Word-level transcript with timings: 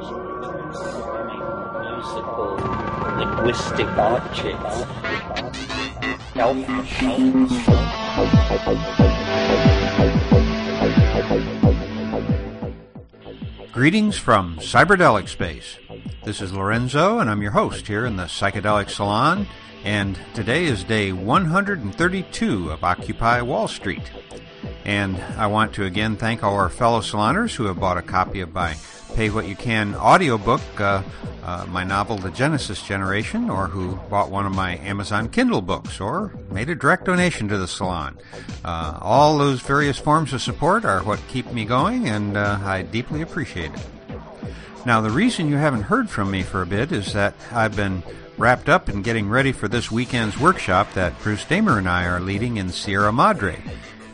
musical 0.00 0.16
linguistic 3.18 3.86
objects. 3.98 4.84
Greetings 13.72 14.16
from 14.18 14.56
Cyberdelic 14.56 15.28
Space. 15.28 15.78
This 16.24 16.40
is 16.40 16.54
Lorenzo, 16.54 17.18
and 17.18 17.28
I'm 17.28 17.42
your 17.42 17.50
host 17.50 17.86
here 17.86 18.06
in 18.06 18.16
the 18.16 18.24
Psychedelic 18.24 18.88
Salon. 18.88 19.46
And 19.84 20.18
today 20.34 20.64
is 20.64 20.82
day 20.82 21.12
132 21.12 22.70
of 22.70 22.84
Occupy 22.84 23.42
Wall 23.42 23.68
Street. 23.68 24.10
And 24.86 25.18
I 25.36 25.46
want 25.46 25.74
to 25.74 25.84
again 25.84 26.16
thank 26.16 26.42
all 26.42 26.54
our 26.54 26.70
fellow 26.70 27.00
saloners 27.00 27.54
who 27.54 27.64
have 27.64 27.80
bought 27.80 27.98
a 27.98 28.02
copy 28.02 28.40
of 28.40 28.54
my 28.54 28.76
Pay 29.14 29.30
What 29.30 29.46
You 29.46 29.56
Can 29.56 29.94
audiobook, 29.94 30.60
uh, 30.78 31.02
uh, 31.42 31.66
my 31.68 31.84
novel 31.84 32.16
The 32.16 32.30
Genesis 32.30 32.82
Generation, 32.82 33.50
or 33.50 33.66
who 33.66 33.96
bought 34.08 34.30
one 34.30 34.46
of 34.46 34.54
my 34.54 34.76
Amazon 34.78 35.28
Kindle 35.28 35.62
books, 35.62 36.00
or 36.00 36.32
made 36.50 36.68
a 36.68 36.74
direct 36.74 37.04
donation 37.04 37.48
to 37.48 37.58
the 37.58 37.68
salon. 37.68 38.18
Uh, 38.64 38.98
all 39.00 39.38
those 39.38 39.60
various 39.60 39.98
forms 39.98 40.32
of 40.32 40.42
support 40.42 40.84
are 40.84 41.02
what 41.02 41.20
keep 41.28 41.50
me 41.52 41.64
going, 41.64 42.08
and 42.08 42.36
uh, 42.36 42.58
I 42.62 42.82
deeply 42.82 43.22
appreciate 43.22 43.72
it. 43.72 43.86
Now, 44.86 45.00
the 45.00 45.10
reason 45.10 45.48
you 45.48 45.56
haven't 45.56 45.82
heard 45.82 46.08
from 46.08 46.30
me 46.30 46.42
for 46.42 46.62
a 46.62 46.66
bit 46.66 46.90
is 46.90 47.12
that 47.12 47.34
I've 47.52 47.76
been 47.76 48.02
wrapped 48.38 48.70
up 48.70 48.88
in 48.88 49.02
getting 49.02 49.28
ready 49.28 49.52
for 49.52 49.68
this 49.68 49.90
weekend's 49.90 50.38
workshop 50.38 50.94
that 50.94 51.20
Bruce 51.20 51.44
Damer 51.44 51.76
and 51.76 51.88
I 51.88 52.06
are 52.06 52.20
leading 52.20 52.56
in 52.56 52.70
Sierra 52.70 53.12
Madre. 53.12 53.62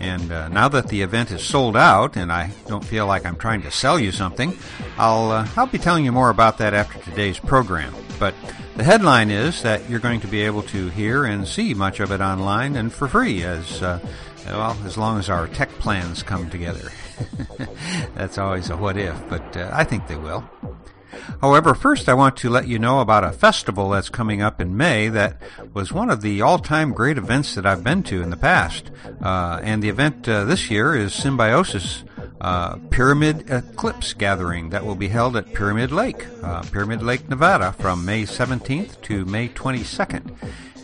And 0.00 0.30
uh, 0.30 0.48
now 0.48 0.68
that 0.68 0.88
the 0.88 1.02
event 1.02 1.30
is 1.30 1.42
sold 1.42 1.76
out, 1.76 2.16
and 2.16 2.30
I 2.30 2.50
don't 2.66 2.84
feel 2.84 3.06
like 3.06 3.24
I'm 3.24 3.36
trying 3.36 3.62
to 3.62 3.70
sell 3.70 3.98
you 3.98 4.12
something, 4.12 4.56
I'll 4.98 5.30
uh, 5.30 5.48
I'll 5.56 5.66
be 5.66 5.78
telling 5.78 6.04
you 6.04 6.12
more 6.12 6.30
about 6.30 6.58
that 6.58 6.74
after 6.74 6.98
today's 7.00 7.38
program. 7.38 7.94
But 8.18 8.34
the 8.76 8.84
headline 8.84 9.30
is 9.30 9.62
that 9.62 9.88
you're 9.88 10.00
going 10.00 10.20
to 10.20 10.26
be 10.26 10.42
able 10.42 10.62
to 10.64 10.88
hear 10.90 11.24
and 11.24 11.46
see 11.46 11.74
much 11.74 12.00
of 12.00 12.12
it 12.12 12.20
online 12.20 12.76
and 12.76 12.92
for 12.92 13.08
free, 13.08 13.42
as 13.42 13.82
uh, 13.82 13.98
well 14.46 14.76
as 14.84 14.96
long 14.96 15.18
as 15.18 15.30
our 15.30 15.48
tech 15.48 15.70
plans 15.78 16.22
come 16.22 16.50
together. 16.50 16.90
That's 18.14 18.38
always 18.38 18.70
a 18.70 18.76
what 18.76 18.96
if, 18.96 19.16
but 19.28 19.56
uh, 19.56 19.70
I 19.72 19.84
think 19.84 20.06
they 20.06 20.16
will. 20.16 20.48
However, 21.40 21.74
first 21.74 22.08
I 22.08 22.14
want 22.14 22.36
to 22.38 22.50
let 22.50 22.68
you 22.68 22.78
know 22.78 23.00
about 23.00 23.24
a 23.24 23.32
festival 23.32 23.90
that's 23.90 24.08
coming 24.08 24.42
up 24.42 24.60
in 24.60 24.76
May 24.76 25.08
that 25.08 25.40
was 25.74 25.92
one 25.92 26.10
of 26.10 26.22
the 26.22 26.42
all-time 26.42 26.92
great 26.92 27.18
events 27.18 27.54
that 27.54 27.66
I've 27.66 27.84
been 27.84 28.02
to 28.04 28.22
in 28.22 28.30
the 28.30 28.36
past. 28.36 28.90
Uh, 29.22 29.60
and 29.62 29.82
the 29.82 29.88
event 29.88 30.28
uh, 30.28 30.44
this 30.44 30.70
year 30.70 30.94
is 30.94 31.14
Symbiosis 31.14 32.04
uh, 32.40 32.76
Pyramid 32.90 33.50
Eclipse 33.50 34.12
Gathering 34.14 34.70
that 34.70 34.84
will 34.84 34.94
be 34.94 35.08
held 35.08 35.36
at 35.36 35.52
Pyramid 35.54 35.92
Lake, 35.92 36.26
uh, 36.42 36.62
Pyramid 36.62 37.02
Lake, 37.02 37.28
Nevada 37.28 37.72
from 37.72 38.04
May 38.04 38.22
17th 38.22 39.00
to 39.02 39.24
May 39.24 39.48
22nd. 39.48 40.36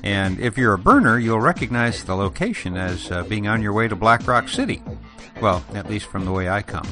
And 0.02 0.40
if 0.40 0.58
you're 0.58 0.72
a 0.72 0.78
burner, 0.78 1.18
you'll 1.18 1.40
recognize 1.40 2.04
the 2.04 2.16
location 2.16 2.76
as 2.76 3.10
uh, 3.10 3.22
being 3.24 3.46
on 3.46 3.62
your 3.62 3.72
way 3.72 3.86
to 3.86 3.94
Black 3.94 4.26
Rock 4.26 4.48
City. 4.48 4.82
Well, 5.42 5.64
at 5.74 5.90
least 5.90 6.06
from 6.06 6.24
the 6.24 6.30
way 6.30 6.48
I 6.48 6.62
come. 6.62 6.86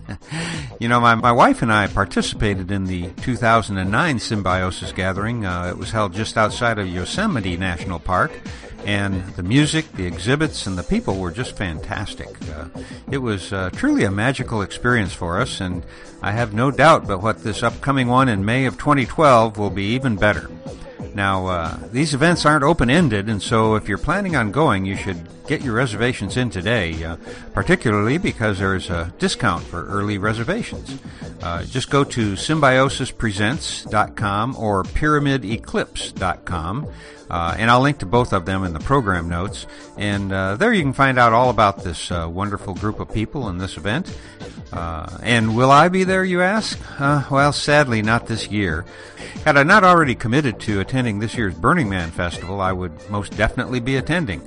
you 0.80 0.86
know, 0.86 1.00
my, 1.00 1.14
my 1.14 1.32
wife 1.32 1.62
and 1.62 1.72
I 1.72 1.86
participated 1.86 2.70
in 2.70 2.84
the 2.84 3.08
2009 3.22 4.18
Symbiosis 4.18 4.92
Gathering. 4.92 5.46
Uh, 5.46 5.68
it 5.70 5.78
was 5.78 5.90
held 5.90 6.12
just 6.12 6.36
outside 6.36 6.78
of 6.78 6.86
Yosemite 6.86 7.56
National 7.56 7.98
Park. 7.98 8.32
And 8.84 9.24
the 9.34 9.42
music, 9.42 9.90
the 9.92 10.04
exhibits, 10.04 10.66
and 10.66 10.76
the 10.76 10.82
people 10.82 11.16
were 11.16 11.30
just 11.30 11.56
fantastic. 11.56 12.28
Uh, 12.50 12.66
it 13.10 13.18
was 13.18 13.50
uh, 13.50 13.70
truly 13.72 14.04
a 14.04 14.10
magical 14.10 14.60
experience 14.60 15.14
for 15.14 15.40
us, 15.40 15.62
and 15.62 15.82
I 16.20 16.32
have 16.32 16.52
no 16.52 16.70
doubt 16.70 17.08
but 17.08 17.22
what 17.22 17.42
this 17.42 17.62
upcoming 17.62 18.08
one 18.08 18.28
in 18.28 18.44
May 18.44 18.66
of 18.66 18.76
2012 18.76 19.56
will 19.56 19.70
be 19.70 19.94
even 19.94 20.16
better. 20.16 20.50
Now, 21.14 21.46
uh, 21.46 21.78
these 21.92 22.12
events 22.14 22.44
aren't 22.46 22.64
open 22.64 22.90
ended, 22.90 23.28
and 23.28 23.42
so 23.42 23.74
if 23.74 23.88
you're 23.88 23.98
planning 23.98 24.36
on 24.36 24.52
going, 24.52 24.84
you 24.84 24.94
should 24.96 25.26
get 25.46 25.62
your 25.62 25.74
reservations 25.74 26.36
in 26.36 26.50
today, 26.50 27.02
uh, 27.02 27.16
particularly 27.52 28.18
because 28.18 28.60
there's 28.60 28.90
a 28.90 29.12
discount 29.18 29.64
for 29.64 29.86
early 29.86 30.18
reservations. 30.18 31.00
Uh, 31.42 31.64
just 31.64 31.90
go 31.90 32.04
to 32.04 32.34
symbiosispresents.com 32.34 34.56
or 34.56 34.84
pyramideclipse.com. 34.84 36.86
Uh, 37.30 37.54
and 37.56 37.70
I'll 37.70 37.80
link 37.80 37.98
to 37.98 38.06
both 38.06 38.32
of 38.32 38.44
them 38.44 38.64
in 38.64 38.72
the 38.72 38.80
program 38.80 39.28
notes. 39.28 39.66
And 39.96 40.32
uh, 40.32 40.56
there 40.56 40.72
you 40.72 40.82
can 40.82 40.92
find 40.92 41.18
out 41.18 41.32
all 41.32 41.48
about 41.48 41.84
this 41.84 42.10
uh, 42.10 42.28
wonderful 42.28 42.74
group 42.74 42.98
of 42.98 43.12
people 43.14 43.48
in 43.48 43.58
this 43.58 43.76
event. 43.76 44.12
Uh, 44.72 45.18
and 45.22 45.56
will 45.56 45.70
I 45.70 45.88
be 45.88 46.04
there, 46.04 46.24
you 46.24 46.42
ask? 46.42 46.78
Uh, 47.00 47.24
well, 47.30 47.52
sadly, 47.52 48.02
not 48.02 48.26
this 48.26 48.48
year. 48.48 48.84
Had 49.44 49.56
I 49.56 49.62
not 49.62 49.84
already 49.84 50.14
committed 50.14 50.58
to 50.60 50.80
attending 50.80 51.20
this 51.20 51.36
year's 51.36 51.54
Burning 51.54 51.88
Man 51.88 52.10
Festival, 52.10 52.60
I 52.60 52.72
would 52.72 52.92
most 53.10 53.36
definitely 53.36 53.80
be 53.80 53.96
attending. 53.96 54.42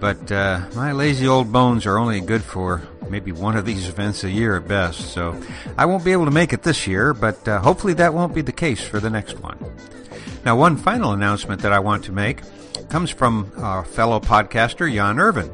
But 0.00 0.30
uh, 0.30 0.60
my 0.74 0.92
lazy 0.92 1.26
old 1.26 1.52
bones 1.52 1.86
are 1.86 1.98
only 1.98 2.20
good 2.20 2.42
for 2.42 2.82
maybe 3.10 3.32
one 3.32 3.56
of 3.56 3.64
these 3.64 3.88
events 3.88 4.22
a 4.22 4.30
year 4.30 4.56
at 4.56 4.68
best, 4.68 5.12
so 5.12 5.40
I 5.76 5.86
won't 5.86 6.04
be 6.04 6.12
able 6.12 6.26
to 6.26 6.30
make 6.30 6.52
it 6.52 6.62
this 6.62 6.86
year, 6.86 7.14
but 7.14 7.36
hopefully 7.46 7.94
that 7.94 8.14
won't 8.14 8.34
be 8.34 8.42
the 8.42 8.52
case 8.52 8.86
for 8.86 9.00
the 9.00 9.10
next 9.10 9.40
one. 9.40 9.58
Now, 10.48 10.56
one 10.56 10.78
final 10.78 11.12
announcement 11.12 11.60
that 11.60 11.74
I 11.74 11.78
want 11.78 12.04
to 12.04 12.12
make 12.12 12.40
comes 12.88 13.10
from 13.10 13.52
our 13.58 13.84
fellow 13.84 14.18
podcaster, 14.18 14.90
Jan 14.90 15.18
Irvin. 15.18 15.52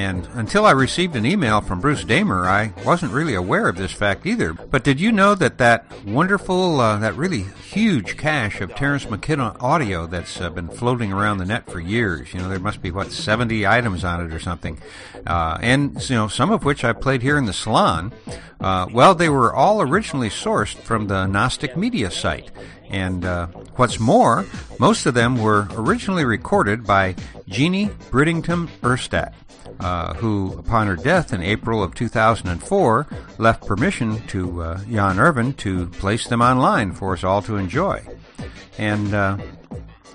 And 0.00 0.26
until 0.32 0.64
I 0.64 0.70
received 0.70 1.14
an 1.14 1.26
email 1.26 1.60
from 1.60 1.82
Bruce 1.82 2.04
Damer, 2.04 2.46
I 2.46 2.72
wasn't 2.86 3.12
really 3.12 3.34
aware 3.34 3.68
of 3.68 3.76
this 3.76 3.92
fact 3.92 4.24
either. 4.24 4.54
But 4.54 4.82
did 4.82 4.98
you 4.98 5.12
know 5.12 5.34
that 5.34 5.58
that 5.58 5.84
wonderful, 6.06 6.80
uh, 6.80 6.96
that 7.00 7.16
really 7.16 7.42
huge 7.42 8.16
cache 8.16 8.62
of 8.62 8.74
Terence 8.74 9.10
McKenna 9.10 9.54
audio 9.60 10.06
that's 10.06 10.40
uh, 10.40 10.48
been 10.48 10.68
floating 10.68 11.12
around 11.12 11.36
the 11.36 11.44
net 11.44 11.70
for 11.70 11.80
years, 11.80 12.32
you 12.32 12.40
know, 12.40 12.48
there 12.48 12.58
must 12.58 12.80
be, 12.80 12.90
what, 12.90 13.12
70 13.12 13.66
items 13.66 14.02
on 14.02 14.24
it 14.24 14.32
or 14.32 14.40
something. 14.40 14.78
Uh, 15.26 15.58
and, 15.60 16.08
you 16.08 16.16
know, 16.16 16.28
some 16.28 16.50
of 16.50 16.64
which 16.64 16.82
I 16.82 16.94
played 16.94 17.20
here 17.20 17.36
in 17.36 17.44
the 17.44 17.52
salon. 17.52 18.10
Uh, 18.58 18.86
well, 18.90 19.14
they 19.14 19.28
were 19.28 19.52
all 19.52 19.82
originally 19.82 20.30
sourced 20.30 20.76
from 20.76 21.08
the 21.08 21.26
Gnostic 21.26 21.76
Media 21.76 22.10
site. 22.10 22.50
And 22.88 23.26
uh, 23.26 23.48
what's 23.76 24.00
more, 24.00 24.46
most 24.78 25.04
of 25.04 25.12
them 25.12 25.36
were 25.36 25.68
originally 25.72 26.24
recorded 26.24 26.86
by 26.86 27.16
Jeannie 27.46 27.90
Bridington 28.10 28.68
Erstat, 28.80 29.34
uh, 29.78 30.14
who, 30.14 30.54
upon 30.58 30.86
her 30.86 30.96
death 30.96 31.32
in 31.32 31.42
April 31.42 31.82
of 31.82 31.94
2004, 31.94 33.06
left 33.38 33.66
permission 33.66 34.26
to 34.28 34.62
uh, 34.62 34.84
Jan 34.84 35.18
Irvin 35.18 35.52
to 35.54 35.86
place 35.86 36.26
them 36.26 36.42
online 36.42 36.92
for 36.92 37.12
us 37.12 37.24
all 37.24 37.42
to 37.42 37.56
enjoy. 37.56 38.02
And 38.78 39.14
uh, 39.14 39.38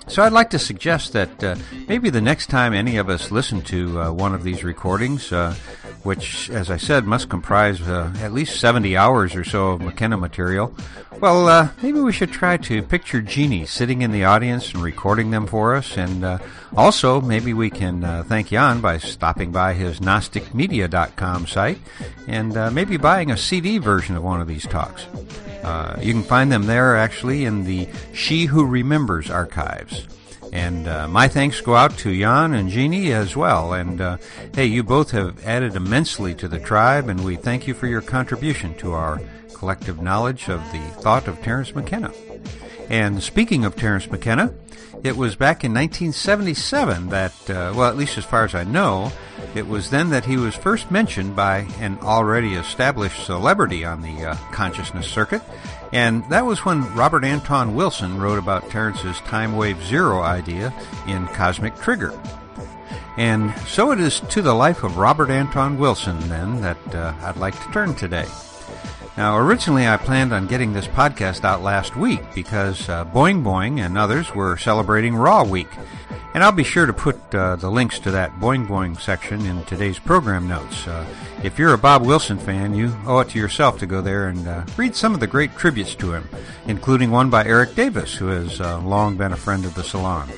so 0.08 0.22
I'd 0.22 0.32
like 0.32 0.50
to 0.50 0.58
suggest 0.58 1.12
that 1.14 1.42
uh, 1.42 1.56
maybe 1.88 2.10
the 2.10 2.20
next 2.20 2.46
time 2.48 2.72
any 2.72 2.96
of 2.96 3.08
us 3.08 3.30
listen 3.30 3.62
to 3.62 4.00
uh, 4.00 4.12
one 4.12 4.34
of 4.34 4.44
these 4.44 4.62
recordings, 4.62 5.32
uh, 5.32 5.54
which, 6.04 6.48
as 6.50 6.70
I 6.70 6.76
said, 6.76 7.04
must 7.04 7.28
comprise 7.28 7.80
uh, 7.80 8.12
at 8.20 8.32
least 8.32 8.60
70 8.60 8.96
hours 8.96 9.34
or 9.34 9.42
so 9.42 9.72
of 9.72 9.80
McKenna 9.80 10.16
material, 10.16 10.74
well, 11.20 11.48
uh, 11.48 11.70
maybe 11.82 12.00
we 12.00 12.12
should 12.12 12.30
try 12.30 12.56
to 12.58 12.82
picture 12.82 13.20
Jeannie 13.20 13.66
sitting 13.66 14.02
in 14.02 14.12
the 14.12 14.24
audience 14.24 14.72
and 14.74 14.82
recording 14.82 15.30
them 15.30 15.46
for 15.46 15.74
us. 15.74 15.96
And 15.96 16.24
uh, 16.24 16.38
also, 16.76 17.20
maybe 17.20 17.54
we 17.54 17.70
can 17.70 18.02
thank 18.24 18.48
Jan 18.48 18.80
by 18.80 18.98
stopping 18.98 19.50
by 19.50 19.72
his 19.72 19.98
GnosticMedia.com 19.98 21.46
site 21.46 21.78
and 22.28 22.74
maybe 22.74 22.98
buying 22.98 23.30
a 23.30 23.36
CD 23.36 23.78
version 23.78 24.14
of 24.14 24.22
one 24.22 24.40
of 24.40 24.46
these 24.46 24.66
talks. 24.66 25.06
Uh, 25.62 25.96
you 26.00 26.12
can 26.12 26.22
find 26.22 26.50
them 26.50 26.66
there 26.66 26.96
actually 26.96 27.44
in 27.44 27.64
the 27.64 27.88
She 28.12 28.44
Who 28.44 28.64
Remembers 28.64 29.30
archives. 29.30 30.06
And 30.52 30.86
uh, 30.88 31.08
my 31.08 31.28
thanks 31.28 31.60
go 31.60 31.74
out 31.74 31.98
to 31.98 32.18
Jan 32.18 32.54
and 32.54 32.70
Jeannie 32.70 33.12
as 33.12 33.36
well. 33.36 33.72
And 33.74 34.00
uh, 34.00 34.18
hey, 34.54 34.66
you 34.66 34.82
both 34.82 35.10
have 35.10 35.44
added 35.44 35.74
immensely 35.74 36.34
to 36.36 36.48
the 36.48 36.60
tribe, 36.60 37.08
and 37.08 37.24
we 37.24 37.36
thank 37.36 37.66
you 37.66 37.74
for 37.74 37.86
your 37.86 38.00
contribution 38.00 38.74
to 38.76 38.92
our 38.92 39.20
collective 39.52 40.00
knowledge 40.00 40.48
of 40.48 40.60
the 40.72 40.80
thought 41.00 41.28
of 41.28 41.42
Terence 41.42 41.74
McKenna. 41.74 42.12
And 42.88 43.22
speaking 43.22 43.64
of 43.64 43.74
Terence 43.74 44.08
McKenna, 44.10 44.54
it 45.02 45.16
was 45.16 45.36
back 45.36 45.64
in 45.64 45.72
1977 45.72 47.08
that, 47.08 47.32
uh, 47.50 47.72
well, 47.74 47.88
at 47.88 47.96
least 47.96 48.18
as 48.18 48.24
far 48.24 48.44
as 48.44 48.54
I 48.54 48.64
know, 48.64 49.12
it 49.54 49.66
was 49.66 49.90
then 49.90 50.10
that 50.10 50.24
he 50.24 50.36
was 50.36 50.54
first 50.54 50.90
mentioned 50.90 51.36
by 51.36 51.66
an 51.80 51.98
already 52.02 52.54
established 52.54 53.24
celebrity 53.24 53.84
on 53.84 54.02
the 54.02 54.26
uh, 54.26 54.34
consciousness 54.52 55.06
circuit, 55.08 55.42
and 55.92 56.28
that 56.30 56.44
was 56.44 56.64
when 56.64 56.94
Robert 56.94 57.24
Anton 57.24 57.74
Wilson 57.74 58.18
wrote 58.18 58.38
about 58.38 58.70
Terence's 58.70 59.20
time 59.20 59.56
wave 59.56 59.82
zero 59.84 60.20
idea 60.22 60.74
in 61.06 61.26
Cosmic 61.28 61.76
Trigger. 61.76 62.18
And 63.16 63.56
so 63.60 63.92
it 63.92 64.00
is 64.00 64.20
to 64.20 64.42
the 64.42 64.52
life 64.52 64.84
of 64.84 64.98
Robert 64.98 65.30
Anton 65.30 65.78
Wilson, 65.78 66.18
then, 66.28 66.60
that 66.60 66.94
uh, 66.94 67.14
I'd 67.22 67.38
like 67.38 67.58
to 67.64 67.72
turn 67.72 67.94
today. 67.94 68.26
Now, 69.16 69.38
originally 69.38 69.88
I 69.88 69.96
planned 69.96 70.34
on 70.34 70.46
getting 70.46 70.74
this 70.74 70.86
podcast 70.86 71.42
out 71.42 71.62
last 71.62 71.96
week 71.96 72.20
because 72.34 72.86
uh, 72.88 73.06
Boing 73.06 73.42
Boing 73.42 73.80
and 73.80 73.96
others 73.96 74.34
were 74.34 74.58
celebrating 74.58 75.16
Raw 75.16 75.42
Week. 75.42 75.68
And 76.34 76.44
I'll 76.44 76.52
be 76.52 76.64
sure 76.64 76.84
to 76.84 76.92
put 76.92 77.34
uh, 77.34 77.56
the 77.56 77.70
links 77.70 77.98
to 78.00 78.10
that 78.10 78.38
Boing 78.38 78.66
Boing 78.66 79.00
section 79.00 79.46
in 79.46 79.64
today's 79.64 79.98
program 79.98 80.46
notes. 80.46 80.86
Uh, 80.86 81.06
if 81.42 81.58
you're 81.58 81.72
a 81.72 81.78
Bob 81.78 82.04
Wilson 82.04 82.36
fan, 82.38 82.74
you 82.74 82.94
owe 83.06 83.20
it 83.20 83.30
to 83.30 83.38
yourself 83.38 83.78
to 83.78 83.86
go 83.86 84.02
there 84.02 84.28
and 84.28 84.46
uh, 84.46 84.66
read 84.76 84.94
some 84.94 85.14
of 85.14 85.20
the 85.20 85.26
great 85.26 85.56
tributes 85.56 85.94
to 85.94 86.12
him, 86.12 86.28
including 86.66 87.10
one 87.10 87.30
by 87.30 87.42
Eric 87.46 87.74
Davis, 87.74 88.14
who 88.14 88.26
has 88.26 88.60
uh, 88.60 88.80
long 88.80 89.16
been 89.16 89.32
a 89.32 89.36
friend 89.36 89.64
of 89.64 89.74
the 89.74 89.82
salon. 89.82 90.28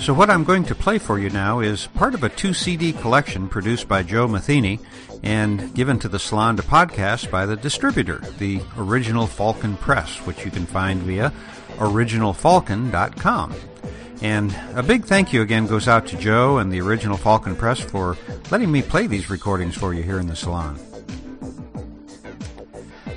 So, 0.00 0.12
what 0.12 0.28
I'm 0.28 0.42
going 0.42 0.64
to 0.64 0.74
play 0.74 0.98
for 0.98 1.20
you 1.20 1.30
now 1.30 1.60
is 1.60 1.86
part 1.86 2.14
of 2.14 2.24
a 2.24 2.28
two 2.28 2.52
CD 2.52 2.92
collection 2.92 3.48
produced 3.48 3.86
by 3.86 4.02
Joe 4.02 4.26
Matheny 4.26 4.80
and 5.26 5.74
given 5.74 5.98
to 5.98 6.08
the 6.08 6.20
salon 6.20 6.56
podcast 6.56 7.32
by 7.32 7.46
the 7.46 7.56
distributor, 7.56 8.18
the 8.38 8.60
Original 8.78 9.26
Falcon 9.26 9.76
Press, 9.76 10.18
which 10.18 10.44
you 10.44 10.52
can 10.52 10.66
find 10.66 11.02
via 11.02 11.32
originalfalcon.com. 11.78 13.54
And 14.22 14.56
a 14.76 14.84
big 14.84 15.04
thank 15.04 15.32
you 15.32 15.42
again 15.42 15.66
goes 15.66 15.88
out 15.88 16.06
to 16.06 16.16
Joe 16.16 16.58
and 16.58 16.72
the 16.72 16.80
Original 16.80 17.16
Falcon 17.16 17.56
Press 17.56 17.80
for 17.80 18.16
letting 18.52 18.70
me 18.70 18.82
play 18.82 19.08
these 19.08 19.28
recordings 19.28 19.74
for 19.74 19.92
you 19.92 20.04
here 20.04 20.20
in 20.20 20.28
the 20.28 20.36
salon. 20.36 20.78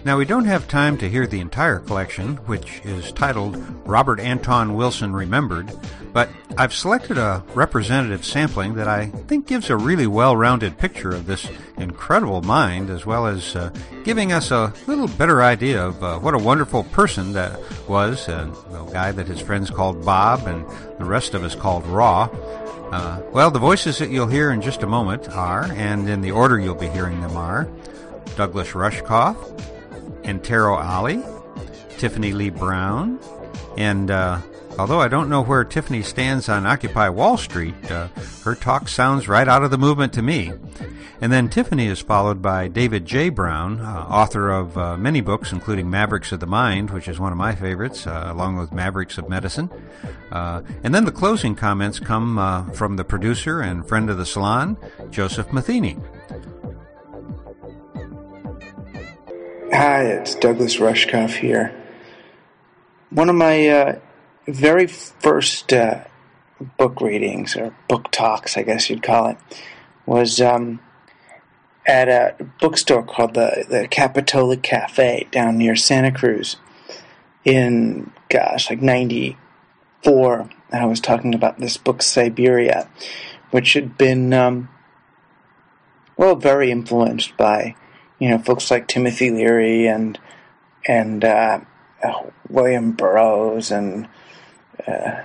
Now, 0.06 0.18
we 0.18 0.24
don't 0.24 0.46
have 0.46 0.68
time 0.70 0.98
to 1.00 1.10
hear 1.10 1.28
the 1.28 1.42
entire 1.42 1.80
collection, 1.80 2.38
which 2.48 2.80
is 2.86 3.12
titled 3.12 3.58
Robert 3.86 4.22
Anton 4.22 4.76
Wilson 4.76 5.12
Remembered, 5.12 5.70
but 6.14 6.30
I've 6.58 6.74
selected 6.74 7.18
a 7.18 7.44
representative 7.54 8.26
sampling 8.26 8.76
that 8.76 8.88
I 8.88 9.08
think 9.08 9.46
gives 9.46 9.70
a 9.70 9.76
really 9.76 10.08
well 10.08 10.38
rounded 10.38 10.78
picture 10.78 11.10
of 11.10 11.26
this 11.26 11.50
incredible 11.78 12.42
mind, 12.42 12.90
as 12.90 13.06
well 13.06 13.28
as 13.28 13.58
uh, 13.58 13.72
giving 14.06 14.32
us 14.32 14.52
a 14.52 14.74
little 14.88 15.08
better 15.08 15.44
idea 15.44 15.86
of 15.86 16.02
uh, 16.02 16.18
what 16.20 16.34
a 16.34 16.40
wonderful 16.40 16.86
person 16.86 17.34
that 17.34 17.60
was, 17.90 18.30
uh, 18.30 18.50
a 18.72 18.92
guy 18.94 19.12
that 19.12 19.28
his 19.28 19.42
friends 19.42 19.70
called 19.70 20.06
Bob 20.06 20.48
and 20.48 20.66
the 20.98 21.06
rest 21.06 21.34
of 21.34 21.44
us 21.44 21.56
called 21.56 21.86
Raw. 21.88 22.30
Uh, 22.92 23.22
well, 23.34 23.52
the 23.52 23.60
voices 23.60 23.98
that 23.98 24.10
you'll 24.10 24.28
hear 24.28 24.52
in 24.52 24.62
just 24.62 24.82
a 24.82 24.88
moment 24.88 25.28
are, 25.30 25.66
and 25.74 26.08
in 26.08 26.22
the 26.22 26.32
order 26.32 26.58
you'll 26.58 26.74
be 26.74 26.88
hearing 26.88 27.20
them 27.20 27.36
are, 27.36 27.68
Douglas 28.38 28.70
Rushkoff, 28.70 29.36
Antero 30.30 30.78
Alli, 30.78 31.24
Tiffany 31.98 32.34
Lee 32.34 32.52
Brown, 32.52 33.20
and 33.78 34.12
uh, 34.12 34.40
although 34.78 35.02
I 35.02 35.08
don't 35.08 35.28
know 35.28 35.42
where 35.42 35.64
Tiffany 35.64 36.04
stands 36.04 36.48
on 36.48 36.68
Occupy 36.68 37.10
Wall 37.10 37.36
Street, 37.36 37.74
uh, 37.90 38.10
her 38.44 38.54
talk 38.54 38.88
sounds 38.88 39.28
right 39.28 39.48
out 39.48 39.64
of 39.64 39.72
the 39.72 39.78
movement 39.80 40.14
to 40.14 40.22
me. 40.22 40.54
And 41.20 41.34
then 41.34 41.50
Tiffany 41.50 41.88
is 41.88 42.00
followed 42.00 42.42
by 42.44 42.68
David 42.68 43.06
Jay 43.06 43.30
Brown, 43.30 43.82
uh, 43.82 44.06
author 44.08 44.52
of 44.52 44.78
uh, 44.78 44.96
many 44.98 45.20
books, 45.20 45.52
including 45.52 45.90
Mavericks 45.90 46.32
of 46.32 46.40
the 46.40 46.48
Mind, 46.48 46.92
which 46.92 47.08
is 47.08 47.20
one 47.20 47.32
of 47.32 47.38
my 47.38 47.56
favorites, 47.56 48.06
uh, 48.06 48.28
along 48.28 48.58
with 48.58 48.72
Mavericks 48.72 49.18
of 49.18 49.28
Medicine. 49.28 49.70
Uh, 50.32 50.62
and 50.84 50.94
then 50.94 51.06
the 51.06 51.12
closing 51.12 51.56
comments 51.56 52.00
come 52.00 52.38
uh, 52.38 52.70
from 52.72 52.96
the 52.96 53.04
producer 53.04 53.62
and 53.62 53.86
friend 53.88 54.12
of 54.12 54.18
the 54.18 54.26
salon, 54.26 54.78
Joseph 55.10 55.52
Matheny. 55.52 55.98
Hi, 59.72 60.06
it's 60.06 60.34
Douglas 60.34 60.78
Rushkoff 60.78 61.36
here. 61.36 61.72
One 63.12 63.30
of 63.30 63.36
my 63.36 63.68
uh, 63.68 64.00
very 64.48 64.88
first 64.88 65.72
uh, 65.72 66.06
book 66.78 67.02
readings, 67.02 67.56
or 67.56 67.76
book 67.88 68.10
talks, 68.10 68.58
I 68.58 68.64
guess 68.64 68.90
you'd 68.90 69.04
call 69.04 69.28
it, 69.28 69.38
was 70.08 70.42
um, 70.42 70.80
at 71.86 72.10
a 72.10 72.36
bookstore 72.60 73.04
called 73.04 73.36
the, 73.36 73.64
the 73.70 73.88
Capitola 73.88 74.58
Cafe 74.58 75.28
down 75.30 75.60
near 75.60 75.76
Santa 75.76 76.12
Cruz 76.12 76.58
in, 77.46 78.12
gosh, 78.28 78.72
like 78.72 78.82
94. 78.82 80.50
I 80.74 80.86
was 80.86 81.00
talking 81.00 81.36
about 81.36 81.60
this 81.60 81.78
book, 81.78 82.00
Cyberia, 82.00 82.88
which 83.52 83.74
had 83.74 84.00
been, 84.00 84.34
um, 84.34 84.70
well, 86.18 86.36
very 86.36 86.72
influenced 86.72 87.38
by 87.38 87.76
you 88.20 88.30
know, 88.30 88.38
folks 88.38 88.70
like 88.70 88.88
Timothy 88.88 89.32
Leary 89.32 89.88
and 89.88 90.20
and 90.88 91.24
uh, 91.24 91.60
uh, 92.04 92.14
William 92.50 92.92
Burroughs 92.92 93.72
and 93.72 94.08
uh, 94.88 95.22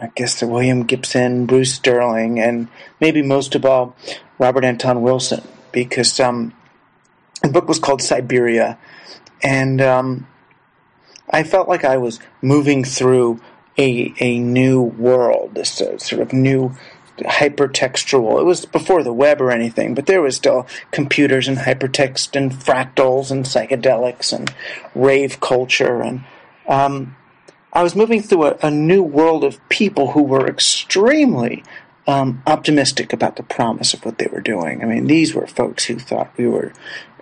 I 0.00 0.10
guess 0.14 0.42
William 0.42 0.84
Gibson, 0.84 1.46
Bruce 1.46 1.74
Sterling, 1.74 2.40
and 2.40 2.68
maybe 3.00 3.22
most 3.22 3.54
of 3.54 3.64
all 3.64 3.96
Robert 4.38 4.64
Anton 4.64 5.02
Wilson, 5.02 5.42
because 5.72 6.18
um, 6.18 6.54
the 7.42 7.50
book 7.50 7.68
was 7.68 7.78
called 7.78 8.00
Cyberia, 8.00 8.78
and 9.42 9.80
um, 9.80 10.26
I 11.28 11.42
felt 11.42 11.68
like 11.68 11.84
I 11.84 11.98
was 11.98 12.18
moving 12.40 12.84
through 12.84 13.40
a 13.76 14.14
a 14.20 14.38
new 14.38 14.80
world, 14.80 15.54
this 15.54 15.80
uh, 15.80 15.98
sort 15.98 16.22
of 16.22 16.32
new 16.32 16.74
hypertextual. 17.20 18.40
It 18.40 18.44
was 18.44 18.66
before 18.66 19.02
the 19.02 19.12
web 19.12 19.40
or 19.40 19.50
anything, 19.50 19.94
but 19.94 20.06
there 20.06 20.22
was 20.22 20.36
still 20.36 20.66
computers 20.90 21.48
and 21.48 21.58
hypertext 21.58 22.36
and 22.36 22.52
fractals 22.52 23.30
and 23.30 23.44
psychedelics 23.44 24.32
and 24.32 24.52
rave 24.94 25.40
culture. 25.40 26.00
And 26.00 26.24
um, 26.68 27.16
I 27.72 27.82
was 27.82 27.94
moving 27.94 28.22
through 28.22 28.46
a, 28.46 28.58
a, 28.62 28.70
new 28.70 29.02
world 29.02 29.44
of 29.44 29.66
people 29.68 30.12
who 30.12 30.22
were 30.22 30.48
extremely 30.48 31.64
um, 32.06 32.42
optimistic 32.46 33.12
about 33.12 33.36
the 33.36 33.42
promise 33.42 33.94
of 33.94 34.04
what 34.04 34.18
they 34.18 34.26
were 34.26 34.40
doing. 34.40 34.82
I 34.82 34.86
mean, 34.86 35.06
these 35.06 35.34
were 35.34 35.46
folks 35.46 35.84
who 35.84 35.98
thought 35.98 36.36
we 36.36 36.46
were 36.46 36.72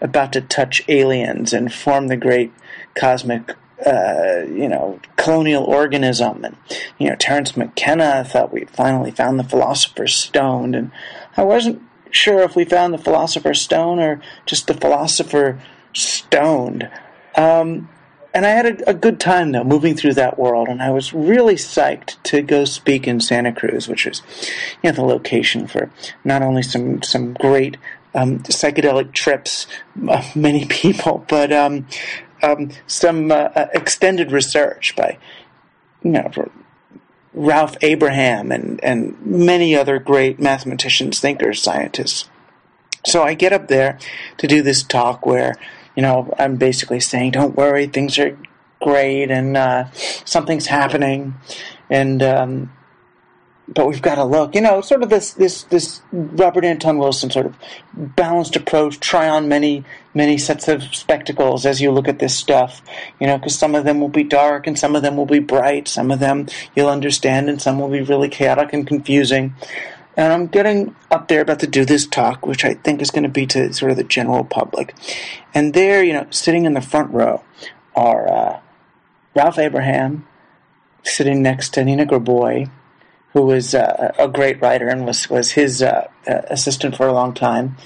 about 0.00 0.32
to 0.32 0.40
touch 0.40 0.82
aliens 0.88 1.52
and 1.52 1.72
form 1.72 2.08
the 2.08 2.16
great 2.16 2.52
cosmic 2.94 3.54
uh, 3.84 4.44
you 4.48 4.68
know, 4.68 5.00
colonial 5.16 5.64
organism. 5.64 6.44
And, 6.44 6.56
you 6.98 7.08
know, 7.08 7.16
Terence 7.16 7.56
McKenna 7.56 8.24
thought 8.24 8.52
we'd 8.52 8.70
finally 8.70 9.10
found 9.10 9.38
the 9.38 9.44
Philosopher's 9.44 10.14
Stone. 10.14 10.74
And 10.74 10.90
I 11.36 11.44
wasn't 11.44 11.82
sure 12.10 12.42
if 12.42 12.56
we 12.56 12.64
found 12.64 12.92
the 12.92 12.98
Philosopher's 12.98 13.60
Stone 13.60 14.00
or 14.00 14.20
just 14.46 14.66
the 14.66 14.74
Philosopher 14.74 15.60
Stoned. 15.92 16.90
Um, 17.36 17.88
and 18.34 18.44
I 18.44 18.50
had 18.50 18.66
a, 18.66 18.90
a, 18.90 18.94
good 18.94 19.20
time, 19.20 19.52
though, 19.52 19.64
moving 19.64 19.96
through 19.96 20.14
that 20.14 20.38
world. 20.38 20.68
And 20.68 20.82
I 20.82 20.90
was 20.90 21.14
really 21.14 21.54
psyched 21.54 22.22
to 22.24 22.42
go 22.42 22.64
speak 22.64 23.06
in 23.06 23.20
Santa 23.20 23.52
Cruz, 23.52 23.88
which 23.88 24.06
was, 24.06 24.22
you 24.82 24.90
know, 24.90 24.92
the 24.92 25.02
location 25.02 25.66
for 25.66 25.90
not 26.24 26.42
only 26.42 26.62
some, 26.62 27.02
some 27.02 27.34
great 27.34 27.76
um, 28.14 28.40
psychedelic 28.40 29.12
trips, 29.12 29.66
uh, 30.08 30.22
many 30.34 30.66
people, 30.66 31.24
but 31.28 31.52
um, 31.52 31.86
um, 32.42 32.70
some 32.86 33.30
uh, 33.30 33.50
uh, 33.54 33.68
extended 33.72 34.32
research 34.32 34.94
by, 34.96 35.18
you 36.02 36.12
know, 36.12 36.30
Ralph 37.34 37.76
Abraham 37.82 38.50
and, 38.50 38.82
and 38.82 39.20
many 39.24 39.76
other 39.76 39.98
great 39.98 40.40
mathematicians, 40.40 41.20
thinkers, 41.20 41.62
scientists. 41.62 42.28
So 43.06 43.22
I 43.22 43.34
get 43.34 43.52
up 43.52 43.68
there 43.68 43.98
to 44.38 44.46
do 44.46 44.62
this 44.62 44.82
talk 44.82 45.24
where, 45.24 45.54
you 45.94 46.02
know, 46.02 46.34
I'm 46.38 46.56
basically 46.56 47.00
saying, 47.00 47.32
don't 47.32 47.56
worry, 47.56 47.86
things 47.86 48.18
are 48.18 48.36
great 48.80 49.30
and 49.30 49.56
uh, 49.56 49.90
something's 50.24 50.66
happening. 50.66 51.34
And 51.90 52.22
um, 52.22 52.72
but 53.74 53.86
we've 53.86 54.02
got 54.02 54.14
to 54.14 54.24
look, 54.24 54.54
you 54.54 54.60
know, 54.60 54.80
sort 54.80 55.02
of 55.02 55.10
this 55.10 55.34
this 55.34 55.64
this 55.64 56.00
Robert 56.12 56.64
Anton 56.64 56.98
Wilson 56.98 57.30
sort 57.30 57.46
of 57.46 57.56
balanced 57.94 58.56
approach. 58.56 58.98
Try 58.98 59.28
on 59.28 59.48
many 59.48 59.84
many 60.14 60.38
sets 60.38 60.68
of 60.68 60.82
spectacles 60.94 61.66
as 61.66 61.80
you 61.80 61.90
look 61.90 62.08
at 62.08 62.18
this 62.18 62.34
stuff, 62.34 62.80
you 63.20 63.26
know, 63.26 63.36
because 63.36 63.58
some 63.58 63.74
of 63.74 63.84
them 63.84 64.00
will 64.00 64.08
be 64.08 64.24
dark 64.24 64.66
and 64.66 64.78
some 64.78 64.96
of 64.96 65.02
them 65.02 65.16
will 65.16 65.26
be 65.26 65.38
bright. 65.38 65.86
Some 65.86 66.10
of 66.10 66.18
them 66.18 66.46
you'll 66.74 66.88
understand, 66.88 67.50
and 67.50 67.60
some 67.60 67.78
will 67.78 67.90
be 67.90 68.00
really 68.00 68.28
chaotic 68.28 68.72
and 68.72 68.86
confusing. 68.86 69.54
And 70.16 70.32
I'm 70.32 70.46
getting 70.48 70.96
up 71.10 71.28
there 71.28 71.42
about 71.42 71.60
to 71.60 71.66
do 71.66 71.84
this 71.84 72.06
talk, 72.06 72.46
which 72.46 72.64
I 72.64 72.74
think 72.74 73.00
is 73.02 73.10
going 73.10 73.22
to 73.22 73.28
be 73.28 73.46
to 73.48 73.72
sort 73.72 73.92
of 73.92 73.96
the 73.98 74.04
general 74.04 74.44
public. 74.44 74.94
And 75.54 75.74
there, 75.74 76.02
you 76.02 76.12
know, 76.12 76.26
sitting 76.30 76.64
in 76.64 76.72
the 76.72 76.80
front 76.80 77.12
row 77.12 77.44
are 77.94 78.28
uh, 78.28 78.60
Ralph 79.36 79.58
Abraham, 79.58 80.26
sitting 81.04 81.42
next 81.42 81.74
to 81.74 81.84
Nina 81.84 82.04
Graboi 82.04 82.68
who 83.38 83.46
was 83.46 83.72
uh, 83.72 84.12
a 84.18 84.26
great 84.26 84.60
writer 84.60 84.88
and 84.88 85.06
was 85.06 85.30
was 85.30 85.52
his 85.52 85.80
uh, 85.80 86.08
uh, 86.26 86.42
assistant 86.50 86.96
for 86.96 87.06
a 87.06 87.12
long 87.12 87.32
time. 87.32 87.76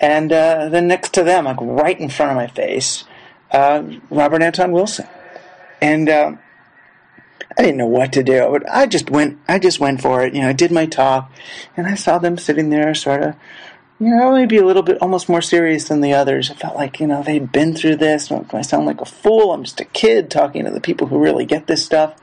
And 0.00 0.32
uh, 0.32 0.70
then 0.70 0.88
next 0.88 1.12
to 1.14 1.22
them, 1.22 1.44
like 1.44 1.58
right 1.60 1.98
in 1.98 2.08
front 2.08 2.32
of 2.32 2.36
my 2.36 2.46
face, 2.46 3.04
uh, 3.50 3.82
Robert 4.10 4.42
Anton 4.42 4.72
Wilson. 4.72 5.06
And 5.82 6.08
uh, 6.08 6.32
I 7.56 7.62
didn't 7.62 7.76
know 7.76 7.86
what 7.86 8.14
to 8.14 8.22
do, 8.22 8.48
but 8.50 8.68
I 8.68 8.86
just 8.86 9.10
went. 9.10 9.38
I 9.46 9.58
just 9.58 9.78
went 9.78 10.00
for 10.00 10.24
it. 10.24 10.34
You 10.34 10.40
know, 10.40 10.48
I 10.48 10.54
did 10.54 10.72
my 10.72 10.86
talk, 10.86 11.30
and 11.76 11.86
I 11.86 11.94
saw 11.94 12.18
them 12.18 12.38
sitting 12.38 12.70
there, 12.70 12.94
sort 12.94 13.22
of. 13.22 13.34
You 14.00 14.08
know, 14.08 14.32
maybe 14.32 14.56
a 14.56 14.66
little 14.66 14.82
bit, 14.82 15.00
almost 15.00 15.28
more 15.28 15.42
serious 15.42 15.88
than 15.88 16.00
the 16.00 16.14
others. 16.14 16.50
I 16.50 16.54
felt 16.54 16.74
like, 16.74 16.98
you 16.98 17.06
know, 17.06 17.22
they'd 17.22 17.52
been 17.52 17.74
through 17.74 17.96
this. 17.96 18.32
I 18.32 18.62
sound 18.62 18.86
like 18.86 19.00
a 19.00 19.04
fool? 19.04 19.52
I'm 19.52 19.62
just 19.62 19.80
a 19.80 19.84
kid 19.84 20.30
talking 20.30 20.64
to 20.64 20.72
the 20.72 20.80
people 20.80 21.06
who 21.06 21.18
really 21.18 21.44
get 21.44 21.68
this 21.68 21.84
stuff. 21.84 22.16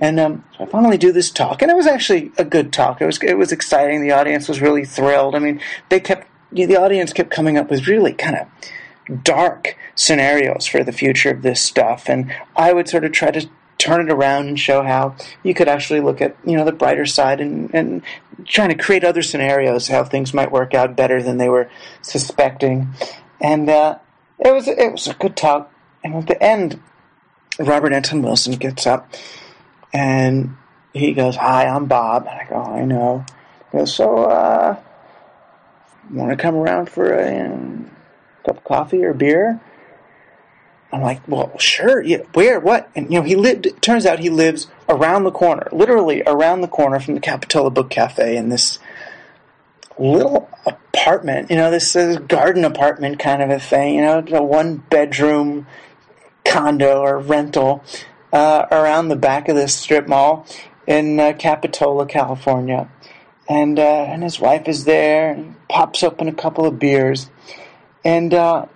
And 0.00 0.18
um, 0.18 0.44
so 0.56 0.64
I 0.64 0.66
finally 0.66 0.96
do 0.96 1.12
this 1.12 1.30
talk, 1.30 1.60
and 1.60 1.70
it 1.70 1.76
was 1.76 1.86
actually 1.86 2.32
a 2.38 2.44
good 2.44 2.72
talk. 2.72 3.02
It 3.02 3.06
was 3.06 3.22
it 3.22 3.36
was 3.36 3.52
exciting. 3.52 4.00
The 4.00 4.12
audience 4.12 4.48
was 4.48 4.62
really 4.62 4.86
thrilled. 4.86 5.34
I 5.34 5.40
mean, 5.40 5.60
they 5.90 6.00
kept 6.00 6.26
the 6.50 6.76
audience 6.76 7.12
kept 7.12 7.30
coming 7.30 7.58
up 7.58 7.70
with 7.70 7.86
really 7.86 8.14
kind 8.14 8.36
of 8.36 9.22
dark 9.22 9.76
scenarios 9.94 10.66
for 10.66 10.82
the 10.82 10.92
future 10.92 11.30
of 11.30 11.42
this 11.42 11.62
stuff, 11.62 12.08
and 12.08 12.32
I 12.56 12.72
would 12.72 12.88
sort 12.88 13.04
of 13.04 13.12
try 13.12 13.30
to 13.30 13.48
turn 13.76 14.06
it 14.06 14.12
around 14.12 14.48
and 14.48 14.58
show 14.58 14.82
how 14.82 15.16
you 15.42 15.54
could 15.54 15.68
actually 15.68 16.00
look 16.00 16.22
at 16.22 16.34
you 16.46 16.56
know 16.56 16.64
the 16.64 16.72
brighter 16.72 17.04
side 17.04 17.40
and 17.40 17.70
and 17.74 18.02
trying 18.46 18.70
to 18.70 18.74
create 18.74 19.04
other 19.04 19.22
scenarios 19.22 19.88
how 19.88 20.02
things 20.02 20.32
might 20.32 20.50
work 20.50 20.72
out 20.74 20.96
better 20.96 21.22
than 21.22 21.36
they 21.36 21.50
were 21.50 21.70
suspecting, 22.00 22.88
and 23.38 23.68
uh, 23.68 23.98
it 24.38 24.54
was 24.54 24.66
it 24.66 24.92
was 24.92 25.06
a 25.06 25.14
good 25.14 25.36
talk. 25.36 25.70
And 26.02 26.14
at 26.14 26.26
the 26.26 26.42
end, 26.42 26.80
Robert 27.58 27.92
Anton 27.92 28.22
Wilson 28.22 28.54
gets 28.54 28.86
up 28.86 29.12
and 29.92 30.56
he 30.92 31.12
goes, 31.12 31.36
"Hi, 31.36 31.66
I'm 31.66 31.86
Bob." 31.86 32.26
And 32.26 32.40
I 32.40 32.46
go, 32.48 32.62
"I 32.62 32.84
know." 32.84 33.24
He 33.70 33.78
goes, 33.78 33.94
"So, 33.94 34.24
uh, 34.24 34.76
want 36.10 36.30
to 36.30 36.36
come 36.36 36.56
around 36.56 36.90
for 36.90 37.12
a 37.12 37.46
um, 37.46 37.90
cup 38.44 38.58
of 38.58 38.64
coffee 38.64 39.04
or 39.04 39.14
beer?" 39.14 39.60
I'm 40.92 41.02
like, 41.02 41.26
well, 41.28 41.56
sure. 41.58 42.02
Yeah, 42.02 42.22
where? 42.34 42.58
What? 42.58 42.90
And 42.96 43.12
you 43.12 43.20
know, 43.20 43.22
he 43.24 43.36
lived. 43.36 43.66
It 43.66 43.80
turns 43.80 44.06
out 44.06 44.18
he 44.18 44.30
lives 44.30 44.68
around 44.88 45.24
the 45.24 45.30
corner, 45.30 45.68
literally 45.70 46.22
around 46.26 46.62
the 46.62 46.68
corner 46.68 46.98
from 46.98 47.14
the 47.14 47.20
Capitola 47.20 47.70
Book 47.70 47.90
Cafe 47.90 48.36
in 48.36 48.48
this 48.48 48.78
little 49.98 50.50
apartment. 50.66 51.50
You 51.50 51.56
know, 51.56 51.70
this 51.70 51.94
is 51.94 52.16
garden 52.16 52.64
apartment 52.64 53.20
kind 53.20 53.42
of 53.42 53.50
a 53.50 53.60
thing. 53.60 53.94
You 53.96 54.00
know, 54.02 54.24
a 54.32 54.42
one 54.42 54.78
bedroom 54.78 55.66
condo 56.44 57.02
or 57.02 57.18
rental 57.18 57.84
uh, 58.32 58.66
around 58.70 59.08
the 59.08 59.16
back 59.16 59.48
of 59.48 59.56
this 59.56 59.74
strip 59.74 60.06
mall 60.08 60.46
in 60.86 61.18
uh, 61.20 61.32
Capitola, 61.38 62.06
California. 62.06 62.90
And 63.48 63.78
uh, 63.80 63.82
and 63.82 64.22
his 64.22 64.38
wife 64.38 64.68
is 64.68 64.84
there. 64.84 65.32
And 65.32 65.56
pops 65.70 66.02
open 66.02 66.28
a 66.28 66.32
couple 66.32 66.66
of 66.66 66.78
beers, 66.78 67.30
and 68.04 68.34
uh, 68.34 68.66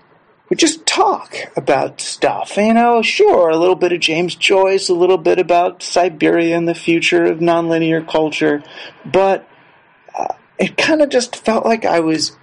we 0.49 0.57
just 0.57 0.87
talk 0.87 1.37
about 1.57 2.01
stuff. 2.01 2.57
You 2.57 2.75
know, 2.75 3.03
sure, 3.03 3.51
a 3.51 3.57
little 3.57 3.75
bit 3.75 3.93
of 3.93 4.01
James 4.01 4.35
Joyce, 4.35 4.89
a 4.89 4.95
little 4.95 5.19
bit 5.19 5.39
about 5.39 5.81
Cyberia 5.81 6.57
and 6.57 6.69
the 6.69 6.75
future 6.75 7.25
of 7.25 7.39
nonlinear 7.39 8.09
culture, 8.09 8.63
but 9.05 9.49
uh, 10.17 10.35
it 10.59 10.77
kind 10.77 11.03
of 11.03 11.11
just 11.11 11.37
felt 11.37 11.65
like 11.65 11.85
I 11.85 12.01
was 12.01 12.37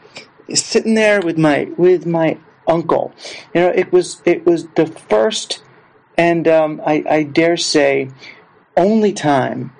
sitting 0.53 0.94
there 0.94 1.22
with 1.22 1.38
my 1.38 1.70
with 1.77 2.06
my 2.06 2.38
uncle. 2.68 3.13
You 3.56 3.62
know, 3.62 3.70
it 3.70 3.91
was 3.91 4.22
it 4.25 4.46
was 4.46 4.68
the 4.75 4.86
first 4.86 5.63
and 6.22 6.48
um, 6.48 6.80
I, 6.86 7.04
I 7.10 7.24
dare 7.24 7.58
say 7.58 8.12
only 8.78 9.12
time 9.12 9.74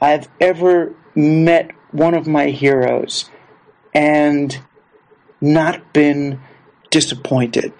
I've 0.00 0.28
ever 0.40 0.92
met 1.14 1.70
one 1.92 2.14
of 2.14 2.26
my 2.26 2.46
heroes 2.46 3.30
and 3.94 4.60
not 5.40 5.92
been 5.92 6.40
disappointed. 6.90 7.72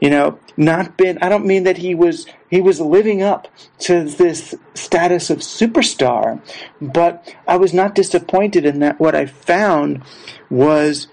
You 0.00 0.08
know, 0.08 0.38
not 0.56 0.96
been 0.96 1.18
I 1.18 1.28
don't 1.28 1.44
mean 1.44 1.64
that 1.64 1.76
he 1.76 1.94
was 1.94 2.26
he 2.48 2.62
was 2.62 2.80
living 2.80 3.20
up 3.20 3.48
to 3.80 4.04
this 4.04 4.54
status 4.72 5.28
of 5.28 5.40
superstar, 5.40 6.40
but 6.80 7.34
I 7.46 7.58
was 7.58 7.74
not 7.74 7.94
disappointed 7.94 8.64
in 8.64 8.78
that 8.78 8.98
what 8.98 9.14
I 9.14 9.26
found 9.26 10.02
was 10.48 11.08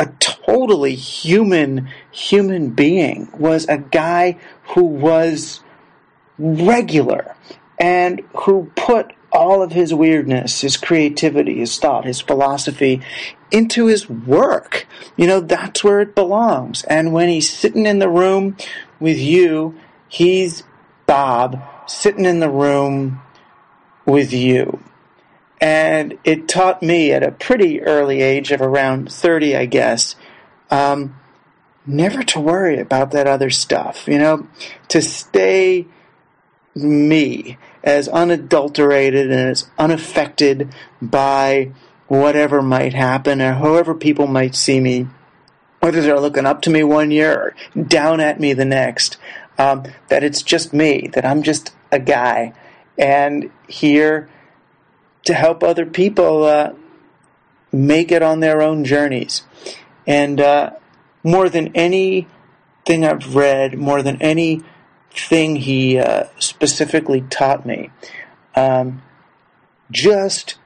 a 0.00 0.06
totally 0.18 0.94
human 0.94 1.86
human 2.10 2.70
being 2.70 3.28
was 3.38 3.68
a 3.68 3.76
guy 3.76 4.38
who 4.68 4.82
was 4.82 5.60
regular 6.38 7.36
and 7.78 8.22
who 8.34 8.72
put 8.76 9.12
all 9.30 9.62
of 9.62 9.72
his 9.72 9.92
weirdness, 9.92 10.62
his 10.62 10.78
creativity, 10.78 11.58
his 11.58 11.78
thought, 11.78 12.06
his 12.06 12.20
philosophy 12.20 13.02
into 13.50 13.86
his 13.86 14.08
work. 14.08 14.86
You 15.18 15.26
know, 15.26 15.40
that's 15.40 15.84
where 15.84 16.00
it 16.00 16.14
belongs. 16.14 16.82
And 16.84 17.12
when 17.12 17.28
he's 17.28 17.52
sitting 17.52 17.84
in 17.84 17.98
the 17.98 18.08
room 18.08 18.56
with 18.98 19.18
you, 19.18 19.78
he's 20.08 20.64
Bob 21.06 21.62
sitting 21.86 22.24
in 22.24 22.40
the 22.40 22.50
room 22.50 23.20
with 24.06 24.32
you. 24.32 24.82
And 25.60 26.18
it 26.24 26.48
taught 26.48 26.82
me 26.82 27.12
at 27.12 27.22
a 27.22 27.32
pretty 27.32 27.82
early 27.82 28.22
age 28.22 28.50
of 28.50 28.62
around 28.62 29.12
30, 29.12 29.56
I 29.56 29.66
guess, 29.66 30.16
um, 30.70 31.16
never 31.86 32.22
to 32.22 32.40
worry 32.40 32.78
about 32.78 33.10
that 33.10 33.26
other 33.26 33.50
stuff, 33.50 34.08
you 34.08 34.18
know, 34.18 34.46
to 34.88 35.02
stay 35.02 35.86
me 36.74 37.58
as 37.82 38.08
unadulterated 38.08 39.30
and 39.30 39.50
as 39.50 39.68
unaffected 39.78 40.72
by 41.02 41.72
whatever 42.08 42.62
might 42.62 42.94
happen 42.94 43.40
or 43.40 43.54
however 43.54 43.94
people 43.94 44.26
might 44.26 44.54
see 44.54 44.80
me, 44.80 45.06
whether 45.80 46.00
they're 46.00 46.20
looking 46.20 46.46
up 46.46 46.62
to 46.62 46.70
me 46.70 46.82
one 46.82 47.10
year 47.10 47.54
or 47.76 47.82
down 47.82 48.20
at 48.20 48.40
me 48.40 48.52
the 48.52 48.64
next, 48.64 49.16
um, 49.58 49.84
that 50.08 50.24
it's 50.24 50.42
just 50.42 50.72
me, 50.72 51.08
that 51.12 51.24
I'm 51.24 51.42
just 51.42 51.72
a 51.92 51.98
guy. 51.98 52.52
And 52.98 53.50
here 53.68 54.28
to 55.24 55.34
help 55.34 55.62
other 55.62 55.86
people 55.86 56.44
uh, 56.44 56.72
make 57.72 58.10
it 58.10 58.22
on 58.22 58.40
their 58.40 58.62
own 58.62 58.84
journeys. 58.84 59.42
And 60.06 60.40
uh, 60.40 60.70
more 61.22 61.48
than 61.48 61.74
anything 61.74 63.04
I've 63.04 63.34
read, 63.34 63.78
more 63.78 64.02
than 64.02 64.20
anything 64.20 65.56
he 65.56 65.98
uh, 65.98 66.24
specifically 66.38 67.22
taught 67.22 67.66
me, 67.66 67.90
um, 68.54 69.02
just 69.90 70.56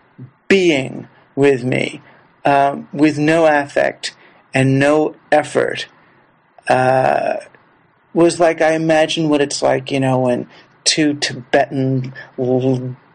being 0.48 1.08
with 1.34 1.64
me 1.64 2.00
um, 2.44 2.88
with 2.92 3.18
no 3.18 3.46
affect 3.46 4.14
and 4.52 4.78
no 4.78 5.16
effort 5.32 5.88
uh, 6.68 7.36
was 8.12 8.38
like 8.38 8.60
I 8.60 8.72
imagine 8.72 9.28
what 9.28 9.40
it's 9.40 9.62
like, 9.62 9.90
you 9.90 10.00
know, 10.00 10.20
when 10.20 10.48
two 10.84 11.14
Tibetan, 11.14 12.14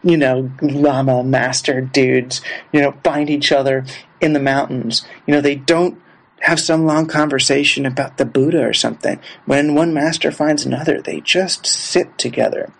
you 0.02 0.16
know, 0.16 0.50
Lama 0.60 1.22
master 1.22 1.80
dudes, 1.80 2.40
you 2.72 2.80
know, 2.80 2.94
find 3.04 3.28
each 3.28 3.52
other 3.52 3.84
in 4.20 4.32
the 4.32 4.40
mountains. 4.40 5.04
You 5.26 5.34
know, 5.34 5.40
they 5.40 5.54
don't 5.54 6.00
have 6.40 6.58
some 6.58 6.86
long 6.86 7.06
conversation 7.06 7.84
about 7.84 8.16
the 8.16 8.24
Buddha 8.24 8.64
or 8.64 8.72
something. 8.72 9.20
When 9.44 9.74
one 9.74 9.92
master 9.92 10.32
finds 10.32 10.64
another, 10.64 11.00
they 11.00 11.20
just 11.20 11.66
sit 11.66 12.16
together. 12.16 12.72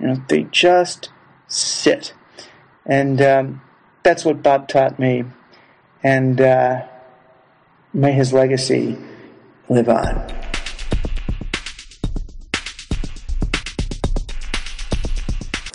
You 0.00 0.06
know, 0.06 0.22
they 0.28 0.44
just 0.44 1.10
sit. 1.46 2.14
And 2.86 3.20
um, 3.20 3.62
that's 4.02 4.24
what 4.24 4.42
Bob 4.42 4.68
taught 4.68 4.98
me. 4.98 5.24
And 6.02 6.40
uh, 6.40 6.86
may 7.92 8.12
his 8.12 8.32
legacy 8.32 8.96
live 9.68 9.88
on. 9.88 10.41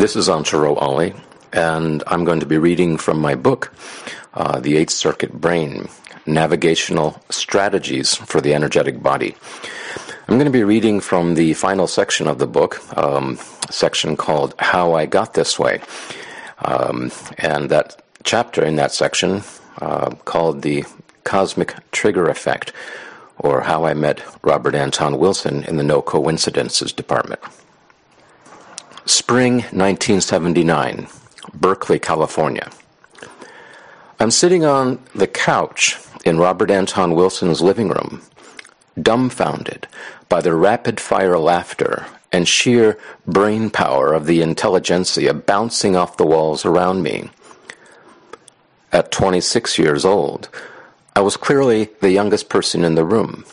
This 0.08 0.16
is 0.16 0.30
Antero 0.30 0.80
Alli, 0.80 1.14
and 1.52 2.02
I'm 2.08 2.24
going 2.24 2.40
to 2.40 2.46
be 2.46 2.58
reading 2.58 2.96
from 2.96 3.20
my 3.20 3.36
book, 3.36 3.74
uh, 4.36 4.58
The 4.62 4.78
Eight 4.78 4.90
Circuit 4.90 5.34
Brain 5.34 5.90
Navigational 6.26 7.22
Strategies 7.30 8.16
for 8.16 8.40
the 8.40 8.54
Energetic 8.54 9.04
Body. 9.04 9.36
I'm 10.30 10.36
going 10.36 10.46
to 10.46 10.50
be 10.50 10.64
reading 10.64 11.02
from 11.02 11.34
the 11.34 11.56
final 11.56 11.88
section 11.88 12.26
of 12.26 12.40
the 12.40 12.48
book, 12.48 12.80
um, 12.98 13.38
section 13.70 14.16
called 14.16 14.56
How 14.60 14.94
I 14.94 15.08
Got 15.08 15.34
This 15.34 15.60
Way. 15.60 15.82
Um, 16.60 17.12
and 17.38 17.70
that 17.70 18.02
chapter 18.24 18.64
in 18.64 18.78
that 18.78 18.94
section 18.94 19.44
uh, 19.82 20.12
called 20.24 20.62
The 20.62 20.86
Cosmic 21.26 21.76
Trigger 21.92 22.30
Effect, 22.30 22.72
or 23.40 23.60
How 23.60 23.84
I 23.84 23.94
Met 23.94 24.24
Robert 24.42 24.74
Anton 24.74 25.18
Wilson 25.18 25.66
in 25.66 25.76
the 25.76 25.84
No 25.84 26.02
Coincidences 26.02 26.94
Department. 26.94 27.42
Spring 29.10 29.60
1979, 29.72 31.08
Berkeley, 31.54 31.98
California. 31.98 32.70
I'm 34.20 34.32
sitting 34.32 34.66
on 34.66 35.00
the 35.16 35.28
couch 35.28 35.98
in 36.26 36.38
Robert 36.38 36.70
Anton 36.70 37.16
Wilson's 37.16 37.62
living 37.62 37.88
room, 37.88 38.22
dumbfounded 39.02 39.88
by 40.28 40.42
the 40.42 40.54
rapid 40.54 41.00
fire 41.00 41.40
laughter 41.40 42.06
and 42.34 42.50
sheer 42.50 43.00
brain 43.26 43.70
power 43.70 44.14
of 44.14 44.26
the 44.26 44.42
intelligentsia 44.42 45.34
bouncing 45.34 45.96
off 45.96 46.18
the 46.18 46.26
walls 46.26 46.66
around 46.66 47.02
me. 47.02 47.30
At 48.92 49.14
26 49.14 49.80
years 49.80 50.04
old, 50.04 50.50
I 51.16 51.22
was 51.22 51.38
clearly 51.38 51.92
the 52.02 52.12
youngest 52.12 52.50
person 52.50 52.84
in 52.84 52.96
the 52.96 53.06
room, 53.06 53.46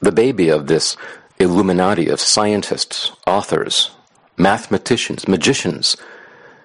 the 0.00 0.12
baby 0.12 0.48
of 0.48 0.66
this 0.66 0.96
Illuminati 1.38 2.08
of 2.08 2.20
scientists, 2.22 3.12
authors, 3.26 3.90
mathematicians, 4.38 5.26
magicians, 5.26 5.96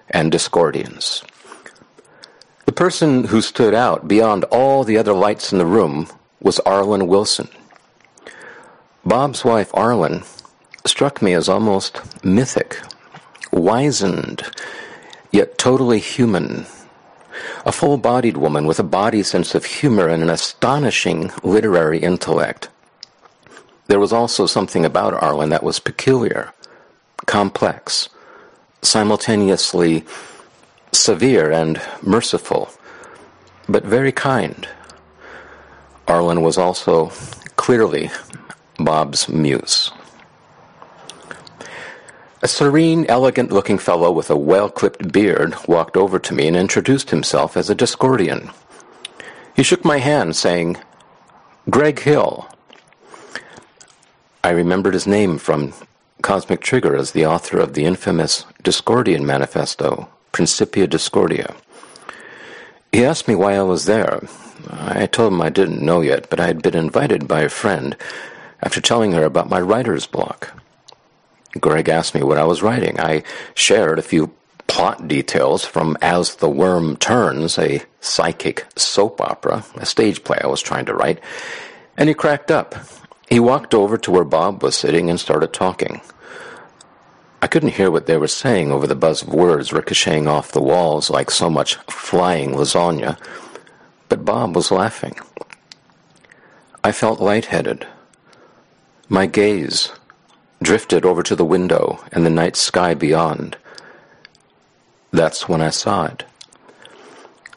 and 0.08 0.32
Discordians. 0.32 1.24
The 2.66 2.72
person 2.72 3.24
who 3.24 3.42
stood 3.42 3.74
out 3.74 4.08
beyond 4.08 4.44
all 4.44 4.84
the 4.84 4.96
other 4.96 5.12
lights 5.12 5.52
in 5.52 5.58
the 5.58 5.66
room 5.66 6.08
was 6.40 6.60
Arlen 6.60 7.06
Wilson. 7.06 7.48
Bob's 9.04 9.44
wife, 9.44 9.70
Arlen, 9.74 10.22
struck 10.86 11.20
me 11.20 11.34
as 11.34 11.48
almost 11.48 12.00
mythic, 12.24 12.80
wizened, 13.52 14.44
yet 15.30 15.58
totally 15.58 15.98
human. 15.98 16.66
A 17.66 17.72
full 17.72 17.98
bodied 17.98 18.38
woman 18.38 18.66
with 18.66 18.78
a 18.78 18.84
body 18.84 19.22
sense 19.22 19.54
of 19.54 19.64
humor 19.66 20.08
and 20.08 20.22
an 20.22 20.30
astonishing 20.30 21.32
literary 21.42 21.98
intellect. 21.98 22.68
There 23.88 24.00
was 24.00 24.12
also 24.12 24.46
something 24.46 24.86
about 24.86 25.12
Arlen 25.22 25.50
that 25.50 25.62
was 25.62 25.78
peculiar, 25.80 26.53
complex, 27.26 28.08
simultaneously 28.82 30.04
severe 30.92 31.50
and 31.50 31.80
merciful, 32.02 32.70
but 33.68 33.84
very 33.84 34.12
kind. 34.12 34.68
Arlen 36.06 36.42
was 36.42 36.58
also 36.58 37.10
clearly 37.56 38.10
Bob's 38.78 39.28
muse. 39.28 39.90
A 42.42 42.48
serene, 42.48 43.06
elegant 43.08 43.50
looking 43.50 43.78
fellow 43.78 44.12
with 44.12 44.28
a 44.28 44.36
well 44.36 44.68
clipped 44.68 45.10
beard 45.10 45.54
walked 45.66 45.96
over 45.96 46.18
to 46.18 46.34
me 46.34 46.46
and 46.46 46.56
introduced 46.56 47.08
himself 47.08 47.56
as 47.56 47.70
a 47.70 47.74
Discordian. 47.74 48.52
He 49.56 49.62
shook 49.62 49.82
my 49.84 49.98
hand, 49.98 50.36
saying, 50.36 50.76
Greg 51.70 52.00
Hill. 52.00 52.46
I 54.42 54.50
remembered 54.50 54.92
his 54.92 55.06
name 55.06 55.38
from 55.38 55.72
Cosmic 56.24 56.62
Trigger 56.62 56.96
is 56.96 57.12
the 57.12 57.26
author 57.26 57.58
of 57.58 57.74
the 57.74 57.84
infamous 57.84 58.46
Discordian 58.62 59.26
Manifesto, 59.26 60.08
Principia 60.32 60.86
Discordia. 60.86 61.54
He 62.92 63.04
asked 63.04 63.28
me 63.28 63.34
why 63.34 63.56
I 63.56 63.62
was 63.62 63.84
there. 63.84 64.26
I 64.70 65.04
told 65.04 65.34
him 65.34 65.42
I 65.42 65.50
didn't 65.50 65.84
know 65.84 66.00
yet, 66.00 66.30
but 66.30 66.40
I 66.40 66.46
had 66.46 66.62
been 66.62 66.74
invited 66.74 67.28
by 67.28 67.42
a 67.42 67.50
friend 67.50 67.94
after 68.62 68.80
telling 68.80 69.12
her 69.12 69.24
about 69.24 69.50
my 69.50 69.60
writer's 69.60 70.06
block. 70.06 70.58
Greg 71.60 71.90
asked 71.90 72.14
me 72.14 72.22
what 72.22 72.38
I 72.38 72.44
was 72.44 72.62
writing. 72.62 72.98
I 72.98 73.22
shared 73.52 73.98
a 73.98 74.02
few 74.02 74.32
plot 74.66 75.06
details 75.06 75.66
from 75.66 75.98
As 76.00 76.36
the 76.36 76.48
Worm 76.48 76.96
Turns, 76.96 77.58
a 77.58 77.82
psychic 78.00 78.64
soap 78.76 79.20
opera, 79.20 79.62
a 79.74 79.84
stage 79.84 80.24
play 80.24 80.38
I 80.42 80.46
was 80.46 80.62
trying 80.62 80.86
to 80.86 80.94
write, 80.94 81.20
and 81.98 82.08
he 82.08 82.14
cracked 82.14 82.50
up. 82.50 82.74
He 83.28 83.40
walked 83.40 83.74
over 83.74 83.98
to 83.98 84.10
where 84.10 84.24
Bob 84.24 84.62
was 84.62 84.74
sitting 84.74 85.10
and 85.10 85.20
started 85.20 85.52
talking. 85.52 86.00
I 87.44 87.46
couldn't 87.46 87.74
hear 87.74 87.90
what 87.90 88.06
they 88.06 88.16
were 88.16 88.26
saying 88.26 88.72
over 88.72 88.86
the 88.86 88.94
buzz 88.94 89.20
of 89.20 89.28
words 89.28 89.70
ricocheting 89.70 90.26
off 90.26 90.52
the 90.52 90.62
walls 90.62 91.10
like 91.10 91.30
so 91.30 91.50
much 91.50 91.74
flying 91.90 92.52
lasagna, 92.52 93.18
but 94.08 94.24
Bob 94.24 94.56
was 94.56 94.70
laughing. 94.70 95.14
I 96.82 96.90
felt 96.90 97.20
lightheaded. 97.20 97.86
My 99.10 99.26
gaze 99.26 99.92
drifted 100.62 101.04
over 101.04 101.22
to 101.22 101.36
the 101.36 101.44
window 101.44 102.02
and 102.10 102.24
the 102.24 102.30
night 102.30 102.56
sky 102.56 102.94
beyond. 102.94 103.58
That's 105.10 105.46
when 105.46 105.60
I 105.60 105.68
saw 105.68 106.06
it. 106.06 106.24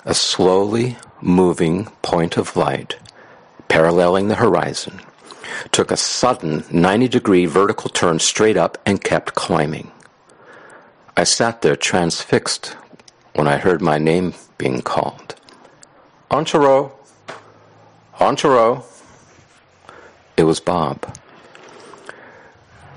A 0.03 0.13
slowly 0.13 0.97
moving 1.21 1.85
point 2.01 2.35
of 2.35 2.57
light 2.57 2.97
paralleling 3.69 4.27
the 4.27 4.35
horizon 4.35 4.99
took 5.71 5.91
a 5.91 5.97
sudden 5.97 6.63
90 6.71 7.07
degree 7.07 7.45
vertical 7.45 7.89
turn 7.89 8.19
straight 8.19 8.57
up 8.57 8.77
and 8.85 9.03
kept 9.03 9.35
climbing. 9.35 9.91
I 11.15 11.23
sat 11.23 11.61
there 11.61 11.75
transfixed 11.75 12.75
when 13.33 13.47
I 13.47 13.57
heard 13.57 13.81
my 13.81 13.97
name 13.97 14.33
being 14.57 14.81
called. 14.81 15.35
Antero! 16.31 16.91
Antero! 18.19 18.83
It 20.35 20.43
was 20.43 20.59
Bob. 20.59 21.17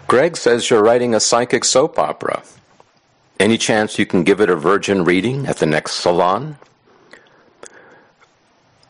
Greg 0.06 0.36
says 0.36 0.68
you're 0.68 0.82
writing 0.82 1.14
a 1.14 1.20
psychic 1.20 1.64
soap 1.64 1.98
opera. 1.98 2.42
Any 3.38 3.56
chance 3.56 3.98
you 3.98 4.04
can 4.04 4.24
give 4.24 4.40
it 4.40 4.50
a 4.50 4.56
virgin 4.56 5.04
reading 5.04 5.46
at 5.46 5.58
the 5.58 5.66
next 5.66 5.92
salon? 5.94 6.58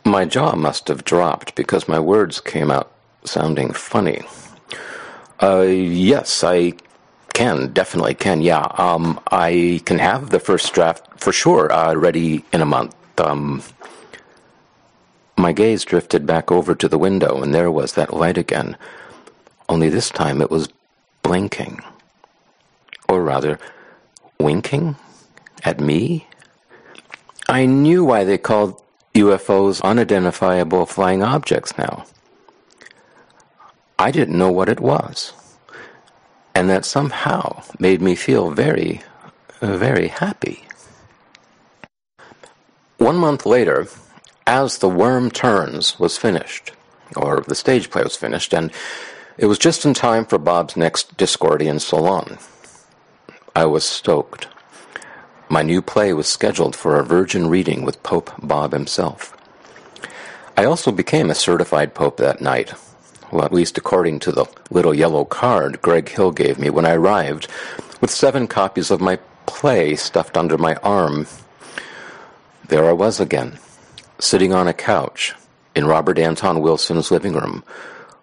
My 0.04 0.24
jaw 0.24 0.56
must 0.56 0.88
have 0.88 1.04
dropped 1.04 1.54
because 1.54 1.86
my 1.86 2.00
words 2.00 2.40
came 2.40 2.70
out 2.70 2.90
sounding 3.24 3.72
funny. 3.72 4.22
Uh, 5.42 5.62
yes, 5.62 6.44
I 6.44 6.74
can, 7.32 7.72
definitely 7.72 8.14
can, 8.14 8.42
yeah. 8.42 8.66
Um, 8.76 9.20
I 9.30 9.80
can 9.86 9.98
have 9.98 10.30
the 10.30 10.40
first 10.40 10.72
draft 10.74 11.06
for 11.18 11.32
sure 11.32 11.72
uh, 11.72 11.94
ready 11.94 12.44
in 12.52 12.60
a 12.60 12.66
month. 12.66 12.94
Um, 13.18 13.62
my 15.36 15.52
gaze 15.52 15.84
drifted 15.84 16.26
back 16.26 16.52
over 16.52 16.74
to 16.74 16.88
the 16.88 16.98
window, 16.98 17.42
and 17.42 17.54
there 17.54 17.70
was 17.70 17.94
that 17.94 18.12
light 18.12 18.36
again. 18.36 18.76
Only 19.68 19.88
this 19.88 20.10
time 20.10 20.42
it 20.42 20.50
was 20.50 20.68
blinking. 21.22 21.80
Or 23.08 23.22
rather, 23.22 23.58
winking 24.38 24.96
at 25.64 25.80
me? 25.80 26.26
I 27.48 27.66
knew 27.66 28.04
why 28.04 28.24
they 28.24 28.38
called 28.38 28.82
UFOs 29.14 29.82
unidentifiable 29.82 30.86
flying 30.86 31.22
objects 31.22 31.76
now. 31.78 32.04
I 34.00 34.10
didn't 34.10 34.38
know 34.38 34.50
what 34.50 34.70
it 34.70 34.80
was. 34.80 35.34
And 36.54 36.70
that 36.70 36.86
somehow 36.86 37.62
made 37.78 38.00
me 38.00 38.14
feel 38.14 38.50
very, 38.50 39.02
very 39.60 40.08
happy. 40.08 40.64
One 42.96 43.16
month 43.16 43.44
later, 43.44 43.88
As 44.46 44.78
the 44.78 44.88
Worm 44.88 45.30
Turns 45.30 45.98
was 46.00 46.16
finished, 46.16 46.72
or 47.14 47.42
the 47.42 47.54
stage 47.54 47.90
play 47.90 48.02
was 48.02 48.16
finished, 48.16 48.54
and 48.54 48.72
it 49.36 49.44
was 49.44 49.58
just 49.58 49.84
in 49.84 49.92
time 49.92 50.24
for 50.24 50.38
Bob's 50.38 50.78
next 50.78 51.18
Discordian 51.18 51.78
Salon. 51.78 52.38
I 53.54 53.66
was 53.66 53.84
stoked. 53.84 54.48
My 55.50 55.60
new 55.60 55.82
play 55.82 56.14
was 56.14 56.26
scheduled 56.26 56.74
for 56.74 56.98
a 56.98 57.04
virgin 57.04 57.50
reading 57.50 57.84
with 57.84 58.02
Pope 58.02 58.30
Bob 58.42 58.72
himself. 58.72 59.36
I 60.56 60.64
also 60.64 60.90
became 60.90 61.28
a 61.28 61.34
certified 61.34 61.94
pope 61.94 62.16
that 62.16 62.40
night, 62.40 62.72
well, 63.30 63.44
at 63.44 63.52
least 63.52 63.78
according 63.78 64.18
to 64.20 64.32
the 64.32 64.46
little 64.70 64.94
yellow 64.94 65.24
card 65.24 65.80
Greg 65.82 66.08
Hill 66.08 66.32
gave 66.32 66.58
me 66.58 66.70
when 66.70 66.86
I 66.86 66.94
arrived, 66.94 67.48
with 68.00 68.10
seven 68.10 68.46
copies 68.46 68.90
of 68.90 69.00
my 69.00 69.18
play 69.46 69.96
stuffed 69.96 70.36
under 70.36 70.58
my 70.58 70.74
arm. 70.76 71.26
There 72.68 72.88
I 72.88 72.92
was 72.92 73.20
again, 73.20 73.58
sitting 74.18 74.52
on 74.52 74.68
a 74.68 74.72
couch 74.72 75.34
in 75.74 75.86
Robert 75.86 76.18
Anton 76.18 76.60
Wilson's 76.60 77.10
living 77.10 77.34
room, 77.34 77.64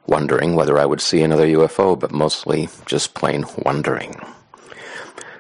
wondering 0.06 0.56
whether 0.56 0.78
I 0.78 0.86
would 0.86 1.02
see 1.02 1.22
another 1.22 1.48
UFO, 1.48 2.00
but 2.00 2.12
mostly 2.12 2.70
just 2.86 3.14
plain 3.14 3.46
wondering. 3.66 4.16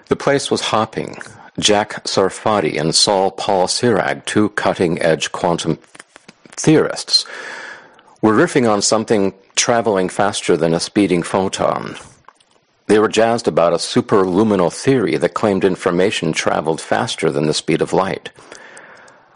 The 0.10 0.15
place 0.15 0.49
was 0.49 0.62
hopping. 0.62 1.17
Jack 1.60 2.03
Sarfatti 2.03 2.80
and 2.80 2.93
Saul 2.93 3.32
Paul 3.32 3.67
Sirag, 3.67 4.25
two 4.25 4.49
cutting 4.49 5.01
edge 5.01 5.32
quantum 5.32 5.80
theorists, 6.51 7.25
were 8.21 8.34
riffing 8.34 8.71
on 8.71 8.82
something 8.82 9.34
traveling 9.58 10.08
faster 10.08 10.56
than 10.56 10.74
a 10.74 10.80
speeding 10.80 11.24
photon. 11.24 11.96
They 12.86 13.00
were 13.00 13.10
jazzed 13.10 13.48
about 13.48 13.74
a 13.74 13.78
superluminal 13.78 14.72
theory 14.72 15.17
that 15.17 15.34
claimed 15.34 15.65
information 15.65 16.32
traveled 16.32 16.80
faster 16.80 17.30
than 17.30 17.48
the 17.48 17.54
speed 17.54 17.82
of 17.82 17.91
light. 17.91 18.30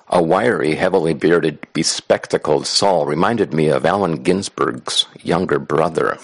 A 0.08 0.22
wiry, 0.22 0.76
heavily 0.76 1.14
bearded, 1.14 1.60
bespectacled 1.74 2.68
Saul 2.68 3.06
reminded 3.06 3.54
me 3.54 3.68
of 3.68 3.86
Allen 3.86 4.24
Ginsberg's 4.24 5.06
younger 5.22 5.60
brother. 5.60 6.18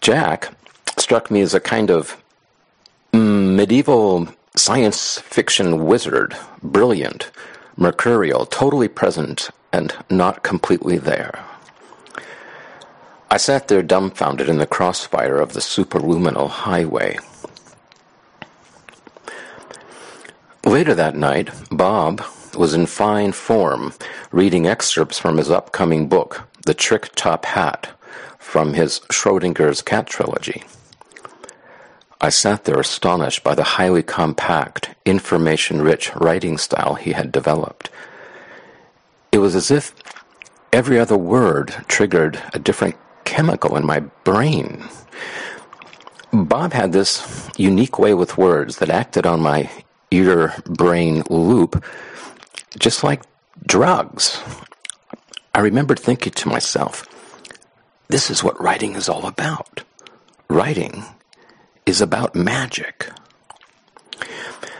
Jack 0.00 0.54
struck 0.98 1.30
me 1.30 1.40
as 1.40 1.54
a 1.54 1.60
kind 1.60 1.90
of 1.90 2.22
mm, 3.12 3.56
medieval 3.56 4.28
science 4.54 5.18
fiction 5.18 5.86
wizard, 5.86 6.36
brilliant, 6.62 7.30
mercurial, 7.76 8.46
totally 8.46 8.88
present, 8.88 9.50
and 9.72 9.94
not 10.10 10.42
completely 10.42 10.98
there. 10.98 11.44
I 13.32 13.38
sat 13.38 13.68
there 13.68 13.82
dumbfounded 13.82 14.50
in 14.50 14.58
the 14.58 14.66
crossfire 14.66 15.38
of 15.38 15.54
the 15.54 15.60
superluminal 15.60 16.50
highway. 16.50 17.18
Later 20.66 20.94
that 20.94 21.16
night, 21.16 21.48
Bob 21.70 22.22
was 22.54 22.74
in 22.74 22.84
fine 22.84 23.32
form, 23.32 23.94
reading 24.32 24.66
excerpts 24.66 25.18
from 25.18 25.38
his 25.38 25.50
upcoming 25.50 26.08
book, 26.08 26.46
The 26.66 26.74
Trick 26.74 27.14
Top 27.14 27.46
Hat, 27.46 27.98
from 28.38 28.74
his 28.74 29.00
Schrodinger's 29.10 29.80
Cat 29.80 30.06
Trilogy. 30.06 30.64
I 32.20 32.28
sat 32.28 32.64
there 32.64 32.78
astonished 32.78 33.42
by 33.42 33.54
the 33.54 33.64
highly 33.64 34.02
compact, 34.02 34.94
information 35.06 35.80
rich 35.80 36.14
writing 36.16 36.58
style 36.58 36.96
he 36.96 37.12
had 37.12 37.32
developed. 37.32 37.88
It 39.32 39.38
was 39.38 39.56
as 39.56 39.70
if 39.70 39.94
every 40.70 40.98
other 40.98 41.16
word 41.16 41.74
triggered 41.88 42.38
a 42.52 42.58
different 42.58 42.96
chemical 43.24 43.76
in 43.76 43.86
my 43.86 44.00
brain. 44.24 44.84
Bob 46.32 46.72
had 46.72 46.92
this 46.92 47.50
unique 47.56 47.98
way 47.98 48.14
with 48.14 48.38
words 48.38 48.78
that 48.78 48.90
acted 48.90 49.26
on 49.26 49.40
my 49.40 49.70
ear 50.10 50.54
brain 50.66 51.22
loop 51.28 51.84
just 52.78 53.04
like 53.04 53.22
drugs. 53.66 54.40
I 55.54 55.60
remembered 55.60 55.98
thinking 56.00 56.32
to 56.32 56.48
myself, 56.48 57.06
this 58.08 58.30
is 58.30 58.42
what 58.42 58.60
writing 58.60 58.94
is 58.94 59.08
all 59.08 59.26
about. 59.26 59.82
Writing 60.48 61.04
is 61.86 62.00
about 62.00 62.34
magic. 62.34 63.10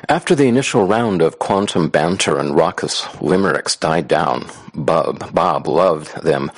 After 0.08 0.34
the 0.34 0.48
initial 0.48 0.84
round 0.84 1.22
of 1.22 1.38
quantum 1.38 1.88
banter 1.88 2.36
and 2.36 2.56
raucous 2.56 3.06
limericks 3.20 3.76
died 3.76 4.08
down, 4.08 4.48
Bob, 4.74 5.32
Bob 5.32 5.68
loved 5.68 6.22
them, 6.22 6.50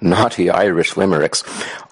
naughty 0.00 0.50
Irish 0.50 0.96
limericks, 0.96 1.44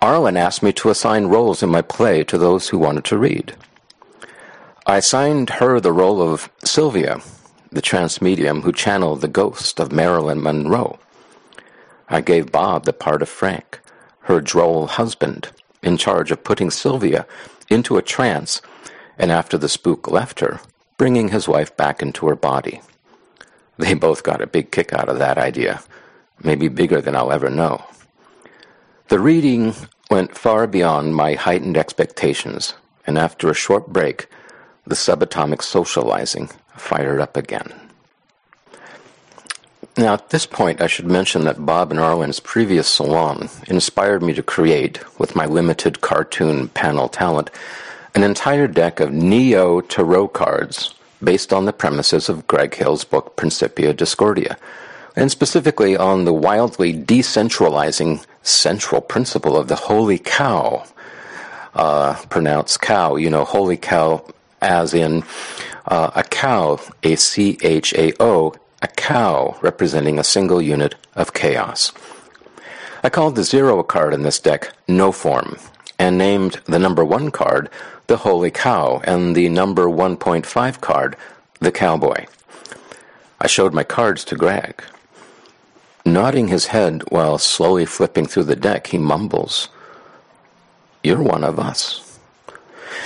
Arlen 0.02 0.36
asked 0.36 0.64
me 0.64 0.72
to 0.72 0.90
assign 0.90 1.26
roles 1.26 1.62
in 1.62 1.68
my 1.68 1.80
play 1.80 2.24
to 2.24 2.36
those 2.36 2.68
who 2.68 2.78
wanted 2.78 3.04
to 3.04 3.18
read. 3.18 3.54
I 4.84 4.96
assigned 4.96 5.50
her 5.50 5.78
the 5.78 5.92
role 5.92 6.20
of 6.20 6.50
Sylvia, 6.64 7.20
the 7.70 7.80
trance 7.80 8.20
medium 8.20 8.62
who 8.62 8.72
channeled 8.72 9.20
the 9.20 9.28
ghost 9.28 9.78
of 9.78 9.92
Marilyn 9.92 10.42
Monroe. 10.42 10.98
I 12.08 12.20
gave 12.20 12.50
Bob 12.50 12.84
the 12.84 12.92
part 12.92 13.22
of 13.22 13.28
Frank, 13.28 13.80
her 14.22 14.40
droll 14.40 14.88
husband, 14.88 15.50
in 15.82 15.98
charge 15.98 16.32
of 16.32 16.42
putting 16.42 16.70
Sylvia 16.70 17.26
into 17.70 17.96
a 17.96 18.02
trance, 18.02 18.60
and 19.16 19.30
after 19.30 19.56
the 19.56 19.68
spook 19.68 20.10
left 20.10 20.40
her, 20.40 20.60
bringing 20.96 21.28
his 21.28 21.46
wife 21.48 21.76
back 21.76 22.02
into 22.02 22.26
her 22.26 22.36
body. 22.36 22.80
They 23.78 23.94
both 23.94 24.22
got 24.22 24.40
a 24.40 24.46
big 24.46 24.70
kick 24.70 24.92
out 24.92 25.08
of 25.08 25.18
that 25.18 25.38
idea, 25.38 25.82
maybe 26.42 26.68
bigger 26.68 27.00
than 27.00 27.14
I'll 27.14 27.32
ever 27.32 27.50
know. 27.50 27.84
The 29.08 29.18
reading 29.20 29.74
went 30.10 30.36
far 30.36 30.66
beyond 30.66 31.14
my 31.14 31.34
heightened 31.34 31.76
expectations, 31.76 32.74
and 33.06 33.18
after 33.18 33.50
a 33.50 33.54
short 33.54 33.92
break, 33.92 34.26
the 34.86 34.94
subatomic 34.94 35.62
socializing 35.62 36.48
fired 36.76 37.20
up 37.20 37.36
again. 37.36 37.72
Now, 39.98 40.12
at 40.14 40.28
this 40.28 40.44
point, 40.44 40.82
I 40.82 40.88
should 40.88 41.06
mention 41.06 41.44
that 41.44 41.64
Bob 41.64 41.90
and 41.90 41.98
Arlen's 41.98 42.40
previous 42.40 42.86
salon 42.86 43.48
inspired 43.66 44.22
me 44.22 44.34
to 44.34 44.42
create, 44.42 45.00
with 45.18 45.34
my 45.34 45.46
limited 45.46 46.02
cartoon 46.02 46.68
panel 46.68 47.08
talent, 47.08 47.50
an 48.16 48.22
entire 48.22 48.66
deck 48.66 48.98
of 48.98 49.12
Neo 49.12 49.82
Tarot 49.82 50.28
cards 50.28 50.94
based 51.22 51.52
on 51.52 51.66
the 51.66 51.72
premises 51.72 52.30
of 52.30 52.46
Greg 52.46 52.74
Hill's 52.74 53.04
book 53.04 53.36
Principia 53.36 53.92
Discordia, 53.92 54.56
and 55.14 55.30
specifically 55.30 55.98
on 55.98 56.24
the 56.24 56.32
wildly 56.32 56.94
decentralizing 56.94 58.24
central 58.42 59.02
principle 59.02 59.54
of 59.54 59.68
the 59.68 59.76
holy 59.76 60.18
cow. 60.18 60.86
Uh, 61.74 62.14
pronounced 62.30 62.80
cow, 62.80 63.16
you 63.16 63.28
know, 63.28 63.44
holy 63.44 63.76
cow 63.76 64.24
as 64.62 64.94
in 64.94 65.22
uh, 65.84 66.10
a 66.14 66.22
cow, 66.22 66.80
a 67.02 67.16
C 67.16 67.58
H 67.60 67.92
A 67.92 68.14
O, 68.18 68.54
a 68.80 68.88
cow 68.88 69.58
representing 69.60 70.18
a 70.18 70.24
single 70.24 70.62
unit 70.62 70.94
of 71.14 71.34
chaos. 71.34 71.92
I 73.02 73.10
called 73.10 73.36
the 73.36 73.44
zero 73.44 73.82
card 73.82 74.14
in 74.14 74.22
this 74.22 74.40
deck 74.40 74.72
No 74.88 75.12
Form, 75.12 75.58
and 75.98 76.18
named 76.18 76.60
the 76.66 76.78
number 76.78 77.04
one 77.04 77.30
card 77.30 77.70
the 78.06 78.18
Holy 78.18 78.50
Cow 78.50 79.00
and 79.04 79.34
the 79.34 79.48
number 79.48 79.86
1.5 79.86 80.80
card 80.80 81.16
the 81.60 81.72
Cowboy. 81.72 82.26
I 83.40 83.46
showed 83.46 83.74
my 83.74 83.84
cards 83.84 84.24
to 84.26 84.36
Greg. 84.36 84.82
Nodding 86.04 86.48
his 86.48 86.66
head 86.66 87.02
while 87.08 87.38
slowly 87.38 87.84
flipping 87.84 88.26
through 88.26 88.44
the 88.44 88.56
deck, 88.56 88.88
he 88.88 88.98
mumbles, 88.98 89.68
You're 91.02 91.22
one 91.22 91.42
of 91.42 91.58
us. 91.58 92.18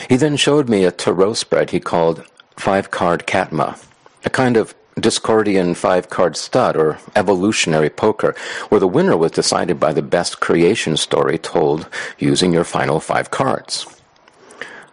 He 0.08 0.16
then 0.16 0.36
showed 0.36 0.68
me 0.68 0.84
a 0.84 0.90
tarot 0.90 1.34
spread 1.34 1.70
he 1.70 1.80
called 1.80 2.24
Five 2.56 2.90
Card 2.90 3.26
Katma, 3.26 3.82
a 4.24 4.30
kind 4.30 4.56
of 4.56 4.74
Discordian 5.00 5.76
five 5.76 6.10
card 6.10 6.36
stud 6.36 6.76
or 6.76 6.98
evolutionary 7.16 7.90
poker, 7.90 8.34
where 8.68 8.80
the 8.80 8.88
winner 8.88 9.16
was 9.16 9.32
decided 9.32 9.80
by 9.80 9.92
the 9.92 10.02
best 10.02 10.40
creation 10.40 10.96
story 10.96 11.38
told 11.38 11.88
using 12.18 12.52
your 12.52 12.64
final 12.64 13.00
five 13.00 13.30
cards. 13.30 13.86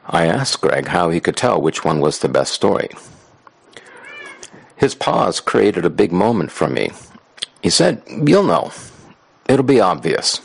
I 0.06 0.26
asked 0.26 0.62
Greg 0.62 0.88
how 0.88 1.10
he 1.10 1.20
could 1.20 1.36
tell 1.36 1.62
which 1.62 1.84
one 1.84 2.00
was 2.00 2.20
the 2.20 2.30
best 2.30 2.54
story. 2.54 2.90
His 4.78 4.96
pause 4.96 5.40
created 5.40 5.86
a 5.86 5.90
big 5.90 6.12
moment 6.12 6.52
for 6.52 6.70
me. 6.70 6.92
He 7.62 7.70
said, 7.70 8.02
You'll 8.08 8.44
know. 8.44 8.72
It'll 9.50 9.66
be 9.66 9.82
obvious. 9.82 10.42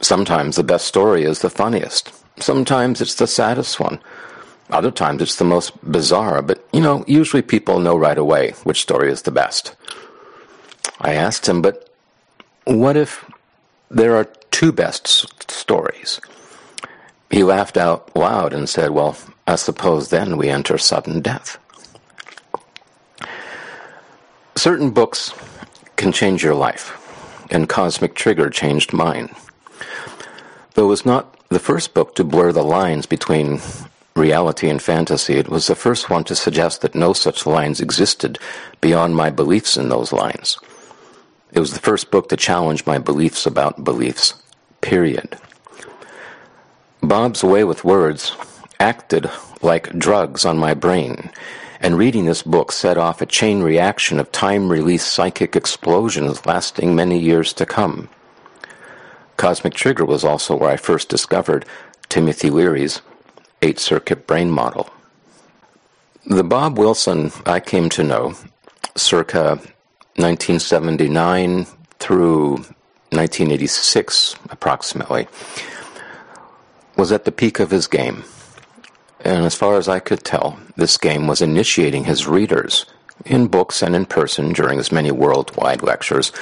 Sometimes 0.00 0.56
the 0.56 0.64
best 0.64 0.86
story 0.86 1.22
is 1.22 1.38
the 1.38 1.50
funniest. 1.50 2.12
Sometimes 2.38 3.00
it's 3.00 3.14
the 3.14 3.26
saddest 3.26 3.78
one. 3.78 4.00
Other 4.72 4.90
times 4.90 5.20
it's 5.20 5.36
the 5.36 5.44
most 5.44 5.72
bizarre, 5.92 6.40
but 6.40 6.66
you 6.72 6.80
know, 6.80 7.04
usually 7.06 7.42
people 7.42 7.78
know 7.78 7.94
right 7.94 8.16
away 8.16 8.52
which 8.64 8.80
story 8.80 9.12
is 9.12 9.22
the 9.22 9.30
best. 9.30 9.76
I 10.98 11.12
asked 11.12 11.46
him, 11.46 11.60
but 11.60 11.90
what 12.64 12.96
if 12.96 13.30
there 13.90 14.16
are 14.16 14.24
two 14.50 14.72
best 14.72 15.50
stories? 15.50 16.22
He 17.30 17.44
laughed 17.44 17.76
out 17.76 18.16
loud 18.16 18.54
and 18.54 18.66
said, 18.66 18.90
Well, 18.90 19.14
I 19.46 19.56
suppose 19.56 20.08
then 20.08 20.38
we 20.38 20.48
enter 20.48 20.78
sudden 20.78 21.20
death. 21.20 21.58
Certain 24.56 24.90
books 24.90 25.34
can 25.96 26.12
change 26.12 26.42
your 26.42 26.54
life, 26.54 26.96
and 27.50 27.68
Cosmic 27.68 28.14
Trigger 28.14 28.48
changed 28.48 28.94
mine. 28.94 29.34
Though 30.74 30.84
it 30.84 30.88
was 30.88 31.04
not 31.04 31.36
the 31.50 31.58
first 31.58 31.92
book 31.92 32.14
to 32.14 32.24
blur 32.24 32.52
the 32.52 32.64
lines 32.64 33.04
between 33.04 33.60
reality 34.14 34.68
and 34.68 34.82
fantasy, 34.82 35.34
it 35.34 35.48
was 35.48 35.66
the 35.66 35.74
first 35.74 36.10
one 36.10 36.24
to 36.24 36.34
suggest 36.34 36.80
that 36.82 36.94
no 36.94 37.12
such 37.12 37.46
lines 37.46 37.80
existed 37.80 38.38
beyond 38.80 39.16
my 39.16 39.30
beliefs 39.30 39.76
in 39.76 39.88
those 39.88 40.12
lines. 40.12 40.58
It 41.52 41.60
was 41.60 41.72
the 41.72 41.80
first 41.80 42.10
book 42.10 42.28
to 42.28 42.36
challenge 42.36 42.86
my 42.86 42.98
beliefs 42.98 43.46
about 43.46 43.84
beliefs, 43.84 44.34
period. 44.80 45.36
Bob's 47.02 47.42
way 47.42 47.64
with 47.64 47.84
words 47.84 48.36
acted 48.78 49.30
like 49.60 49.96
drugs 49.98 50.44
on 50.44 50.58
my 50.58 50.74
brain, 50.74 51.30
and 51.80 51.98
reading 51.98 52.24
this 52.24 52.42
book 52.42 52.72
set 52.72 52.96
off 52.96 53.20
a 53.20 53.26
chain 53.26 53.62
reaction 53.62 54.18
of 54.18 54.30
time 54.32 54.68
release 54.68 55.04
psychic 55.04 55.56
explosions 55.56 56.46
lasting 56.46 56.94
many 56.94 57.18
years 57.18 57.52
to 57.52 57.66
come. 57.66 58.08
Cosmic 59.36 59.74
Trigger 59.74 60.04
was 60.04 60.24
also 60.24 60.56
where 60.56 60.70
I 60.70 60.76
first 60.76 61.08
discovered 61.08 61.64
Timothy 62.08 62.50
Leary's 62.50 63.00
eight 63.62 63.78
circuit 63.78 64.26
brain 64.26 64.50
model. 64.50 64.90
The 66.26 66.44
Bob 66.44 66.78
Wilson 66.78 67.30
I 67.46 67.60
came 67.60 67.88
to 67.90 68.04
know 68.04 68.34
circa 68.96 69.60
1979 70.16 71.66
through 71.98 72.56
1986 73.10 74.36
approximately 74.50 75.28
was 76.96 77.12
at 77.12 77.24
the 77.24 77.32
peak 77.32 77.60
of 77.60 77.70
his 77.70 77.86
game. 77.86 78.24
And 79.20 79.46
as 79.46 79.54
far 79.54 79.76
as 79.76 79.88
I 79.88 80.00
could 80.00 80.24
tell, 80.24 80.58
this 80.76 80.96
game 80.98 81.26
was 81.26 81.40
initiating 81.40 82.04
his 82.04 82.26
readers, 82.26 82.86
in 83.24 83.46
books 83.46 83.82
and 83.82 83.94
in 83.94 84.06
person 84.06 84.52
during 84.52 84.78
his 84.78 84.92
many 84.92 85.10
worldwide 85.10 85.82
lectures, 85.82 86.32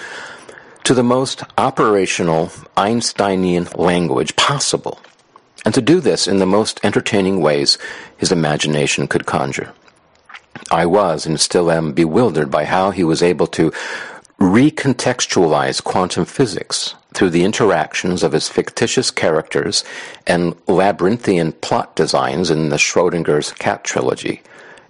to 0.85 0.95
the 0.95 1.03
most 1.03 1.43
operational 1.59 2.51
Einsteinian 2.77 3.69
language 3.75 4.35
possible, 4.37 4.99
and 5.65 5.75
to 5.75 5.83
do 5.83 6.01
this 6.01 6.27
in 6.27 6.39
the 6.39 6.47
most 6.47 6.81
entertaining 6.85 7.41
ways 7.41 7.79
his 8.17 8.33
imagination 8.33 9.07
could 9.07 9.27
conjure. 9.27 9.73
I 10.71 10.87
was 10.87 11.27
and 11.27 11.39
still 11.39 11.71
am 11.71 11.93
bewildered 11.93 12.51
by 12.51 12.65
how 12.65 12.91
he 12.91 13.05
was 13.05 13.23
able 13.23 13.47
to 13.49 13.73
recontextualize 14.39 15.85
quantum 15.85 16.25
physics 16.25 16.95
through 17.13 17.31
the 17.31 17.45
interactions 17.45 18.23
of 18.23 18.33
his 18.33 18.49
fictitious 18.49 19.11
characters 19.11 19.85
and 20.27 20.55
labyrinthian 20.67 21.53
plot 21.53 21.95
designs 21.95 22.51
in 22.51 22.71
the 22.71 22.77
Schrodinger's 22.77 23.53
Cat 23.53 23.85
trilogy, 23.85 24.43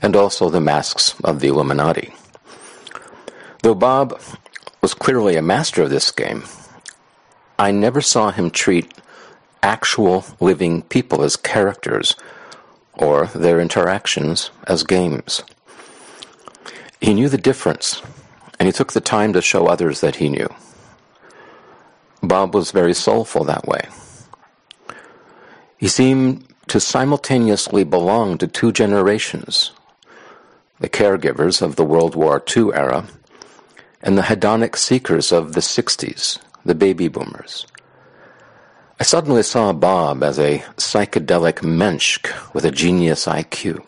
and 0.03 0.15
also 0.15 0.49
the 0.49 0.61
masks 0.61 1.15
of 1.25 1.41
the 1.41 1.49
Illuminati. 1.49 2.15
Though 3.63 3.75
Bob 3.75 4.21
was 4.81 4.95
clearly 4.95 5.37
a 5.37 5.43
master 5.43 5.83
of 5.83 5.91
this 5.91 6.11
game, 6.11 6.45
I 7.59 7.71
never 7.71 8.01
saw 8.01 8.31
him 8.31 8.51
treat 8.51 8.95
actual 9.63 10.25
living 10.41 10.83
people 10.83 11.23
as 11.23 11.37
characters 11.37 12.15
or 12.95 13.27
their 13.29 13.61
interactions 13.61 14.51
as 14.67 14.83
games. 14.83 15.43
He 17.01 17.15
knew 17.15 17.29
the 17.29 17.39
difference, 17.39 18.03
and 18.59 18.67
he 18.67 18.73
took 18.73 18.93
the 18.93 19.01
time 19.01 19.33
to 19.33 19.41
show 19.41 19.67
others 19.67 20.01
that 20.01 20.17
he 20.17 20.29
knew. 20.29 20.49
Bob 22.23 22.55
was 22.55 22.71
very 22.71 22.95
soulful 22.95 23.45
that 23.45 23.67
way. 23.67 23.89
He 25.79 25.89
seemed 25.89 26.47
to 26.69 26.79
simultaneously 26.79 27.85
belong 27.85 28.39
to 28.39 28.47
two 28.47 28.73
generations 28.73 29.73
the 30.79 30.89
caregivers 30.89 31.61
of 31.61 31.77
the 31.77 31.85
World 31.85 32.15
War 32.15 32.43
II 32.57 32.73
era 32.73 33.07
and 34.03 34.17
the 34.17 34.23
hedonic 34.23 34.77
seekers 34.77 35.31
of 35.31 35.53
the 35.53 35.61
60s, 35.61 36.39
the 36.65 36.75
baby 36.75 37.07
boomers. 37.07 37.67
I 39.01 39.03
suddenly 39.03 39.43
saw 39.43 39.73
Bob 39.73 40.23
as 40.23 40.39
a 40.39 40.59
psychedelic 40.77 41.63
mensch 41.63 42.19
with 42.53 42.67
a 42.67 42.71
genius 42.71 43.25
IQ, 43.25 43.83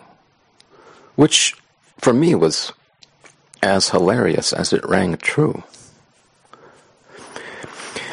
which 1.16 1.54
for 1.98 2.14
me 2.14 2.34
was 2.34 2.72
as 3.62 3.90
hilarious 3.90 4.54
as 4.54 4.72
it 4.72 4.82
rang 4.88 5.18
true. 5.18 5.64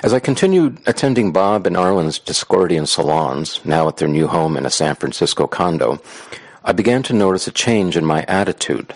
As 0.04 0.14
I 0.14 0.20
continued 0.20 0.82
attending 0.86 1.32
Bob 1.32 1.66
and 1.66 1.78
Arlen's 1.78 2.20
Discordian 2.20 2.86
salons, 2.86 3.64
now 3.64 3.88
at 3.88 3.96
their 3.96 4.10
new 4.10 4.28
home 4.28 4.58
in 4.58 4.66
a 4.66 4.70
San 4.70 4.96
Francisco 4.96 5.48
condo, 5.48 6.02
I 6.66 6.74
began 6.74 7.02
to 7.04 7.14
notice 7.14 7.48
a 7.48 7.52
change 7.52 7.96
in 7.96 8.04
my 8.04 8.24
attitude. 8.28 8.94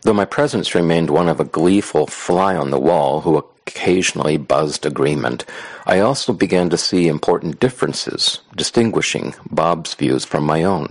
Though 0.00 0.14
my 0.14 0.24
presence 0.24 0.74
remained 0.74 1.10
one 1.10 1.28
of 1.28 1.40
a 1.40 1.44
gleeful 1.44 2.06
fly 2.06 2.56
on 2.56 2.70
the 2.70 2.80
wall 2.80 3.20
who 3.20 3.44
occasionally 3.66 4.36
buzzed 4.36 4.86
agreement, 4.86 5.44
I 5.86 6.00
also 6.00 6.32
began 6.32 6.70
to 6.70 6.78
see 6.78 7.08
important 7.08 7.60
differences, 7.60 8.40
distinguishing 8.56 9.34
Bob's 9.50 9.94
views 9.94 10.24
from 10.24 10.44
my 10.44 10.64
own. 10.64 10.88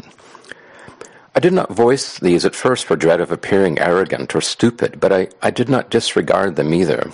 I 1.36 1.40
did 1.40 1.54
not 1.54 1.72
voice 1.72 2.20
these 2.20 2.46
at 2.46 2.56
first 2.56 2.86
for 2.86 2.96
dread 2.96 3.22
of 3.22 3.32
appearing 3.32 3.80
arrogant 3.80 4.36
or 4.36 4.42
stupid, 4.42 5.00
but 5.00 5.14
I, 5.14 5.30
I 5.42 5.52
did 5.52 5.70
not 5.70 5.90
disregard 5.90 6.56
them 6.56 6.74
either. 6.74 7.12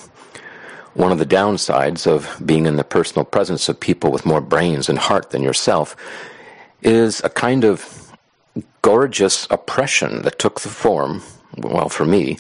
One 0.94 1.12
of 1.12 1.20
the 1.20 1.26
downsides 1.26 2.08
of 2.08 2.42
being 2.46 2.66
in 2.66 2.78
the 2.78 2.84
personal 2.86 3.26
presence 3.26 3.68
of 3.68 3.80
people 3.80 4.12
with 4.12 4.26
more 4.26 4.42
brains 4.42 4.88
and 4.88 4.98
heart 4.98 5.32
than 5.32 5.44
yourself 5.44 5.96
is 6.82 7.22
a 7.24 7.30
kind 7.30 7.66
of 7.66 8.14
gorgeous 8.82 9.48
oppression 9.50 10.22
that 10.22 10.40
took 10.40 10.62
the 10.62 10.70
form, 10.70 11.22
well, 11.58 11.90
for 11.90 12.06
me, 12.06 12.38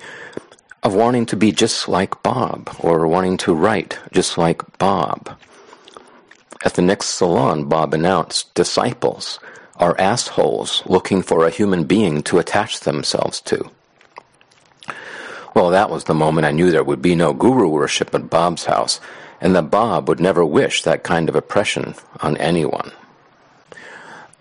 of 0.85 0.93
wanting 0.93 1.25
to 1.25 1.35
be 1.35 1.51
just 1.51 1.89
like 1.89 2.21
Bob 2.21 2.69
or 2.79 3.07
wanting 3.07 3.37
to 3.37 3.55
write 3.55 3.97
just 4.11 4.37
like 4.37 4.61
Bob. 4.77 5.35
At 6.63 6.75
the 6.75 6.83
next 6.83 7.07
salon, 7.07 7.65
Bob 7.65 7.95
announced 7.95 8.53
disciples 8.53 9.39
are 9.77 9.99
assholes 9.99 10.83
looking 10.85 11.23
for 11.23 11.43
a 11.43 11.49
human 11.49 11.85
being 11.85 12.21
to 12.21 12.37
attach 12.37 12.81
themselves 12.81 13.41
to. 13.41 13.71
Well, 15.55 15.71
that 15.71 15.89
was 15.89 16.03
the 16.03 16.13
moment 16.13 16.45
I 16.45 16.51
knew 16.51 16.69
there 16.69 16.83
would 16.83 17.01
be 17.01 17.15
no 17.15 17.33
guru 17.33 17.67
worship 17.67 18.13
at 18.13 18.29
Bob's 18.29 18.65
house, 18.65 19.01
and 19.41 19.55
that 19.55 19.71
Bob 19.71 20.07
would 20.07 20.19
never 20.19 20.45
wish 20.45 20.83
that 20.83 21.01
kind 21.01 21.29
of 21.29 21.35
oppression 21.35 21.95
on 22.21 22.37
anyone. 22.37 22.91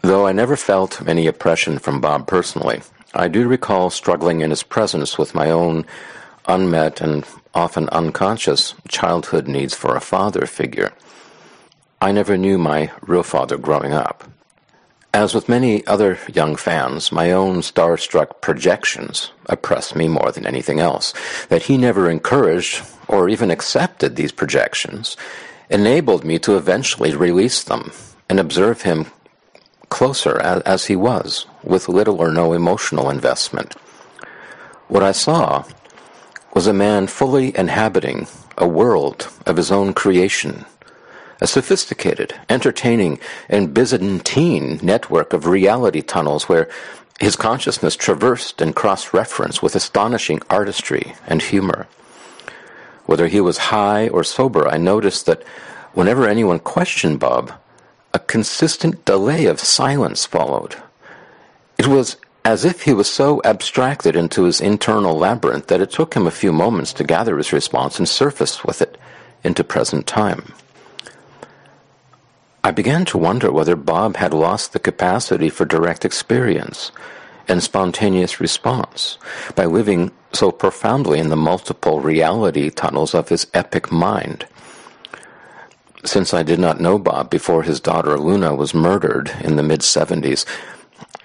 Though 0.03 0.27
I 0.27 0.33
never 0.33 0.57
felt 0.57 1.09
any 1.09 1.27
oppression 1.27 1.79
from 1.79 2.03
Bob 2.03 2.27
personally, 2.27 2.83
I 3.15 3.29
do 3.29 3.49
recall 3.49 3.89
struggling 3.89 4.43
in 4.43 4.51
his 4.51 4.63
presence 4.63 5.17
with 5.17 5.35
my 5.35 5.51
own 5.51 5.87
unmet 6.47 7.01
and 7.01 7.25
often 7.55 7.89
unconscious 7.91 8.75
childhood 8.89 9.47
needs 9.47 9.75
for 9.75 9.97
a 9.97 10.01
father 10.01 10.47
figure. 10.47 10.93
I 12.01 12.13
never 12.13 12.37
knew 12.37 12.59
my 12.59 12.91
real 13.03 13.23
father 13.23 13.57
growing 13.57 13.93
up. 13.93 14.25
As 15.15 15.33
with 15.33 15.49
many 15.49 15.87
other 15.87 16.19
young 16.33 16.57
fans, 16.57 17.13
my 17.13 17.31
own 17.31 17.61
starstruck 17.61 18.41
projections 18.41 19.31
oppressed 19.47 19.95
me 19.95 20.09
more 20.09 20.33
than 20.33 20.45
anything 20.45 20.81
else. 20.81 21.15
That 21.51 21.63
he 21.63 21.79
never 21.79 22.11
encouraged 22.11 22.83
or 23.07 23.29
even 23.29 23.51
accepted 23.53 24.17
these 24.17 24.33
projections 24.33 25.17
enabled 25.71 26.25
me 26.25 26.39
to 26.41 26.57
eventually 26.57 27.15
release 27.15 27.63
them 27.63 27.93
and 28.29 28.41
observe 28.41 28.83
him 28.83 29.07
closer 29.89 30.41
as, 30.41 30.63
as 30.63 30.87
he 30.87 30.97
was, 30.97 31.47
with 31.63 31.89
little 31.89 32.21
or 32.21 32.33
no 32.33 32.53
emotional 32.53 33.09
investment. 33.09 33.75
What 34.89 35.05
I 35.05 35.13
saw 35.13 35.65
was 36.55 36.67
a 36.67 36.73
man 36.73 37.07
fully 37.07 37.57
inhabiting 37.57 38.27
a 38.57 38.67
world 38.67 39.29
of 39.45 39.57
his 39.57 39.71
own 39.71 39.93
creation 39.93 40.65
a 41.41 41.47
sophisticated, 41.47 42.35
entertaining, 42.49 43.19
and 43.49 43.75
Byzantine 43.75 44.79
network 44.83 45.33
of 45.33 45.47
reality 45.47 46.01
tunnels 46.01 46.49
where 46.49 46.71
his 47.21 47.37
consciousness 47.37 47.97
traversed 47.97 48.61
and 48.61 48.75
cross-referenced 48.75 49.63
with 49.63 49.77
astonishing 49.77 50.41
artistry 50.49 51.15
and 51.27 51.43
humor. 51.43 51.87
Whether 53.07 53.29
he 53.29 53.41
was 53.41 53.69
high 53.69 54.09
or 54.09 54.25
sober, 54.25 54.67
I 54.67 54.79
noticed 54.79 55.27
that 55.27 55.43
whenever 55.93 56.27
anyone 56.27 56.59
questioned 56.59 57.21
Bob, 57.21 57.53
a 58.13 58.19
consistent 58.19 59.05
delay 59.05 59.45
of 59.45 59.61
silence 59.61 60.25
followed. 60.25 60.77
It 61.77 61.87
was 61.87 62.17
as 62.45 62.65
if 62.65 62.83
he 62.83 62.93
was 62.93 63.11
so 63.11 63.41
abstracted 63.45 64.15
into 64.15 64.45
his 64.45 64.61
internal 64.61 65.17
labyrinth 65.17 65.69
that 65.69 65.81
it 65.81 65.91
took 65.91 66.15
him 66.15 66.27
a 66.27 66.31
few 66.31 66.53
moments 66.53 66.93
to 66.93 67.05
gather 67.05 67.39
his 67.39 67.53
response 67.53 67.99
and 67.99 68.09
surface 68.09 68.65
with 68.65 68.83
it 68.83 68.99
into 69.43 69.65
present 69.65 70.07
time. 70.07 70.53
I 72.63 72.71
began 72.71 73.05
to 73.07 73.19
wonder 73.19 73.51
whether 73.51 73.77
Bob 73.77 74.17
had 74.17 74.35
lost 74.35 74.73
the 74.73 74.79
capacity 74.79 75.49
for 75.49 75.65
direct 75.65 76.05
experience 76.05 76.93
and 77.49 77.63
spontaneous 77.63 78.41
response 78.41 79.19
by 79.55 79.67
living 79.67 80.11
so 80.33 80.51
profoundly 80.51 81.19
in 81.19 81.29
the 81.29 81.37
multiple 81.37 82.01
reality 82.01 82.71
tunnels 82.71 83.15
of 83.15 83.29
his 83.29 83.47
epic 83.53 83.93
mind. 83.93 84.47
Since 86.05 86.35
I 86.35 86.43
did 86.43 86.59
not 86.59 86.81
know 86.81 86.99
Bob 86.99 87.31
before 87.31 87.63
his 87.63 87.81
daughter 87.81 88.19
Luna 88.19 88.55
was 88.55 88.75
murdered 88.75 89.31
in 89.43 89.57
the 89.57 89.63
mid 89.63 89.81
70s, 89.81 90.45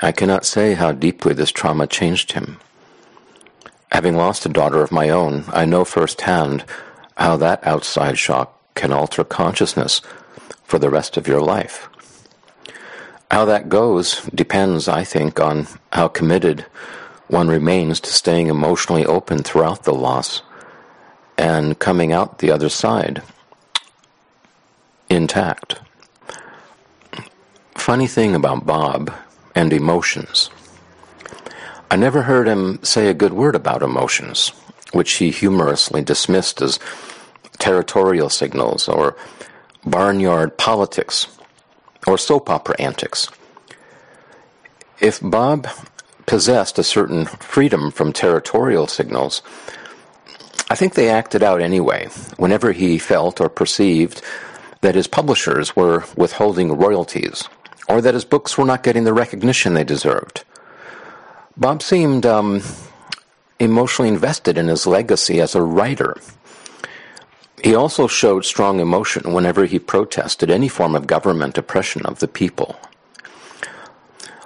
I 0.02 0.12
cannot 0.12 0.46
say 0.46 0.76
how 0.76 0.94
deeply 0.94 1.34
this 1.34 1.52
trauma 1.52 1.86
changed 1.86 2.32
him. 2.32 2.60
Having 3.92 4.16
lost 4.16 4.46
a 4.46 4.50
daughter 4.50 4.82
of 4.82 4.92
my 4.92 5.10
own, 5.10 5.44
I 5.50 5.66
know 5.66 5.84
firsthand 5.84 6.64
how 7.18 7.36
that 7.38 7.66
outside 7.66 8.18
shock 8.18 8.58
can 8.76 8.94
alter 8.94 9.24
consciousness 9.24 10.02
for 10.64 10.80
the 10.80 10.90
rest 10.90 11.18
of 11.18 11.28
your 11.28 11.42
life. 11.42 11.90
How 13.30 13.46
that 13.46 13.68
goes 13.68 14.22
depends, 14.34 14.88
I 14.88 15.04
think, 15.04 15.40
on 15.40 15.68
how 15.92 16.08
committed 16.08 16.66
one 17.28 17.48
remains 17.48 18.00
to 18.02 18.14
staying 18.14 18.48
emotionally 18.48 19.06
open 19.06 19.44
throughout 19.44 19.84
the 19.84 19.94
loss 19.94 20.42
and 21.38 21.78
coming 21.78 22.14
out 22.14 22.40
the 22.40 22.52
other 22.52 22.70
side 22.70 23.22
intact. 25.10 25.80
Funny 27.76 28.08
thing 28.08 28.36
about 28.36 28.66
Bob 28.66 29.12
and 29.56 29.74
emotions. 29.74 30.50
I 31.92 31.96
never 31.96 32.24
heard 32.24 32.48
him 32.48 32.84
say 32.84 33.08
a 33.08 33.14
good 33.14 33.34
word 33.34 33.56
about 33.56 33.82
emotions, 33.82 34.50
which 34.94 35.14
he 35.14 35.32
humorously 35.32 36.02
dismissed 36.04 36.62
as 36.62 36.80
territorial 37.58 38.30
signals 38.30 38.88
or 38.88 39.16
barnyard 39.86 40.58
politics, 40.58 41.28
or 42.06 42.18
soap 42.18 42.50
opera 42.50 42.76
antics. 42.80 43.28
If 45.00 45.20
Bob 45.22 45.68
possessed 46.26 46.78
a 46.78 46.84
certain 46.84 47.26
freedom 47.26 47.92
from 47.92 48.14
territorial 48.14 48.88
signals, 48.88 49.42
I 50.70 50.76
think 50.76 50.94
they 50.94 51.10
acted 51.10 51.42
out 51.42 51.62
anyway, 51.62 52.08
whenever 52.38 52.72
he 52.72 53.00
felt 53.00 53.42
or 53.42 53.50
perceived 53.50 54.22
that 54.82 54.96
his 54.96 55.08
publishers 55.08 55.76
were 55.76 56.06
withholding 56.16 56.78
royalties, 56.78 57.50
or 57.90 58.02
that 58.02 58.14
his 58.14 58.24
books 58.26 58.58
were 58.58 58.66
not 58.66 58.84
getting 58.84 59.04
the 59.04 59.14
recognition 59.14 59.74
they 59.74 59.84
deserved. 59.84 60.46
Bob 61.58 61.82
seemed 61.82 62.26
um, 62.26 62.62
emotionally 63.60 64.08
invested 64.08 64.58
in 64.58 64.68
his 64.68 64.88
legacy 64.88 65.42
as 65.42 65.56
a 65.56 65.62
writer 65.62 66.16
he 67.64 67.76
also 67.76 68.08
showed 68.08 68.46
strong 68.46 68.80
emotion 68.80 69.34
whenever 69.34 69.66
he 69.66 69.80
protested 69.80 70.50
any 70.50 70.70
form 70.70 70.96
of 70.96 71.08
government 71.08 71.58
oppression 71.58 72.06
of 72.06 72.20
the 72.20 72.28
people. 72.28 72.80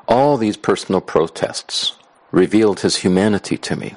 All 0.08 0.38
these 0.38 0.58
personal 0.58 1.02
protests 1.02 1.96
revealed 2.32 2.80
his 2.80 2.98
humanity 2.98 3.58
to 3.58 3.76
me. 3.76 3.96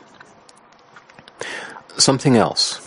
Something 1.96 2.36
else. 2.36 2.80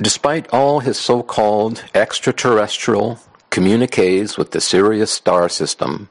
Despite 0.00 0.48
all 0.48 0.80
his 0.80 0.98
so 0.98 1.22
called 1.22 1.84
extraterrestrial 1.94 3.18
communiques 3.52 4.38
with 4.38 4.50
the 4.50 4.60
Sirius 4.60 5.12
star 5.12 5.48
system 5.48 6.08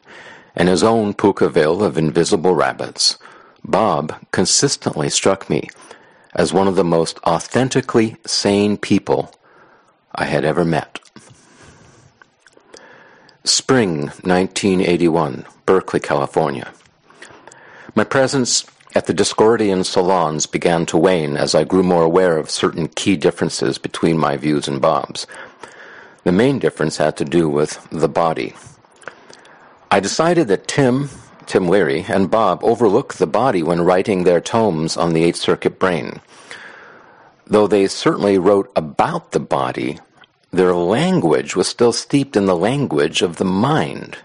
and 0.56 0.69
his 0.69 0.84
own 0.84 1.13
Pookaville 1.13 1.82
of 1.84 1.97
invisible 1.97 2.54
rabbits, 2.54 3.17
Bob 3.65 4.15
consistently 4.32 5.10
struck 5.10 5.49
me 5.49 5.67
as 6.34 6.54
one 6.54 6.67
of 6.67 6.75
the 6.75 6.84
most 6.84 7.19
authentically 7.25 8.15
sane 8.25 8.77
people 8.77 9.34
I 10.13 10.25
had 10.25 10.45
ever 10.45 10.63
met. 10.63 10.99
Spring 13.43 14.01
1981, 14.23 15.45
Berkeley, 15.65 15.99
California. 15.99 16.71
My 17.95 18.04
presence 18.04 18.65
at 18.93 19.08
the 19.08 19.13
Discordian 19.13 19.84
salons 19.84 20.45
began 20.45 20.86
to 20.86 20.97
wane 20.97 21.38
as 21.38 21.56
I 21.56 21.63
grew 21.63 21.82
more 21.82 22.04
aware 22.04 22.38
of 22.38 22.51
certain 22.51 22.88
key 22.88 23.15
differences 23.15 23.80
between 23.80 24.17
my 24.17 24.38
views 24.38 24.67
and 24.67 24.80
Bob's. 24.80 25.25
The 26.23 26.31
main 26.31 26.60
difference 26.60 26.97
had 26.97 27.17
to 27.17 27.25
do 27.25 27.49
with 27.49 27.88
the 27.89 28.10
body. 28.10 28.53
I 29.89 29.99
decided 29.99 30.47
that 30.47 30.67
Tim 30.67 31.10
Tim 31.51 31.67
Leary, 31.67 32.05
and 32.07 32.31
Bob 32.31 32.63
overlook 32.63 33.15
the 33.15 33.27
body 33.27 33.62
when 33.62 33.81
writing 33.81 34.23
their 34.23 34.39
tomes 34.39 34.95
on 34.95 35.12
the 35.12 35.25
Eighth 35.25 35.36
Circuit 35.36 35.79
brain. 35.79 36.21
Though 37.45 37.67
they 37.67 37.88
certainly 37.88 38.38
wrote 38.38 38.71
about 38.73 39.31
the 39.31 39.41
body, 39.41 39.99
their 40.51 40.73
language 40.73 41.53
was 41.53 41.67
still 41.67 41.91
steeped 41.91 42.38
in 42.38 42.45
the 42.45 42.55
language 42.55 43.21
of 43.21 43.36
the 43.36 43.43
mind, 43.43 44.17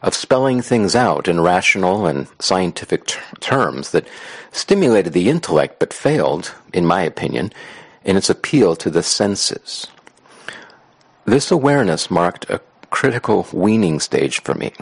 of 0.00 0.14
spelling 0.14 0.62
things 0.62 0.96
out 0.96 1.28
in 1.28 1.42
rational 1.42 2.06
and 2.06 2.28
scientific 2.38 3.04
ter- 3.04 3.20
terms 3.40 3.90
that 3.90 4.08
stimulated 4.52 5.12
the 5.12 5.28
intellect 5.28 5.78
but 5.78 5.92
failed, 5.92 6.54
in 6.72 6.86
my 6.86 7.02
opinion, 7.02 7.52
in 8.04 8.16
its 8.16 8.30
appeal 8.30 8.74
to 8.76 8.88
the 8.88 9.02
senses. 9.02 9.86
This 11.30 11.52
awareness 11.52 12.10
marked 12.10 12.50
a 12.50 12.60
critical 12.90 13.46
weaning 13.52 14.00
stage 14.00 14.42
for 14.42 14.52
me. 14.52 14.72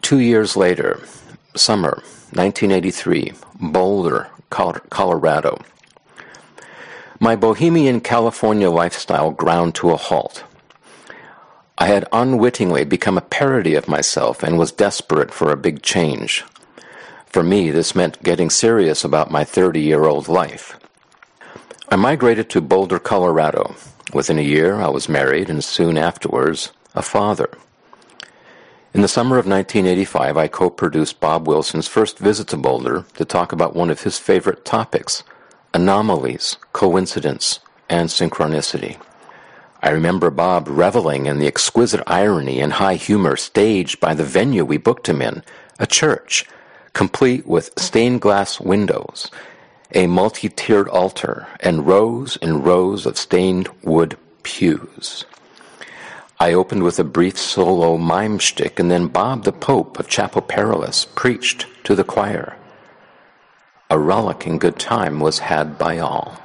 Two 0.00 0.18
years 0.18 0.56
later, 0.56 0.98
summer 1.54 2.02
1983, 2.32 3.32
Boulder, 3.60 4.26
Colorado. 4.50 5.62
My 7.20 7.36
bohemian 7.36 8.00
California 8.00 8.72
lifestyle 8.72 9.30
ground 9.30 9.76
to 9.76 9.92
a 9.92 9.96
halt. 9.96 10.42
I 11.78 11.86
had 11.86 12.08
unwittingly 12.12 12.82
become 12.82 13.16
a 13.16 13.28
parody 13.38 13.76
of 13.76 13.86
myself 13.86 14.42
and 14.42 14.58
was 14.58 14.72
desperate 14.72 15.32
for 15.32 15.52
a 15.52 15.56
big 15.56 15.80
change. 15.80 16.44
For 17.26 17.44
me, 17.44 17.70
this 17.70 17.94
meant 17.94 18.24
getting 18.24 18.50
serious 18.50 19.04
about 19.04 19.30
my 19.30 19.44
30 19.44 19.80
year 19.80 20.06
old 20.06 20.26
life. 20.26 20.76
I 21.88 21.94
migrated 21.94 22.50
to 22.50 22.60
Boulder, 22.60 22.98
Colorado. 22.98 23.76
Within 24.12 24.38
a 24.38 24.42
year, 24.42 24.80
I 24.80 24.88
was 24.88 25.08
married 25.08 25.48
and 25.48 25.64
soon 25.64 25.96
afterwards, 25.96 26.70
a 26.94 27.00
father. 27.00 27.48
In 28.92 29.00
the 29.00 29.08
summer 29.08 29.38
of 29.38 29.46
1985, 29.46 30.36
I 30.36 30.48
co 30.48 30.68
produced 30.68 31.18
Bob 31.18 31.48
Wilson's 31.48 31.88
first 31.88 32.18
visit 32.18 32.48
to 32.48 32.58
Boulder 32.58 33.06
to 33.14 33.24
talk 33.24 33.52
about 33.52 33.74
one 33.74 33.88
of 33.88 34.02
his 34.02 34.18
favorite 34.18 34.64
topics 34.64 35.24
anomalies, 35.72 36.58
coincidence, 36.74 37.60
and 37.88 38.10
synchronicity. 38.10 39.00
I 39.82 39.88
remember 39.88 40.30
Bob 40.30 40.68
reveling 40.68 41.24
in 41.24 41.38
the 41.38 41.46
exquisite 41.46 42.02
irony 42.06 42.60
and 42.60 42.74
high 42.74 42.96
humor 42.96 43.36
staged 43.36 43.98
by 43.98 44.12
the 44.12 44.24
venue 44.24 44.66
we 44.66 44.76
booked 44.76 45.08
him 45.08 45.22
in, 45.22 45.42
a 45.78 45.86
church, 45.86 46.44
complete 46.92 47.46
with 47.46 47.72
stained 47.78 48.20
glass 48.20 48.60
windows, 48.60 49.30
a 49.94 50.06
multi 50.06 50.48
tiered 50.48 50.88
altar, 50.88 51.46
and 51.60 51.86
rows 51.86 52.36
and 52.40 52.64
rows 52.64 53.06
of 53.06 53.18
stained 53.18 53.68
wood 53.82 54.16
pews. 54.42 55.24
I 56.40 56.54
opened 56.54 56.82
with 56.82 56.98
a 56.98 57.04
brief 57.04 57.38
solo 57.38 57.96
mime 57.96 58.38
shtick, 58.38 58.80
and 58.80 58.90
then 58.90 59.06
Bob 59.08 59.44
the 59.44 59.52
Pope 59.52 60.00
of 60.00 60.08
Chapel 60.08 60.42
Perilous 60.42 61.04
preached 61.04 61.66
to 61.84 61.94
the 61.94 62.04
choir. 62.04 62.56
A 63.90 63.98
rollicking 63.98 64.58
good 64.58 64.78
time 64.78 65.20
was 65.20 65.38
had 65.38 65.78
by 65.78 65.98
all. 65.98 66.38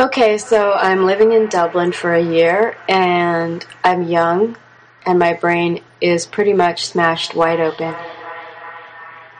Okay, 0.00 0.38
so 0.38 0.74
I'm 0.74 1.06
living 1.06 1.32
in 1.32 1.48
Dublin 1.48 1.90
for 1.90 2.14
a 2.14 2.22
year, 2.22 2.76
and 2.88 3.66
I'm 3.82 4.04
young, 4.04 4.56
and 5.04 5.18
my 5.18 5.32
brain 5.32 5.82
is 6.00 6.24
pretty 6.24 6.52
much 6.52 6.86
smashed 6.86 7.34
wide 7.34 7.58
open. 7.58 7.96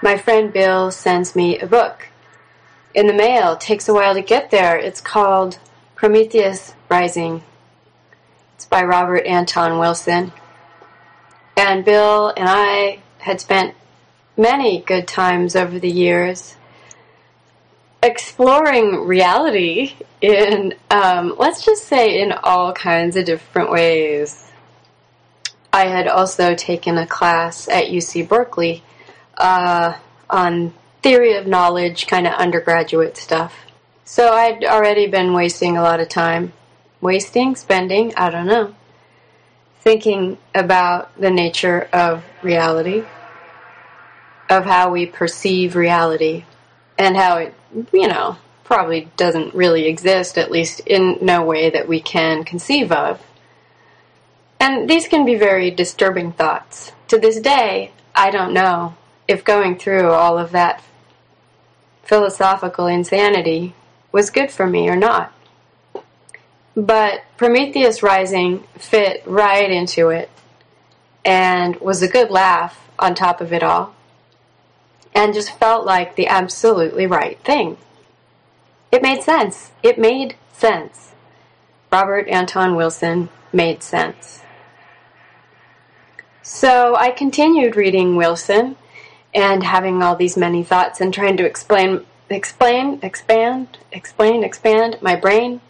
My 0.00 0.16
friend 0.16 0.52
Bill 0.52 0.92
sends 0.92 1.34
me 1.34 1.58
a 1.58 1.66
book 1.66 2.06
in 2.94 3.08
the 3.08 3.12
mail. 3.12 3.56
Takes 3.56 3.88
a 3.88 3.94
while 3.94 4.14
to 4.14 4.22
get 4.22 4.50
there. 4.50 4.76
It's 4.76 5.00
called 5.00 5.58
Prometheus 5.96 6.74
Rising. 6.88 7.42
It's 8.54 8.64
by 8.64 8.84
Robert 8.84 9.26
Anton 9.26 9.78
Wilson. 9.78 10.32
And 11.56 11.84
Bill 11.84 12.32
and 12.36 12.48
I 12.48 13.00
had 13.18 13.40
spent 13.40 13.74
many 14.36 14.80
good 14.82 15.08
times 15.08 15.56
over 15.56 15.80
the 15.80 15.90
years 15.90 16.54
exploring 18.00 19.04
reality 19.04 19.94
in, 20.20 20.74
um, 20.92 21.34
let's 21.38 21.64
just 21.64 21.86
say, 21.86 22.20
in 22.20 22.30
all 22.44 22.72
kinds 22.72 23.16
of 23.16 23.24
different 23.24 23.72
ways. 23.72 24.48
I 25.72 25.86
had 25.86 26.06
also 26.06 26.54
taken 26.54 26.96
a 26.96 27.06
class 27.06 27.68
at 27.68 27.86
UC 27.86 28.28
Berkeley 28.28 28.84
uh, 29.38 29.96
on 30.28 30.74
theory 31.02 31.34
of 31.34 31.46
knowledge, 31.46 32.06
kind 32.06 32.26
of 32.26 32.34
undergraduate 32.34 33.16
stuff. 33.16 33.64
So 34.04 34.32
I'd 34.32 34.64
already 34.64 35.06
been 35.06 35.32
wasting 35.32 35.76
a 35.76 35.82
lot 35.82 36.00
of 36.00 36.08
time. 36.08 36.52
Wasting? 37.00 37.54
Spending? 37.54 38.12
I 38.16 38.30
don't 38.30 38.46
know. 38.46 38.74
Thinking 39.80 40.38
about 40.54 41.18
the 41.18 41.30
nature 41.30 41.88
of 41.92 42.24
reality, 42.42 43.04
of 44.50 44.64
how 44.64 44.90
we 44.90 45.06
perceive 45.06 45.76
reality, 45.76 46.44
and 46.98 47.16
how 47.16 47.36
it, 47.36 47.54
you 47.92 48.08
know, 48.08 48.36
probably 48.64 49.08
doesn't 49.16 49.54
really 49.54 49.86
exist, 49.86 50.36
at 50.36 50.50
least 50.50 50.80
in 50.80 51.18
no 51.22 51.42
way 51.44 51.70
that 51.70 51.88
we 51.88 52.00
can 52.00 52.44
conceive 52.44 52.90
of. 52.90 53.22
And 54.60 54.90
these 54.90 55.06
can 55.06 55.24
be 55.24 55.36
very 55.36 55.70
disturbing 55.70 56.32
thoughts. 56.32 56.92
To 57.08 57.18
this 57.18 57.40
day, 57.40 57.92
I 58.14 58.30
don't 58.30 58.52
know 58.52 58.96
if 59.28 59.44
going 59.44 59.76
through 59.76 60.10
all 60.10 60.38
of 60.38 60.50
that 60.52 60.82
philosophical 62.02 62.86
insanity 62.86 63.74
was 64.10 64.30
good 64.30 64.50
for 64.50 64.66
me 64.66 64.88
or 64.88 64.96
not. 64.96 65.32
But 66.74 67.22
Prometheus 67.36 68.02
Rising 68.02 68.64
fit 68.78 69.22
right 69.26 69.70
into 69.70 70.08
it 70.08 70.30
and 71.24 71.76
was 71.76 72.02
a 72.02 72.08
good 72.08 72.30
laugh 72.30 72.88
on 72.98 73.14
top 73.14 73.40
of 73.40 73.52
it 73.52 73.62
all 73.62 73.94
and 75.14 75.34
just 75.34 75.58
felt 75.58 75.84
like 75.84 76.16
the 76.16 76.26
absolutely 76.26 77.06
right 77.06 77.38
thing. 77.40 77.76
It 78.90 79.02
made 79.02 79.22
sense. 79.22 79.72
It 79.82 79.98
made 79.98 80.36
sense. 80.52 81.12
Robert 81.92 82.28
Anton 82.28 82.76
Wilson 82.76 83.28
made 83.52 83.82
sense. 83.82 84.42
So 86.42 86.96
I 86.96 87.10
continued 87.10 87.76
reading 87.76 88.16
Wilson 88.16 88.76
and 89.34 89.62
having 89.62 90.02
all 90.02 90.16
these 90.16 90.36
many 90.36 90.62
thoughts 90.62 91.00
and 91.00 91.12
trying 91.12 91.36
to 91.36 91.44
explain, 91.44 92.04
explain, 92.30 92.98
expand, 93.02 93.78
explain, 93.92 94.42
expand 94.44 94.98
my 95.00 95.16
brain. 95.16 95.60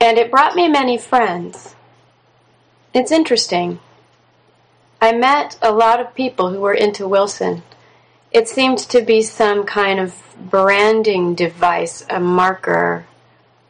And 0.00 0.18
it 0.18 0.30
brought 0.30 0.54
me 0.54 0.68
many 0.68 0.98
friends. 0.98 1.74
It's 2.92 3.10
interesting. 3.10 3.80
I 5.00 5.12
met 5.12 5.58
a 5.60 5.72
lot 5.72 6.00
of 6.00 6.14
people 6.14 6.50
who 6.50 6.60
were 6.60 6.74
into 6.74 7.08
Wilson. 7.08 7.62
It 8.30 8.48
seemed 8.48 8.78
to 8.78 9.02
be 9.02 9.22
some 9.22 9.64
kind 9.64 10.00
of 10.00 10.14
branding 10.38 11.34
device, 11.34 12.04
a 12.08 12.20
marker, 12.20 13.06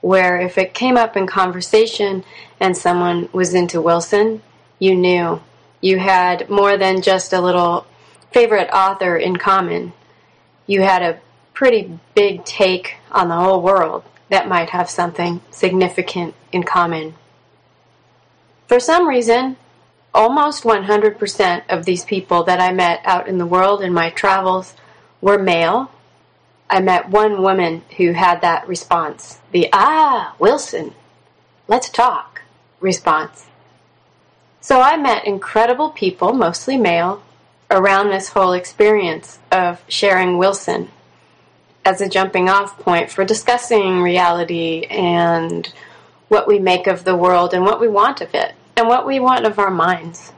where 0.01 0.39
if 0.41 0.59
it 0.59 0.75
came 0.75 0.97
up 0.97 1.17
in 1.17 1.27
conversation 1.27 2.25
and 2.61 2.77
someone 2.77 3.29
was 3.33 3.55
into 3.55 3.81
Wilson, 3.81 4.43
you 4.79 4.95
knew. 4.95 5.41
You 5.81 5.99
had 5.99 6.49
more 6.49 6.77
than 6.77 7.03
just 7.03 7.33
a 7.33 7.41
little 7.41 7.87
favorite 8.35 8.69
author 8.73 9.17
in 9.17 9.37
common, 9.37 9.93
you 10.67 10.83
had 10.83 11.03
a 11.03 11.21
pretty 11.55 11.99
big 12.17 12.45
take 12.45 12.97
on 13.13 13.29
the 13.29 13.37
whole 13.37 13.63
world 13.63 14.03
that 14.29 14.49
might 14.49 14.71
have 14.71 14.91
something 14.91 15.41
significant 15.53 16.35
in 16.51 16.65
common. 16.65 17.15
For 18.67 18.81
some 18.81 19.07
reason, 19.07 19.57
almost 20.13 20.65
100% 20.65 21.63
of 21.69 21.85
these 21.85 22.05
people 22.05 22.43
that 22.43 22.61
I 22.61 22.73
met 22.73 23.01
out 23.05 23.29
in 23.29 23.39
the 23.39 23.47
world 23.47 23.81
in 23.81 23.93
my 23.93 24.11
travels 24.11 24.75
were 25.21 25.39
male. 25.39 25.93
I 26.69 26.81
met 26.81 27.11
one 27.11 27.41
woman 27.41 27.83
who 27.99 28.13
had 28.13 28.41
that 28.41 28.67
response 28.67 29.39
the 29.53 29.69
Ah, 29.73 30.35
Wilson, 30.41 30.93
let's 31.69 31.89
talk 31.89 32.43
response. 32.81 33.47
So 34.61 34.81
I 34.81 34.97
met 34.97 35.25
incredible 35.25 35.91
people, 35.91 36.33
mostly 36.33 36.77
male, 36.77 37.23
around 37.71 38.09
this 38.11 38.29
whole 38.29 38.53
experience 38.53 39.39
of 39.51 39.83
sharing 39.89 40.39
Wilson 40.39 40.91
as 41.85 42.01
a 42.01 42.09
jumping 42.09 42.49
off 42.49 42.79
point 42.79 43.11
for 43.11 43.25
discussing 43.25 44.01
reality 44.01 44.85
and 44.91 45.73
what 46.29 46.47
we 46.47 46.59
make 46.59 46.87
of 46.87 47.05
the 47.05 47.17
world 47.17 47.53
and 47.53 47.65
what 47.65 47.81
we 47.81 47.89
want 47.89 48.21
of 48.21 48.35
it 48.35 48.55
and 48.77 48.89
what 48.89 49.07
we 49.07 49.21
want 49.21 49.47
of 49.47 49.59
our 49.59 49.71
minds. 49.71 50.33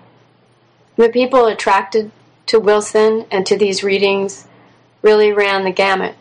The 0.97 1.09
people 1.09 1.47
attracted 1.47 2.11
to 2.47 2.59
Wilson 2.59 3.27
and 3.31 3.47
to 3.47 3.57
these 3.57 3.85
readings 3.85 4.47
really 5.03 5.33
ran 5.33 5.65
the 5.65 5.71
gamut. 5.71 6.17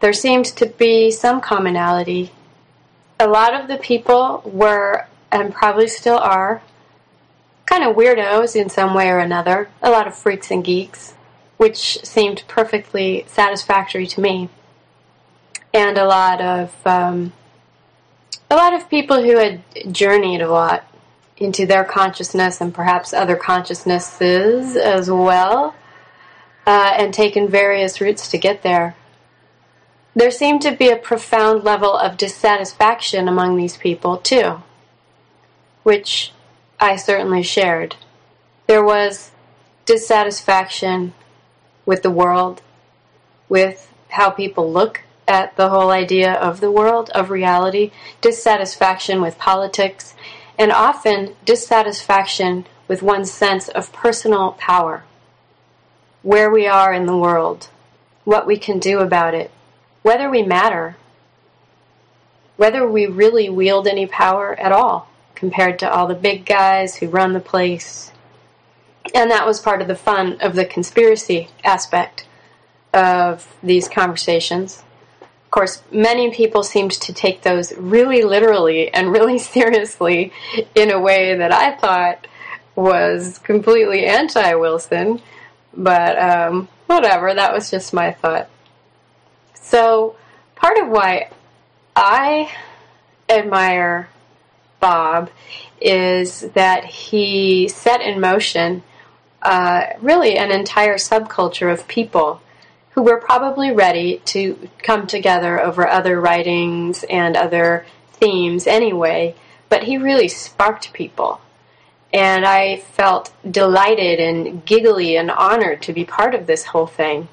There 0.00 0.12
seemed 0.12 0.46
to 0.46 0.66
be 0.66 1.10
some 1.10 1.40
commonality. 1.40 2.32
A 3.18 3.26
lot 3.26 3.54
of 3.54 3.68
the 3.68 3.78
people 3.78 4.42
were, 4.44 5.06
and 5.32 5.54
probably 5.54 5.88
still 5.88 6.18
are, 6.18 6.62
kind 7.66 7.84
of 7.84 7.96
weirdos 7.96 8.56
in 8.56 8.68
some 8.68 8.94
way 8.94 9.08
or 9.08 9.18
another, 9.18 9.68
a 9.82 9.90
lot 9.90 10.06
of 10.06 10.14
freaks 10.14 10.50
and 10.50 10.64
geeks, 10.64 11.14
which 11.56 12.04
seemed 12.04 12.44
perfectly 12.48 13.24
satisfactory 13.26 14.06
to 14.06 14.20
me, 14.20 14.48
and 15.72 15.96
a 15.96 16.06
lot 16.06 16.40
of 16.40 16.86
um, 16.86 17.32
a 18.50 18.56
lot 18.56 18.74
of 18.74 18.88
people 18.90 19.22
who 19.22 19.38
had 19.38 19.62
journeyed 19.90 20.40
a 20.40 20.50
lot 20.50 20.84
into 21.36 21.66
their 21.66 21.84
consciousness 21.84 22.60
and 22.60 22.72
perhaps 22.72 23.12
other 23.12 23.36
consciousnesses 23.36 24.76
as 24.76 25.10
well, 25.10 25.74
uh, 26.66 26.94
and 26.96 27.12
taken 27.12 27.48
various 27.48 28.00
routes 28.00 28.30
to 28.30 28.38
get 28.38 28.62
there. 28.62 28.94
There 30.14 30.30
seemed 30.30 30.62
to 30.62 30.70
be 30.70 30.90
a 30.90 30.96
profound 30.96 31.64
level 31.64 31.96
of 31.96 32.16
dissatisfaction 32.16 33.26
among 33.26 33.56
these 33.56 33.76
people, 33.76 34.18
too, 34.18 34.62
which 35.82 36.32
I 36.80 36.96
certainly 36.96 37.42
shared. 37.42 37.96
There 38.66 38.84
was 38.84 39.30
dissatisfaction 39.84 41.14
with 41.86 42.02
the 42.02 42.10
world, 42.10 42.62
with 43.48 43.92
how 44.10 44.30
people 44.30 44.72
look 44.72 45.02
at 45.26 45.56
the 45.56 45.68
whole 45.68 45.90
idea 45.90 46.32
of 46.32 46.60
the 46.60 46.70
world, 46.70 47.10
of 47.10 47.30
reality, 47.30 47.90
dissatisfaction 48.20 49.20
with 49.20 49.38
politics, 49.38 50.14
and 50.58 50.72
often 50.72 51.34
dissatisfaction 51.44 52.66
with 52.88 53.02
one's 53.02 53.30
sense 53.30 53.68
of 53.68 53.92
personal 53.92 54.52
power, 54.52 55.04
where 56.22 56.50
we 56.50 56.66
are 56.66 56.92
in 56.92 57.06
the 57.06 57.16
world, 57.16 57.68
what 58.24 58.46
we 58.46 58.56
can 58.56 58.78
do 58.78 58.98
about 58.98 59.34
it, 59.34 59.50
whether 60.02 60.28
we 60.30 60.42
matter, 60.42 60.96
whether 62.56 62.88
we 62.88 63.06
really 63.06 63.48
wield 63.48 63.86
any 63.86 64.06
power 64.06 64.58
at 64.58 64.72
all 64.72 65.08
compared 65.34 65.78
to 65.80 65.90
all 65.90 66.06
the 66.06 66.14
big 66.14 66.46
guys 66.46 66.96
who 66.96 67.08
run 67.08 67.32
the 67.32 67.40
place. 67.40 68.12
And 69.14 69.30
that 69.30 69.46
was 69.46 69.60
part 69.60 69.82
of 69.82 69.88
the 69.88 69.96
fun 69.96 70.40
of 70.40 70.54
the 70.54 70.64
conspiracy 70.64 71.48
aspect 71.62 72.26
of 72.92 73.56
these 73.62 73.88
conversations. 73.88 74.82
Of 75.20 75.50
course, 75.50 75.82
many 75.90 76.30
people 76.32 76.62
seemed 76.62 76.92
to 76.92 77.12
take 77.12 77.42
those 77.42 77.72
really 77.76 78.22
literally 78.22 78.92
and 78.92 79.12
really 79.12 79.38
seriously 79.54 80.32
in 80.74 80.90
a 80.90 81.00
way 81.00 81.36
that 81.36 81.52
I 81.52 81.76
thought 81.76 82.26
was 82.76 83.38
completely 83.38 84.04
anti 84.06 84.54
Wilson, 84.54 85.20
but 85.76 86.18
um, 86.18 86.68
whatever, 86.86 87.34
that 87.34 87.52
was 87.52 87.70
just 87.70 87.92
my 87.92 88.12
thought. 88.12 88.48
So, 89.54 90.16
part 90.56 90.78
of 90.78 90.88
why 90.88 91.30
I 91.94 92.52
admire 93.28 94.08
Bob 94.84 95.30
is 95.80 96.40
that 96.52 96.84
he 96.84 97.68
set 97.68 98.02
in 98.02 98.20
motion 98.20 98.82
uh, 99.40 99.86
really 100.02 100.36
an 100.36 100.50
entire 100.50 100.96
subculture 100.96 101.72
of 101.72 101.88
people 101.88 102.42
who 102.90 103.02
were 103.02 103.18
probably 103.18 103.72
ready 103.72 104.18
to 104.26 104.68
come 104.82 105.06
together 105.06 105.58
over 105.58 105.88
other 105.88 106.20
writings 106.20 107.02
and 107.08 107.34
other 107.34 107.86
themes 108.12 108.66
anyway, 108.66 109.34
but 109.70 109.84
he 109.84 109.96
really 109.96 110.28
sparked 110.28 110.92
people. 110.92 111.40
And 112.12 112.44
I 112.44 112.76
felt 112.76 113.32
delighted 113.50 114.20
and 114.20 114.66
giggly 114.66 115.16
and 115.16 115.30
honored 115.30 115.80
to 115.84 115.94
be 115.94 116.04
part 116.04 116.34
of 116.34 116.46
this 116.46 116.66
whole 116.66 116.86
thing. 116.86 117.28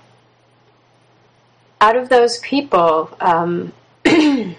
Out 1.82 1.98
of 1.98 2.08
those 2.08 2.40
people, 2.40 3.10
um, 3.20 3.74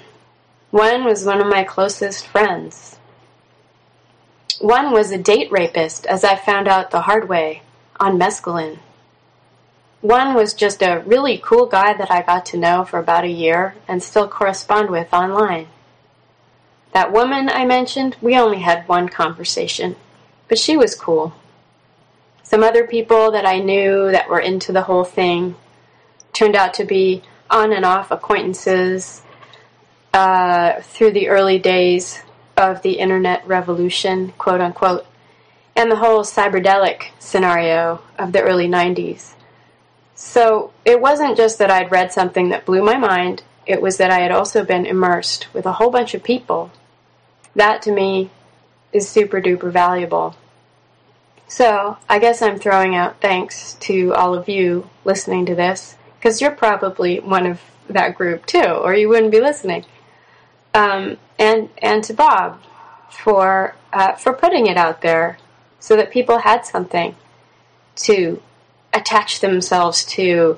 one 0.72 1.04
was 1.04 1.24
one 1.24 1.40
of 1.40 1.46
my 1.46 1.62
closest 1.62 2.26
friends. 2.26 2.98
One 4.60 4.90
was 4.90 5.12
a 5.12 5.16
date 5.16 5.52
rapist, 5.52 6.04
as 6.06 6.24
I 6.24 6.34
found 6.34 6.66
out 6.66 6.90
the 6.90 7.02
hard 7.02 7.28
way, 7.28 7.62
on 8.00 8.18
mescaline. 8.18 8.80
One 10.00 10.34
was 10.34 10.52
just 10.52 10.82
a 10.82 11.04
really 11.06 11.38
cool 11.38 11.66
guy 11.66 11.92
that 11.92 12.10
I 12.10 12.22
got 12.22 12.44
to 12.46 12.58
know 12.58 12.84
for 12.84 12.98
about 12.98 13.22
a 13.22 13.28
year 13.28 13.76
and 13.86 14.02
still 14.02 14.26
correspond 14.26 14.90
with 14.90 15.14
online. 15.14 15.68
That 16.90 17.12
woman 17.12 17.48
I 17.48 17.64
mentioned, 17.64 18.16
we 18.20 18.36
only 18.36 18.58
had 18.58 18.88
one 18.88 19.08
conversation 19.08 19.94
but 20.52 20.58
she 20.58 20.76
was 20.76 20.94
cool. 20.94 21.32
Some 22.42 22.62
other 22.62 22.86
people 22.86 23.30
that 23.30 23.46
I 23.46 23.58
knew 23.58 24.10
that 24.10 24.28
were 24.28 24.38
into 24.38 24.70
the 24.70 24.82
whole 24.82 25.02
thing 25.02 25.54
turned 26.34 26.54
out 26.54 26.74
to 26.74 26.84
be 26.84 27.22
on 27.48 27.72
and 27.72 27.86
off 27.86 28.10
acquaintances 28.10 29.22
uh, 30.12 30.80
through 30.82 31.12
the 31.12 31.28
early 31.28 31.58
days 31.58 32.22
of 32.56 32.82
the 32.82 32.92
internet 32.92 33.46
revolution, 33.46 34.32
quote 34.38 34.60
unquote, 34.60 35.06
and 35.74 35.90
the 35.90 35.96
whole 35.96 36.22
cyberdelic 36.22 37.10
scenario 37.18 38.02
of 38.18 38.32
the 38.32 38.42
early 38.42 38.68
90s. 38.68 39.34
So 40.14 40.72
it 40.84 41.00
wasn't 41.00 41.36
just 41.36 41.58
that 41.58 41.70
I'd 41.70 41.90
read 41.90 42.12
something 42.12 42.50
that 42.50 42.66
blew 42.66 42.82
my 42.82 42.96
mind, 42.96 43.42
it 43.66 43.80
was 43.80 43.96
that 43.96 44.10
I 44.10 44.20
had 44.20 44.32
also 44.32 44.64
been 44.64 44.86
immersed 44.86 45.52
with 45.54 45.66
a 45.66 45.72
whole 45.72 45.90
bunch 45.90 46.14
of 46.14 46.22
people. 46.22 46.70
That 47.54 47.82
to 47.82 47.92
me 47.92 48.30
is 48.92 49.08
super 49.08 49.40
duper 49.40 49.72
valuable. 49.72 50.36
So, 51.48 51.98
I 52.08 52.18
guess 52.18 52.40
I'm 52.40 52.58
throwing 52.58 52.94
out 52.94 53.20
thanks 53.20 53.74
to 53.80 54.14
all 54.14 54.34
of 54.34 54.48
you 54.48 54.88
listening 55.04 55.44
to 55.46 55.54
this, 55.54 55.96
because 56.18 56.40
you're 56.40 56.50
probably 56.50 57.20
one 57.20 57.46
of 57.46 57.60
that 57.88 58.14
group 58.14 58.46
too, 58.46 58.60
or 58.60 58.94
you 58.94 59.08
wouldn't 59.08 59.32
be 59.32 59.40
listening. 59.40 59.84
Um, 60.74 61.18
and 61.38 61.68
and 61.78 62.02
to 62.04 62.14
Bob 62.14 62.60
for 63.10 63.74
uh, 63.92 64.14
for 64.14 64.32
putting 64.32 64.66
it 64.66 64.76
out 64.76 65.02
there 65.02 65.38
so 65.78 65.96
that 65.96 66.10
people 66.10 66.38
had 66.38 66.64
something 66.64 67.14
to 67.96 68.40
attach 68.92 69.40
themselves 69.40 70.04
to, 70.04 70.56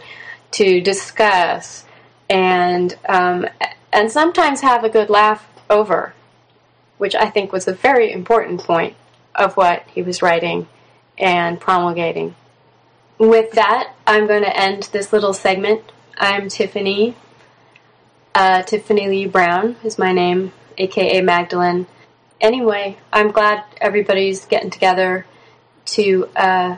to 0.52 0.80
discuss, 0.80 1.84
and 2.28 2.96
um, 3.08 3.46
and 3.92 4.10
sometimes 4.10 4.60
have 4.60 4.84
a 4.84 4.88
good 4.88 5.08
laugh 5.08 5.48
over, 5.70 6.14
which 6.98 7.14
I 7.14 7.30
think 7.30 7.52
was 7.52 7.66
a 7.66 7.72
very 7.72 8.12
important 8.12 8.60
point 8.60 8.96
of 9.34 9.56
what 9.56 9.84
he 9.88 10.02
was 10.02 10.22
writing 10.22 10.68
and 11.18 11.60
promulgating. 11.60 12.34
With 13.18 13.52
that, 13.52 13.94
I'm 14.06 14.26
going 14.26 14.42
to 14.42 14.56
end 14.56 14.84
this 14.92 15.12
little 15.12 15.32
segment. 15.32 15.92
I'm 16.16 16.48
Tiffany. 16.48 17.16
Uh, 18.34 18.62
Tiffany 18.62 19.06
Lee 19.08 19.26
Brown 19.26 19.76
is 19.84 19.96
my 19.96 20.10
name, 20.10 20.52
aka 20.76 21.20
Magdalene. 21.20 21.86
Anyway, 22.40 22.96
I'm 23.12 23.30
glad 23.30 23.62
everybody's 23.80 24.44
getting 24.46 24.70
together 24.70 25.24
to 25.86 26.28
uh, 26.34 26.76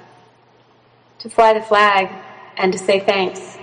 to 1.18 1.30
fly 1.30 1.54
the 1.54 1.62
flag 1.62 2.10
and 2.58 2.74
to 2.74 2.78
say 2.78 3.00
thanks. 3.00 3.56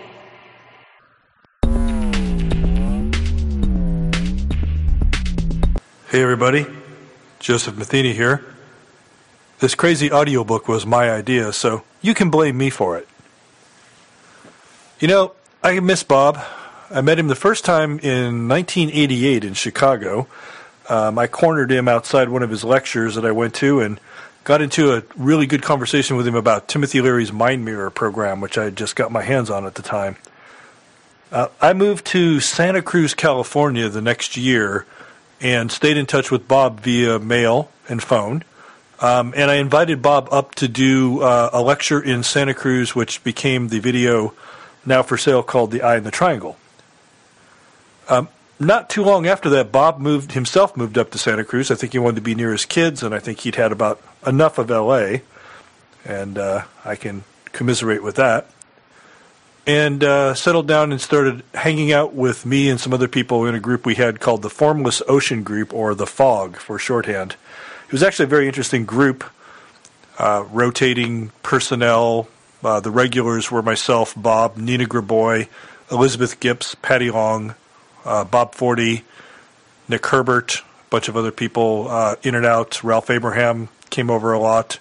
Hey 6.10 6.22
everybody, 6.22 6.66
Joseph 7.40 7.78
Matheny 7.78 8.14
here. 8.14 8.44
This 9.60 9.76
crazy 9.76 10.12
audiobook 10.12 10.68
was 10.68 10.84
my 10.84 11.12
idea, 11.12 11.54
so 11.54 11.84
you 12.02 12.16
can 12.16 12.32
blame 12.32 12.58
me 12.58 12.72
for 12.72 12.98
it. 12.98 13.08
You 15.00 15.08
know, 15.08 15.34
I 15.62 15.80
miss 15.80 16.02
Bob. 16.02 16.44
I 16.92 17.02
met 17.02 17.18
him 17.18 17.28
the 17.28 17.36
first 17.36 17.66
time 17.66 18.00
in 18.00 18.48
1988 18.48 19.44
in 19.44 19.54
Chicago. 19.54 20.28
Um, 20.90 21.18
I 21.18 21.28
cornered 21.28 21.72
him 21.72 21.88
outside 21.88 22.30
one 22.30 22.44
of 22.44 22.50
his 22.50 22.64
lectures 22.64 23.16
that 23.16 23.26
I 23.26 23.32
went 23.32 23.54
to 23.56 23.80
and 23.80 24.00
got 24.44 24.62
into 24.62 24.94
a 24.94 25.04
really 25.16 25.46
good 25.46 25.62
conversation 25.62 26.18
with 26.18 26.28
him 26.28 26.36
about 26.36 26.68
Timothy 26.68 27.00
Leary's 27.00 27.32
Mind 27.32 27.64
Mirror 27.64 27.92
program, 27.92 28.42
which 28.42 28.58
I 28.58 28.70
just 28.70 28.96
got 28.96 29.12
my 29.12 29.22
hands 29.22 29.50
on 29.50 29.66
at 29.66 29.76
the 29.76 29.82
time. 29.82 30.18
Uh, 31.32 31.48
I 31.62 31.74
moved 31.74 32.06
to 32.08 32.40
Santa 32.40 32.82
Cruz, 32.82 33.14
California 33.14 33.88
the 33.90 34.02
next 34.02 34.36
year 34.36 34.86
and 35.40 35.72
stayed 35.72 35.98
in 35.98 36.06
touch 36.06 36.32
with 36.32 36.48
Bob 36.48 36.82
via 36.82 37.18
mail 37.18 37.72
and 37.88 38.04
phone. 38.04 38.44
Um, 39.00 39.34
and 39.36 39.50
I 39.50 39.56
invited 39.56 40.02
Bob 40.02 40.28
up 40.32 40.54
to 40.56 40.68
do 40.68 41.22
uh, 41.22 41.50
a 41.52 41.62
lecture 41.62 42.02
in 42.02 42.24
Santa 42.24 42.54
Cruz, 42.54 42.94
which 42.94 43.24
became 43.24 43.70
the 43.70 43.80
video 43.80 44.34
now 44.86 45.02
for 45.02 45.18
sale 45.18 45.44
called 45.44 45.72
The 45.72 45.82
Eye 45.82 45.98
in 45.98 46.04
the 46.04 46.12
Triangle. 46.12 46.58
Um, 48.10 48.28
not 48.60 48.90
too 48.90 49.04
long 49.04 49.26
after 49.28 49.50
that, 49.52 49.72
Bob 49.72 50.00
moved 50.00 50.34
himself 50.34 50.78
moved 50.78 50.98
up 50.98 51.12
to 51.12 51.18
Santa 51.18 51.44
Cruz. 51.44 51.72
I 51.72 51.76
think 51.76 51.94
he 51.94 52.00
wanted 52.00 52.16
to 52.16 52.22
be 52.22 52.36
near 52.36 52.52
his 52.52 52.66
kids, 52.66 53.04
and 53.04 53.14
I 53.14 53.20
think 53.20 53.40
he'd 53.40 53.56
had 53.56 53.72
about 53.72 54.02
enough 54.26 54.58
of 54.58 54.72
L.A. 54.72 55.22
And 56.06 56.38
uh, 56.38 56.64
I 56.86 56.96
can 56.96 57.24
commiserate 57.46 58.04
with 58.04 58.16
that. 58.16 58.48
And 59.66 60.04
uh, 60.04 60.34
settled 60.34 60.68
down 60.68 60.92
and 60.92 61.00
started 61.00 61.42
hanging 61.54 61.94
out 61.94 62.14
with 62.14 62.46
me 62.46 62.70
and 62.70 62.80
some 62.80 62.94
other 62.94 63.08
people 63.08 63.46
in 63.46 63.56
a 63.56 63.62
group 63.62 63.86
we 63.86 63.96
had 63.96 64.20
called 64.20 64.42
the 64.42 64.50
Formless 64.50 65.02
Ocean 65.08 65.44
Group, 65.44 65.74
or 65.74 65.96
the 65.96 66.06
FOG 66.06 66.58
for 66.58 66.78
shorthand. 66.78 67.38
It 67.86 67.94
was 67.94 68.04
actually 68.04 68.26
a 68.26 68.28
very 68.28 68.48
interesting 68.48 68.86
group, 68.86 69.24
uh, 70.18 70.46
rotating 70.52 71.32
personnel. 71.44 72.28
Uh, 72.62 72.82
the 72.82 72.92
regulars 72.92 73.52
were 73.52 73.62
myself, 73.62 74.14
Bob, 74.18 74.58
Nina 74.58 74.86
Graboi, 74.86 75.48
Elizabeth 75.90 76.40
Gips, 76.42 76.76
Patty 76.82 77.10
Long, 77.10 77.56
uh, 78.06 78.24
Bob 78.24 78.56
Forte, 78.56 79.02
Nick 79.88 80.06
Herbert, 80.08 80.56
a 80.56 80.64
bunch 80.90 81.08
of 81.08 81.18
other 81.18 81.32
people 81.32 81.88
uh, 81.90 82.16
in 82.24 82.36
and 82.36 82.46
out. 82.46 82.84
Ralph 82.84 83.10
Abraham 83.10 83.70
came 83.90 84.10
over 84.10 84.34
a 84.34 84.40
lot. 84.40 84.80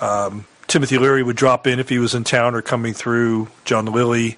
Um, 0.00 0.46
Timothy 0.66 0.98
Leary 0.98 1.22
would 1.22 1.36
drop 1.36 1.66
in 1.66 1.78
if 1.78 1.88
he 1.88 1.98
was 1.98 2.14
in 2.14 2.24
town 2.24 2.54
or 2.54 2.62
coming 2.62 2.92
through. 2.92 3.48
John 3.64 3.86
Lilly, 3.86 4.36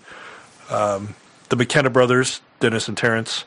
um, 0.71 1.15
the 1.49 1.57
McKenna 1.57 1.91
brothers, 1.91 2.41
Dennis 2.61 2.89
and 2.89 2.97
Terence. 2.97 3.45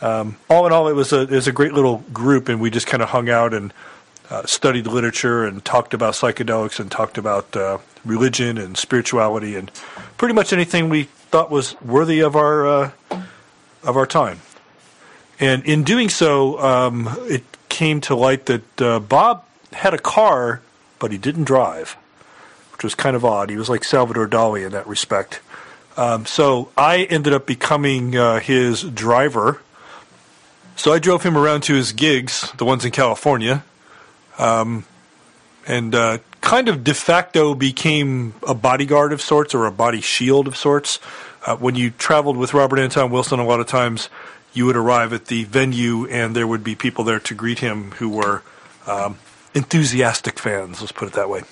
Um, 0.00 0.36
all 0.48 0.66
in 0.66 0.72
all, 0.72 0.88
it 0.88 0.94
was 0.94 1.12
a 1.12 1.22
it 1.22 1.30
was 1.30 1.46
a 1.46 1.52
great 1.52 1.72
little 1.72 1.98
group, 2.12 2.48
and 2.48 2.60
we 2.60 2.70
just 2.70 2.86
kind 2.86 3.02
of 3.02 3.10
hung 3.10 3.28
out 3.28 3.54
and 3.54 3.72
uh, 4.30 4.44
studied 4.46 4.86
literature 4.86 5.44
and 5.44 5.64
talked 5.64 5.94
about 5.94 6.14
psychedelics 6.14 6.80
and 6.80 6.90
talked 6.90 7.18
about 7.18 7.54
uh, 7.56 7.78
religion 8.04 8.58
and 8.58 8.76
spirituality 8.76 9.56
and 9.56 9.70
pretty 10.16 10.34
much 10.34 10.52
anything 10.52 10.88
we 10.88 11.04
thought 11.04 11.50
was 11.50 11.80
worthy 11.80 12.20
of 12.20 12.36
our 12.36 12.66
uh, 12.66 12.90
of 13.84 13.96
our 13.96 14.06
time. 14.06 14.40
And 15.40 15.64
in 15.64 15.84
doing 15.84 16.08
so, 16.08 16.58
um, 16.60 17.08
it 17.22 17.44
came 17.68 18.00
to 18.02 18.14
light 18.14 18.46
that 18.46 18.82
uh, 18.82 19.00
Bob 19.00 19.44
had 19.72 19.94
a 19.94 19.98
car, 19.98 20.62
but 20.98 21.12
he 21.12 21.18
didn't 21.18 21.44
drive, 21.44 21.96
which 22.72 22.84
was 22.84 22.94
kind 22.94 23.16
of 23.16 23.24
odd. 23.24 23.50
He 23.50 23.56
was 23.56 23.68
like 23.68 23.84
Salvador 23.84 24.28
Dali 24.28 24.64
in 24.64 24.72
that 24.72 24.86
respect. 24.86 25.40
Um, 25.96 26.26
so 26.26 26.70
I 26.76 27.04
ended 27.04 27.32
up 27.32 27.46
becoming 27.46 28.16
uh, 28.16 28.40
his 28.40 28.82
driver 28.82 29.60
So 30.76 30.92
I 30.92 30.98
drove 30.98 31.22
him 31.22 31.36
around 31.36 31.62
to 31.64 31.74
his 31.74 31.92
gigs, 31.92 32.52
the 32.56 32.64
ones 32.64 32.84
in 32.84 32.90
California, 32.90 33.64
um, 34.38 34.84
and 35.66 35.94
uh, 35.94 36.18
kind 36.40 36.68
of 36.68 36.82
de 36.82 36.92
facto 36.94 37.54
became 37.54 38.34
a 38.46 38.54
bodyguard 38.54 39.12
of 39.12 39.22
sorts 39.22 39.54
or 39.54 39.66
a 39.66 39.72
body 39.72 40.00
shield 40.00 40.48
of 40.48 40.56
sorts. 40.56 40.98
Uh, 41.44 41.56
when 41.56 41.74
you 41.74 41.90
traveled 41.90 42.36
with 42.36 42.54
Robert 42.54 42.78
Anton 42.78 43.10
Wilson, 43.10 43.38
a 43.38 43.44
lot 43.44 43.60
of 43.60 43.66
times 43.66 44.08
you 44.54 44.64
would 44.66 44.76
arrive 44.76 45.12
at 45.12 45.26
the 45.26 45.44
venue 45.44 46.06
and 46.06 46.34
there 46.34 46.46
would 46.46 46.64
be 46.64 46.74
people 46.74 47.04
there 47.04 47.20
to 47.20 47.34
greet 47.34 47.58
him 47.58 47.90
who 47.92 48.08
were 48.08 48.42
um, 48.86 49.18
enthusiastic 49.54 50.38
fans, 50.38 50.80
let's 50.80 50.92
put 50.92 51.08
it 51.08 51.14
that 51.14 51.28
way. 51.28 51.42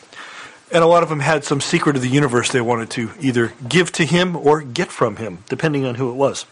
And 0.73 0.83
a 0.83 0.87
lot 0.87 1.03
of 1.03 1.11
them 1.11 1.21
had 1.21 1.45
some 1.45 1.61
secret 1.61 1.97
of 1.97 2.03
the 2.03 2.09
universe 2.09 2.51
they 2.51 2.63
wanted 2.63 2.89
to 2.91 3.11
either 3.21 3.53
give 3.69 3.93
to 3.93 4.07
him 4.07 4.35
or 4.37 4.63
get 4.63 4.91
from 4.91 5.17
him, 5.17 5.45
depending 5.51 5.85
on 5.85 5.97
who 5.97 6.11
it 6.11 6.15
was. 6.15 6.47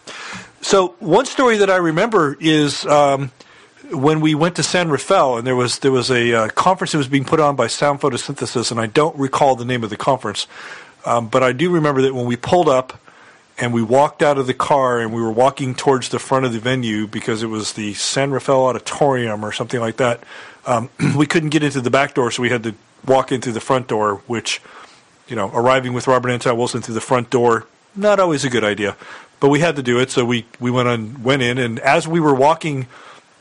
So, 0.61 0.89
one 0.99 1.25
story 1.25 1.57
that 1.57 1.71
I 1.71 1.77
remember 1.77 2.37
is 2.39 2.85
um, 2.85 3.33
when 3.91 4.21
we 4.21 4.35
went 4.35 4.57
to 4.57 4.63
San 4.63 4.91
Rafael, 4.91 5.39
and 5.39 5.47
there 5.47 5.57
was 5.57 5.79
there 5.79 5.91
was 5.91 6.11
a 6.11 6.35
uh, 6.35 6.49
conference 6.49 6.93
that 6.93 6.99
was 6.99 7.09
being 7.09 7.25
put 7.25 7.41
on 7.41 7.57
by 7.57 7.67
Sound 7.67 8.03
Photosynthesis, 8.03 8.71
and 8.71 8.79
I 8.79 8.87
don't 8.87 9.17
recall 9.17 9.57
the 9.57 9.65
name 9.65 9.83
of 9.85 9.89
the 9.89 9.97
conference, 9.97 10.47
um, 11.07 11.29
but 11.29 11.43
I 11.43 11.53
do 11.53 11.71
remember 11.71 12.03
that 12.03 12.15
when 12.15 12.27
we 12.27 12.37
pulled 12.37 12.69
up 12.69 13.01
and 13.61 13.75
we 13.75 13.83
walked 13.83 14.23
out 14.23 14.39
of 14.39 14.47
the 14.47 14.55
car 14.55 14.99
and 14.99 15.13
we 15.13 15.21
were 15.21 15.31
walking 15.31 15.75
towards 15.75 16.09
the 16.09 16.19
front 16.19 16.47
of 16.47 16.53
the 16.53 16.59
venue 16.59 17.07
because 17.07 17.43
it 17.43 17.49
was 17.49 17.75
the 17.75 17.93
San 17.93 18.31
Rafael 18.31 18.65
Auditorium 18.65 19.45
or 19.45 19.53
something 19.53 19.79
like 19.79 19.99
that. 19.99 20.25
Um, 20.67 20.89
we 21.17 21.27
couldn't 21.27 21.51
get 21.51 21.63
into 21.63 21.83
the 21.83 21.91
back 21.91 22.15
door, 22.15 22.31
so 22.31 22.43
we 22.43 22.49
had 22.49 22.63
to 22.63 22.75
walk 23.07 23.31
in 23.31 23.43
through 23.43 23.53
the 23.53 23.61
front 23.61 23.87
door, 23.87 24.23
which, 24.27 24.63
you 25.29 25.37
know, 25.37 25.51
arriving 25.53 25.93
with 25.93 26.07
Robert 26.07 26.31
Anton 26.31 26.57
Wilson 26.57 26.81
through 26.81 26.95
the 26.95 27.01
front 27.03 27.29
door, 27.29 27.67
not 27.95 28.19
always 28.19 28.45
a 28.45 28.51
good 28.51 28.65
idea. 28.65 28.97
But 29.41 29.49
we 29.49 29.61
had 29.61 29.77
to 29.77 29.83
do 29.83 29.99
it, 30.01 30.11
so 30.11 30.25
we, 30.25 30.47
we 30.59 30.71
went 30.71 30.89
on 30.89 31.23
went 31.23 31.43
in, 31.43 31.59
and 31.59 31.79
as 31.81 32.09
we 32.09 32.21
were 32.21 32.35
walking 32.35 32.89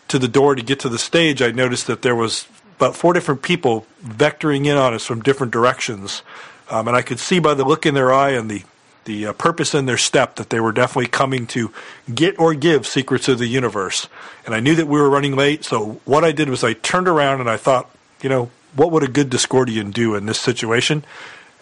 to 0.10 0.20
the 0.20 0.28
door 0.28 0.56
to 0.56 0.62
get 0.62 0.80
to 0.82 0.90
the 0.90 1.00
stage, 1.00 1.42
I 1.42 1.52
noticed 1.52 1.88
that 1.88 2.02
there 2.02 2.16
was 2.16 2.48
about 2.78 2.96
four 2.96 3.14
different 3.14 3.42
people 3.42 3.86
vectoring 4.04 4.66
in 4.66 4.78
on 4.78 4.94
us 4.94 5.06
from 5.06 5.22
different 5.22 5.52
directions, 5.52 6.24
um, 6.70 6.88
and 6.88 6.96
I 6.96 7.02
could 7.02 7.20
see 7.20 7.40
by 7.40 7.54
the 7.54 7.66
look 7.66 7.86
in 7.86 7.96
their 7.96 8.14
eye 8.14 8.32
and 8.32 8.50
the 8.50 8.64
the 9.06 9.28
uh, 9.28 9.34
purpose 9.34 9.74
in 9.74 9.86
their 9.86 9.98
step 9.98 10.36
that 10.36 10.50
they 10.50 10.60
were 10.60 10.72
definitely 10.72 11.08
coming 11.08 11.48
to 11.48 11.72
get 12.14 12.40
or 12.40 12.54
give 12.54 12.86
secrets 12.86 13.28
of 13.28 13.40
the 13.40 13.48
universe. 13.48 14.08
And 14.46 14.54
I 14.54 14.60
knew 14.60 14.76
that 14.76 14.88
we 14.88 15.00
were 15.00 15.10
running 15.10 15.36
late, 15.36 15.64
so 15.64 16.00
what 16.06 16.24
I 16.24 16.32
did 16.32 16.50
was 16.50 16.64
I 16.64 16.74
turned 16.74 17.08
around 17.08 17.40
and 17.40 17.50
I 17.50 17.58
thought, 17.58 17.90
you 18.22 18.30
know, 18.30 18.52
what 18.76 18.92
would 18.92 19.04
a 19.04 19.08
good 19.08 19.30
Discordian 19.30 19.94
do 19.94 20.16
in 20.16 20.26
this 20.26 20.40
situation? 20.40 21.04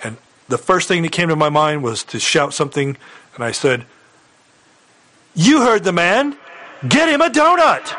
And 0.03 0.17
the 0.49 0.57
first 0.57 0.87
thing 0.87 1.03
that 1.03 1.11
came 1.11 1.29
to 1.29 1.35
my 1.35 1.49
mind 1.49 1.83
was 1.83 2.03
to 2.05 2.19
shout 2.19 2.53
something, 2.53 2.97
and 3.35 3.43
I 3.43 3.51
said, 3.51 3.85
You 5.35 5.61
heard 5.61 5.83
the 5.83 5.93
man! 5.93 6.37
Get 6.87 7.09
him 7.09 7.21
a 7.21 7.29
donut! 7.29 7.95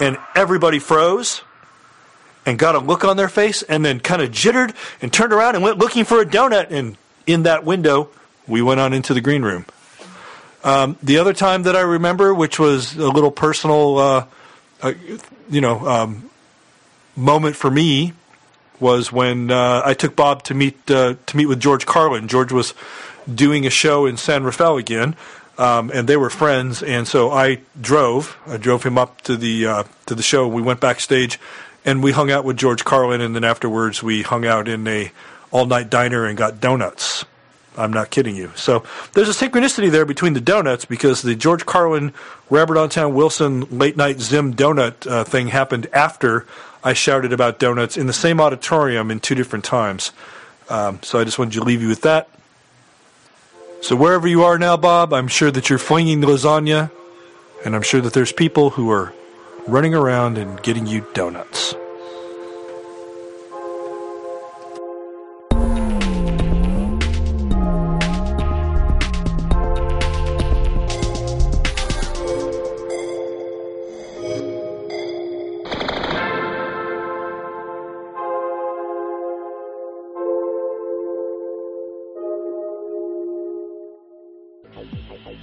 And 0.00 0.18
everybody 0.34 0.78
froze 0.78 1.42
and 2.46 2.58
got 2.58 2.74
a 2.74 2.78
look 2.78 3.04
on 3.04 3.16
their 3.16 3.28
face 3.28 3.62
and 3.62 3.84
then 3.84 4.00
kind 4.00 4.22
of 4.22 4.30
jittered 4.30 4.74
and 5.00 5.12
turned 5.12 5.32
around 5.32 5.54
and 5.54 5.64
went 5.64 5.78
looking 5.78 6.04
for 6.04 6.20
a 6.20 6.26
donut. 6.26 6.70
And 6.70 6.96
in 7.26 7.44
that 7.44 7.64
window, 7.64 8.10
we 8.46 8.62
went 8.62 8.80
on 8.80 8.92
into 8.92 9.14
the 9.14 9.20
green 9.20 9.42
room. 9.42 9.66
Um, 10.62 10.96
the 11.02 11.18
other 11.18 11.34
time 11.34 11.64
that 11.64 11.76
I 11.76 11.80
remember, 11.80 12.34
which 12.34 12.58
was 12.58 12.96
a 12.96 13.08
little 13.08 13.30
personal, 13.30 13.98
uh, 13.98 14.26
uh, 14.82 14.92
you 15.50 15.60
know, 15.60 15.86
um, 15.86 16.30
moment 17.16 17.54
for 17.54 17.70
me, 17.70 18.14
was 18.80 19.12
when 19.12 19.50
uh, 19.50 19.82
I 19.84 19.94
took 19.94 20.16
Bob 20.16 20.42
to 20.44 20.54
meet 20.54 20.90
uh, 20.90 21.14
to 21.26 21.36
meet 21.36 21.46
with 21.46 21.60
George 21.60 21.86
Carlin. 21.86 22.28
George 22.28 22.50
was 22.50 22.74
doing 23.32 23.66
a 23.66 23.70
show 23.70 24.06
in 24.06 24.16
San 24.16 24.42
Rafael 24.42 24.78
again, 24.78 25.16
um, 25.58 25.90
and 25.92 26.08
they 26.08 26.16
were 26.16 26.30
friends. 26.30 26.82
And 26.82 27.06
so 27.06 27.30
I 27.30 27.60
drove. 27.80 28.36
I 28.46 28.56
drove 28.56 28.82
him 28.82 28.98
up 28.98 29.20
to 29.22 29.36
the 29.36 29.66
uh, 29.66 29.84
to 30.06 30.14
the 30.14 30.22
show. 30.22 30.48
We 30.48 30.62
went 30.62 30.80
backstage, 30.80 31.38
and 31.84 32.02
we 32.02 32.12
hung 32.12 32.30
out 32.30 32.44
with 32.44 32.56
George 32.56 32.84
Carlin. 32.84 33.20
And 33.20 33.34
then 33.34 33.44
afterwards, 33.44 34.02
we 34.02 34.22
hung 34.22 34.46
out 34.46 34.66
in 34.66 34.86
a 34.88 35.12
all 35.50 35.66
night 35.66 35.90
diner 35.90 36.24
and 36.24 36.38
got 36.38 36.60
donuts. 36.60 37.24
I'm 37.76 37.92
not 37.92 38.10
kidding 38.10 38.36
you. 38.36 38.52
So 38.54 38.84
there's 39.12 39.28
a 39.28 39.32
synchronicity 39.32 39.90
there 39.90 40.04
between 40.04 40.34
the 40.34 40.40
donuts 40.40 40.84
because 40.84 41.22
the 41.22 41.34
George 41.34 41.66
Carlin, 41.66 42.12
Robert 42.50 42.78
Anton 42.78 43.14
Wilson 43.14 43.62
late 43.70 43.96
night 43.96 44.20
Zim 44.20 44.54
donut 44.54 45.10
uh, 45.10 45.24
thing 45.24 45.48
happened 45.48 45.88
after 45.92 46.46
I 46.82 46.92
shouted 46.92 47.32
about 47.32 47.58
donuts 47.58 47.96
in 47.96 48.06
the 48.06 48.12
same 48.12 48.40
auditorium 48.40 49.10
in 49.10 49.20
two 49.20 49.34
different 49.34 49.64
times. 49.64 50.12
Um, 50.68 51.00
so 51.02 51.18
I 51.18 51.24
just 51.24 51.38
wanted 51.38 51.54
to 51.54 51.64
leave 51.64 51.82
you 51.82 51.88
with 51.88 52.02
that. 52.02 52.28
So 53.82 53.96
wherever 53.96 54.26
you 54.26 54.44
are 54.44 54.58
now, 54.58 54.76
Bob, 54.76 55.12
I'm 55.12 55.28
sure 55.28 55.50
that 55.50 55.68
you're 55.68 55.78
flinging 55.78 56.20
the 56.20 56.26
lasagna, 56.26 56.90
and 57.64 57.74
I'm 57.74 57.82
sure 57.82 58.00
that 58.00 58.14
there's 58.14 58.32
people 58.32 58.70
who 58.70 58.90
are 58.90 59.12
running 59.66 59.94
around 59.94 60.38
and 60.38 60.62
getting 60.62 60.86
you 60.86 61.06
donuts. 61.12 61.74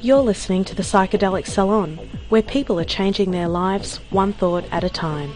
You're 0.04 0.22
listening 0.22 0.66
to 0.66 0.74
the 0.74 0.82
Psychedelic 0.82 1.45
Salon, 1.45 1.99
where 2.30 2.41
people 2.41 2.80
are 2.80 2.84
changing 2.84 3.30
their 3.30 3.47
lives 3.47 3.97
one 4.10 4.34
thought 4.34 4.66
at 4.72 4.84
a 4.84 4.89
time. 4.89 5.32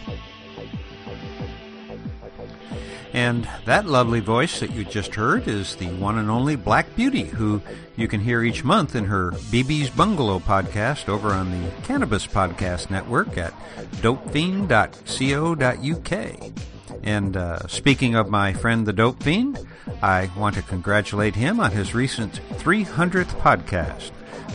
And 3.13 3.47
that 3.65 3.85
lovely 3.85 4.21
voice 4.21 4.59
that 4.61 4.73
you 4.73 4.83
just 4.83 5.13
heard 5.13 5.47
is 5.47 5.75
the 5.75 5.85
one 5.85 6.17
and 6.17 6.31
only 6.31 6.55
Black 6.55 6.95
Beauty, 6.95 7.25
who 7.25 7.61
you 7.95 8.07
can 8.07 8.21
hear 8.21 8.41
each 8.41 8.63
month 8.63 8.95
in 8.95 9.05
her 9.05 9.29
BB's 9.31 9.91
Bungalow 9.91 10.39
podcast 10.39 11.09
over 11.09 11.29
on 11.29 11.51
the 11.51 11.69
Cannabis 11.83 12.25
Podcast 12.25 12.89
Network 12.89 13.37
at 13.37 13.53
dopefiend.co.uk. 13.97 16.51
And 17.03 17.37
uh, 17.37 17.67
speaking 17.67 18.15
of 18.15 18.31
my 18.31 18.53
friend 18.53 18.87
the 18.87 18.93
Dope 18.93 19.21
Fiend, 19.21 19.63
I 20.01 20.31
want 20.35 20.55
to 20.55 20.63
congratulate 20.63 21.35
him 21.35 21.59
on 21.59 21.69
his 21.71 21.93
recent 21.93 22.41
300th 22.57 23.39
podcast. 23.41 24.09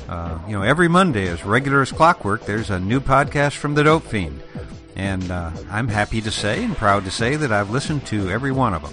Uh, 0.09 0.39
you 0.47 0.53
know, 0.53 0.63
every 0.63 0.89
Monday, 0.89 1.29
as 1.29 1.45
regular 1.45 1.83
as 1.83 1.93
clockwork, 1.93 2.45
there's 2.45 2.71
a 2.71 2.81
new 2.81 3.01
podcast 3.01 3.57
from 3.57 3.75
the 3.75 3.85
Dope 3.85 4.05
Fiend. 4.05 4.43
And 4.97 5.31
uh, 5.31 5.53
I'm 5.71 5.89
happy 5.89 6.21
to 6.21 6.31
say 6.31 6.65
and 6.65 6.77
proud 6.77 7.05
to 7.05 7.11
say 7.11 7.37
that 7.37 7.53
I've 7.53 7.71
listened 7.71 8.07
to 8.07 8.29
every 8.29 8.53
one 8.53 8.75
of 8.75 8.83
them. 8.83 8.93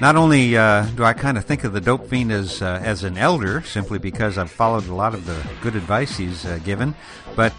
Not 0.00 0.16
only 0.16 0.56
uh, 0.56 0.86
do 0.96 1.04
I 1.04 1.12
kind 1.12 1.38
of 1.38 1.44
think 1.44 1.64
of 1.64 1.72
the 1.72 1.80
Dope 1.80 2.08
Fiend 2.08 2.30
as, 2.30 2.60
uh, 2.60 2.80
as 2.84 3.04
an 3.04 3.16
elder, 3.16 3.62
simply 3.62 3.98
because 3.98 4.36
I've 4.36 4.50
followed 4.50 4.86
a 4.88 4.94
lot 4.94 5.14
of 5.14 5.24
the 5.24 5.40
good 5.62 5.76
advice 5.76 6.16
he's 6.16 6.44
uh, 6.44 6.58
given, 6.64 6.94
but 7.36 7.52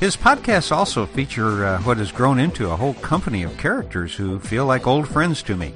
his 0.00 0.16
podcasts 0.16 0.72
also 0.72 1.06
feature 1.06 1.78
what 1.78 1.98
has 1.98 2.10
grown 2.10 2.38
into 2.38 2.70
a 2.70 2.76
whole 2.76 2.94
company 2.94 3.42
of 3.42 3.56
characters 3.58 4.14
who 4.14 4.38
feel 4.40 4.66
like 4.66 4.86
old 4.86 5.08
friends 5.08 5.42
to 5.44 5.56
me, 5.56 5.72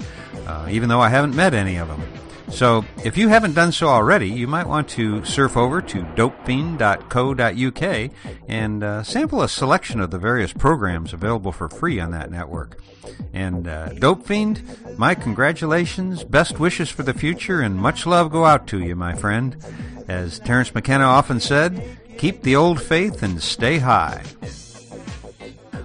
even 0.69 0.89
though 0.89 1.01
I 1.01 1.09
haven't 1.09 1.37
met 1.37 1.55
any 1.55 1.77
of 1.77 1.89
them. 1.89 2.03
So, 2.51 2.85
if 3.05 3.17
you 3.17 3.29
haven't 3.29 3.55
done 3.55 3.73
so 3.73 3.89
already, 3.89 4.29
you 4.29 4.47
might 4.47 4.67
want 4.67 4.89
to 4.91 5.25
surf 5.25 5.57
over 5.57 5.81
to 5.83 6.03
dopefiend.co.uk 6.03 8.11
and 8.49 8.85
uh, 8.85 9.03
sample 9.03 9.43
a 9.43 9.49
selection 9.49 10.01
of 10.01 10.11
the 10.11 10.19
various 10.19 10.53
programs 10.53 11.13
available 11.13 11.53
for 11.53 11.69
free 11.69 11.99
on 11.99 12.11
that 12.11 12.31
network. 12.31 12.79
And 13.33 13.67
uh, 13.67 13.91
Dope 13.91 14.27
Fiend, 14.27 14.63
my 14.99 15.15
congratulations, 15.15 16.25
best 16.25 16.59
wishes 16.59 16.91
for 16.91 17.03
the 17.03 17.15
future, 17.15 17.61
and 17.61 17.77
much 17.77 18.07
love 18.07 18.31
go 18.31 18.45
out 18.45 18.67
to 18.69 18.81
you, 18.81 18.97
my 18.97 19.15
friend. 19.15 19.57
As 20.09 20.39
Terence 20.39 20.75
McKenna 20.75 21.05
often 21.05 21.41
said, 21.41 21.99
keep 22.19 22.43
the 22.43 22.57
old 22.57 22.83
faith 22.83 23.23
and 23.23 23.43
stay 23.43 23.79
high. 23.79 24.23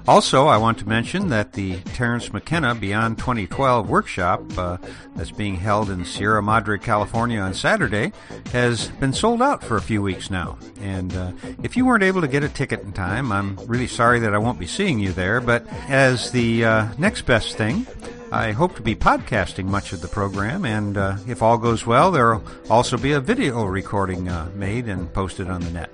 Also, 0.07 0.47
I 0.47 0.55
want 0.55 0.77
to 0.79 0.87
mention 0.87 1.27
that 1.29 1.51
the 1.51 1.75
Terence 1.93 2.31
McKenna 2.31 2.73
Beyond 2.73 3.17
2012 3.17 3.89
workshop 3.89 4.41
uh, 4.57 4.77
that's 5.17 5.31
being 5.31 5.55
held 5.55 5.89
in 5.89 6.05
Sierra 6.05 6.41
Madre, 6.41 6.77
California 6.77 7.41
on 7.41 7.53
Saturday 7.53 8.13
has 8.53 8.87
been 9.01 9.11
sold 9.11 9.41
out 9.41 9.61
for 9.61 9.75
a 9.75 9.81
few 9.81 10.01
weeks 10.01 10.31
now. 10.31 10.57
And 10.79 11.13
uh, 11.13 11.33
if 11.61 11.75
you 11.75 11.85
weren't 11.85 12.03
able 12.03 12.21
to 12.21 12.29
get 12.29 12.41
a 12.41 12.47
ticket 12.47 12.83
in 12.83 12.93
time, 12.93 13.33
I'm 13.33 13.57
really 13.65 13.87
sorry 13.87 14.19
that 14.19 14.33
I 14.33 14.37
won't 14.37 14.59
be 14.59 14.65
seeing 14.65 14.97
you 14.97 15.11
there. 15.11 15.41
But 15.41 15.67
as 15.89 16.31
the 16.31 16.63
uh, 16.63 16.87
next 16.97 17.23
best 17.23 17.57
thing, 17.57 17.85
I 18.31 18.53
hope 18.53 18.77
to 18.77 18.81
be 18.81 18.95
podcasting 18.95 19.65
much 19.65 19.91
of 19.91 20.01
the 20.01 20.07
program, 20.07 20.63
and 20.63 20.97
uh, 20.97 21.17
if 21.27 21.41
all 21.41 21.57
goes 21.57 21.85
well, 21.85 22.11
there 22.11 22.35
will 22.35 22.43
also 22.69 22.97
be 22.97 23.11
a 23.11 23.19
video 23.19 23.65
recording 23.65 24.29
uh, 24.29 24.49
made 24.55 24.87
and 24.87 25.11
posted 25.13 25.49
on 25.49 25.61
the 25.61 25.71
net. 25.71 25.89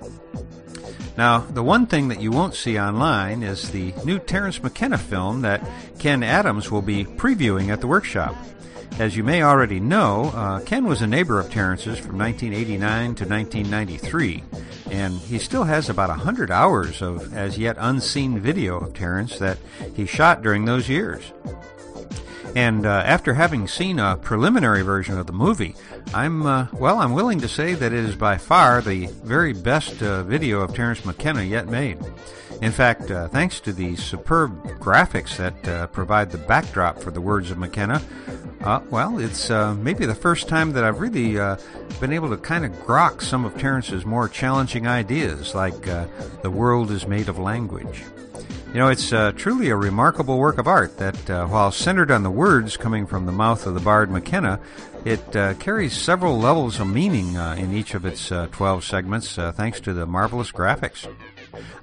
Now, 1.16 1.38
the 1.38 1.62
one 1.62 1.86
thing 1.86 2.08
that 2.08 2.20
you 2.20 2.32
won't 2.32 2.54
see 2.54 2.78
online 2.78 3.42
is 3.42 3.70
the 3.70 3.94
new 4.04 4.18
Terence 4.18 4.62
McKenna 4.62 4.98
film 4.98 5.42
that 5.42 5.66
Ken 5.98 6.22
Adams 6.22 6.70
will 6.70 6.82
be 6.82 7.04
previewing 7.04 7.68
at 7.68 7.80
the 7.80 7.86
workshop. 7.86 8.34
As 8.98 9.16
you 9.16 9.24
may 9.24 9.42
already 9.42 9.80
know, 9.80 10.32
uh, 10.34 10.60
Ken 10.60 10.84
was 10.84 11.02
a 11.02 11.06
neighbor 11.06 11.40
of 11.40 11.50
Terence's 11.50 11.98
from 11.98 12.18
1989 12.18 13.14
to 13.16 13.24
1993, 13.24 14.44
and 14.90 15.14
he 15.14 15.38
still 15.38 15.64
has 15.64 15.88
about 15.88 16.10
100 16.10 16.50
hours 16.50 17.02
of 17.02 17.34
as 17.34 17.58
yet 17.58 17.76
unseen 17.78 18.38
video 18.38 18.78
of 18.78 18.94
Terence 18.94 19.38
that 19.38 19.58
he 19.94 20.06
shot 20.06 20.42
during 20.42 20.64
those 20.64 20.88
years. 20.88 21.32
And 22.54 22.86
uh, 22.86 23.02
after 23.04 23.34
having 23.34 23.66
seen 23.66 23.98
a 23.98 24.16
preliminary 24.16 24.82
version 24.82 25.18
of 25.18 25.26
the 25.26 25.32
movie, 25.32 25.74
I'm 26.12 26.46
uh, 26.46 26.68
well. 26.72 27.00
I'm 27.00 27.12
willing 27.12 27.40
to 27.40 27.48
say 27.48 27.74
that 27.74 27.92
it 27.92 28.04
is 28.04 28.14
by 28.14 28.38
far 28.38 28.80
the 28.80 29.06
very 29.24 29.52
best 29.52 30.00
uh, 30.02 30.22
video 30.22 30.60
of 30.60 30.72
Terence 30.72 31.04
McKenna 31.04 31.42
yet 31.42 31.66
made. 31.66 31.98
In 32.62 32.70
fact, 32.70 33.10
uh, 33.10 33.26
thanks 33.26 33.58
to 33.60 33.72
the 33.72 33.96
superb 33.96 34.62
graphics 34.78 35.36
that 35.36 35.68
uh, 35.68 35.88
provide 35.88 36.30
the 36.30 36.38
backdrop 36.38 37.00
for 37.00 37.10
the 37.10 37.20
words 37.20 37.50
of 37.50 37.58
McKenna, 37.58 38.00
uh, 38.62 38.80
well, 38.88 39.18
it's 39.18 39.50
maybe 39.50 40.06
the 40.06 40.14
first 40.14 40.48
time 40.48 40.72
that 40.72 40.84
I've 40.84 41.00
really 41.00 41.32
been 42.00 42.12
able 42.12 42.30
to 42.30 42.36
kind 42.36 42.64
of 42.64 42.70
grok 42.86 43.20
some 43.20 43.44
of 43.44 43.58
Terence's 43.58 44.06
more 44.06 44.28
challenging 44.28 44.86
ideas, 44.86 45.54
like 45.54 45.82
the 45.82 46.50
world 46.50 46.92
is 46.92 47.06
made 47.06 47.28
of 47.28 47.38
language. 47.38 48.04
You 48.74 48.80
know, 48.80 48.88
it's 48.88 49.12
uh, 49.12 49.30
truly 49.36 49.70
a 49.70 49.76
remarkable 49.76 50.36
work 50.36 50.58
of 50.58 50.66
art 50.66 50.98
that, 50.98 51.30
uh, 51.30 51.46
while 51.46 51.70
centered 51.70 52.10
on 52.10 52.24
the 52.24 52.30
words 52.30 52.76
coming 52.76 53.06
from 53.06 53.24
the 53.24 53.30
mouth 53.30 53.68
of 53.68 53.74
the 53.74 53.80
bard 53.80 54.10
McKenna, 54.10 54.58
it 55.04 55.36
uh, 55.36 55.54
carries 55.54 55.96
several 55.96 56.40
levels 56.40 56.80
of 56.80 56.88
meaning 56.88 57.36
uh, 57.36 57.54
in 57.56 57.72
each 57.72 57.94
of 57.94 58.04
its 58.04 58.32
uh, 58.32 58.48
12 58.50 58.82
segments 58.82 59.38
uh, 59.38 59.52
thanks 59.52 59.78
to 59.78 59.92
the 59.92 60.06
marvelous 60.06 60.50
graphics. 60.50 61.08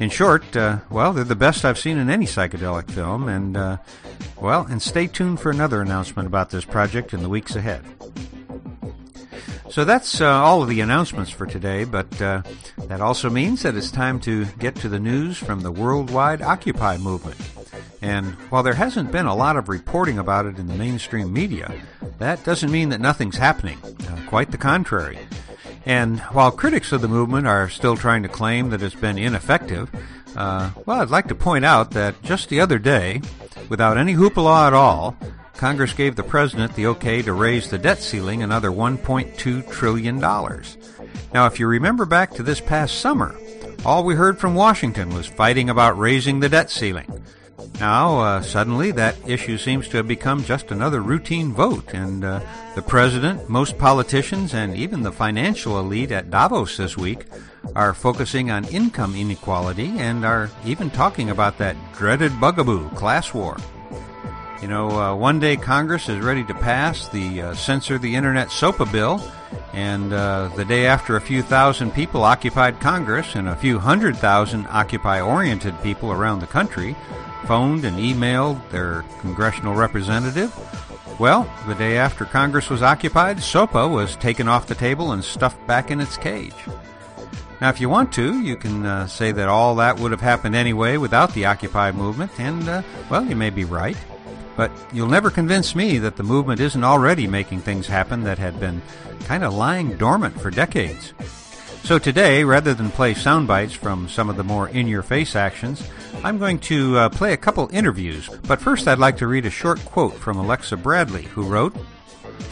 In 0.00 0.10
short, 0.10 0.56
uh, 0.56 0.78
well, 0.90 1.12
they're 1.12 1.24
the 1.24 1.34
best 1.34 1.64
I've 1.64 1.78
seen 1.78 1.98
in 1.98 2.08
any 2.08 2.26
psychedelic 2.26 2.90
film, 2.90 3.28
and 3.28 3.56
uh, 3.56 3.78
well, 4.40 4.66
and 4.70 4.80
stay 4.80 5.08
tuned 5.08 5.40
for 5.40 5.50
another 5.50 5.82
announcement 5.82 6.28
about 6.28 6.50
this 6.50 6.64
project 6.64 7.12
in 7.12 7.22
the 7.22 7.28
weeks 7.28 7.56
ahead. 7.56 7.84
So 9.70 9.84
that's 9.84 10.20
uh, 10.20 10.26
all 10.28 10.62
of 10.62 10.68
the 10.68 10.80
announcements 10.80 11.30
for 11.30 11.46
today, 11.46 11.84
but 11.84 12.20
uh, 12.20 12.42
that 12.86 13.00
also 13.00 13.28
means 13.28 13.62
that 13.62 13.76
it's 13.76 13.90
time 13.90 14.18
to 14.20 14.46
get 14.58 14.74
to 14.76 14.88
the 14.88 14.98
news 14.98 15.36
from 15.36 15.60
the 15.60 15.70
worldwide 15.70 16.42
Occupy 16.42 16.96
movement. 16.96 17.36
And 18.00 18.32
while 18.50 18.62
there 18.62 18.74
hasn't 18.74 19.12
been 19.12 19.26
a 19.26 19.34
lot 19.34 19.56
of 19.56 19.68
reporting 19.68 20.18
about 20.18 20.46
it 20.46 20.58
in 20.58 20.68
the 20.68 20.74
mainstream 20.74 21.32
media, 21.32 21.72
that 22.18 22.42
doesn't 22.44 22.70
mean 22.70 22.88
that 22.90 23.00
nothing's 23.00 23.36
happening. 23.36 23.78
Uh, 23.84 24.20
quite 24.26 24.50
the 24.50 24.58
contrary. 24.58 25.18
And 25.84 26.20
while 26.32 26.50
critics 26.50 26.92
of 26.92 27.00
the 27.00 27.08
movement 27.08 27.46
are 27.46 27.68
still 27.68 27.96
trying 27.96 28.22
to 28.22 28.28
claim 28.28 28.70
that 28.70 28.82
it's 28.82 28.94
been 28.94 29.18
ineffective, 29.18 29.90
uh, 30.36 30.70
well, 30.86 31.00
I'd 31.00 31.10
like 31.10 31.28
to 31.28 31.34
point 31.34 31.64
out 31.64 31.90
that 31.92 32.20
just 32.22 32.48
the 32.48 32.60
other 32.60 32.78
day, 32.78 33.20
without 33.68 33.98
any 33.98 34.14
hoopla 34.14 34.68
at 34.68 34.74
all, 34.74 35.16
Congress 35.58 35.92
gave 35.92 36.14
the 36.14 36.22
president 36.22 36.72
the 36.76 36.86
okay 36.86 37.20
to 37.20 37.32
raise 37.32 37.68
the 37.68 37.76
debt 37.76 37.98
ceiling 37.98 38.44
another 38.44 38.70
$1.2 38.70 39.68
trillion. 39.68 40.20
Now, 40.20 41.46
if 41.46 41.58
you 41.58 41.66
remember 41.66 42.06
back 42.06 42.30
to 42.34 42.44
this 42.44 42.60
past 42.60 43.00
summer, 43.00 43.34
all 43.84 44.04
we 44.04 44.14
heard 44.14 44.38
from 44.38 44.54
Washington 44.54 45.12
was 45.12 45.26
fighting 45.26 45.68
about 45.68 45.98
raising 45.98 46.38
the 46.38 46.48
debt 46.48 46.70
ceiling. 46.70 47.24
Now, 47.80 48.20
uh, 48.20 48.40
suddenly, 48.40 48.92
that 48.92 49.16
issue 49.28 49.58
seems 49.58 49.88
to 49.88 49.96
have 49.96 50.06
become 50.06 50.44
just 50.44 50.70
another 50.70 51.00
routine 51.00 51.52
vote, 51.52 51.92
and 51.92 52.24
uh, 52.24 52.40
the 52.76 52.82
president, 52.82 53.48
most 53.48 53.78
politicians, 53.78 54.54
and 54.54 54.76
even 54.76 55.02
the 55.02 55.10
financial 55.10 55.80
elite 55.80 56.12
at 56.12 56.30
Davos 56.30 56.76
this 56.76 56.96
week 56.96 57.24
are 57.74 57.94
focusing 57.94 58.48
on 58.48 58.64
income 58.66 59.16
inequality 59.16 59.98
and 59.98 60.24
are 60.24 60.50
even 60.64 60.88
talking 60.88 61.30
about 61.30 61.58
that 61.58 61.76
dreaded 61.94 62.38
bugaboo, 62.40 62.88
class 62.90 63.34
war. 63.34 63.56
You 64.60 64.66
know, 64.66 64.90
uh, 64.90 65.14
one 65.14 65.38
day 65.38 65.56
Congress 65.56 66.08
is 66.08 66.18
ready 66.18 66.42
to 66.42 66.54
pass 66.54 67.08
the 67.08 67.42
uh, 67.42 67.54
Censor 67.54 67.96
the 67.96 68.16
Internet 68.16 68.50
SOPA 68.50 68.86
bill, 68.86 69.22
and 69.72 70.12
uh, 70.12 70.48
the 70.56 70.64
day 70.64 70.86
after 70.86 71.14
a 71.14 71.20
few 71.20 71.42
thousand 71.42 71.92
people 71.92 72.24
occupied 72.24 72.80
Congress 72.80 73.36
and 73.36 73.48
a 73.48 73.54
few 73.54 73.78
hundred 73.78 74.16
thousand 74.16 74.66
Occupy 74.66 75.20
oriented 75.20 75.80
people 75.82 76.10
around 76.10 76.40
the 76.40 76.46
country 76.48 76.96
phoned 77.46 77.84
and 77.84 77.98
emailed 77.98 78.68
their 78.70 79.04
congressional 79.20 79.74
representative. 79.74 80.52
Well, 81.20 81.48
the 81.68 81.74
day 81.76 81.96
after 81.96 82.24
Congress 82.24 82.68
was 82.68 82.82
occupied, 82.82 83.40
SOPA 83.40 83.88
was 83.88 84.16
taken 84.16 84.48
off 84.48 84.66
the 84.66 84.74
table 84.74 85.12
and 85.12 85.24
stuffed 85.24 85.64
back 85.68 85.92
in 85.92 86.00
its 86.00 86.16
cage. 86.16 86.54
Now, 87.60 87.70
if 87.70 87.80
you 87.80 87.88
want 87.88 88.12
to, 88.14 88.40
you 88.40 88.56
can 88.56 88.84
uh, 88.84 89.06
say 89.06 89.30
that 89.32 89.48
all 89.48 89.76
that 89.76 89.98
would 89.98 90.10
have 90.10 90.20
happened 90.20 90.56
anyway 90.56 90.96
without 90.96 91.32
the 91.32 91.46
Occupy 91.46 91.92
movement, 91.92 92.32
and, 92.38 92.68
uh, 92.68 92.82
well, 93.08 93.24
you 93.24 93.36
may 93.36 93.50
be 93.50 93.64
right. 93.64 93.96
But 94.58 94.72
you'll 94.92 95.06
never 95.06 95.30
convince 95.30 95.76
me 95.76 95.98
that 95.98 96.16
the 96.16 96.24
movement 96.24 96.58
isn't 96.58 96.82
already 96.82 97.28
making 97.28 97.60
things 97.60 97.86
happen 97.86 98.24
that 98.24 98.38
had 98.38 98.58
been 98.58 98.82
kind 99.24 99.44
of 99.44 99.54
lying 99.54 99.96
dormant 99.96 100.40
for 100.40 100.50
decades. 100.50 101.14
So 101.84 101.96
today, 102.00 102.42
rather 102.42 102.74
than 102.74 102.90
play 102.90 103.14
sound 103.14 103.46
bites 103.46 103.72
from 103.72 104.08
some 104.08 104.28
of 104.28 104.36
the 104.36 104.42
more 104.42 104.68
in 104.68 104.88
your 104.88 105.04
face 105.04 105.36
actions, 105.36 105.88
I'm 106.24 106.38
going 106.38 106.58
to 106.58 106.98
uh, 106.98 107.08
play 107.08 107.34
a 107.34 107.36
couple 107.36 107.70
interviews. 107.72 108.28
But 108.48 108.60
first, 108.60 108.88
I'd 108.88 108.98
like 108.98 109.16
to 109.18 109.28
read 109.28 109.46
a 109.46 109.50
short 109.50 109.78
quote 109.84 110.14
from 110.14 110.36
Alexa 110.36 110.76
Bradley, 110.76 111.22
who 111.22 111.44
wrote 111.44 111.76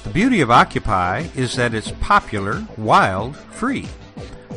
The 0.04 0.10
beauty 0.10 0.42
of 0.42 0.50
Occupy 0.52 1.26
is 1.34 1.56
that 1.56 1.74
it's 1.74 1.90
popular, 2.00 2.64
wild, 2.76 3.36
free. 3.36 3.88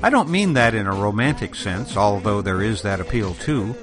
I 0.02 0.10
don't 0.10 0.30
mean 0.30 0.54
that 0.54 0.74
in 0.74 0.88
a 0.88 0.94
romantic 0.94 1.56
sense, 1.56 1.98
although 1.98 2.42
there 2.42 2.62
is 2.62 2.82
that 2.84 3.02
appeal 3.02 3.34
too 3.36 3.76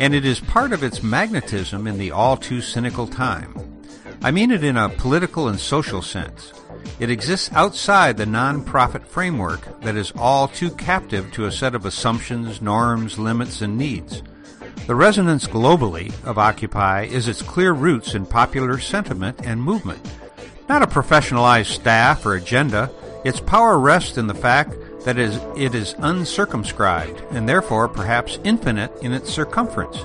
and 0.00 0.14
it 0.14 0.24
is 0.24 0.40
part 0.40 0.72
of 0.72 0.82
its 0.82 1.02
magnetism 1.02 1.86
in 1.86 1.98
the 1.98 2.10
all 2.10 2.36
too 2.36 2.62
cynical 2.62 3.06
time. 3.06 3.54
I 4.22 4.30
mean 4.30 4.50
it 4.50 4.64
in 4.64 4.76
a 4.76 4.88
political 4.88 5.46
and 5.46 5.60
social 5.60 6.00
sense. 6.00 6.54
It 6.98 7.10
exists 7.10 7.50
outside 7.52 8.16
the 8.16 8.24
non-profit 8.24 9.06
framework 9.06 9.82
that 9.82 9.96
is 9.96 10.12
all 10.16 10.48
too 10.48 10.70
captive 10.70 11.30
to 11.32 11.44
a 11.44 11.52
set 11.52 11.74
of 11.74 11.84
assumptions, 11.84 12.62
norms, 12.62 13.18
limits, 13.18 13.60
and 13.60 13.76
needs. 13.76 14.22
The 14.86 14.94
resonance 14.94 15.46
globally 15.46 16.12
of 16.24 16.38
Occupy 16.38 17.04
is 17.04 17.28
its 17.28 17.42
clear 17.42 17.72
roots 17.72 18.14
in 18.14 18.24
popular 18.24 18.78
sentiment 18.78 19.40
and 19.44 19.62
movement. 19.62 20.00
Not 20.66 20.82
a 20.82 20.86
professionalized 20.86 21.66
staff 21.66 22.24
or 22.24 22.34
agenda, 22.34 22.90
its 23.22 23.40
power 23.40 23.78
rests 23.78 24.16
in 24.16 24.26
the 24.26 24.34
fact 24.34 24.74
that 25.04 25.18
is, 25.18 25.40
it 25.56 25.74
is 25.74 25.94
uncircumscribed 25.98 27.22
and 27.32 27.48
therefore 27.48 27.88
perhaps 27.88 28.38
infinite 28.44 28.92
in 29.02 29.12
its 29.12 29.32
circumference. 29.32 30.04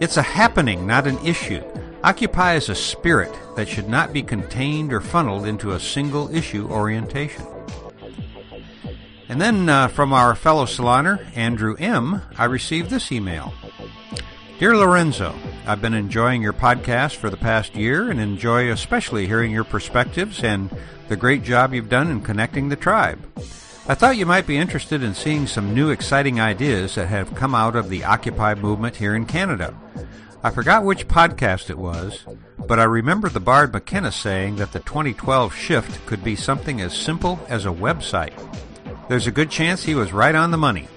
It's 0.00 0.16
a 0.16 0.22
happening, 0.22 0.86
not 0.86 1.06
an 1.06 1.18
issue. 1.24 1.62
Occupy 2.04 2.54
is 2.54 2.68
a 2.68 2.74
spirit 2.74 3.36
that 3.56 3.68
should 3.68 3.88
not 3.88 4.12
be 4.12 4.22
contained 4.22 4.92
or 4.92 5.00
funneled 5.00 5.46
into 5.46 5.72
a 5.72 5.80
single 5.80 6.34
issue 6.34 6.68
orientation. 6.68 7.44
And 9.28 9.40
then 9.40 9.68
uh, 9.68 9.88
from 9.88 10.12
our 10.12 10.34
fellow 10.34 10.66
saloner, 10.66 11.26
Andrew 11.36 11.74
M., 11.78 12.22
I 12.38 12.44
received 12.44 12.90
this 12.90 13.10
email. 13.10 13.52
Dear 14.58 14.76
Lorenzo, 14.76 15.34
I've 15.66 15.82
been 15.82 15.94
enjoying 15.94 16.42
your 16.42 16.52
podcast 16.52 17.16
for 17.16 17.28
the 17.28 17.36
past 17.36 17.74
year 17.74 18.10
and 18.10 18.20
enjoy 18.20 18.70
especially 18.70 19.26
hearing 19.26 19.50
your 19.50 19.64
perspectives 19.64 20.42
and 20.44 20.70
the 21.08 21.16
great 21.16 21.42
job 21.42 21.74
you've 21.74 21.88
done 21.88 22.10
in 22.10 22.22
connecting 22.22 22.68
the 22.68 22.76
tribe. 22.76 23.18
I 23.88 23.94
thought 23.94 24.16
you 24.16 24.26
might 24.26 24.48
be 24.48 24.56
interested 24.56 25.04
in 25.04 25.14
seeing 25.14 25.46
some 25.46 25.72
new 25.72 25.90
exciting 25.90 26.40
ideas 26.40 26.96
that 26.96 27.06
have 27.06 27.36
come 27.36 27.54
out 27.54 27.76
of 27.76 27.88
the 27.88 28.02
Occupy 28.02 28.56
movement 28.56 28.96
here 28.96 29.14
in 29.14 29.26
Canada. 29.26 29.78
I 30.42 30.50
forgot 30.50 30.84
which 30.84 31.06
podcast 31.06 31.70
it 31.70 31.78
was, 31.78 32.24
but 32.66 32.80
I 32.80 32.84
remember 32.84 33.28
the 33.28 33.38
Bard 33.38 33.72
McKenna 33.72 34.10
saying 34.10 34.56
that 34.56 34.72
the 34.72 34.80
2012 34.80 35.54
shift 35.54 36.04
could 36.04 36.24
be 36.24 36.34
something 36.34 36.80
as 36.80 36.96
simple 36.96 37.38
as 37.48 37.64
a 37.64 37.68
website. 37.68 38.34
There's 39.08 39.28
a 39.28 39.32
good 39.32 39.52
chance 39.52 39.84
he 39.84 39.94
was 39.94 40.12
right 40.12 40.34
on 40.34 40.50
the 40.50 40.58
money. 40.58 40.88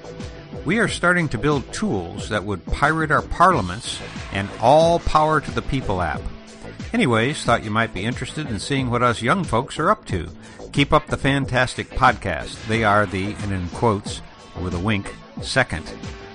We 0.65 0.79
are 0.79 0.87
starting 0.87 1.29
to 1.29 1.37
build 1.37 1.71
tools 1.71 2.29
that 2.29 2.43
would 2.43 2.65
pirate 2.65 3.11
our 3.11 3.21
parliaments 3.21 4.01
and 4.33 4.49
all 4.59 4.97
power 4.97 5.39
to 5.41 5.51
the 5.51 5.61
people 5.61 6.01
app. 6.01 6.21
Anyways, 6.91 7.43
thought 7.43 7.63
you 7.63 7.69
might 7.69 7.93
be 7.93 8.03
interested 8.03 8.49
in 8.49 8.57
seeing 8.57 8.89
what 8.89 9.03
us 9.03 9.21
young 9.21 9.43
folks 9.43 9.77
are 9.77 9.91
up 9.91 10.05
to. 10.05 10.27
Keep 10.71 10.93
up 10.93 11.07
the 11.07 11.17
fantastic 11.17 11.89
podcast. 11.89 12.67
They 12.67 12.83
are 12.83 13.05
the, 13.05 13.33
and 13.33 13.51
in 13.51 13.67
quotes, 13.69 14.21
with 14.61 14.73
a 14.73 14.79
wink, 14.79 15.13
second. 15.41 15.91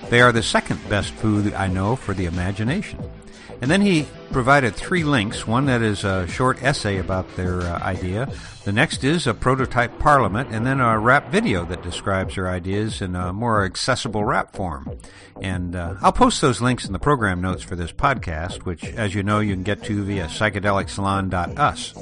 They 0.09 0.21
are 0.21 0.31
the 0.31 0.43
second 0.43 0.87
best 0.89 1.13
food 1.13 1.53
I 1.53 1.67
know 1.67 1.95
for 1.95 2.13
the 2.13 2.25
imagination. 2.25 2.99
And 3.61 3.71
then 3.71 3.81
he 3.81 4.05
provided 4.31 4.75
three 4.75 5.03
links 5.03 5.47
one 5.47 5.65
that 5.65 5.81
is 5.81 6.03
a 6.03 6.27
short 6.27 6.61
essay 6.61 6.97
about 6.97 7.35
their 7.35 7.61
uh, 7.61 7.79
idea, 7.79 8.29
the 8.65 8.73
next 8.73 9.03
is 9.03 9.27
a 9.27 9.35
prototype 9.35 9.99
parliament, 9.99 10.49
and 10.51 10.65
then 10.65 10.79
a 10.81 10.97
rap 10.97 11.29
video 11.29 11.65
that 11.65 11.83
describes 11.83 12.33
their 12.33 12.49
ideas 12.49 12.99
in 12.99 13.15
a 13.15 13.31
more 13.31 13.63
accessible 13.63 14.25
rap 14.25 14.55
form. 14.55 14.97
And 15.39 15.75
uh, 15.75 15.93
I'll 16.01 16.11
post 16.11 16.41
those 16.41 16.61
links 16.61 16.83
in 16.83 16.91
the 16.91 16.97
program 16.97 17.41
notes 17.41 17.61
for 17.61 17.75
this 17.75 17.91
podcast, 17.91 18.65
which, 18.65 18.83
as 18.83 19.13
you 19.13 19.21
know, 19.21 19.39
you 19.39 19.53
can 19.53 19.61
get 19.61 19.83
to 19.83 20.03
via 20.03 20.25
psychedelicsalon.us. 20.25 21.93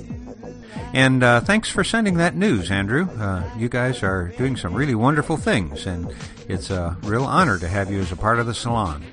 And 0.93 1.21
uh, 1.21 1.41
thanks 1.41 1.69
for 1.69 1.83
sending 1.83 2.15
that 2.17 2.33
news, 2.33 2.71
Andrew. 2.71 3.09
Uh, 3.19 3.43
you 3.57 3.67
guys 3.67 4.01
are 4.01 4.29
doing 4.37 4.55
some 4.55 4.73
really 4.73 4.95
wonderful 4.95 5.35
things, 5.35 5.85
and 5.85 6.15
it's 6.47 6.69
a 6.69 6.95
real 7.03 7.25
honor 7.25 7.59
to 7.59 7.67
have 7.67 7.91
you 7.91 7.99
as 7.99 8.13
a 8.13 8.15
part 8.15 8.39
of 8.39 8.45
the 8.45 8.53
salon. 8.53 9.03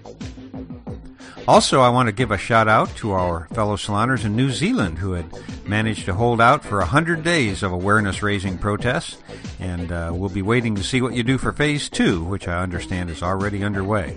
Also, 1.51 1.80
I 1.80 1.88
want 1.88 2.07
to 2.07 2.12
give 2.12 2.30
a 2.30 2.38
shout 2.38 2.68
out 2.68 2.94
to 2.98 3.11
our 3.11 3.48
fellow 3.48 3.74
saloners 3.74 4.24
in 4.24 4.36
New 4.36 4.53
Zealand 4.53 4.98
who 4.98 5.14
had 5.14 5.26
managed 5.66 6.05
to 6.05 6.14
hold 6.14 6.40
out 6.40 6.64
for 6.64 6.78
100 6.78 7.24
days 7.24 7.64
of 7.64 7.72
awareness 7.72 8.22
raising 8.22 8.57
protests, 8.57 9.18
and 9.59 9.90
uh, 9.90 10.12
we'll 10.14 10.28
be 10.28 10.42
waiting 10.42 10.76
to 10.76 10.84
see 10.84 11.03
what 11.03 11.12
you 11.12 11.24
do 11.24 11.38
for 11.38 11.51
phase 11.51 11.88
two, 11.88 12.22
which 12.22 12.46
I 12.46 12.62
understand 12.62 13.11
is 13.11 13.20
already 13.20 13.64
underway. 13.64 14.16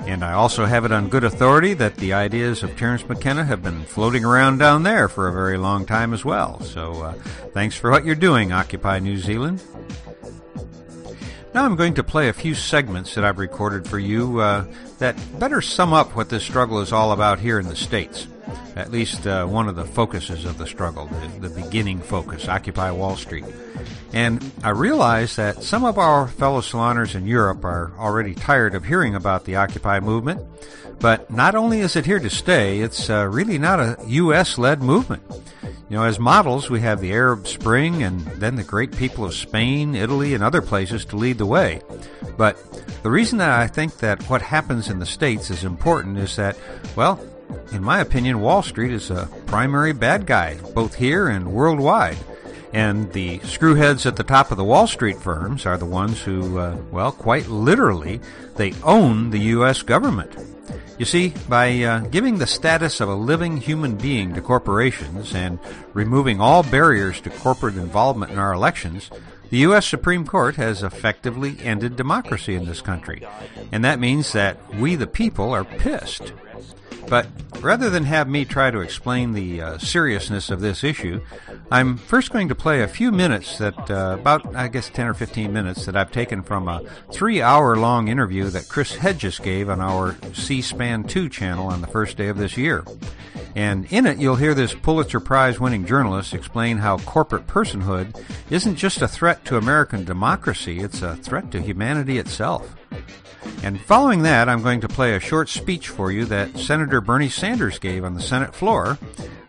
And 0.00 0.22
I 0.22 0.34
also 0.34 0.66
have 0.66 0.84
it 0.84 0.92
on 0.92 1.08
good 1.08 1.24
authority 1.24 1.72
that 1.74 1.96
the 1.96 2.12
ideas 2.12 2.62
of 2.62 2.76
Terence 2.76 3.08
McKenna 3.08 3.46
have 3.46 3.62
been 3.62 3.82
floating 3.84 4.22
around 4.22 4.58
down 4.58 4.82
there 4.82 5.08
for 5.08 5.28
a 5.28 5.32
very 5.32 5.56
long 5.56 5.86
time 5.86 6.12
as 6.12 6.26
well. 6.26 6.60
So 6.60 6.92
uh, 7.04 7.12
thanks 7.54 7.74
for 7.74 7.90
what 7.90 8.04
you're 8.04 8.16
doing, 8.16 8.52
Occupy 8.52 8.98
New 8.98 9.16
Zealand. 9.16 9.62
Now 11.54 11.64
I'm 11.64 11.76
going 11.76 11.94
to 11.94 12.04
play 12.04 12.28
a 12.28 12.32
few 12.32 12.54
segments 12.54 13.14
that 13.14 13.24
I've 13.24 13.38
recorded 13.38 13.86
for 13.86 13.98
you 13.98 14.40
uh, 14.40 14.64
that 14.98 15.16
better 15.38 15.60
sum 15.60 15.92
up 15.92 16.16
what 16.16 16.30
this 16.30 16.42
struggle 16.42 16.80
is 16.80 16.92
all 16.92 17.12
about 17.12 17.38
here 17.38 17.58
in 17.58 17.68
the 17.68 17.76
States. 17.76 18.26
At 18.74 18.90
least 18.90 19.26
uh, 19.26 19.46
one 19.46 19.68
of 19.68 19.76
the 19.76 19.84
focuses 19.84 20.44
of 20.44 20.58
the 20.58 20.66
struggle, 20.66 21.06
the, 21.06 21.48
the 21.48 21.62
beginning 21.62 22.00
focus, 22.00 22.48
Occupy 22.48 22.90
Wall 22.90 23.16
Street. 23.16 23.44
And 24.12 24.52
I 24.64 24.70
realize 24.70 25.36
that 25.36 25.62
some 25.62 25.84
of 25.84 25.98
our 25.98 26.26
fellow 26.26 26.60
saloners 26.60 27.14
in 27.14 27.26
Europe 27.26 27.64
are 27.64 27.92
already 27.98 28.34
tired 28.34 28.74
of 28.74 28.84
hearing 28.84 29.14
about 29.14 29.44
the 29.44 29.56
Occupy 29.56 30.00
movement. 30.00 30.40
But 31.00 31.30
not 31.30 31.54
only 31.54 31.80
is 31.80 31.96
it 31.96 32.06
here 32.06 32.20
to 32.20 32.30
stay, 32.30 32.80
it's 32.80 33.10
uh, 33.10 33.26
really 33.26 33.58
not 33.58 33.80
a 33.80 33.98
U.S. 34.06 34.56
led 34.56 34.82
movement. 34.82 35.22
You 35.88 35.98
know, 35.98 36.04
as 36.04 36.18
models, 36.18 36.70
we 36.70 36.80
have 36.80 37.00
the 37.00 37.12
Arab 37.12 37.46
Spring 37.46 38.02
and 38.02 38.20
then 38.20 38.56
the 38.56 38.64
great 38.64 38.96
people 38.96 39.24
of 39.24 39.34
Spain, 39.34 39.94
Italy, 39.94 40.32
and 40.34 40.42
other 40.42 40.62
places 40.62 41.04
to 41.06 41.16
lead 41.16 41.38
the 41.38 41.46
way. 41.46 41.82
But 42.36 42.56
the 43.02 43.10
reason 43.10 43.38
that 43.38 43.50
I 43.50 43.66
think 43.66 43.98
that 43.98 44.22
what 44.30 44.40
happens 44.40 44.88
in 44.88 45.00
the 45.00 45.06
States 45.06 45.50
is 45.50 45.64
important 45.64 46.18
is 46.18 46.36
that, 46.36 46.56
well, 46.96 47.20
in 47.72 47.82
my 47.82 48.00
opinion, 48.00 48.40
Wall 48.40 48.62
Street 48.62 48.92
is 48.92 49.10
a 49.10 49.28
primary 49.46 49.92
bad 49.92 50.24
guy, 50.26 50.56
both 50.74 50.94
here 50.94 51.28
and 51.28 51.52
worldwide. 51.52 52.16
And 52.72 53.12
the 53.12 53.38
screwheads 53.40 54.06
at 54.06 54.16
the 54.16 54.24
top 54.24 54.50
of 54.50 54.56
the 54.56 54.64
Wall 54.64 54.86
Street 54.86 55.18
firms 55.18 55.66
are 55.66 55.76
the 55.76 55.84
ones 55.84 56.22
who, 56.22 56.58
uh, 56.58 56.76
well, 56.90 57.12
quite 57.12 57.48
literally, 57.48 58.20
they 58.56 58.72
own 58.82 59.30
the 59.30 59.40
U.S. 59.40 59.82
government. 59.82 60.34
You 60.98 61.04
see, 61.04 61.34
by 61.48 61.82
uh, 61.82 62.00
giving 62.00 62.38
the 62.38 62.46
status 62.46 63.00
of 63.00 63.08
a 63.08 63.14
living 63.14 63.56
human 63.56 63.96
being 63.96 64.34
to 64.34 64.40
corporations 64.40 65.34
and 65.34 65.58
removing 65.94 66.40
all 66.40 66.62
barriers 66.62 67.20
to 67.22 67.30
corporate 67.30 67.76
involvement 67.76 68.30
in 68.30 68.38
our 68.38 68.52
elections, 68.52 69.10
the 69.50 69.58
U.S. 69.58 69.86
Supreme 69.86 70.26
Court 70.26 70.56
has 70.56 70.82
effectively 70.82 71.56
ended 71.60 71.96
democracy 71.96 72.54
in 72.54 72.66
this 72.66 72.80
country. 72.80 73.26
And 73.70 73.84
that 73.84 74.00
means 74.00 74.32
that 74.32 74.74
we, 74.74 74.94
the 74.94 75.06
people, 75.06 75.52
are 75.52 75.64
pissed. 75.64 76.32
But 77.08 77.26
rather 77.60 77.90
than 77.90 78.04
have 78.04 78.28
me 78.28 78.44
try 78.44 78.70
to 78.70 78.80
explain 78.80 79.32
the 79.32 79.60
uh, 79.60 79.78
seriousness 79.78 80.50
of 80.50 80.60
this 80.60 80.82
issue, 80.82 81.20
I'm 81.70 81.96
first 81.96 82.30
going 82.30 82.48
to 82.48 82.54
play 82.54 82.82
a 82.82 82.88
few 82.88 83.12
minutes 83.12 83.58
that, 83.58 83.90
uh, 83.90 84.16
about, 84.18 84.54
I 84.54 84.68
guess, 84.68 84.90
10 84.90 85.06
or 85.06 85.14
15 85.14 85.52
minutes 85.52 85.86
that 85.86 85.96
I've 85.96 86.12
taken 86.12 86.42
from 86.42 86.68
a 86.68 86.82
three 87.12 87.40
hour 87.40 87.76
long 87.76 88.08
interview 88.08 88.50
that 88.50 88.68
Chris 88.68 88.96
Hedges 88.96 89.38
gave 89.38 89.68
on 89.68 89.80
our 89.80 90.16
C 90.34 90.60
SPAN 90.62 91.04
2 91.04 91.28
channel 91.28 91.68
on 91.68 91.80
the 91.80 91.86
first 91.86 92.16
day 92.16 92.28
of 92.28 92.38
this 92.38 92.56
year. 92.56 92.84
And 93.54 93.90
in 93.92 94.06
it, 94.06 94.18
you'll 94.18 94.36
hear 94.36 94.54
this 94.54 94.74
Pulitzer 94.74 95.20
Prize 95.20 95.60
winning 95.60 95.84
journalist 95.84 96.32
explain 96.32 96.78
how 96.78 96.98
corporate 96.98 97.46
personhood 97.46 98.18
isn't 98.50 98.76
just 98.76 99.02
a 99.02 99.08
threat 99.08 99.44
to 99.46 99.58
American 99.58 100.04
democracy, 100.04 100.80
it's 100.80 101.02
a 101.02 101.16
threat 101.16 101.50
to 101.52 101.60
humanity 101.60 102.18
itself. 102.18 102.74
And 103.62 103.80
following 103.80 104.22
that, 104.22 104.48
I'm 104.48 104.62
going 104.62 104.80
to 104.80 104.88
play 104.88 105.14
a 105.14 105.20
short 105.20 105.48
speech 105.48 105.88
for 105.88 106.10
you 106.10 106.24
that 106.26 106.58
Senator 106.58 107.00
Bernie 107.00 107.28
Sanders 107.28 107.78
gave 107.78 108.04
on 108.04 108.14
the 108.14 108.20
Senate 108.20 108.54
floor 108.54 108.98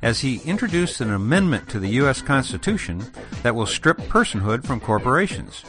as 0.04 0.20
he 0.20 0.42
introduced 0.46 1.02
an 1.02 1.12
amendment 1.12 1.70
to 1.70 1.80
the 1.80 1.90
U.S. 1.90 2.22
Constitution 2.22 3.04
that 3.42 3.56
will 3.56 3.66
strip 3.66 3.98
personhood 3.98 4.66
from 4.66 4.80
corporations. 4.80 5.64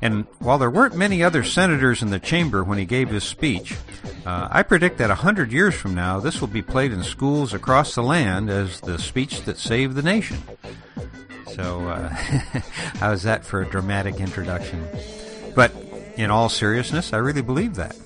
And 0.00 0.26
while 0.38 0.58
there 0.58 0.70
weren't 0.70 0.96
many 0.96 1.22
other 1.22 1.44
senators 1.44 2.00
in 2.00 2.10
the 2.10 2.18
chamber 2.18 2.64
when 2.64 2.78
he 2.78 2.84
gave 2.84 3.10
his 3.10 3.24
speech, 3.24 3.76
uh, 4.24 4.48
I 4.50 4.62
predict 4.62 4.98
that 4.98 5.10
a 5.10 5.16
hundred 5.16 5.52
years 5.52 5.74
from 5.74 5.94
now, 5.94 6.20
this 6.20 6.40
will 6.40 6.48
be 6.48 6.62
played 6.62 6.92
in 6.92 7.02
schools 7.02 7.52
across 7.52 7.94
the 7.94 8.02
land 8.02 8.50
as 8.50 8.80
the 8.80 8.98
speech 8.98 9.42
that 9.42 9.58
saved 9.58 9.96
the 9.96 10.02
nation. 10.02 10.38
So, 11.54 11.88
uh, 11.88 12.08
how's 13.00 13.24
that 13.24 13.44
for 13.44 13.62
a 13.62 13.66
dramatic 13.66 14.20
introduction? 14.20 14.86
But 15.54 15.72
in 16.16 16.30
all 16.30 16.48
seriousness, 16.48 17.12
I 17.12 17.18
really 17.18 17.42
believe 17.42 17.74
that. 17.76 17.96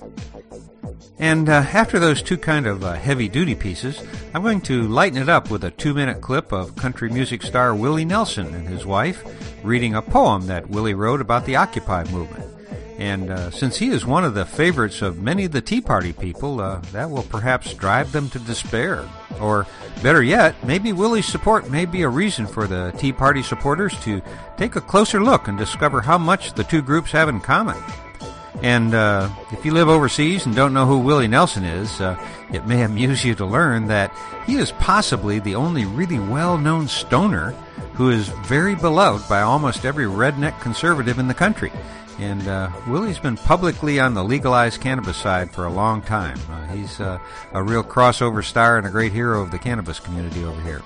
And 1.19 1.49
uh, 1.49 1.65
after 1.73 1.97
those 1.97 2.21
two 2.21 2.37
kind 2.37 2.67
of 2.67 2.83
uh, 2.83 2.93
heavy 2.93 3.27
duty 3.27 3.55
pieces, 3.55 4.03
I'm 4.33 4.43
going 4.43 4.61
to 4.61 4.83
lighten 4.83 5.21
it 5.21 5.29
up 5.29 5.49
with 5.49 5.63
a 5.63 5.71
two 5.71 5.93
minute 5.93 6.21
clip 6.21 6.51
of 6.51 6.75
country 6.75 7.09
music 7.09 7.41
star 7.41 7.73
Willie 7.73 8.05
Nelson 8.05 8.53
and 8.53 8.67
his 8.67 8.85
wife 8.85 9.23
reading 9.63 9.95
a 9.95 10.01
poem 10.01 10.45
that 10.47 10.69
Willie 10.69 10.93
wrote 10.93 11.21
about 11.21 11.45
the 11.45 11.55
Occupy 11.55 12.03
movement. 12.11 12.56
And 12.97 13.29
uh, 13.29 13.51
since 13.51 13.77
he 13.77 13.89
is 13.89 14.05
one 14.05 14.23
of 14.23 14.33
the 14.33 14.45
favorites 14.45 15.03
of 15.03 15.21
many 15.21 15.45
of 15.45 15.51
the 15.51 15.61
Tea 15.61 15.81
Party 15.81 16.13
people, 16.13 16.59
uh, 16.59 16.79
that 16.93 17.11
will 17.11 17.23
perhaps 17.23 17.73
drive 17.75 18.11
them 18.11 18.27
to 18.31 18.39
despair. 18.39 19.07
Or 19.39 19.67
better 20.01 20.23
yet, 20.23 20.55
maybe 20.65 20.93
Willie's 20.93 21.27
support 21.27 21.69
may 21.69 21.85
be 21.85 22.01
a 22.01 22.09
reason 22.09 22.47
for 22.47 22.65
the 22.65 22.91
Tea 22.97 23.13
Party 23.13 23.43
supporters 23.43 23.97
to 24.01 24.21
take 24.57 24.75
a 24.75 24.81
closer 24.81 25.23
look 25.23 25.47
and 25.47 25.57
discover 25.59 26.01
how 26.01 26.17
much 26.17 26.53
the 26.53 26.63
two 26.63 26.81
groups 26.81 27.11
have 27.11 27.29
in 27.29 27.39
common. 27.39 27.77
And 28.63 28.95
uh, 28.95 29.29
if 29.51 29.63
you 29.63 29.71
live 29.71 29.87
overseas 29.87 30.47
and 30.47 30.55
don't 30.55 30.73
know 30.73 30.87
who 30.87 30.97
Willie 30.97 31.27
Nelson 31.27 31.63
is, 31.63 32.01
uh, 32.01 32.19
it 32.51 32.65
may 32.65 32.81
amuse 32.83 33.23
you 33.23 33.35
to 33.35 33.45
learn 33.45 33.87
that 33.87 34.11
he 34.47 34.55
is 34.55 34.71
possibly 34.73 35.37
the 35.37 35.53
only 35.53 35.85
really 35.85 36.19
well 36.19 36.57
known 36.57 36.87
stoner 36.87 37.51
who 37.93 38.09
is 38.09 38.29
very 38.45 38.73
beloved 38.75 39.27
by 39.29 39.41
almost 39.41 39.85
every 39.85 40.05
redneck 40.05 40.59
conservative 40.61 41.19
in 41.19 41.27
the 41.27 41.33
country. 41.33 41.71
And 42.19 42.47
uh, 42.47 42.71
Willie's 42.87 43.19
been 43.19 43.37
publicly 43.37 43.99
on 43.99 44.15
the 44.15 44.23
legalized 44.23 44.81
cannabis 44.81 45.17
side 45.17 45.51
for 45.51 45.65
a 45.65 45.71
long 45.71 46.01
time. 46.01 46.39
Uh, 46.49 46.65
he's 46.67 46.99
uh, 46.99 47.19
a 47.53 47.61
real 47.61 47.83
crossover 47.83 48.43
star 48.43 48.77
and 48.77 48.87
a 48.87 48.89
great 48.89 49.13
hero 49.13 49.41
of 49.41 49.51
the 49.51 49.59
cannabis 49.59 49.99
community 49.99 50.43
over 50.43 50.59
here. 50.61 50.81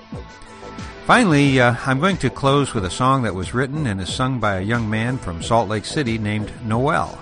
Finally, 1.06 1.60
uh, 1.60 1.74
I'm 1.86 1.98
going 1.98 2.18
to 2.18 2.30
close 2.30 2.74
with 2.74 2.84
a 2.84 2.90
song 2.90 3.22
that 3.22 3.34
was 3.34 3.54
written 3.54 3.86
and 3.86 4.00
is 4.00 4.12
sung 4.12 4.40
by 4.40 4.56
a 4.56 4.62
young 4.62 4.88
man 4.88 5.18
from 5.18 5.42
Salt 5.42 5.68
Lake 5.68 5.84
City 5.84 6.18
named 6.18 6.52
Noel. 6.64 7.18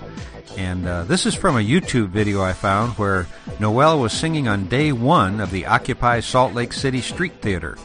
And 0.57 0.85
uh, 0.85 1.05
this 1.05 1.25
is 1.25 1.33
from 1.33 1.55
a 1.55 1.65
YouTube 1.65 2.09
video 2.09 2.43
I 2.43 2.53
found 2.53 2.91
where 2.93 3.27
Noel 3.59 3.99
was 3.99 4.11
singing 4.11 4.47
on 4.47 4.67
day 4.67 4.91
one 4.91 5.39
of 5.39 5.51
the 5.51 5.65
Occupy 5.65 6.19
Salt 6.19 6.53
Lake 6.53 6.73
City 6.73 7.01
Street 7.01 7.41
Theater. 7.41 7.77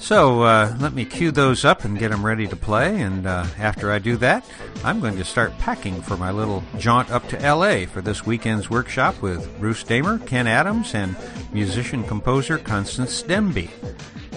So 0.00 0.42
uh, 0.42 0.74
let 0.80 0.94
me 0.94 1.04
cue 1.04 1.30
those 1.30 1.64
up 1.64 1.84
and 1.84 1.98
get 1.98 2.10
them 2.10 2.24
ready 2.24 2.46
to 2.48 2.56
play. 2.56 3.00
And 3.02 3.26
uh, 3.26 3.46
after 3.58 3.92
I 3.92 3.98
do 3.98 4.16
that, 4.16 4.44
I'm 4.82 4.98
going 4.98 5.16
to 5.18 5.24
start 5.24 5.56
packing 5.58 6.00
for 6.00 6.16
my 6.16 6.30
little 6.30 6.64
jaunt 6.78 7.10
up 7.10 7.28
to 7.28 7.36
LA 7.36 7.84
for 7.84 8.00
this 8.00 8.24
weekend's 8.24 8.70
workshop 8.70 9.20
with 9.20 9.60
Bruce 9.60 9.84
Damer, 9.84 10.18
Ken 10.18 10.46
Adams, 10.46 10.94
and 10.94 11.14
musician 11.52 12.02
composer 12.02 12.56
Constance 12.56 13.22
Demby. 13.22 13.68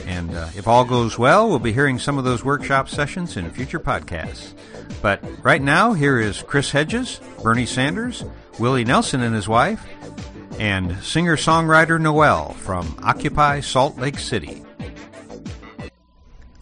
And 0.05 0.35
uh, 0.35 0.49
if 0.55 0.67
all 0.67 0.83
goes 0.83 1.17
well, 1.17 1.47
we'll 1.47 1.59
be 1.59 1.73
hearing 1.73 1.97
some 1.97 2.17
of 2.17 2.25
those 2.25 2.43
workshop 2.43 2.89
sessions 2.89 3.37
in 3.37 3.49
future 3.49 3.79
podcasts. 3.79 4.53
But 5.01 5.23
right 5.43 5.61
now, 5.61 5.93
here 5.93 6.19
is 6.19 6.43
Chris 6.43 6.71
Hedges, 6.71 7.21
Bernie 7.41 7.65
Sanders, 7.65 8.25
Willie 8.59 8.83
Nelson 8.83 9.21
and 9.21 9.33
his 9.33 9.47
wife, 9.47 9.83
and 10.59 11.01
singer 11.01 11.37
songwriter 11.37 11.99
Noel 11.99 12.49
from 12.53 12.99
Occupy 13.01 13.61
Salt 13.61 13.97
Lake 13.97 14.19
City. 14.19 14.62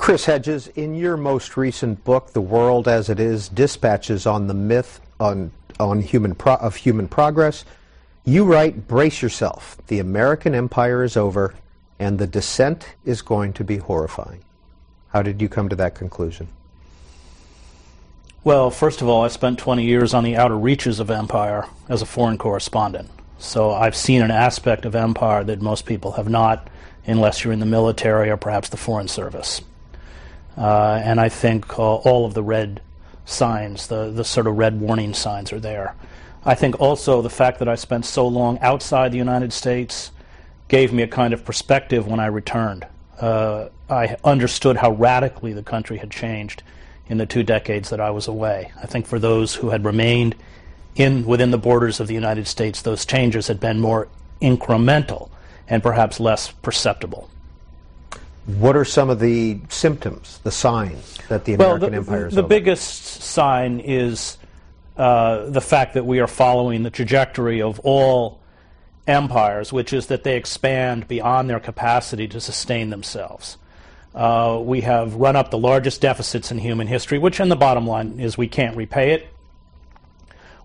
Chris 0.02 0.26
Hedges, 0.26 0.66
in 0.70 0.96
your 0.96 1.16
most 1.16 1.56
recent 1.56 2.04
book, 2.04 2.34
The 2.34 2.42
World 2.42 2.88
as 2.88 3.08
It 3.08 3.20
Is 3.20 3.48
Dispatches 3.48 4.26
on 4.26 4.48
the 4.48 4.54
Myth 4.56 5.00
on, 5.20 5.52
on 5.80 6.02
human 6.02 6.34
pro- 6.34 6.56
of 6.56 6.76
Human 6.76 7.08
Progress, 7.08 7.66
you 8.26 8.44
write, 8.44 8.88
Brace 8.88 9.22
yourself. 9.22 9.78
The 9.86 10.00
American 10.00 10.56
empire 10.56 11.04
is 11.04 11.16
over, 11.16 11.54
and 12.00 12.18
the 12.18 12.26
descent 12.26 12.88
is 13.06 13.22
going 13.22 13.54
to 13.54 13.64
be 13.64 13.78
horrifying. 13.78 14.44
How 15.10 15.22
did 15.22 15.40
you 15.40 15.48
come 15.48 15.70
to 15.70 15.76
that 15.76 15.94
conclusion? 15.94 16.48
Well, 18.44 18.72
first 18.72 19.04
of 19.04 19.08
all, 19.08 19.24
I 19.24 19.28
spent 19.28 19.60
20 19.60 19.86
years 19.86 20.16
on 20.16 20.24
the 20.24 20.36
outer 20.36 20.58
reaches 20.58 21.00
of 21.00 21.12
empire 21.12 21.68
as 21.90 22.02
a 22.02 22.08
foreign 22.08 22.40
correspondent. 22.40 23.12
So 23.38 23.70
I've 23.72 23.96
seen 23.96 24.24
an 24.24 24.32
aspect 24.32 24.86
of 24.86 24.96
empire 24.96 25.44
that 25.44 25.62
most 25.62 25.86
people 25.86 26.14
have 26.14 26.28
not, 26.28 26.72
unless 27.06 27.44
you're 27.44 27.54
in 27.54 27.60
the 27.60 27.68
military 27.68 28.32
or 28.32 28.38
perhaps 28.38 28.70
the 28.70 28.78
foreign 28.78 29.08
service. 29.08 29.62
Uh, 30.58 31.02
and 31.04 31.20
I 31.20 31.30
think 31.30 31.80
uh, 31.80 31.96
all 31.96 32.26
of 32.26 32.34
the 32.34 32.44
red 32.44 32.82
signs, 33.26 33.88
the, 33.88 34.12
the 34.12 34.24
sort 34.24 34.48
of 34.48 34.58
red 34.58 34.80
warning 34.80 35.14
signs, 35.14 35.54
are 35.54 35.60
there. 35.60 35.96
I 36.44 36.56
think 36.56 36.80
also 36.80 37.22
the 37.22 37.30
fact 37.30 37.60
that 37.60 37.68
I 37.68 37.76
spent 37.76 38.06
so 38.06 38.28
long 38.28 38.60
outside 38.60 39.12
the 39.12 39.18
United 39.18 39.54
States 39.54 40.12
gave 40.68 40.92
me 40.92 41.04
a 41.04 41.08
kind 41.08 41.34
of 41.34 41.46
perspective 41.46 42.08
when 42.08 42.20
I 42.20 42.28
returned. 42.28 42.88
Uh, 43.20 43.70
I 43.90 44.18
understood 44.24 44.78
how 44.78 44.92
radically 44.92 45.54
the 45.54 45.64
country 45.64 45.98
had 45.98 46.10
changed 46.10 46.64
in 47.08 47.18
the 47.18 47.26
two 47.26 47.44
decades 47.44 47.90
that 47.90 48.00
I 48.00 48.10
was 48.10 48.28
away. 48.28 48.72
I 48.82 48.88
think 48.88 49.06
for 49.06 49.20
those 49.20 49.56
who 49.56 49.70
had 49.70 49.86
remained 49.86 50.36
in 50.96 51.26
within 51.26 51.52
the 51.52 51.58
borders 51.58 52.00
of 52.00 52.08
the 52.08 52.14
United 52.14 52.48
States, 52.48 52.82
those 52.82 53.06
changes 53.06 53.48
had 53.48 53.60
been 53.60 53.80
more 53.80 54.08
incremental 54.42 55.30
and 55.68 55.84
perhaps 55.84 56.20
less 56.20 56.52
perceptible. 56.52 57.30
What 58.46 58.76
are 58.76 58.86
some 58.86 59.10
of 59.10 59.20
the 59.20 59.60
symptoms, 59.70 60.40
the 60.44 60.52
signs 60.52 61.18
that 61.30 61.46
the 61.46 61.56
well, 61.56 61.76
American 61.76 61.92
the, 61.92 61.98
empire 61.98 62.28
is 62.28 62.34
The 62.34 62.42
over? 62.42 62.48
biggest 62.50 63.06
sign 63.22 63.80
is 63.80 64.38
uh, 64.98 65.46
the 65.46 65.62
fact 65.62 65.94
that 65.94 66.06
we 66.06 66.20
are 66.20 66.28
following 66.28 66.84
the 66.84 66.90
trajectory 66.90 67.62
of 67.62 67.80
all 67.82 68.40
empires, 69.08 69.72
which 69.72 69.94
is 69.94 70.08
that 70.08 70.24
they 70.24 70.38
expand 70.38 71.08
beyond 71.08 71.50
their 71.50 71.60
capacity 71.60 72.28
to 72.30 72.42
sustain 72.42 72.90
themselves. 72.90 73.58
Uh, 74.14 74.60
we 74.62 74.82
have 74.82 75.16
run 75.16 75.36
up 75.36 75.52
the 75.52 75.58
largest 75.58 76.02
deficits 76.02 76.52
in 76.52 76.58
human 76.58 76.88
history, 76.88 77.18
which, 77.18 77.40
in 77.40 77.50
the 77.50 77.56
bottom 77.56 77.88
line, 77.88 78.20
is 78.20 78.38
we 78.38 78.48
can't 78.48 78.76
repay 78.76 79.12
it. 79.12 79.28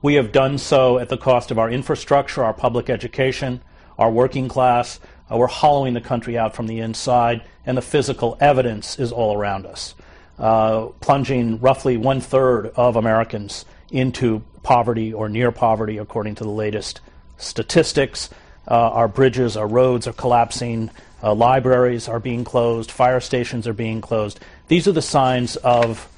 We 0.03 0.15
have 0.15 0.33
done 0.33 0.59
so 0.59 0.99
at 0.99 1.09
the 1.09 1.17
cost 1.17 1.51
of 1.51 1.59
our 1.59 1.71
infrastructure, 1.71 2.43
our 2.43 2.55
public 2.55 2.91
education, 2.91 3.61
our 3.99 4.11
working 4.11 4.49
class. 4.49 4.99
Uh, 5.31 5.37
we're 5.37 5.47
hollowing 5.47 5.95
the 5.95 6.01
country 6.01 6.37
out 6.37 6.55
from 6.55 6.67
the 6.67 6.81
inside, 6.81 7.43
and 7.67 7.77
the 7.77 7.83
physical 7.83 8.39
evidence 8.41 8.99
is 8.99 9.13
all 9.13 9.37
around 9.37 9.67
us, 9.67 9.95
uh, 10.39 10.87
plunging 11.01 11.59
roughly 11.59 11.97
one 11.97 12.21
third 12.21 12.69
of 12.77 12.97
Americans 12.97 13.65
into 13.91 14.43
poverty 14.63 15.13
or 15.13 15.29
near 15.29 15.53
poverty, 15.53 15.99
according 15.99 16.37
to 16.37 16.45
the 16.45 16.51
latest 16.51 17.01
statistics. 17.37 18.31
Uh, 18.69 18.75
our 18.75 19.09
bridges, 19.09 19.57
our 19.57 19.67
roads 19.67 20.07
are 20.07 20.13
collapsing. 20.13 20.91
Uh, 21.23 21.35
libraries 21.35 22.09
are 22.09 22.21
being 22.21 22.45
closed. 22.45 22.91
Fire 22.91 23.21
stations 23.21 23.67
are 23.67 23.73
being 23.73 24.01
closed. 24.01 24.41
These 24.69 24.89
are 24.89 24.93
the 24.93 25.03
signs 25.03 25.57
of 25.57 26.09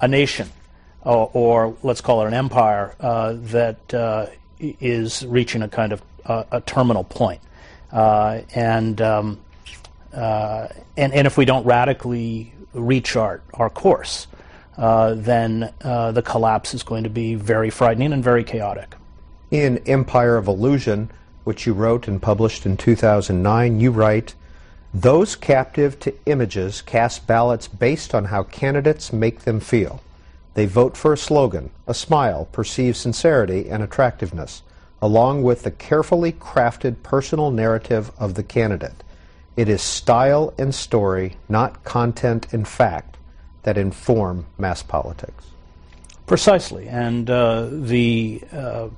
a 0.00 0.08
nation, 0.08 0.48
or, 1.02 1.30
or 1.32 1.76
let's 1.82 2.00
call 2.00 2.22
it 2.22 2.28
an 2.28 2.34
empire, 2.34 2.94
uh, 3.00 3.34
that 3.36 3.94
uh, 3.94 4.26
is 4.58 5.24
reaching 5.26 5.62
a 5.62 5.68
kind 5.68 5.92
of 5.92 6.02
uh, 6.24 6.44
a 6.50 6.60
terminal 6.60 7.04
point. 7.04 7.40
And, 7.92 9.00
um, 9.00 9.40
Uh, 10.16 10.68
and 10.96 11.12
and 11.12 11.26
if 11.26 11.36
we 11.36 11.44
don't 11.44 11.66
radically 11.66 12.52
rechart 12.74 13.40
our 13.54 13.70
course, 13.70 14.26
uh, 14.78 15.14
then 15.14 15.72
uh, 15.82 16.12
the 16.12 16.22
collapse 16.22 16.74
is 16.74 16.82
going 16.82 17.04
to 17.04 17.10
be 17.10 17.34
very 17.34 17.70
frightening 17.70 18.12
and 18.12 18.24
very 18.24 18.42
chaotic. 18.42 18.94
In 19.50 19.78
Empire 19.86 20.36
of 20.36 20.48
Illusion, 20.48 21.10
which 21.44 21.66
you 21.66 21.72
wrote 21.72 22.08
and 22.08 22.20
published 22.20 22.66
in 22.66 22.76
2009, 22.76 23.78
you 23.78 23.90
write, 23.90 24.34
those 24.92 25.36
captive 25.36 26.00
to 26.00 26.14
images 26.26 26.80
cast 26.80 27.26
ballots 27.26 27.68
based 27.68 28.14
on 28.14 28.26
how 28.26 28.42
candidates 28.44 29.12
make 29.12 29.40
them 29.40 29.60
feel. 29.60 30.02
They 30.54 30.66
vote 30.66 30.96
for 30.96 31.12
a 31.12 31.18
slogan, 31.18 31.70
a 31.86 31.92
smile, 31.92 32.48
perceived 32.50 32.96
sincerity, 32.96 33.68
and 33.68 33.82
attractiveness, 33.82 34.62
along 35.02 35.42
with 35.42 35.62
the 35.62 35.70
carefully 35.70 36.32
crafted 36.32 37.02
personal 37.02 37.50
narrative 37.50 38.10
of 38.18 38.34
the 38.34 38.42
candidate. 38.42 39.04
It 39.56 39.70
is 39.70 39.80
style 39.80 40.52
and 40.58 40.74
story, 40.74 41.36
not 41.48 41.82
content 41.82 42.52
and 42.52 42.68
fact, 42.68 43.16
that 43.62 43.78
inform 43.78 44.44
mass 44.58 44.82
politics. 44.82 45.46
Precisely. 46.26 46.88
And 46.88 47.30
uh, 47.30 47.68
the 47.70 48.42
uh, 48.52 48.88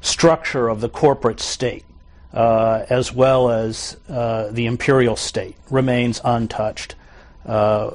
structure 0.00 0.68
of 0.68 0.80
the 0.80 0.88
corporate 0.88 1.38
state, 1.38 1.84
uh, 2.32 2.84
as 2.90 3.12
well 3.12 3.50
as 3.50 3.96
uh, 4.08 4.48
the 4.50 4.66
imperial 4.66 5.14
state, 5.14 5.56
remains 5.70 6.20
untouched. 6.24 6.96
Uh, 7.44 7.92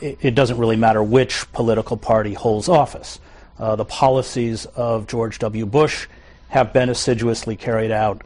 it, 0.00 0.18
it, 0.22 0.34
doesn't 0.34 0.56
really 0.56 0.76
matter 0.76 1.02
which 1.02 1.50
political 1.52 1.98
party 1.98 2.32
holds 2.32 2.68
office. 2.68 3.20
Uh, 3.58 3.76
the 3.76 3.84
policies 3.84 4.64
of 4.66 5.06
George 5.06 5.38
W. 5.40 5.66
Bush 5.66 6.06
have 6.48 6.72
been 6.72 6.88
assiduously 6.88 7.56
carried 7.56 7.90
out, 7.90 8.22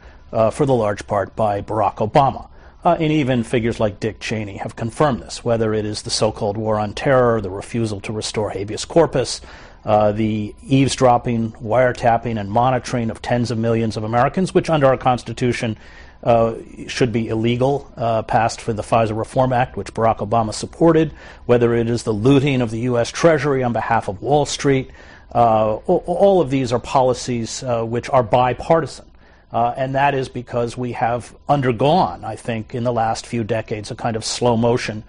for 0.53 0.65
the 0.65 0.73
large 0.73 1.05
part, 1.07 1.35
by 1.35 1.61
Barack 1.61 1.95
Obama. 1.95 2.47
Uh, 2.83 2.97
and 2.99 3.13
even 3.13 3.43
figures 3.43 3.79
like 3.79 3.99
Dick 4.01 4.19
Cheney 4.19 4.57
have 4.57 4.75
confirmed 4.75 5.21
this, 5.21 5.43
whether 5.43 5.73
it 5.73 5.85
is 5.85 6.01
the 6.01 6.09
so 6.09 6.33
called 6.33 6.57
war 6.57 6.77
on 6.77 6.93
terror, 6.93 7.39
the 7.39 7.49
refusal 7.49 8.01
to 8.01 8.11
restore 8.11 8.49
habeas 8.49 8.83
corpus, 8.83 9.39
uh, 9.85 10.11
the 10.11 10.53
eavesdropping, 10.65 11.51
wiretapping, 11.53 12.39
and 12.39 12.51
monitoring 12.51 13.09
of 13.09 13.21
tens 13.21 13.51
of 13.51 13.57
millions 13.57 13.95
of 13.95 14.03
Americans, 14.03 14.53
which 14.53 14.69
under 14.69 14.87
our 14.87 14.97
Constitution 14.97 15.77
uh, 16.23 16.55
should 16.87 17.11
be 17.11 17.27
illegal, 17.27 17.91
uh, 17.97 18.21
passed 18.23 18.61
for 18.61 18.73
the 18.73 18.83
FISA 18.83 19.17
Reform 19.17 19.53
Act, 19.53 19.75
which 19.75 19.93
Barack 19.93 20.17
Obama 20.17 20.53
supported, 20.53 21.13
whether 21.45 21.73
it 21.73 21.89
is 21.89 22.03
the 22.03 22.13
looting 22.13 22.61
of 22.61 22.71
the 22.71 22.79
U.S. 22.81 23.11
Treasury 23.11 23.63
on 23.63 23.73
behalf 23.73 24.07
of 24.07 24.21
Wall 24.21 24.45
Street. 24.45 24.91
Uh, 25.33 25.75
all 25.75 26.41
of 26.41 26.49
these 26.49 26.71
are 26.71 26.79
policies 26.79 27.63
uh, 27.63 27.83
which 27.83 28.09
are 28.09 28.23
bipartisan. 28.23 29.05
Uh, 29.53 29.71
and 29.77 29.93
that 29.93 30.15
is 30.15 30.29
because 30.29 30.75
we 30.75 30.93
have 30.93 31.35
undergone, 31.47 32.25
I 32.25 32.35
think, 32.35 32.73
in 32.73 32.83
the 32.83 32.91
last 32.91 33.27
few 33.27 33.43
decades, 33.43 33.91
a 33.91 33.95
kind 33.95 34.15
of 34.15 34.25
slow 34.25 34.57
motion 34.57 35.03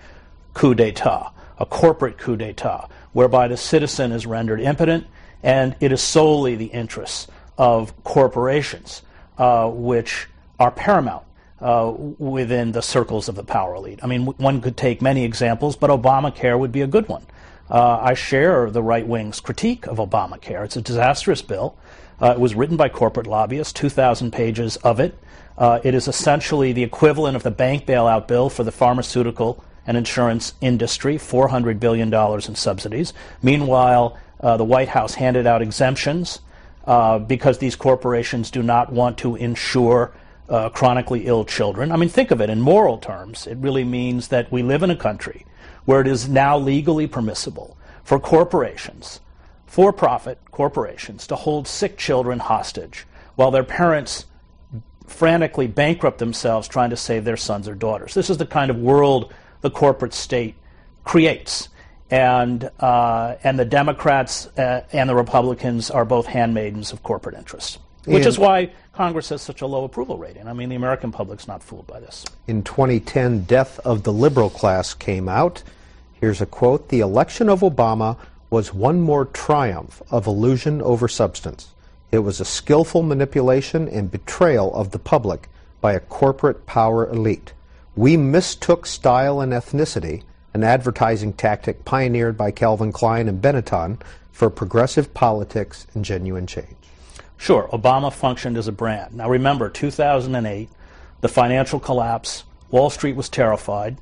coup 0.53 0.75
d'etat, 0.75 1.33
a 1.59 1.65
corporate 1.65 2.19
coup 2.19 2.37
d'etat, 2.37 2.89
whereby 3.15 3.49
the 3.49 3.57
citizen 3.57 4.13
is 4.13 4.27
rendered 4.27 4.61
impotent, 4.61 5.07
and 5.43 5.75
it 5.81 5.93
is 5.93 6.03
solely 6.03 6.57
the 6.57 6.67
interests 6.67 7.27
of 7.57 8.05
corporations 8.05 9.03
uh, 9.39 9.69
which 9.71 10.29
are 10.61 10.71
paramount 10.71 11.25
uh, 11.61 11.91
within 12.19 12.73
the 12.73 12.83
circles 12.83 13.29
of 13.29 13.37
the 13.37 13.45
power 13.45 13.75
elite. 13.75 14.01
I 14.03 14.07
mean, 14.07 14.27
one 14.27 14.61
could 14.61 14.77
take 14.77 15.01
many 15.01 15.25
examples, 15.25 15.75
but 15.75 15.89
Obamacare 15.89 16.59
would 16.59 16.73
be 16.73 16.83
a 16.83 16.87
good 16.87 17.09
one. 17.09 17.25
Uh, 17.71 17.99
I 18.01 18.13
share 18.13 18.71
the 18.71 18.83
right 18.83 19.07
wing's 19.07 19.41
critique 19.41 19.87
of 19.87 19.97
Obamacare. 19.97 20.65
It's 20.65 20.77
a 20.77 20.83
disastrous 20.83 21.41
bill. 21.41 21.77
Uh, 22.21 22.33
it 22.33 22.41
was 22.41 22.55
written 22.55 22.77
by 22.77 22.89
corporate 22.89 23.27
lobbyists, 23.27 23.73
2,000 23.73 24.33
pages 24.33 24.77
of 24.79 25.01
it. 25.01 25.19
Uh, 25.57 25.81
it 25.85 25.95
is 25.95 26.09
essentially 26.09 26.73
the 26.73 26.83
equivalent 26.83 27.37
of 27.37 27.43
the 27.43 27.51
bank 27.51 27.87
bailout 27.87 28.27
bill 28.27 28.49
for 28.49 28.65
the 28.65 28.73
pharmaceutical 28.73 29.65
and 29.87 29.97
insurance 29.97 30.55
industry, 30.61 31.17
$400 31.17 31.79
billion 31.79 32.13
in 32.13 32.55
subsidies. 32.55 33.13
Meanwhile, 33.43 34.19
uh, 34.41 34.57
the 34.57 34.65
White 34.65 34.89
House 34.89 35.15
handed 35.15 35.47
out 35.47 35.63
exemptions 35.63 36.41
uh, 36.87 37.19
because 37.19 37.59
these 37.59 37.77
corporations 37.77 38.51
do 38.51 38.63
not 38.63 38.93
want 38.93 39.19
to 39.19 39.37
insure 39.37 40.13
uh, 40.49 40.69
chronically 40.71 41.27
ill 41.27 41.45
children. 41.45 41.91
I 41.93 41.97
mean, 41.97 42.09
think 42.09 42.31
of 42.31 42.41
it 42.41 42.51
in 42.51 42.61
moral 42.61 42.99
terms. 42.99 43.47
It 43.47 43.57
really 43.59 43.85
means 43.85 44.29
that 44.29 44.51
we 44.53 44.63
live 44.63 44.83
in 44.83 44.91
a 44.91 44.97
country 44.97 45.47
where 45.85 46.01
it 46.01 46.07
is 46.07 46.29
now 46.29 46.59
legally 46.59 47.07
permissible 47.07 47.77
for 48.03 48.19
corporations, 48.19 49.21
for 49.75 49.93
profit 49.93 50.39
corporations, 50.53 51.27
to 51.27 51.35
hold 51.35 51.67
sick 51.67 51.99
children 51.99 52.39
hostage 52.39 53.07
while 53.35 53.51
their 53.51 53.65
parents 53.65 54.25
frantically 55.05 55.67
bankrupt 55.67 56.19
themselves 56.19 56.69
trying 56.69 56.91
to 56.91 56.97
save 56.97 57.25
their 57.25 57.37
sons 57.37 57.67
or 57.67 57.75
daughters. 57.75 58.15
This 58.15 58.31
is 58.31 58.39
the 58.39 58.47
kind 58.47 58.71
of 58.71 58.77
world 58.79 59.35
the 59.63 59.71
corporate 59.73 60.15
state 60.15 60.55
creates. 61.03 61.71
And, 62.09 62.71
uh, 62.79 63.35
and 63.43 63.59
the 63.59 63.65
Democrats 63.65 64.47
uh, 64.57 64.85
and 64.93 65.11
the 65.11 65.17
Republicans 65.17 65.91
are 65.91 66.05
both 66.05 66.27
handmaidens 66.27 66.93
of 66.93 67.03
corporate 67.03 67.35
interests, 67.35 67.81
which 68.05 68.27
is 68.27 68.39
why 68.39 68.71
Congress 68.93 69.31
has 69.31 69.43
such 69.43 69.61
a 69.61 69.67
low 69.67 69.83
approval 69.83 70.19
rating. 70.19 70.47
I 70.47 70.53
mean, 70.53 70.69
the 70.69 70.77
American 70.77 71.11
public's 71.11 71.49
not 71.49 71.65
fooled 71.65 71.89
by 71.89 71.99
this. 71.99 72.25
In 72.47 72.63
2010, 72.63 73.43
Death 73.43 73.81
of 73.81 74.05
the 74.05 74.13
Liberal 74.13 74.51
Class 74.51 74.95
came 74.95 75.29
out. 75.29 75.65
Here's 76.13 76.41
a 76.41 76.47
quote 76.47 76.91
The 76.91 77.01
election 77.01 77.49
of 77.49 77.63
Obama 77.63 78.17
was 78.51 78.75
one 78.75 79.01
more 79.01 79.25
triumph 79.25 80.03
of 80.11 80.27
illusion 80.27 80.81
over 80.83 81.09
substance. 81.09 81.73
It 82.11 82.19
was 82.21 82.41
a 82.41 82.45
skillful 82.45 83.03
manipulation 83.03 83.89
and 83.89 84.11
betrayal 84.11 84.75
of 84.75 84.93
the 84.93 84.99
public 84.99 85.49
by 85.81 85.93
a 85.95 86.01
corporate 86.01 86.67
power 86.67 87.09
elite. 87.09 87.53
We 87.97 88.17
mistook 88.17 88.87
style 88.87 89.41
and 89.41 89.53
ethnicity, 89.53 90.23
an 90.53 90.65
advertising 90.65 91.33
tactic 91.33 91.85
pioneered 91.85 92.37
by 92.37 92.51
Calvin 92.51 92.93
Klein 92.93 93.29
and 93.29 93.43
Benetton, 93.43 94.01
for 94.35 94.51
progressive 94.51 95.15
politics 95.15 95.87
and 95.95 96.05
genuine 96.05 96.47
change. 96.47 96.77
Sure, 97.37 97.69
Obama 97.73 98.13
functioned 98.13 98.57
as 98.57 98.67
a 98.67 98.73
brand. 98.73 99.15
Now 99.15 99.31
remember, 99.31 99.69
2008, 99.69 100.69
the 101.21 101.29
financial 101.29 101.79
collapse, 101.79 102.45
Wall 102.71 102.91
Street 102.91 103.15
was 103.15 103.29
terrified. 103.29 103.97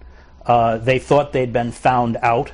Uh, 0.46 0.78
they 0.78 0.98
thought 0.98 1.32
they'd 1.32 1.52
been 1.52 1.70
found 1.70 2.16
out. 2.22 2.52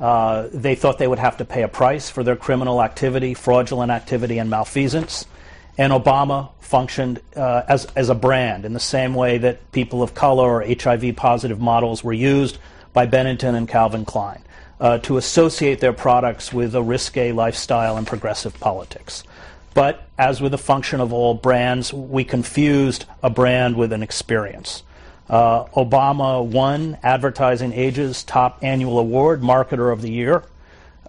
Uh, 0.00 0.48
they 0.52 0.74
thought 0.74 0.98
they 0.98 1.08
would 1.08 1.18
have 1.18 1.38
to 1.38 1.44
pay 1.44 1.62
a 1.62 1.68
price 1.68 2.08
for 2.08 2.22
their 2.22 2.36
criminal 2.36 2.82
activity, 2.82 3.34
fraudulent 3.34 3.90
activity, 3.90 4.38
and 4.38 4.48
malfeasance. 4.48 5.26
and 5.76 5.92
Obama 5.92 6.50
functioned 6.60 7.20
uh, 7.34 7.62
as, 7.68 7.86
as 7.96 8.08
a 8.08 8.14
brand 8.14 8.64
in 8.64 8.74
the 8.74 8.80
same 8.80 9.14
way 9.14 9.38
that 9.38 9.72
people 9.72 10.02
of 10.02 10.14
color 10.14 10.60
or 10.60 10.64
HIV 10.64 11.16
positive 11.16 11.60
models 11.60 12.04
were 12.04 12.12
used 12.12 12.58
by 12.92 13.06
Benetton 13.06 13.54
and 13.54 13.68
Calvin 13.68 14.04
Klein 14.04 14.42
uh, 14.80 14.98
to 14.98 15.16
associate 15.16 15.80
their 15.80 15.92
products 15.92 16.52
with 16.52 16.74
a 16.74 16.82
risque 16.82 17.32
lifestyle 17.32 17.96
and 17.96 18.06
progressive 18.06 18.58
politics. 18.60 19.24
But 19.74 20.08
as 20.18 20.40
with 20.40 20.52
the 20.52 20.58
function 20.58 21.00
of 21.00 21.12
all 21.12 21.34
brands, 21.34 21.92
we 21.92 22.24
confused 22.24 23.04
a 23.22 23.30
brand 23.30 23.76
with 23.76 23.92
an 23.92 24.02
experience. 24.02 24.82
Uh, 25.28 25.64
Obama 25.66 26.44
won 26.44 26.98
Advertising 27.02 27.72
Age's 27.72 28.24
top 28.24 28.58
annual 28.62 28.98
award, 28.98 29.42
Marketer 29.42 29.92
of 29.92 30.00
the 30.00 30.10
Year, 30.10 30.42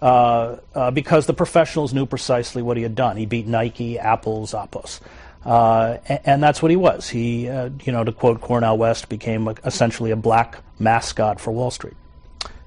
uh, 0.02 0.56
uh, 0.74 0.90
because 0.90 1.26
the 1.26 1.32
professionals 1.32 1.94
knew 1.94 2.04
precisely 2.04 2.62
what 2.62 2.76
he 2.76 2.82
had 2.82 2.94
done. 2.94 3.16
He 3.16 3.26
beat 3.26 3.46
Nike, 3.46 3.98
Apple, 3.98 4.46
Zappos. 4.46 5.00
Uh, 5.44 5.96
and, 6.06 6.20
and, 6.24 6.42
that's 6.42 6.60
what 6.60 6.70
he 6.70 6.76
was. 6.76 7.08
He, 7.08 7.48
uh, 7.48 7.70
you 7.84 7.92
know, 7.92 8.04
to 8.04 8.12
quote 8.12 8.42
Cornel 8.42 8.76
West, 8.76 9.08
became 9.08 9.48
a, 9.48 9.54
essentially 9.64 10.10
a 10.10 10.16
black 10.16 10.58
mascot 10.78 11.40
for 11.40 11.50
Wall 11.50 11.70
Street. 11.70 11.94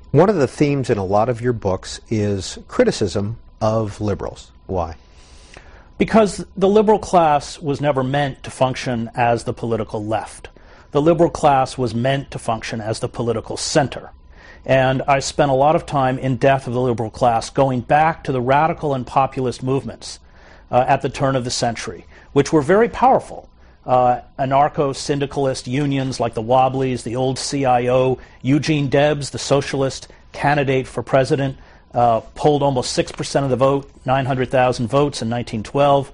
One 0.10 0.28
of 0.28 0.36
the 0.36 0.48
themes 0.48 0.90
in 0.90 0.98
a 0.98 1.06
lot 1.06 1.30
of 1.30 1.40
your 1.40 1.54
books 1.54 2.00
is 2.10 2.58
criticism 2.68 3.38
of 3.62 4.02
liberals. 4.02 4.52
Why? 4.66 4.96
Because 6.00 6.44
the 6.58 6.68
liberal 6.68 7.00
class 7.00 7.60
was 7.60 7.80
never 7.80 8.04
meant 8.04 8.44
to 8.44 8.52
function 8.52 9.12
as 9.16 9.44
the 9.44 9.54
political 9.54 10.04
left. 10.04 10.50
The 10.94 11.02
liberal 11.02 11.32
class 11.32 11.76
was 11.76 11.96
meant 11.96 12.30
to 12.32 12.40
function 12.40 12.80
as 12.80 13.00
the 13.00 13.10
political 13.10 13.58
center. 13.58 14.12
And 14.64 15.02
I 15.02 15.20
spent 15.20 15.50
a 15.50 15.56
lot 15.56 15.76
of 15.76 15.88
time 15.88 16.20
in 16.20 16.38
Death 16.38 16.68
of 16.68 16.74
the 16.74 16.80
Liberal 16.80 17.10
Class 17.10 17.50
going 17.50 17.82
back 17.82 18.24
to 18.26 18.32
the 18.32 18.40
radical 18.40 18.94
and 18.94 19.06
populist 19.06 19.64
movements 19.64 20.20
uh, 20.70 20.86
at 20.88 21.02
the 21.02 21.10
turn 21.10 21.36
of 21.36 21.46
the 21.46 21.52
century, 21.52 22.06
which 22.34 22.54
were 22.54 22.62
very 22.62 22.88
powerful. 22.88 23.50
Uh, 23.88 24.22
anarcho 24.38 24.96
syndicalist 24.96 25.68
unions 25.68 26.20
like 26.20 26.36
the 26.36 26.44
Wobblies, 26.44 27.04
the 27.04 27.16
old 27.16 27.38
CIO, 27.38 28.20
Eugene 28.44 28.88
Debs, 28.88 29.32
the 29.32 29.40
socialist 29.40 30.08
candidate 30.32 30.88
for 30.88 31.02
president, 31.02 31.58
uh, 31.96 32.20
polled 32.36 32.62
almost 32.62 32.96
6% 32.96 33.44
of 33.44 33.50
the 33.50 33.56
vote, 33.56 33.90
900,000 34.06 34.88
votes 34.88 35.24
in 35.24 35.30
1912. 35.30 36.12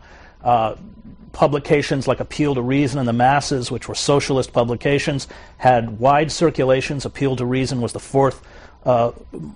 Publications 1.32 2.08
like 2.08 2.20
Appeal 2.20 2.56
to 2.56 2.62
Reason 2.62 3.00
and 3.00 3.08
the 3.08 3.14
Masses, 3.14 3.72
which 3.72 3.88
were 3.88 3.96
socialist 3.96 4.54
publications, 4.54 5.28
had 5.58 6.00
wide 6.00 6.32
circulations. 6.32 7.06
Appeal 7.06 7.36
to 7.36 7.46
Reason 7.46 7.82
was 7.82 7.94
the 7.94 8.00
fourth 8.00 8.42
uh, 8.86 9.12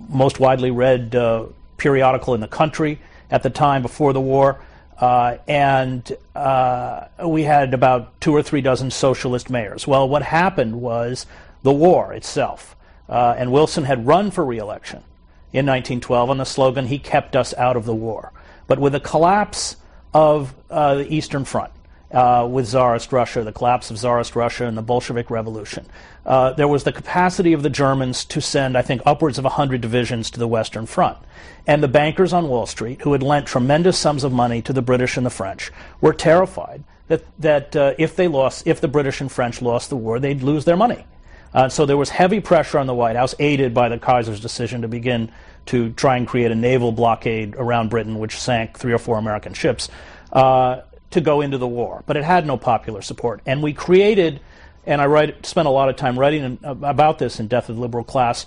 most 0.08 0.38
widely 0.38 0.70
read 0.70 1.14
uh, 1.14 1.46
periodical 1.76 2.34
in 2.34 2.40
the 2.40 2.48
country 2.48 3.00
at 3.30 3.42
the 3.42 3.50
time 3.50 3.82
before 3.82 4.12
the 4.12 4.20
war. 4.20 4.60
Uh, 4.98 5.38
and 5.48 6.16
uh, 6.34 7.06
we 7.24 7.42
had 7.42 7.74
about 7.74 8.20
two 8.20 8.34
or 8.34 8.42
three 8.42 8.60
dozen 8.60 8.90
socialist 8.90 9.50
mayors. 9.50 9.86
Well, 9.86 10.08
what 10.08 10.22
happened 10.22 10.80
was 10.80 11.26
the 11.62 11.72
war 11.72 12.12
itself. 12.12 12.76
Uh, 13.08 13.34
and 13.36 13.52
Wilson 13.52 13.84
had 13.84 14.06
run 14.06 14.30
for 14.30 14.44
reelection 14.44 15.02
in 15.52 15.66
1912 15.66 16.30
on 16.30 16.38
the 16.38 16.44
slogan, 16.44 16.86
He 16.86 16.98
kept 16.98 17.36
us 17.36 17.54
out 17.54 17.76
of 17.76 17.84
the 17.84 17.94
war. 17.94 18.32
But 18.66 18.78
with 18.78 18.92
the 18.92 19.00
collapse 19.00 19.76
of 20.14 20.54
uh, 20.70 20.94
the 20.94 21.12
Eastern 21.12 21.44
Front 21.44 21.72
uh, 22.12 22.46
with 22.48 22.66
Tsarist 22.66 23.12
Russia, 23.12 23.42
the 23.42 23.52
collapse 23.52 23.90
of 23.90 23.98
Tsarist 23.98 24.36
Russia 24.36 24.66
and 24.66 24.78
the 24.78 24.82
Bolshevik 24.82 25.30
Revolution. 25.30 25.84
Uh, 26.24 26.52
there 26.52 26.68
was 26.68 26.84
the 26.84 26.92
capacity 26.92 27.52
of 27.52 27.62
the 27.62 27.70
Germans 27.70 28.24
to 28.26 28.40
send, 28.40 28.78
I 28.78 28.82
think, 28.82 29.02
upwards 29.04 29.36
of 29.36 29.44
100 29.44 29.80
divisions 29.80 30.30
to 30.30 30.38
the 30.38 30.48
Western 30.48 30.86
Front. 30.86 31.18
And 31.66 31.82
the 31.82 31.88
bankers 31.88 32.32
on 32.32 32.48
Wall 32.48 32.66
Street, 32.66 33.02
who 33.02 33.12
had 33.12 33.22
lent 33.22 33.46
tremendous 33.46 33.98
sums 33.98 34.22
of 34.22 34.32
money 34.32 34.62
to 34.62 34.72
the 34.72 34.82
British 34.82 35.16
and 35.16 35.26
the 35.26 35.30
French, 35.30 35.72
were 36.00 36.12
terrified 36.12 36.84
that, 37.08 37.24
that 37.40 37.74
uh, 37.74 37.94
if 37.98 38.14
they 38.14 38.28
lost, 38.28 38.66
if 38.66 38.80
the 38.80 38.88
British 38.88 39.20
and 39.20 39.30
French 39.30 39.60
lost 39.60 39.90
the 39.90 39.96
war, 39.96 40.20
they'd 40.20 40.42
lose 40.42 40.64
their 40.64 40.76
money. 40.76 41.04
Uh, 41.54 41.68
so 41.68 41.86
there 41.86 41.96
was 41.96 42.10
heavy 42.10 42.40
pressure 42.40 42.78
on 42.78 42.86
the 42.86 42.94
White 42.94 43.16
House, 43.16 43.34
aided 43.38 43.72
by 43.72 43.88
the 43.88 43.98
Kaiser's 43.98 44.40
decision 44.40 44.82
to 44.82 44.88
begin 44.88 45.30
to 45.66 45.92
try 45.92 46.16
and 46.16 46.26
create 46.26 46.50
a 46.50 46.54
naval 46.54 46.92
blockade 46.92 47.54
around 47.54 47.90
Britain, 47.90 48.18
which 48.18 48.38
sank 48.38 48.76
three 48.76 48.92
or 48.92 48.98
four 48.98 49.18
American 49.18 49.54
ships, 49.54 49.88
uh, 50.32 50.80
to 51.12 51.20
go 51.20 51.40
into 51.40 51.56
the 51.56 51.68
war. 51.68 52.02
But 52.06 52.16
it 52.16 52.24
had 52.24 52.44
no 52.44 52.56
popular 52.56 53.02
support. 53.02 53.40
And 53.46 53.62
we 53.62 53.72
created, 53.72 54.40
and 54.84 55.00
I 55.00 55.06
write, 55.06 55.46
spent 55.46 55.68
a 55.68 55.70
lot 55.70 55.88
of 55.88 55.96
time 55.96 56.18
writing 56.18 56.58
about 56.62 57.18
this 57.18 57.38
in 57.38 57.46
Death 57.46 57.68
of 57.68 57.76
the 57.76 57.82
Liberal 57.82 58.04
Class, 58.04 58.46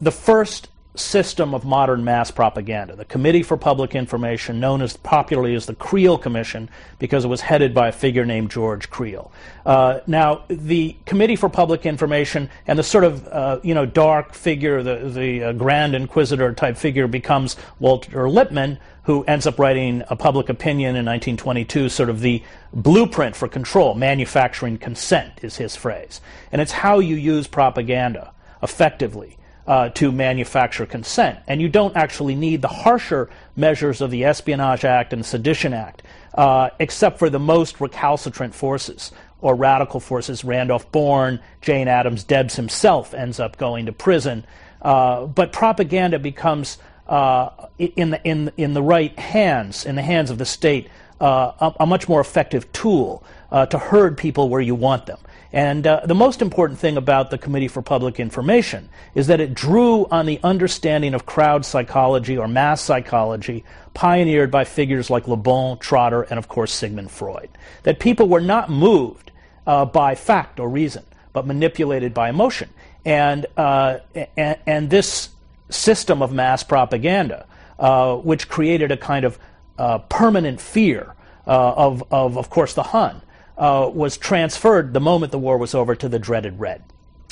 the 0.00 0.10
first 0.10 0.68
system 0.96 1.54
of 1.54 1.64
modern 1.64 2.04
mass 2.04 2.30
propaganda. 2.30 2.96
The 2.96 3.04
Committee 3.04 3.42
for 3.42 3.56
Public 3.56 3.94
Information, 3.94 4.60
known 4.60 4.82
as 4.82 4.96
popularly 4.96 5.54
as 5.54 5.66
the 5.66 5.74
Creel 5.74 6.18
Commission, 6.18 6.68
because 6.98 7.24
it 7.24 7.28
was 7.28 7.40
headed 7.40 7.74
by 7.74 7.88
a 7.88 7.92
figure 7.92 8.24
named 8.24 8.50
George 8.50 8.90
Creel. 8.90 9.30
Uh, 9.64 10.00
now, 10.06 10.44
the 10.48 10.96
Committee 11.04 11.36
for 11.36 11.48
Public 11.48 11.86
Information 11.86 12.50
and 12.66 12.78
the 12.78 12.82
sort 12.82 13.04
of 13.04 13.26
uh, 13.28 13.60
you 13.62 13.74
know 13.74 13.86
dark 13.86 14.34
figure, 14.34 14.82
the 14.82 15.08
the 15.08 15.44
uh, 15.44 15.52
Grand 15.52 15.94
Inquisitor 15.94 16.52
type 16.52 16.76
figure, 16.76 17.06
becomes 17.06 17.56
Walter 17.78 18.28
Lippmann, 18.28 18.78
who 19.04 19.24
ends 19.24 19.46
up 19.46 19.58
writing 19.58 20.02
a 20.08 20.16
public 20.16 20.48
opinion 20.48 20.90
in 20.90 21.04
1922, 21.04 21.88
sort 21.88 22.08
of 22.08 22.20
the 22.20 22.42
blueprint 22.72 23.36
for 23.36 23.48
control. 23.48 23.94
Manufacturing 23.94 24.78
consent 24.78 25.32
is 25.42 25.56
his 25.56 25.76
phrase, 25.76 26.20
and 26.52 26.60
it's 26.60 26.72
how 26.72 26.98
you 26.98 27.16
use 27.16 27.46
propaganda 27.46 28.32
effectively 28.62 29.36
uh, 29.66 29.88
to 29.90 30.12
manufacture 30.12 30.86
consent. 30.86 31.38
And 31.46 31.60
you 31.60 31.68
don't 31.68 31.96
actually 31.96 32.34
need 32.34 32.62
the 32.62 32.68
harsher 32.68 33.28
measures 33.56 34.00
of 34.00 34.10
the 34.10 34.24
Espionage 34.24 34.84
Act 34.84 35.12
and 35.12 35.24
Sedition 35.24 35.72
Act, 35.72 36.02
uh, 36.34 36.70
except 36.78 37.18
for 37.18 37.30
the 37.30 37.38
most 37.38 37.80
recalcitrant 37.80 38.54
forces 38.54 39.12
or 39.40 39.54
radical 39.54 40.00
forces. 40.00 40.44
Randolph 40.44 40.90
Bourne, 40.92 41.40
Jane 41.60 41.88
Addams, 41.88 42.24
Debs 42.24 42.56
himself 42.56 43.14
ends 43.14 43.40
up 43.40 43.56
going 43.56 43.86
to 43.86 43.92
prison. 43.92 44.46
Uh, 44.80 45.26
but 45.26 45.52
propaganda 45.52 46.18
becomes, 46.18 46.78
uh, 47.08 47.50
in, 47.78 48.10
the, 48.10 48.22
in, 48.24 48.52
in 48.56 48.74
the 48.74 48.82
right 48.82 49.18
hands, 49.18 49.84
in 49.84 49.96
the 49.96 50.02
hands 50.02 50.30
of 50.30 50.38
the 50.38 50.46
state, 50.46 50.88
uh, 51.20 51.52
a, 51.60 51.82
a, 51.82 51.86
much 51.86 52.08
more 52.08 52.20
effective 52.20 52.70
tool 52.72 53.24
uh, 53.50 53.64
to 53.66 53.78
herd 53.78 54.18
people 54.18 54.48
where 54.50 54.60
you 54.60 54.74
want 54.74 55.06
them. 55.06 55.18
And 55.56 55.86
uh, 55.86 56.02
the 56.04 56.14
most 56.14 56.42
important 56.42 56.78
thing 56.78 56.98
about 56.98 57.30
the 57.30 57.38
Committee 57.38 57.68
for 57.68 57.80
Public 57.80 58.20
Information 58.20 58.90
is 59.14 59.28
that 59.28 59.40
it 59.40 59.54
drew 59.54 60.04
on 60.10 60.26
the 60.26 60.38
understanding 60.44 61.14
of 61.14 61.24
crowd 61.24 61.64
psychology 61.64 62.36
or 62.36 62.46
mass 62.46 62.82
psychology 62.82 63.64
pioneered 63.94 64.50
by 64.50 64.64
figures 64.64 65.08
like 65.08 65.26
Le 65.26 65.36
Bon, 65.38 65.78
Trotter, 65.78 66.24
and 66.24 66.38
of 66.38 66.46
course 66.46 66.74
Sigmund 66.74 67.10
Freud. 67.10 67.48
That 67.84 68.00
people 68.00 68.28
were 68.28 68.42
not 68.42 68.68
moved 68.68 69.30
uh, 69.66 69.86
by 69.86 70.14
fact 70.14 70.60
or 70.60 70.68
reason, 70.68 71.04
but 71.32 71.46
manipulated 71.46 72.12
by 72.12 72.28
emotion. 72.28 72.68
And, 73.06 73.46
uh, 73.56 74.00
and, 74.36 74.58
and, 74.66 74.90
this 74.90 75.30
system 75.70 76.20
of 76.20 76.34
mass 76.34 76.64
propaganda, 76.64 77.46
uh, 77.78 78.16
which 78.16 78.50
created 78.50 78.92
a 78.92 78.98
kind 78.98 79.24
of 79.24 79.38
uh, 79.78 80.00
permanent 80.00 80.60
fear 80.60 81.14
uh, 81.46 81.72
of, 81.72 82.04
of, 82.10 82.36
of 82.36 82.50
course, 82.50 82.74
the 82.74 82.82
Hun, 82.82 83.22
uh, 83.56 83.90
was 83.92 84.16
transferred 84.16 84.92
the 84.92 85.00
moment 85.00 85.32
the 85.32 85.38
war 85.38 85.58
was 85.58 85.74
over 85.74 85.94
to 85.94 86.08
the 86.08 86.18
dreaded 86.18 86.60
Red. 86.60 86.82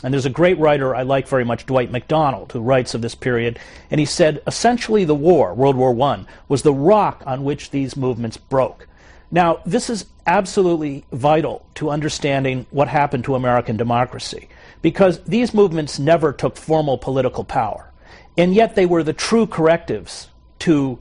And 0.02 0.12
there's 0.12 0.26
a 0.26 0.30
great 0.30 0.58
writer 0.58 0.94
I 0.94 1.02
like 1.02 1.28
very 1.28 1.44
much, 1.44 1.64
Dwight 1.64 1.90
MacDonald, 1.90 2.52
who 2.52 2.60
writes 2.60 2.94
of 2.94 3.00
this 3.00 3.14
period, 3.14 3.58
and 3.90 3.98
he 3.98 4.04
said 4.04 4.42
essentially 4.46 5.04
the 5.04 5.14
war, 5.14 5.54
World 5.54 5.76
War 5.76 5.98
I, 6.02 6.26
was 6.46 6.62
the 6.62 6.74
rock 6.74 7.22
on 7.26 7.44
which 7.44 7.70
these 7.70 7.96
movements 7.96 8.36
broke. 8.36 8.86
Now, 9.30 9.60
this 9.64 9.88
is 9.88 10.06
absolutely 10.26 11.04
vital 11.10 11.64
to 11.76 11.90
understanding 11.90 12.66
what 12.70 12.88
happened 12.88 13.24
to 13.24 13.34
American 13.34 13.76
democracy, 13.76 14.48
because 14.82 15.22
these 15.24 15.54
movements 15.54 15.98
never 15.98 16.32
took 16.32 16.56
formal 16.56 16.98
political 16.98 17.44
power, 17.44 17.90
and 18.36 18.54
yet 18.54 18.74
they 18.74 18.86
were 18.86 19.02
the 19.02 19.14
true 19.14 19.46
correctives 19.46 20.28
to 20.60 20.98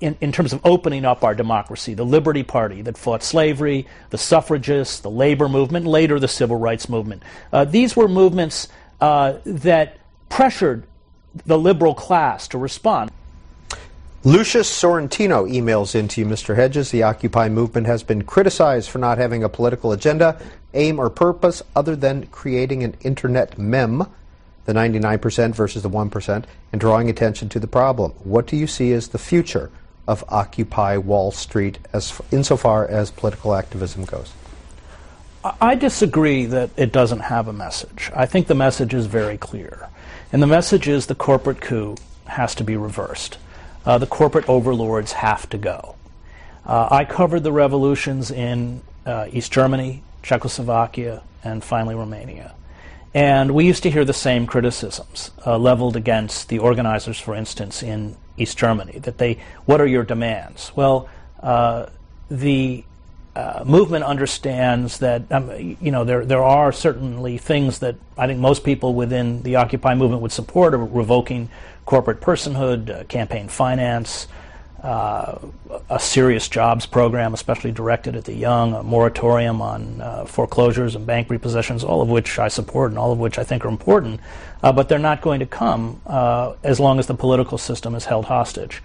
in, 0.00 0.16
in, 0.20 0.32
terms 0.32 0.52
of 0.52 0.60
opening 0.64 1.04
up 1.04 1.22
our 1.22 1.34
democracy, 1.34 1.94
the 1.94 2.04
Liberty 2.04 2.42
Party 2.42 2.82
that 2.82 2.98
fought 2.98 3.22
slavery, 3.22 3.86
the 4.10 4.18
suffragists, 4.18 5.00
the 5.00 5.10
labor 5.10 5.48
movement, 5.48 5.86
later 5.86 6.18
the 6.18 6.28
civil 6.28 6.56
rights 6.56 6.88
movement. 6.88 7.22
Uh, 7.52 7.64
these 7.64 7.94
were 7.94 8.08
movements 8.08 8.68
uh, 9.00 9.34
that 9.44 9.98
pressured 10.28 10.84
the 11.46 11.58
liberal 11.58 11.94
class 11.94 12.48
to 12.48 12.58
respond. 12.58 13.10
Lucius 14.24 14.70
Sorrentino 14.70 15.50
emails 15.50 15.94
into 15.94 16.20
you, 16.20 16.26
Mr. 16.26 16.54
Hedges. 16.54 16.90
The 16.90 17.02
Occupy 17.02 17.48
movement 17.48 17.88
has 17.88 18.04
been 18.04 18.22
criticized 18.22 18.88
for 18.88 18.98
not 18.98 19.18
having 19.18 19.42
a 19.42 19.48
political 19.48 19.90
agenda, 19.92 20.40
aim, 20.74 21.00
or 21.00 21.10
purpose 21.10 21.62
other 21.74 21.96
than 21.96 22.26
creating 22.26 22.84
an 22.84 22.94
internet 23.02 23.58
meme 23.58 24.06
the 24.64 24.72
99% 24.72 25.54
versus 25.54 25.82
the 25.82 25.90
1%, 25.90 26.44
and 26.72 26.80
drawing 26.80 27.10
attention 27.10 27.48
to 27.48 27.58
the 27.58 27.66
problem. 27.66 28.12
What 28.24 28.46
do 28.46 28.56
you 28.56 28.66
see 28.66 28.92
as 28.92 29.08
the 29.08 29.18
future 29.18 29.70
of 30.06 30.24
Occupy 30.28 30.96
Wall 30.98 31.30
Street 31.30 31.78
as 31.92 32.20
insofar 32.30 32.86
as 32.86 33.10
political 33.10 33.54
activism 33.54 34.04
goes? 34.04 34.32
I 35.60 35.74
disagree 35.74 36.46
that 36.46 36.70
it 36.76 36.92
doesn't 36.92 37.20
have 37.20 37.48
a 37.48 37.52
message. 37.52 38.10
I 38.14 38.26
think 38.26 38.46
the 38.46 38.54
message 38.54 38.94
is 38.94 39.06
very 39.06 39.36
clear. 39.36 39.88
And 40.32 40.40
the 40.40 40.46
message 40.46 40.86
is 40.86 41.06
the 41.06 41.16
corporate 41.16 41.60
coup 41.60 41.96
has 42.26 42.54
to 42.56 42.64
be 42.64 42.76
reversed. 42.76 43.38
Uh, 43.84 43.98
the 43.98 44.06
corporate 44.06 44.48
overlords 44.48 45.12
have 45.12 45.48
to 45.50 45.58
go. 45.58 45.96
Uh, 46.64 46.88
I 46.90 47.04
covered 47.04 47.42
the 47.42 47.52
revolutions 47.52 48.30
in 48.30 48.82
uh, 49.04 49.26
East 49.32 49.52
Germany, 49.52 50.02
Czechoslovakia, 50.22 51.22
and 51.42 51.64
finally 51.64 51.96
Romania. 51.96 52.54
And 53.14 53.54
we 53.54 53.66
used 53.66 53.82
to 53.82 53.90
hear 53.90 54.04
the 54.04 54.14
same 54.14 54.46
criticisms 54.46 55.32
uh, 55.46 55.58
leveled 55.58 55.96
against 55.96 56.48
the 56.48 56.58
organizers, 56.60 57.18
for 57.18 57.34
instance, 57.34 57.82
in 57.82 58.16
East 58.38 58.56
Germany. 58.56 58.98
That 59.00 59.18
they, 59.18 59.38
what 59.66 59.80
are 59.80 59.86
your 59.86 60.02
demands? 60.02 60.72
Well, 60.74 61.08
uh, 61.42 61.86
the 62.30 62.84
uh, 63.34 63.64
movement 63.66 64.04
understands 64.04 64.98
that 64.98 65.30
um, 65.32 65.50
you 65.80 65.90
know 65.90 66.04
there 66.04 66.24
there 66.24 66.42
are 66.42 66.70
certainly 66.70 67.38
things 67.38 67.78
that 67.78 67.96
I 68.18 68.26
think 68.26 68.40
most 68.40 68.62
people 68.62 68.92
within 68.94 69.42
the 69.42 69.56
Occupy 69.56 69.94
movement 69.94 70.20
would 70.20 70.32
support: 70.32 70.74
revoking 70.74 71.48
corporate 71.86 72.20
personhood, 72.20 72.90
uh, 72.90 73.04
campaign 73.04 73.48
finance, 73.48 74.28
uh, 74.82 75.38
a 75.88 76.00
serious 76.00 76.48
jobs 76.48 76.86
program, 76.86 77.34
especially 77.34 77.70
directed 77.70 78.16
at 78.16 78.24
the 78.24 78.34
young, 78.34 78.74
a 78.74 78.82
moratorium 78.82 79.62
on 79.62 80.00
uh, 80.00 80.24
foreclosures 80.24 80.96
and 80.96 81.06
bank 81.06 81.28
repossessions, 81.28 81.84
all 81.84 82.02
of 82.02 82.08
which 82.08 82.38
I 82.38 82.48
support 82.48 82.90
and 82.90 82.98
all 82.98 83.12
of 83.12 83.18
which 83.18 83.38
I 83.38 83.44
think 83.44 83.64
are 83.64 83.68
important, 83.68 84.20
uh, 84.62 84.72
but 84.72 84.88
they're 84.88 84.98
not 84.98 85.20
going 85.20 85.38
to 85.40 85.46
come 85.46 86.00
uh, 86.06 86.54
as 86.64 86.80
long 86.80 86.98
as 86.98 87.06
the 87.06 87.14
political 87.14 87.58
system 87.58 87.94
is 87.94 88.06
held 88.06 88.26
hostage. 88.26 88.82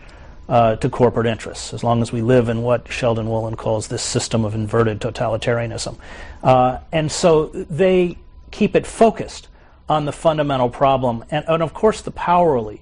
Uh, 0.49 0.77
to 0.77 0.89
corporate 0.89 1.27
interests, 1.27 1.73
as 1.73 1.83
long 1.83 2.01
as 2.01 2.13
we 2.13 2.21
live 2.21 2.47
in 2.47 2.61
what 2.61 2.89
Sheldon 2.89 3.25
Wolin 3.25 3.57
calls 3.57 3.89
this 3.89 4.01
system 4.01 4.45
of 4.45 4.55
inverted 4.55 5.01
totalitarianism. 5.01 5.97
Uh, 6.41 6.79
and 6.93 7.11
so 7.11 7.47
they 7.47 8.17
keep 8.49 8.73
it 8.73 8.87
focused 8.87 9.49
on 9.89 10.05
the 10.05 10.13
fundamental 10.13 10.69
problem. 10.69 11.25
And, 11.31 11.43
and 11.49 11.61
of 11.61 11.73
course, 11.73 12.01
the 12.01 12.11
power 12.11 12.55
elite 12.55 12.79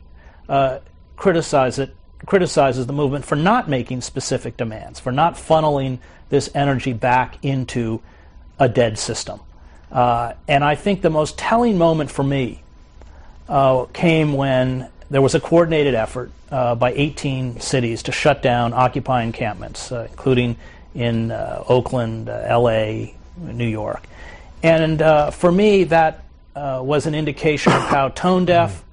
criticize 1.15 1.79
it 1.79 1.95
criticizes 2.25 2.87
the 2.87 2.93
movement 2.93 3.25
for 3.25 3.35
not 3.35 3.69
making 3.69 4.01
specific 4.01 4.57
demands, 4.57 4.99
for 4.99 5.11
not 5.11 5.35
funneling 5.35 5.99
this 6.29 6.49
energy 6.55 6.93
back 6.93 7.43
into 7.43 8.01
a 8.59 8.67
dead 8.67 8.97
system. 8.97 9.39
Uh, 9.91 10.33
and 10.47 10.63
I 10.63 10.75
think 10.75 11.01
the 11.01 11.09
most 11.09 11.37
telling 11.37 11.77
moment 11.77 12.11
for 12.11 12.23
me 12.23 12.61
uh, 13.47 13.85
came 13.93 14.33
when 14.33 14.89
there 15.09 15.21
was 15.21 15.35
a 15.35 15.39
coordinated 15.39 15.93
effort 15.93 16.31
uh, 16.51 16.75
by 16.75 16.91
18 16.93 17.59
cities 17.59 18.03
to 18.03 18.11
shut 18.11 18.41
down 18.41 18.73
Occupy 18.73 19.23
encampments, 19.23 19.91
uh, 19.91 20.07
including 20.09 20.57
in 20.95 21.31
uh, 21.31 21.63
Oakland, 21.67 22.29
uh, 22.29 22.59
LA, 22.59 23.11
New 23.37 23.67
York. 23.67 24.03
And 24.63 24.99
for 25.33 25.51
me, 25.51 25.83
that 25.85 26.23
was 26.55 27.05
an 27.05 27.13
indication 27.13 27.71
of 27.71 27.83
how 27.83 28.09
tone 28.09 28.45
deaf 28.45 28.83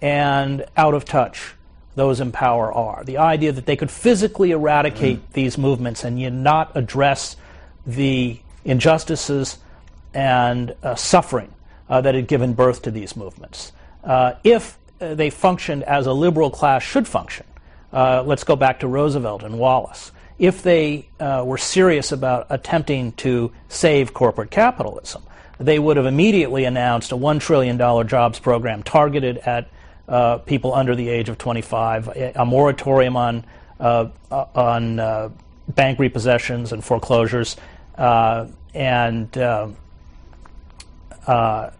and 0.00 0.64
out 0.76 0.94
of 0.94 1.04
touch 1.04 1.55
those 1.96 2.20
in 2.20 2.30
power 2.30 2.72
are. 2.72 3.02
The 3.04 3.18
idea 3.18 3.50
that 3.52 3.66
they 3.66 3.74
could 3.74 3.90
physically 3.90 4.52
eradicate 4.52 5.18
mm. 5.18 5.32
these 5.32 5.58
movements 5.58 6.04
and 6.04 6.20
yet 6.20 6.32
not 6.32 6.76
address 6.76 7.36
the 7.84 8.38
injustices 8.64 9.58
and 10.14 10.74
uh, 10.82 10.94
suffering 10.94 11.52
uh, 11.88 12.00
that 12.02 12.14
had 12.14 12.28
given 12.28 12.54
birth 12.54 12.82
to 12.82 12.90
these 12.90 13.16
movements. 13.16 13.72
Uh, 14.04 14.34
if 14.44 14.78
uh, 15.00 15.14
they 15.14 15.30
functioned 15.30 15.82
as 15.84 16.06
a 16.06 16.12
liberal 16.12 16.50
class 16.50 16.82
should 16.82 17.08
function, 17.08 17.46
uh, 17.92 18.22
let's 18.24 18.44
go 18.44 18.56
back 18.56 18.80
to 18.80 18.86
Roosevelt 18.86 19.42
and 19.42 19.58
Wallace. 19.58 20.12
If 20.38 20.62
they 20.62 21.08
uh, 21.18 21.44
were 21.46 21.58
serious 21.58 22.12
about 22.12 22.46
attempting 22.50 23.12
to 23.12 23.52
save 23.68 24.12
corporate 24.12 24.50
capitalism, 24.50 25.22
they 25.58 25.78
would 25.78 25.96
have 25.96 26.04
immediately 26.04 26.64
announced 26.64 27.12
a 27.12 27.16
$1 27.16 27.40
trillion 27.40 27.78
jobs 28.06 28.38
program 28.38 28.82
targeted 28.82 29.38
at 29.38 29.70
uh, 30.08 30.38
people 30.38 30.74
under 30.74 30.94
the 30.94 31.08
age 31.08 31.28
of 31.28 31.38
25, 31.38 32.08
a, 32.36 32.44
moratorium 32.44 33.16
on 33.16 33.44
uh, 33.78 34.08
uh 34.30 34.46
on 34.54 34.98
uh, 34.98 35.28
bank 35.68 35.98
repossessions 35.98 36.72
and 36.72 36.82
foreclosures, 36.84 37.56
uh, 37.98 38.46
and 38.74 39.32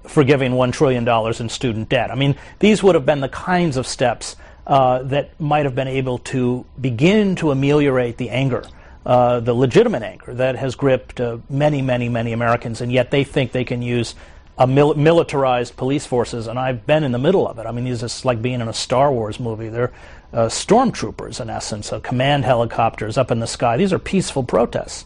forgiving 0.07 0.53
one 0.53 0.72
trillion 0.72 1.05
dollars 1.05 1.41
in 1.41 1.49
student 1.49 1.89
debt. 1.89 2.11
I 2.11 2.14
mean, 2.14 2.37
these 2.59 2.83
would 2.83 2.95
have 2.95 3.07
been 3.07 3.20
the 3.20 3.29
kinds 3.29 3.77
of 3.77 3.87
steps 3.87 4.37
that 4.66 5.41
might 5.41 5.64
have 5.64 5.74
been 5.74 5.89
able 5.89 6.18
to 6.18 6.66
begin 6.81 7.37
to 7.37 7.51
ameliorate 7.51 8.16
the 8.16 8.31
anger. 8.31 8.64
Uh, 9.07 9.39
the 9.39 9.55
legitimate 9.55 10.03
anger 10.03 10.35
that 10.35 10.57
has 10.57 10.74
gripped 10.74 11.20
uh, 11.20 11.39
many, 11.49 11.81
many, 11.81 12.09
many 12.09 12.33
Americans, 12.33 12.81
and 12.81 12.91
yet 12.91 13.12
they 13.12 13.22
think 13.22 13.53
they 13.53 13.62
can 13.62 13.81
use 13.81 14.16
a 14.59 14.66
mil- 14.66 14.94
militarized 14.94 15.76
police 15.76 16.07
forces, 16.07 16.46
and 16.46 16.59
I've 16.59 16.86
been 16.86 17.04
in 17.04 17.12
the 17.12 17.18
middle 17.18 17.46
of 17.46 17.59
it. 17.59 17.66
I 17.66 17.72
mean, 17.72 17.86
it's 17.86 18.00
just 18.00 18.24
like 18.24 18.40
being 18.40 18.61
in 18.61 18.68
a 18.68 18.72
Star 18.72 19.12
Wars 19.12 19.38
movie. 19.38 19.68
They're 19.68 19.92
uh, 20.32 20.46
stormtroopers, 20.46 21.40
in 21.40 21.50
essence, 21.50 21.92
uh, 21.92 22.00
command 22.00 22.44
helicopters 22.44 23.18
up 23.18 23.30
in 23.30 23.40
the 23.40 23.46
sky. 23.46 23.76
These 23.76 23.92
are 23.92 23.98
peaceful 23.98 24.42
protests, 24.42 25.04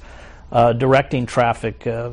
uh, 0.53 0.73
directing 0.73 1.27
traffic. 1.27 1.87
Uh, 1.87 2.11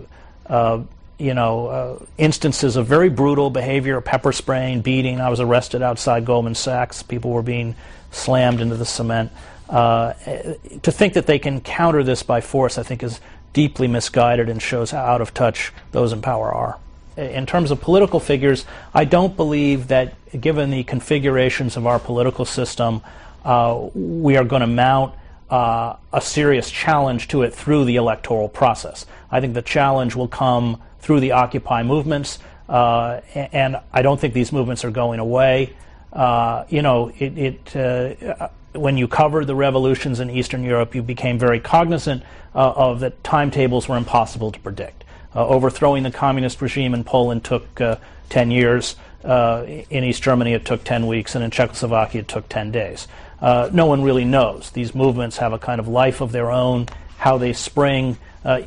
uh, 0.48 0.84
you 1.20 1.34
know, 1.34 1.68
uh, 1.68 2.06
instances 2.20 2.76
of 2.76 2.86
very 2.86 3.10
brutal 3.10 3.50
behavior, 3.50 4.00
pepper 4.02 4.32
spraying, 4.32 4.82
beating. 4.82 5.20
I 5.20 5.30
was 5.30 5.40
arrested 5.40 5.82
outside 5.82 6.26
Goldman 6.26 6.54
Sachs. 6.54 7.02
People 7.02 7.32
were 7.32 7.42
being 7.42 7.76
slammed 8.12 8.62
into 8.62 8.76
the 8.76 8.86
cement. 8.86 9.32
to 9.68 10.56
think 10.84 11.14
that 11.14 11.26
they 11.26 11.40
can 11.40 11.60
counter 11.62 12.04
this 12.04 12.22
by 12.22 12.42
force, 12.42 12.78
I 12.78 12.84
think, 12.84 13.02
is 13.02 13.20
deeply 13.52 13.88
misguided 13.88 14.48
and 14.48 14.62
shows 14.62 14.92
how 14.92 15.04
out 15.04 15.22
of 15.22 15.34
touch 15.34 15.74
those 15.92 16.14
in 16.14 16.22
power 16.22 16.54
are 16.54 16.78
in 17.18 17.46
terms 17.46 17.72
of 17.72 17.82
political 17.82 18.20
figures, 18.20 18.66
I 18.94 19.06
don't 19.06 19.36
believe 19.36 19.88
that, 19.88 20.14
given 20.40 20.70
the 20.70 20.84
configurations 20.84 21.76
of 21.76 21.88
our 21.88 22.00
political 22.00 22.46
system, 22.46 23.02
uh, 23.44 23.88
we 23.94 24.38
are 24.38 24.44
going 24.44 24.62
to 24.62 24.68
mount 24.68 25.16
uh, 25.50 25.96
a 26.14 26.22
serious 26.22 26.70
challenge 26.70 27.28
to 27.30 27.44
it 27.44 27.54
through 27.54 27.86
the 27.86 27.96
electoral 27.96 28.50
process. 28.50 29.06
I 29.32 29.42
think 29.42 29.54
the 29.54 29.62
challenge 29.62 30.16
will 30.16 30.28
come 30.28 30.82
through 31.00 31.22
the 31.22 31.32
Occupy 31.32 31.84
movements, 31.84 32.40
uh, 32.70 33.22
and 33.34 33.78
I 33.94 34.02
don't 34.02 34.20
think 34.20 34.34
these 34.34 34.52
movements 34.52 34.84
are 34.86 34.92
going 34.92 35.20
away. 35.20 35.74
Uh, 36.12 36.66
you 36.70 36.82
know, 36.82 37.12
it, 37.18 37.38
it 37.38 37.76
uh, 37.76 38.50
when 38.74 38.98
you 38.98 39.08
covered 39.08 39.48
the 39.48 39.56
revolutions 39.56 40.20
in 40.20 40.30
Eastern 40.30 40.64
Europe, 40.64 40.94
you 40.94 41.02
became 41.02 41.40
very 41.40 41.60
cognizant 41.60 42.24
uh, 42.54 42.72
of 42.76 43.00
that 43.00 43.24
timetables 43.24 43.88
were 43.88 43.98
impossible 43.98 44.52
to 44.52 44.60
predict. 44.60 44.97
Uh, 45.38 45.46
overthrowing 45.50 46.02
the 46.02 46.10
communist 46.10 46.60
regime 46.64 46.96
in 46.96 47.04
Poland 47.04 47.44
took 47.44 47.80
uh, 47.80 47.98
10 48.30 48.50
years. 48.50 48.96
Uh, 49.24 49.64
in 49.88 50.04
East 50.04 50.24
Germany, 50.24 50.54
it 50.54 50.66
took 50.66 50.84
10 50.84 51.06
weeks, 51.06 51.36
and 51.36 51.44
in 51.44 51.52
Czechoslovakia, 51.52 52.22
it 52.22 52.28
took 52.28 52.50
10 52.50 52.72
days. 52.72 53.08
no 53.40 53.86
one 53.86 54.02
really 54.02 54.26
knows. 54.26 54.72
These 54.72 54.96
movements 54.96 55.38
have 55.38 55.54
a 55.54 55.60
kind 55.60 55.80
of 55.80 55.88
life 55.88 56.22
of 56.22 56.32
their 56.32 56.50
own, 56.50 56.88
how 57.20 57.38
they 57.38 57.54
spring. 57.54 58.18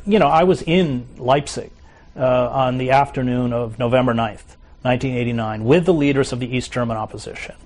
you 0.06 0.20
know, 0.20 0.28
I 0.28 0.44
was 0.44 0.62
in 0.62 1.08
Leipzig 1.18 1.72
on 2.14 2.78
the 2.78 2.92
afternoon 2.92 3.52
of 3.52 3.80
November 3.80 4.12
9th, 4.12 4.54
1989, 4.82 5.64
with 5.64 5.86
the 5.86 5.94
leaders 5.94 6.32
of 6.32 6.38
the 6.38 6.56
East 6.56 6.70
German 6.70 6.96
opposition. 6.96 7.56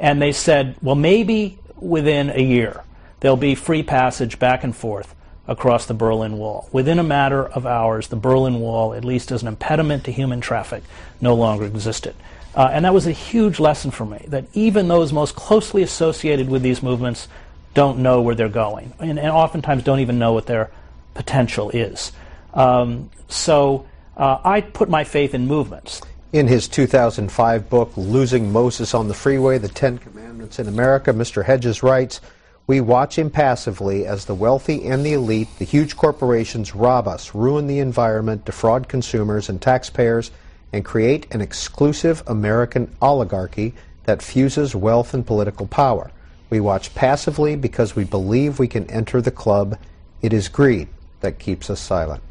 And 0.00 0.20
they 0.20 0.32
said, 0.32 0.74
well, 0.82 0.96
maybe 0.96 1.60
within 1.76 2.30
a 2.30 2.42
year, 2.42 2.82
there'll 3.20 3.36
be 3.36 3.54
free 3.54 3.84
passage 3.84 4.40
back 4.40 4.64
and 4.64 4.74
forth 4.74 5.14
across 5.48 5.86
the 5.86 5.94
Berlin 5.94 6.36
Wall. 6.38 6.68
Within 6.70 6.98
a 6.98 7.02
matter 7.02 7.44
of 7.46 7.66
hours, 7.66 8.08
the 8.08 8.16
Berlin 8.16 8.60
Wall, 8.60 8.92
at 8.92 9.04
least 9.04 9.32
as 9.32 9.42
an 9.42 9.48
impediment 9.48 10.04
to 10.04 10.12
human 10.12 10.40
traffic, 10.40 10.84
no 11.20 11.34
longer 11.34 11.64
existed. 11.64 12.14
Uh, 12.54 12.68
and 12.72 12.84
that 12.84 12.92
was 12.94 13.06
a 13.06 13.12
huge 13.12 13.58
lesson 13.58 13.90
for 13.90 14.04
me 14.04 14.24
that 14.28 14.44
even 14.52 14.88
those 14.88 15.12
most 15.12 15.34
closely 15.34 15.82
associated 15.82 16.48
with 16.48 16.62
these 16.62 16.82
movements 16.82 17.28
don't 17.74 17.98
know 17.98 18.20
where 18.20 18.34
they're 18.34 18.48
going, 18.48 18.92
and, 18.98 19.18
and 19.18 19.30
oftentimes 19.30 19.82
don't 19.82 20.00
even 20.00 20.18
know 20.18 20.32
what 20.32 20.46
their 20.46 20.70
potential 21.14 21.70
is. 21.70 22.12
Um, 22.54 23.10
so 23.28 23.86
uh, 24.16 24.38
I 24.44 24.60
put 24.60 24.88
my 24.88 25.04
faith 25.04 25.34
in 25.34 25.46
movements. 25.46 26.02
In 26.32 26.46
his 26.46 26.68
2005 26.68 27.70
book, 27.70 27.92
Losing 27.96 28.52
Moses 28.52 28.92
on 28.94 29.08
the 29.08 29.14
Freeway 29.14 29.58
The 29.58 29.68
Ten 29.68 29.96
Commandments 29.96 30.58
in 30.58 30.68
America, 30.68 31.12
Mr. 31.12 31.44
Hedges 31.44 31.82
writes, 31.82 32.20
we 32.68 32.82
watch 32.82 33.18
impassively 33.18 34.06
as 34.06 34.26
the 34.26 34.34
wealthy 34.34 34.86
and 34.86 35.04
the 35.04 35.14
elite, 35.14 35.48
the 35.58 35.64
huge 35.64 35.96
corporations, 35.96 36.74
rob 36.74 37.08
us, 37.08 37.34
ruin 37.34 37.66
the 37.66 37.78
environment, 37.78 38.44
defraud 38.44 38.88
consumers 38.88 39.48
and 39.48 39.60
taxpayers, 39.60 40.30
and 40.70 40.84
create 40.84 41.26
an 41.34 41.40
exclusive 41.40 42.22
American 42.26 42.94
oligarchy 43.00 43.72
that 44.04 44.20
fuses 44.20 44.74
wealth 44.74 45.14
and 45.14 45.26
political 45.26 45.66
power. 45.66 46.10
We 46.50 46.60
watch 46.60 46.94
passively 46.94 47.56
because 47.56 47.96
we 47.96 48.04
believe 48.04 48.58
we 48.58 48.68
can 48.68 48.88
enter 48.90 49.22
the 49.22 49.30
club. 49.30 49.78
It 50.20 50.34
is 50.34 50.48
greed 50.48 50.88
that 51.20 51.38
keeps 51.38 51.70
us 51.70 51.80
silent. 51.80 52.22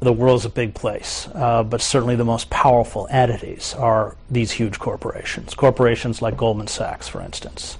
The 0.00 0.14
world's 0.14 0.46
a 0.46 0.50
big 0.50 0.74
place, 0.74 1.28
uh, 1.34 1.62
but 1.62 1.82
certainly 1.82 2.16
the 2.16 2.24
most 2.24 2.48
powerful 2.48 3.06
entities 3.10 3.74
are 3.74 4.16
these 4.30 4.52
huge 4.52 4.78
corporations. 4.78 5.54
Corporations 5.54 6.22
like 6.22 6.38
Goldman 6.38 6.68
Sachs, 6.68 7.06
for 7.06 7.20
instance. 7.20 7.76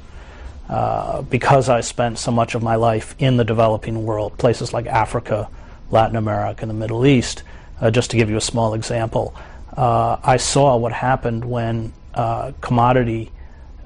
Uh, 0.68 1.22
because 1.22 1.70
I 1.70 1.80
spent 1.80 2.18
so 2.18 2.30
much 2.30 2.54
of 2.54 2.62
my 2.62 2.74
life 2.74 3.14
in 3.18 3.38
the 3.38 3.44
developing 3.44 4.04
world, 4.04 4.36
places 4.36 4.74
like 4.74 4.86
Africa, 4.86 5.48
Latin 5.90 6.16
America, 6.16 6.62
and 6.62 6.70
the 6.70 6.74
Middle 6.74 7.06
East. 7.06 7.42
Uh, 7.80 7.90
just 7.90 8.10
to 8.10 8.18
give 8.18 8.28
you 8.28 8.36
a 8.36 8.40
small 8.40 8.74
example, 8.74 9.34
uh, 9.76 10.18
I 10.22 10.36
saw 10.36 10.76
what 10.76 10.92
happened 10.92 11.44
when 11.44 11.94
uh, 12.12 12.52
commodity 12.60 13.32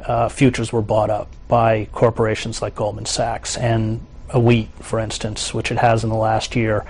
uh, 0.05 0.29
futures 0.29 0.73
were 0.73 0.83
bought 0.83 1.11
up 1.11 1.29
by 1.47 1.85
corporations 1.93 2.61
like 2.61 2.75
Goldman 2.75 3.07
Sachs, 3.07 3.57
and 3.57 4.05
wheat, 4.35 4.69
for 4.81 4.99
instance, 4.99 5.55
which 5.55 5.71
it 5.71 5.79
has 5.79 6.03
in 6.03 6.11
the 6.11 6.17
last 6.17 6.57
year, 6.57 6.85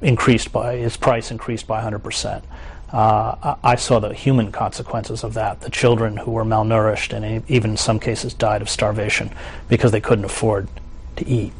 increased 0.00 0.52
by 0.52 0.74
its 0.74 0.96
price 0.96 1.30
increased 1.30 1.66
by 1.66 1.74
100 1.74 1.98
percent. 1.98 2.44
Uh, 2.92 3.54
I 3.62 3.76
saw 3.76 4.00
the 4.00 4.12
human 4.12 4.50
consequences 4.50 5.22
of 5.22 5.34
that. 5.34 5.60
The 5.60 5.70
children 5.70 6.16
who 6.16 6.32
were 6.32 6.44
malnourished 6.44 7.12
and 7.12 7.48
even 7.48 7.72
in 7.72 7.76
some 7.76 8.00
cases 8.00 8.34
died 8.34 8.62
of 8.62 8.68
starvation 8.68 9.30
because 9.68 9.92
they 9.92 10.00
couldn't 10.00 10.24
afford 10.24 10.68
to 11.16 11.26
eat. 11.26 11.52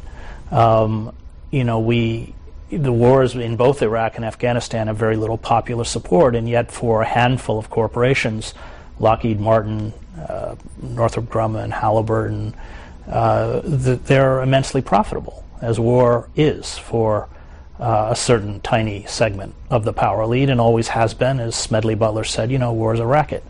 Um, 0.51 1.15
you 1.51 1.63
know, 1.63 1.79
we 1.79 2.33
the 2.69 2.91
wars 2.91 3.35
in 3.35 3.57
both 3.57 3.81
Iraq 3.81 4.15
and 4.15 4.23
Afghanistan 4.23 4.87
have 4.87 4.95
very 4.95 5.17
little 5.17 5.37
popular 5.37 5.83
support, 5.83 6.35
and 6.35 6.47
yet 6.47 6.71
for 6.71 7.01
a 7.01 7.05
handful 7.05 7.59
of 7.59 7.69
corporations, 7.69 8.53
Lockheed 8.99 9.39
Martin, 9.39 9.93
uh, 10.17 10.55
Northrop 10.81 11.25
Grumman, 11.25 11.71
Halliburton, 11.71 12.53
uh, 13.07 13.59
the, 13.61 13.95
they're 13.95 14.41
immensely 14.41 14.81
profitable, 14.81 15.43
as 15.61 15.79
war 15.79 16.29
is 16.35 16.77
for 16.77 17.27
uh, 17.81 18.09
a 18.11 18.15
certain 18.15 18.61
tiny 18.61 19.05
segment 19.07 19.55
of 19.71 19.83
the 19.83 19.91
power 19.91 20.21
elite, 20.21 20.49
and 20.49 20.61
always 20.61 20.89
has 20.89 21.15
been, 21.15 21.39
as 21.39 21.55
Smedley 21.55 21.95
Butler 21.95 22.23
said. 22.23 22.51
You 22.51 22.59
know, 22.59 22.71
war 22.73 22.93
is 22.93 22.99
a 22.99 23.05
racket. 23.05 23.43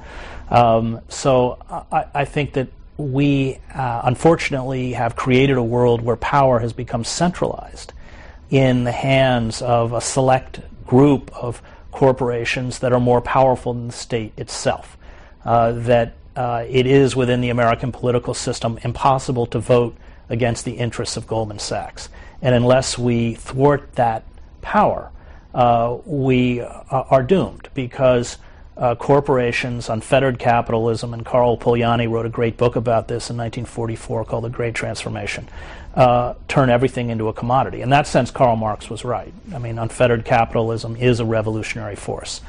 Um, 0.50 1.02
so 1.10 1.58
I, 1.92 2.06
I, 2.14 2.26
think 2.26 2.54
that 2.54 2.68
we, 2.98 3.60
uh, 3.74 4.02
unfortunately, 4.04 4.94
have 4.94 5.16
created 5.16 5.58
a 5.58 5.64
world 5.64 6.02
where 6.02 6.18
power 6.18 6.60
has 6.60 6.74
become 6.74 7.04
centralized 7.04 7.94
in 8.50 8.84
the 8.84 8.92
hands 8.92 9.62
of 9.62 9.94
a 9.94 10.02
select 10.02 10.60
group 10.86 11.32
of 11.34 11.62
corporations 11.92 12.80
that 12.80 12.92
are 12.92 13.00
more 13.00 13.22
powerful 13.22 13.74
than 13.74 13.88
the 13.88 13.94
state 13.94 14.34
itself. 14.38 14.98
Uh, 15.44 15.72
that 15.72 16.14
uh, 16.36 16.66
it 16.70 16.86
is 16.86 17.16
within 17.16 17.42
the 17.42 17.50
American 17.50 17.92
political 17.92 18.34
system 18.34 18.78
impossible 18.84 19.46
to 19.46 19.60
vote 19.60 19.96
against 20.30 20.64
the 20.66 20.74
interests 20.74 21.18
of 21.18 21.28
Goldman 21.28 21.60
Sachs. 21.60 22.10
And 22.42 22.56
unless 22.56 22.98
we 22.98 23.36
thwart 23.36 23.94
that 23.94 24.24
power, 24.62 25.12
uh, 25.54 25.98
we 26.06 26.62
uh, 26.62 26.68
are 26.90 27.24
doomed 27.24 27.70
because 27.74 28.38
uh, 28.78 28.96
corporations, 28.96 29.90
unfettered 29.90 30.40
capitalism, 30.40 31.14
and 31.14 31.26
Karl 31.26 31.58
Polanyi 31.58 32.10
wrote 32.10 32.26
a 32.26 32.30
great 32.30 32.58
book 32.58 32.76
about 32.76 33.08
this 33.08 33.30
in 33.30 33.38
1944 33.38 34.26
called 34.26 34.46
The 34.46 34.50
Great 34.50 34.74
Transformation, 34.74 35.48
uh, 35.94 36.34
turn 36.48 36.70
everything 36.70 37.10
into 37.10 37.28
a 37.28 37.34
commodity. 37.34 37.82
In 37.82 37.90
that 37.90 38.08
sense, 38.08 38.32
Karl 38.32 38.56
Marx 38.56 38.90
was 38.90 39.04
right. 39.04 39.34
I 39.54 39.60
mean, 39.60 39.78
unfettered 39.78 40.24
capitalism 40.24 40.96
is 40.96 41.20
a 41.20 41.26
revolutionary 41.26 41.96
force. 41.96 42.42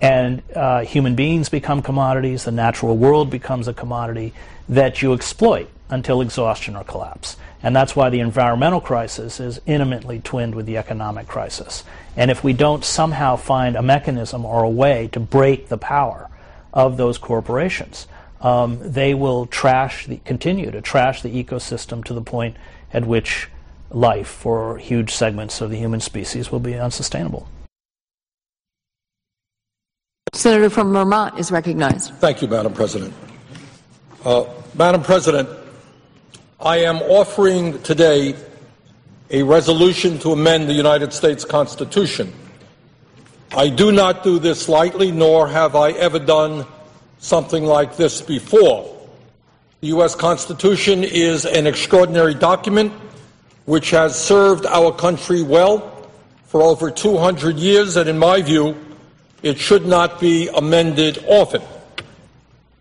And 0.00 0.42
uh, 0.54 0.80
human 0.80 1.14
beings 1.14 1.48
become 1.48 1.82
commodities, 1.82 2.44
the 2.44 2.52
natural 2.52 2.96
world 2.96 3.30
becomes 3.30 3.68
a 3.68 3.74
commodity 3.74 4.32
that 4.68 5.02
you 5.02 5.12
exploit 5.12 5.68
until 5.90 6.20
exhaustion 6.20 6.76
or 6.76 6.84
collapse. 6.84 7.36
And 7.62 7.76
that's 7.76 7.94
why 7.94 8.08
the 8.08 8.20
environmental 8.20 8.80
crisis 8.80 9.40
is 9.40 9.60
intimately 9.66 10.20
twinned 10.20 10.54
with 10.54 10.64
the 10.64 10.78
economic 10.78 11.26
crisis. 11.26 11.84
And 12.16 12.30
if 12.30 12.42
we 12.42 12.52
don't 12.54 12.84
somehow 12.84 13.36
find 13.36 13.76
a 13.76 13.82
mechanism 13.82 14.46
or 14.46 14.62
a 14.62 14.70
way 14.70 15.08
to 15.12 15.20
break 15.20 15.68
the 15.68 15.76
power 15.76 16.30
of 16.72 16.96
those 16.96 17.18
corporations, 17.18 18.06
um, 18.40 18.78
they 18.80 19.12
will 19.12 19.44
trash 19.46 20.06
the, 20.06 20.16
continue 20.24 20.70
to 20.70 20.80
trash 20.80 21.20
the 21.20 21.44
ecosystem 21.44 22.02
to 22.04 22.14
the 22.14 22.22
point 22.22 22.56
at 22.92 23.06
which 23.06 23.48
life 23.90 24.28
for 24.28 24.78
huge 24.78 25.12
segments 25.12 25.60
of 25.60 25.70
the 25.70 25.76
human 25.76 26.00
species 26.00 26.50
will 26.50 26.60
be 26.60 26.74
unsustainable. 26.74 27.46
Senator 30.40 30.70
from 30.70 30.92
Vermont 30.92 31.38
is 31.38 31.50
recognized. 31.50 32.14
Thank 32.14 32.40
you, 32.40 32.48
Madam 32.48 32.72
President. 32.72 33.12
Uh, 34.24 34.44
Madam 34.74 35.02
President, 35.02 35.48
I 36.60 36.78
am 36.78 36.96
offering 37.02 37.82
today 37.82 38.36
a 39.30 39.42
resolution 39.42 40.18
to 40.20 40.32
amend 40.32 40.68
the 40.68 40.72
United 40.72 41.12
States 41.12 41.44
Constitution. 41.44 42.32
I 43.50 43.68
do 43.68 43.92
not 43.92 44.22
do 44.22 44.38
this 44.38 44.68
lightly, 44.68 45.10
nor 45.10 45.48
have 45.48 45.74
I 45.74 45.90
ever 45.90 46.18
done 46.18 46.64
something 47.18 47.64
like 47.64 47.96
this 47.96 48.22
before. 48.22 48.96
The 49.80 49.88
U.S. 49.88 50.14
Constitution 50.14 51.02
is 51.02 51.44
an 51.44 51.66
extraordinary 51.66 52.34
document 52.34 52.92
which 53.66 53.90
has 53.90 54.18
served 54.18 54.64
our 54.64 54.92
country 54.92 55.42
well 55.42 56.08
for 56.46 56.62
over 56.62 56.90
200 56.90 57.56
years, 57.56 57.96
and 57.96 58.08
in 58.08 58.18
my 58.18 58.42
view, 58.42 58.76
it 59.42 59.58
should 59.58 59.86
not 59.86 60.20
be 60.20 60.48
amended 60.48 61.24
often. 61.26 61.62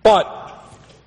But 0.03 0.35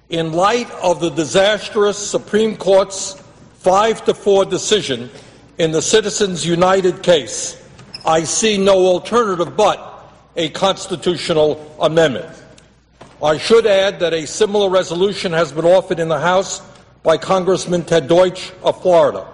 in 0.09 0.33
light 0.33 0.70
of 0.83 1.01
the 1.01 1.11
disastrous 1.11 1.99
Supreme 1.99 2.57
Court's 2.57 3.23
5 3.61 4.05
to 4.07 4.15
4 4.15 4.45
decision 4.47 5.11
in 5.59 5.73
the 5.73 5.83
Citizens 5.83 6.47
United 6.47 7.03
case, 7.03 7.59
I 8.05 8.24
see 8.24 8.59
no 8.59 8.87
alternative 8.87 9.57
but 9.57 9.89
a 10.37 10.49
constitutional 10.51 11.74
amendment. 11.81 12.43
I 13.23 13.39
should 13.39 13.66
add 13.66 14.01
that 14.01 14.12
a 14.12 14.27
similar 14.27 14.69
resolution 14.69 15.33
has 15.33 15.53
been 15.53 15.65
offered 15.65 16.01
in 16.01 16.09
the 16.09 16.19
House 16.19 16.61
by 17.03 17.16
Congressman 17.16 17.85
Ted 17.85 18.09
Deutch 18.09 18.53
of 18.62 18.83
Florida. 18.83 19.27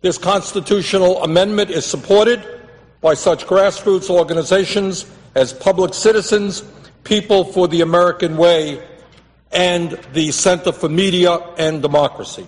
This 0.00 0.18
constitutional 0.18 1.24
amendment 1.24 1.70
is 1.70 1.84
supported 1.84 2.53
by 3.04 3.12
such 3.12 3.46
grassroots 3.46 4.08
organizations 4.08 5.04
as 5.34 5.52
Public 5.52 5.92
Citizens, 5.92 6.64
People 7.04 7.44
for 7.44 7.68
the 7.68 7.82
American 7.82 8.38
Way, 8.38 8.82
and 9.52 10.00
the 10.14 10.32
Center 10.32 10.72
for 10.72 10.88
Media 10.88 11.38
and 11.58 11.82
Democracy. 11.82 12.46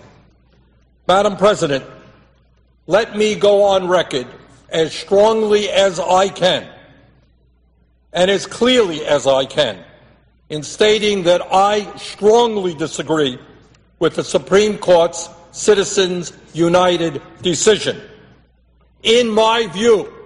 Madam 1.07 1.37
President, 1.37 1.85
let 2.87 3.15
me 3.15 3.35
go 3.35 3.61
on 3.65 3.87
record 3.87 4.25
as 4.69 4.95
strongly 4.95 5.69
as 5.69 5.99
I 5.99 6.27
can 6.27 6.67
and 8.11 8.31
as 8.31 8.47
clearly 8.47 9.05
as 9.05 9.27
I 9.27 9.45
can 9.45 9.77
in 10.49 10.63
stating 10.63 11.21
that 11.23 11.43
I 11.53 11.95
strongly 11.97 12.73
disagree 12.73 13.37
with 13.99 14.15
the 14.15 14.23
Supreme 14.23 14.79
Court's 14.79 15.29
Citizens 15.51 16.33
United 16.53 17.21
decision. 17.43 18.01
In 19.03 19.29
my 19.29 19.67
view, 19.67 20.16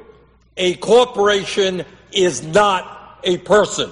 a 0.57 0.75
corporation 0.75 1.85
is 2.11 2.43
not 2.43 3.19
a 3.23 3.37
person. 3.37 3.91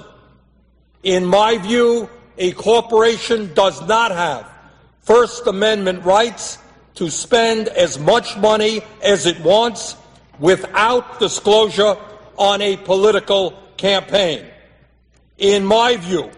In 1.04 1.26
my 1.26 1.58
view, 1.58 2.10
a 2.38 2.52
corporation 2.52 3.54
does 3.54 3.82
not 3.88 4.12
have 4.12 4.50
First 5.02 5.48
Amendment 5.48 6.04
rights 6.04 6.58
to 6.96 7.10
spend 7.10 7.68
as 7.70 7.98
much 7.98 8.38
money 8.38 8.82
as 9.02 9.26
it 9.26 9.40
wants 9.42 9.96
without 10.40 11.20
disclosure 11.20 11.96
on 12.38 12.62
a 12.62 12.78
political 12.78 13.52
campaign. 13.78 14.46
In 15.38 15.66
my 15.66 15.96
view, 15.98 16.30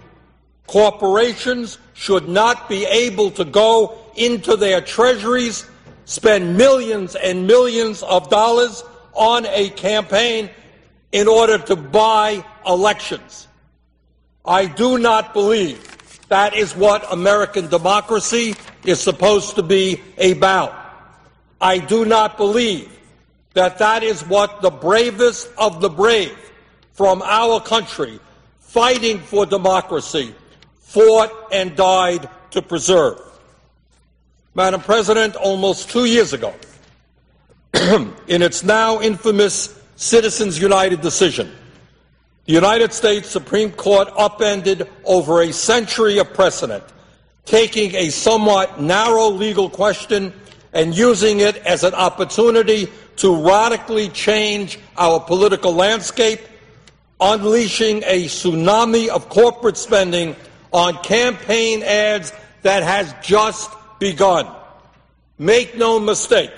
corporations 0.68 1.80
should 1.94 2.30
not 2.30 2.70
be 2.70 2.86
able 2.86 3.32
to 3.32 3.46
go 3.46 3.98
into 4.16 4.56
their 4.56 4.82
treasuries, 4.82 5.66
spend 6.06 6.58
millions 6.58 7.16
and 7.16 7.48
millions 7.48 8.04
of 8.04 8.30
dollars 8.30 8.84
on 9.14 9.46
a 9.46 9.70
campaign 9.70 10.50
in 11.12 11.28
order 11.28 11.58
to 11.58 11.76
buy 11.76 12.44
elections. 12.66 13.48
I 14.46 14.66
do 14.66 14.98
not 14.98 15.34
believe 15.34 15.88
that 16.30 16.56
is 16.56 16.76
what 16.76 17.12
American 17.12 17.68
democracy 17.68 18.56
is 18.86 19.00
supposed 19.00 19.56
to 19.56 19.64
be 19.64 20.02
about. 20.18 20.74
I 21.60 21.78
do 21.78 22.06
not 22.06 22.38
believe 22.38 22.90
that 23.54 23.80
that 23.80 24.04
is 24.04 24.22
what 24.26 24.62
the 24.62 24.72
bravest 24.72 25.50
of 25.58 25.82
the 25.82 25.90
brave 25.90 26.38
from 26.94 27.22
our 27.22 27.60
country 27.60 28.20
fighting 28.72 29.20
for 29.20 29.46
democracy, 29.46 30.34
fought 30.80 31.32
and 31.52 31.76
died 31.76 32.30
to 32.52 32.62
preserve. 32.62 33.20
Madam 34.56 34.80
President, 34.80 35.36
almost 35.36 35.90
two 35.90 36.06
years 36.06 36.32
ago, 36.32 36.54
in 38.28 38.42
its 38.42 38.64
now 38.64 39.02
infamous 39.02 39.78
Citizens 39.96 40.60
United 40.60 41.02
decision, 41.02 41.52
the 42.46 42.54
United 42.54 42.92
States 42.92 43.30
Supreme 43.30 43.72
Court 43.72 44.10
upended 44.18 44.90
over 45.06 45.42
a 45.42 45.54
century 45.54 46.18
of 46.18 46.34
precedent, 46.34 46.84
taking 47.46 47.96
a 47.96 48.10
somewhat 48.10 48.82
narrow 48.82 49.30
legal 49.30 49.70
question 49.70 50.34
and 50.74 50.96
using 50.96 51.40
it 51.40 51.58
as 51.58 51.84
an 51.84 51.94
opportunity 51.94 52.88
to 53.18 53.36
radically 53.46 54.10
change 54.10 54.80
our 54.98 55.20
political 55.20 55.74
landscape 55.74 56.40
unleashing 57.22 58.02
a 58.06 58.26
tsunami 58.26 59.08
of 59.08 59.30
corporate 59.30 59.78
spending 59.78 60.36
on 60.74 60.98
campaign 61.04 61.84
ads 61.84 62.34
that 62.64 62.82
has 62.82 63.14
just 63.22 63.70
begun. 64.00 64.48
Make 65.38 65.78
no 65.78 66.00
mistake, 66.00 66.52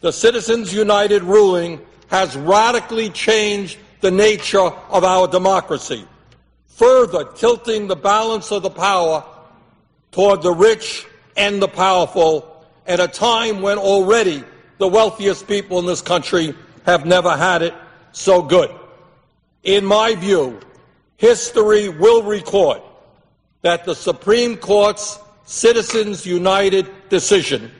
the 0.00 0.12
Citizens 0.12 0.72
United 0.72 1.22
ruling 1.22 1.80
has 2.08 2.36
radically 2.36 3.10
changed 3.10 3.78
the 4.00 4.10
nature 4.10 4.70
of 4.88 5.04
our 5.04 5.28
democracy, 5.28 6.06
further 6.68 7.24
tilting 7.34 7.86
the 7.86 7.96
balance 7.96 8.50
of 8.50 8.62
the 8.62 8.70
power 8.70 9.24
toward 10.10 10.42
the 10.42 10.52
rich 10.52 11.06
and 11.36 11.60
the 11.60 11.68
powerful 11.68 12.64
at 12.86 12.98
a 12.98 13.06
time 13.06 13.60
when 13.60 13.78
already 13.78 14.42
the 14.78 14.88
wealthiest 14.88 15.46
people 15.46 15.78
in 15.78 15.86
this 15.86 16.02
country 16.02 16.54
have 16.86 17.04
never 17.04 17.36
had 17.36 17.62
it 17.62 17.74
so 18.12 18.42
good. 18.42 18.70
In 19.62 19.84
my 19.84 20.14
view, 20.14 20.58
history 21.18 21.90
will 21.90 22.22
record 22.22 22.80
that 23.60 23.84
the 23.84 23.94
Supreme 23.94 24.56
Court's 24.56 25.18
Citizens 25.44 26.24
United 26.24 26.88
decision 27.10 27.70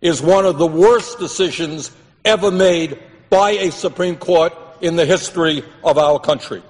is 0.00 0.22
one 0.22 0.46
of 0.46 0.58
the 0.58 0.66
worst 0.66 1.18
decisions 1.18 1.90
ever 2.24 2.50
made 2.50 2.98
by 3.28 3.50
a 3.52 3.70
Supreme 3.70 4.16
Court 4.16 4.52
in 4.80 4.96
the 4.96 5.06
history 5.06 5.62
of 5.84 5.98
our 5.98 6.18
country. 6.18 6.62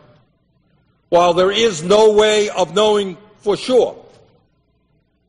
While 1.09 1.35
there 1.35 1.51
is 1.51 1.83
no 1.83 2.13
way 2.13 2.51
of 2.51 2.75
knowing 2.75 3.17
for 3.39 3.57
sure, 3.57 3.97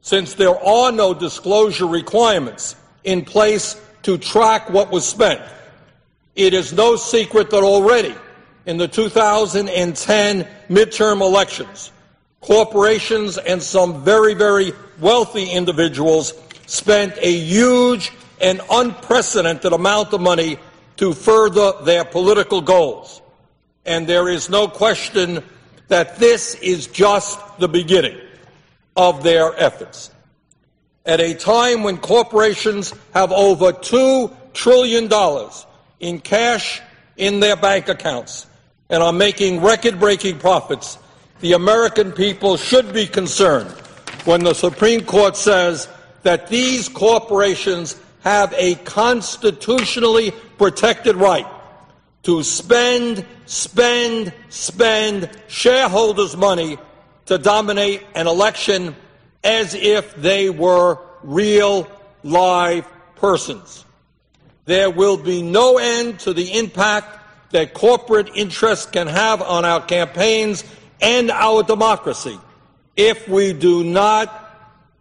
since 0.01 0.33
there 0.33 0.57
are 0.63 0.91
no 0.91 1.13
disclosure 1.13 1.85
requirements 1.85 2.75
in 3.03 3.23
place 3.23 3.79
to 4.03 4.17
track 4.17 4.69
what 4.69 4.91
was 4.91 5.07
spent, 5.07 5.41
it 6.35 6.53
is 6.53 6.73
no 6.73 6.95
secret 6.95 7.49
that 7.51 7.63
already 7.63 8.15
in 8.65 8.77
the 8.77 8.87
2010 8.87 10.47
midterm 10.69 11.21
elections, 11.21 11.91
corporations 12.41 13.37
and 13.37 13.61
some 13.61 14.03
very, 14.03 14.33
very 14.33 14.73
wealthy 14.99 15.49
individuals 15.49 16.33
spent 16.71 17.17
a 17.17 17.29
huge 17.29 18.13
and 18.39 18.61
unprecedented 18.71 19.73
amount 19.73 20.13
of 20.13 20.21
money 20.21 20.57
to 20.95 21.11
further 21.11 21.73
their 21.83 22.05
political 22.05 22.61
goals. 22.61 23.21
And 23.85 24.07
there 24.07 24.29
is 24.29 24.49
no 24.49 24.69
question 24.69 25.43
that 25.89 26.17
this 26.17 26.55
is 26.55 26.87
just 26.87 27.37
the 27.59 27.67
beginning 27.67 28.17
of 28.95 29.21
their 29.21 29.53
efforts. 29.59 30.11
At 31.05 31.19
a 31.19 31.33
time 31.33 31.83
when 31.83 31.97
corporations 31.97 32.93
have 33.13 33.33
over 33.33 33.73
$2 33.73 34.33
trillion 34.53 35.11
in 35.99 36.19
cash 36.21 36.81
in 37.17 37.41
their 37.41 37.57
bank 37.57 37.89
accounts 37.89 38.47
and 38.89 39.03
are 39.03 39.11
making 39.11 39.59
record 39.59 39.99
breaking 39.99 40.39
profits, 40.39 40.97
the 41.41 41.51
American 41.51 42.13
people 42.13 42.55
should 42.55 42.93
be 42.93 43.07
concerned 43.07 43.69
when 44.23 44.45
the 44.45 44.53
Supreme 44.53 45.03
Court 45.03 45.35
says 45.35 45.89
that 46.23 46.47
these 46.47 46.89
corporations 46.89 47.99
have 48.21 48.53
a 48.55 48.75
constitutionally 48.75 50.31
protected 50.57 51.15
right 51.15 51.47
to 52.23 52.43
spend, 52.43 53.25
spend, 53.45 54.31
spend 54.49 55.29
shareholders' 55.47 56.37
money 56.37 56.77
to 57.25 57.37
dominate 57.37 58.03
an 58.13 58.27
election 58.27 58.95
as 59.43 59.73
if 59.73 60.15
they 60.15 60.49
were 60.49 60.99
real, 61.23 61.89
live 62.23 62.87
persons. 63.15 63.85
There 64.65 64.91
will 64.91 65.17
be 65.17 65.41
no 65.41 65.79
end 65.79 66.19
to 66.21 66.33
the 66.33 66.57
impact 66.59 67.17
that 67.51 67.73
corporate 67.73 68.29
interests 68.35 68.85
can 68.85 69.07
have 69.07 69.41
on 69.41 69.65
our 69.65 69.81
campaigns 69.81 70.63
and 71.01 71.31
our 71.31 71.63
democracy 71.63 72.37
if 72.95 73.27
we 73.27 73.53
do 73.53 73.83
not 73.83 74.37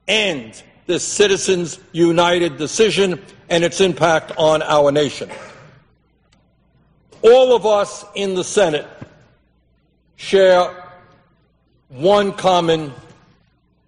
end 0.09 0.63
this 0.91 1.05
Citizens 1.05 1.79
United 1.93 2.57
decision 2.57 3.23
and 3.49 3.63
its 3.63 3.81
impact 3.81 4.33
on 4.37 4.61
our 4.61 4.91
nation. 4.91 5.31
All 7.23 7.55
of 7.55 7.65
us 7.65 8.05
in 8.17 8.35
the 8.35 8.43
Senate 8.43 8.89
share 10.17 10.93
one 11.91 12.33
common 12.33 12.93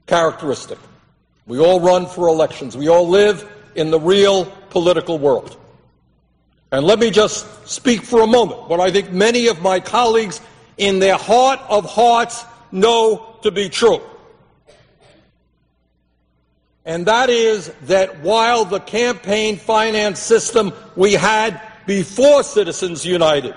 characteristic. 0.07 0.79
We 1.49 1.59
all 1.59 1.81
run 1.81 2.07
for 2.07 2.29
elections. 2.29 2.77
We 2.77 2.89
all 2.89 3.09
live 3.09 3.51
in 3.75 3.91
the 3.91 3.99
real 3.99 4.45
political 4.71 5.19
world. 5.19 5.57
And 6.71 6.87
let 6.87 7.01
me 7.01 7.11
just 7.11 7.67
speak 7.67 8.03
for 8.03 8.21
a 8.21 8.29
moment 8.29 8.69
what 8.69 8.79
I 8.79 8.93
think 8.93 9.11
many 9.11 9.49
of 9.49 9.61
my 9.61 9.81
colleagues 9.81 10.41
in 10.79 11.01
their 11.01 11.17
heart 11.17 11.59
of 11.69 11.85
hearts 11.85 12.45
know 12.71 13.39
to 13.43 13.51
be 13.51 13.69
true. 13.69 14.01
And 16.85 17.07
that 17.07 17.31
is 17.31 17.73
that 17.83 18.21
while 18.21 18.65
the 18.65 18.81
campaign 18.81 19.57
finance 19.57 20.19
system 20.19 20.73
we 20.97 21.13
had 21.13 21.61
before 21.87 22.43
Citizens 22.43 23.07
United 23.07 23.55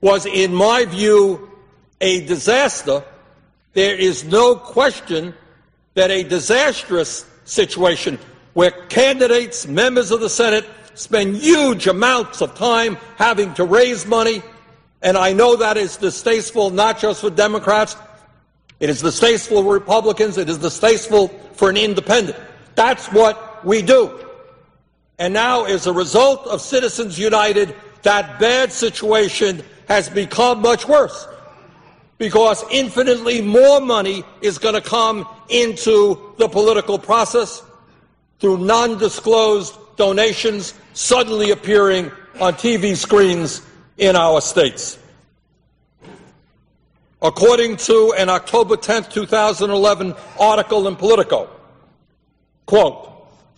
was, 0.00 0.26
in 0.26 0.52
my 0.52 0.84
view, 0.84 1.50
a 2.00 2.26
disaster, 2.26 3.04
there 3.74 3.96
is 3.96 4.24
no 4.24 4.56
question 4.56 5.34
that 5.94 6.10
a 6.10 6.24
disastrous 6.24 7.24
situation 7.44 8.18
where 8.54 8.70
candidates, 8.70 9.66
members 9.66 10.10
of 10.10 10.20
the 10.20 10.28
Senate, 10.28 10.64
spend 10.94 11.36
huge 11.36 11.86
amounts 11.86 12.40
of 12.40 12.54
time 12.54 12.96
having 13.16 13.52
to 13.54 13.64
raise 13.64 14.06
money. 14.06 14.42
And 15.02 15.16
I 15.16 15.32
know 15.32 15.56
that 15.56 15.76
is 15.76 15.96
distasteful 15.96 16.70
not 16.70 16.98
just 16.98 17.20
for 17.20 17.30
Democrats, 17.30 17.96
it 18.80 18.90
is 18.90 19.00
distasteful 19.02 19.62
for 19.62 19.72
Republicans, 19.72 20.38
it 20.38 20.48
is 20.48 20.58
distasteful 20.58 21.28
for 21.54 21.70
an 21.70 21.76
independent. 21.76 22.38
That's 22.74 23.10
what 23.12 23.64
we 23.64 23.82
do. 23.82 24.20
And 25.18 25.32
now, 25.32 25.64
as 25.64 25.86
a 25.86 25.92
result 25.92 26.46
of 26.46 26.60
Citizens 26.60 27.18
United, 27.18 27.74
that 28.02 28.38
bad 28.38 28.70
situation 28.72 29.62
has 29.88 30.10
become 30.10 30.60
much 30.60 30.86
worse 30.86 31.26
because 32.18 32.64
infinitely 32.70 33.40
more 33.40 33.80
money 33.80 34.24
is 34.40 34.58
going 34.58 34.74
to 34.74 34.80
come 34.80 35.26
into 35.48 36.34
the 36.38 36.48
political 36.48 36.98
process 36.98 37.62
through 38.40 38.58
non 38.58 38.98
disclosed 38.98 39.74
donations 39.96 40.74
suddenly 40.92 41.50
appearing 41.50 42.10
on 42.40 42.54
TV 42.54 42.94
screens 42.96 43.62
in 43.96 44.16
our 44.16 44.40
states. 44.40 44.98
According 47.22 47.76
to 47.78 48.14
an 48.18 48.28
October 48.28 48.76
10, 48.76 49.04
2011 49.04 50.14
article 50.38 50.86
in 50.86 50.96
Politico, 50.96 51.48
quote, 52.66 53.12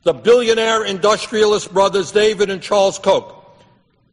the 0.05 0.13
billionaire 0.13 0.85
industrialist 0.85 1.73
brothers 1.73 2.13
David 2.13 2.51
and 2.51 2.63
Charles 2.63 2.99
Koch 2.99 3.35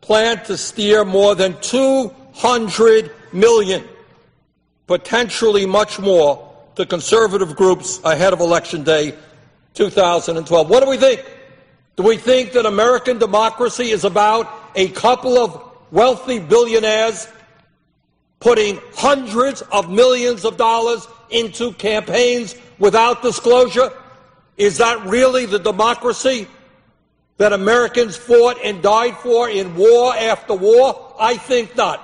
plan 0.01 0.43
to 0.45 0.57
steer 0.57 1.05
more 1.05 1.35
than 1.35 1.59
200 1.61 3.11
million, 3.31 3.83
potentially 4.87 5.65
much 5.65 5.99
more, 5.99 6.41
to 6.75 6.85
conservative 6.85 7.55
groups 7.55 8.01
ahead 8.03 8.33
of 8.33 8.39
Election 8.39 8.83
Day 8.83 9.15
2012. 9.75 10.69
What 10.69 10.83
do 10.83 10.89
we 10.89 10.97
think? 10.97 11.23
Do 11.95 12.03
we 12.03 12.17
think 12.17 12.51
that 12.53 12.65
American 12.65 13.19
democracy 13.19 13.91
is 13.91 14.03
about 14.03 14.51
a 14.75 14.89
couple 14.89 15.37
of 15.37 15.61
wealthy 15.91 16.39
billionaires 16.39 17.27
putting 18.45 18.79
hundreds 18.93 19.63
of 19.71 19.89
millions 19.89 20.45
of 20.45 20.55
dollars 20.55 21.07
into 21.31 21.71
campaigns 21.73 22.53
without 22.77 23.23
disclosure? 23.23 23.91
Is 24.55 24.77
that 24.77 25.03
really 25.07 25.47
the 25.47 25.57
democracy 25.57 26.45
that 27.37 27.53
Americans 27.53 28.15
fought 28.15 28.59
and 28.63 28.83
died 28.83 29.17
for 29.17 29.49
in 29.49 29.75
war 29.75 30.15
after 30.15 30.53
war? 30.53 31.15
I 31.19 31.37
think 31.37 31.75
not. 31.75 31.99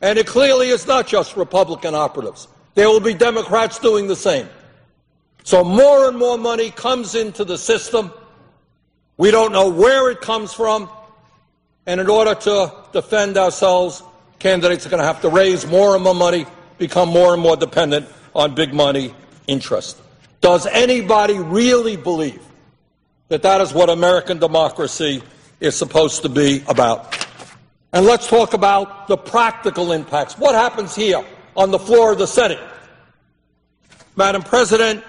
And 0.00 0.18
it 0.18 0.26
clearly 0.26 0.68
is 0.68 0.86
not 0.86 1.06
just 1.06 1.36
Republican 1.36 1.94
operatives. 1.94 2.48
There 2.74 2.88
will 2.88 3.00
be 3.00 3.12
Democrats 3.12 3.78
doing 3.78 4.06
the 4.06 4.16
same. 4.16 4.48
So 5.44 5.62
more 5.62 6.08
and 6.08 6.16
more 6.16 6.38
money 6.38 6.70
comes 6.70 7.14
into 7.14 7.44
the 7.44 7.58
system 7.58 8.10
we 9.18 9.30
don't 9.30 9.52
know 9.52 9.68
where 9.68 10.10
it 10.10 10.22
comes 10.22 10.54
from. 10.54 10.88
And 11.84 12.00
in 12.00 12.08
order 12.08 12.34
to 12.34 12.72
defend 12.94 13.36
ourselves, 13.36 14.02
candidates 14.42 14.84
are 14.84 14.90
going 14.90 15.00
to 15.00 15.06
have 15.06 15.20
to 15.20 15.28
raise 15.28 15.64
more 15.66 15.94
and 15.94 16.02
more 16.02 16.14
money, 16.14 16.44
become 16.76 17.08
more 17.08 17.32
and 17.32 17.40
more 17.40 17.56
dependent 17.56 18.08
on 18.34 18.54
big 18.56 18.74
money 18.74 19.14
interest. 19.46 20.00
Does 20.40 20.66
anybody 20.66 21.38
really 21.38 21.96
believe 21.96 22.42
that 23.28 23.42
that 23.42 23.60
is 23.60 23.72
what 23.72 23.88
American 23.88 24.38
democracy 24.38 25.22
is 25.60 25.76
supposed 25.76 26.22
to 26.22 26.28
be 26.28 26.64
about? 26.66 27.16
And 27.92 28.04
let's 28.04 28.26
talk 28.26 28.52
about 28.52 29.06
the 29.06 29.16
practical 29.16 29.92
impacts. 29.92 30.36
What 30.36 30.56
happens 30.56 30.96
here 30.96 31.24
on 31.56 31.70
the 31.70 31.78
floor 31.78 32.12
of 32.12 32.18
the 32.18 32.26
Senate? 32.26 32.58
Madam 34.16 34.42
President, 34.42 35.04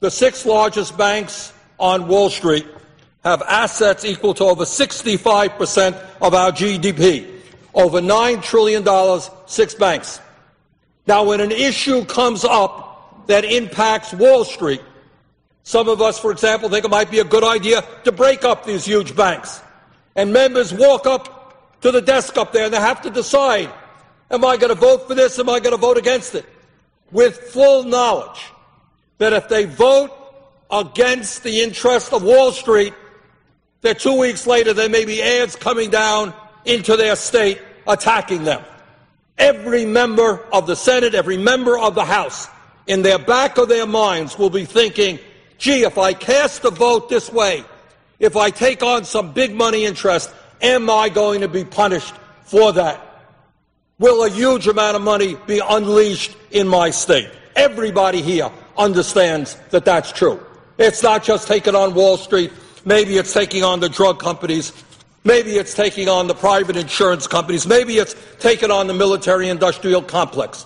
the 0.00 0.10
six 0.10 0.44
largest 0.44 0.98
banks 0.98 1.52
on 1.78 2.08
Wall 2.08 2.28
Street 2.28 2.66
have 3.22 3.40
assets 3.42 4.04
equal 4.04 4.34
to 4.34 4.44
over 4.44 4.64
65% 4.64 5.94
of 6.20 6.34
our 6.34 6.50
GDP. 6.50 7.39
Over 7.74 8.00
$9 8.00 8.42
trillion, 8.42 9.20
six 9.46 9.74
banks. 9.74 10.20
Now, 11.06 11.24
when 11.24 11.40
an 11.40 11.52
issue 11.52 12.04
comes 12.04 12.44
up 12.44 13.26
that 13.26 13.44
impacts 13.44 14.12
Wall 14.12 14.44
Street, 14.44 14.82
some 15.62 15.88
of 15.88 16.00
us, 16.00 16.18
for 16.18 16.32
example, 16.32 16.68
think 16.68 16.84
it 16.84 16.90
might 16.90 17.10
be 17.10 17.20
a 17.20 17.24
good 17.24 17.44
idea 17.44 17.84
to 18.04 18.12
break 18.12 18.44
up 18.44 18.64
these 18.64 18.84
huge 18.84 19.14
banks. 19.14 19.60
And 20.16 20.32
members 20.32 20.72
walk 20.74 21.06
up 21.06 21.80
to 21.82 21.90
the 21.90 22.00
desk 22.00 22.36
up 22.36 22.52
there 22.52 22.64
and 22.64 22.74
they 22.74 22.80
have 22.80 23.02
to 23.02 23.10
decide 23.10 23.70
am 24.30 24.44
I 24.44 24.56
going 24.56 24.74
to 24.74 24.80
vote 24.80 25.08
for 25.08 25.14
this? 25.14 25.38
Am 25.38 25.48
I 25.48 25.58
going 25.60 25.72
to 25.72 25.80
vote 25.80 25.96
against 25.96 26.34
it? 26.34 26.46
With 27.10 27.36
full 27.36 27.82
knowledge 27.84 28.40
that 29.18 29.32
if 29.32 29.48
they 29.48 29.64
vote 29.64 30.10
against 30.70 31.42
the 31.42 31.62
interest 31.62 32.12
of 32.12 32.22
Wall 32.22 32.52
Street, 32.52 32.94
that 33.82 33.98
two 33.98 34.18
weeks 34.18 34.46
later 34.46 34.72
there 34.72 34.88
may 34.88 35.04
be 35.04 35.22
ads 35.22 35.56
coming 35.56 35.90
down 35.90 36.32
into 36.64 36.96
their 36.96 37.16
state 37.16 37.60
attacking 37.86 38.44
them. 38.44 38.62
Every 39.38 39.86
member 39.86 40.44
of 40.52 40.66
the 40.66 40.76
Senate, 40.76 41.14
every 41.14 41.38
member 41.38 41.78
of 41.78 41.94
the 41.94 42.04
House, 42.04 42.48
in 42.86 43.02
their 43.02 43.18
back 43.18 43.56
of 43.56 43.68
their 43.68 43.86
minds 43.86 44.38
will 44.38 44.50
be 44.50 44.64
thinking, 44.64 45.18
gee, 45.58 45.84
if 45.84 45.96
I 45.96 46.12
cast 46.12 46.64
a 46.64 46.70
vote 46.70 47.08
this 47.08 47.30
way, 47.30 47.64
if 48.18 48.36
I 48.36 48.50
take 48.50 48.82
on 48.82 49.04
some 49.04 49.32
big 49.32 49.54
money 49.54 49.84
interest, 49.84 50.30
am 50.60 50.90
I 50.90 51.08
going 51.08 51.40
to 51.40 51.48
be 51.48 51.64
punished 51.64 52.14
for 52.44 52.72
that? 52.72 53.06
Will 53.98 54.24
a 54.24 54.30
huge 54.30 54.66
amount 54.66 54.96
of 54.96 55.02
money 55.02 55.36
be 55.46 55.60
unleashed 55.66 56.36
in 56.50 56.66
my 56.66 56.90
state? 56.90 57.30
Everybody 57.54 58.22
here 58.22 58.50
understands 58.76 59.56
that 59.70 59.84
that's 59.84 60.12
true. 60.12 60.44
It's 60.78 61.02
not 61.02 61.22
just 61.22 61.46
taking 61.46 61.74
on 61.74 61.94
Wall 61.94 62.16
Street. 62.16 62.52
Maybe 62.84 63.18
it's 63.18 63.32
taking 63.32 63.62
on 63.62 63.80
the 63.80 63.88
drug 63.88 64.18
companies. 64.18 64.72
Maybe 65.24 65.52
it's 65.52 65.74
taking 65.74 66.08
on 66.08 66.28
the 66.28 66.34
private 66.34 66.76
insurance 66.76 67.26
companies. 67.26 67.66
Maybe 67.66 67.98
it's 67.98 68.14
taking 68.38 68.70
on 68.70 68.86
the 68.86 68.94
military 68.94 69.48
industrial 69.48 70.02
complex. 70.02 70.64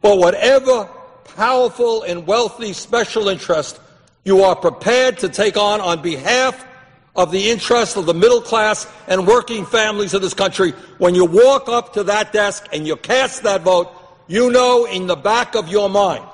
But 0.00 0.18
whatever 0.18 0.88
powerful 1.36 2.02
and 2.02 2.26
wealthy 2.26 2.72
special 2.72 3.28
interest 3.28 3.80
you 4.24 4.42
are 4.42 4.56
prepared 4.56 5.18
to 5.18 5.28
take 5.28 5.56
on 5.56 5.80
on 5.80 6.02
behalf 6.02 6.66
of 7.14 7.30
the 7.30 7.50
interests 7.50 7.96
of 7.96 8.06
the 8.06 8.14
middle 8.14 8.40
class 8.40 8.86
and 9.06 9.26
working 9.26 9.66
families 9.66 10.14
of 10.14 10.22
this 10.22 10.34
country, 10.34 10.70
when 10.98 11.14
you 11.14 11.24
walk 11.24 11.68
up 11.68 11.92
to 11.94 12.04
that 12.04 12.32
desk 12.32 12.66
and 12.72 12.86
you 12.86 12.96
cast 12.96 13.42
that 13.42 13.62
vote, 13.62 13.92
you 14.28 14.50
know 14.50 14.86
in 14.86 15.06
the 15.06 15.16
back 15.16 15.54
of 15.54 15.68
your 15.68 15.88
mind 15.90 16.24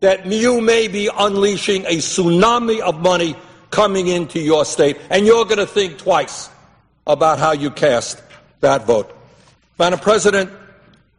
that 0.00 0.24
you 0.26 0.60
may 0.60 0.86
be 0.86 1.10
unleashing 1.18 1.84
a 1.86 1.96
tsunami 1.96 2.80
of 2.80 3.00
money 3.00 3.34
coming 3.70 4.08
into 4.08 4.40
your 4.40 4.64
state, 4.64 4.98
and 5.10 5.26
you're 5.26 5.44
going 5.44 5.58
to 5.58 5.66
think 5.66 5.98
twice 5.98 6.50
about 7.06 7.38
how 7.38 7.52
you 7.52 7.70
cast 7.70 8.22
that 8.60 8.84
vote. 8.84 9.14
Madam 9.78 9.98
President, 9.98 10.50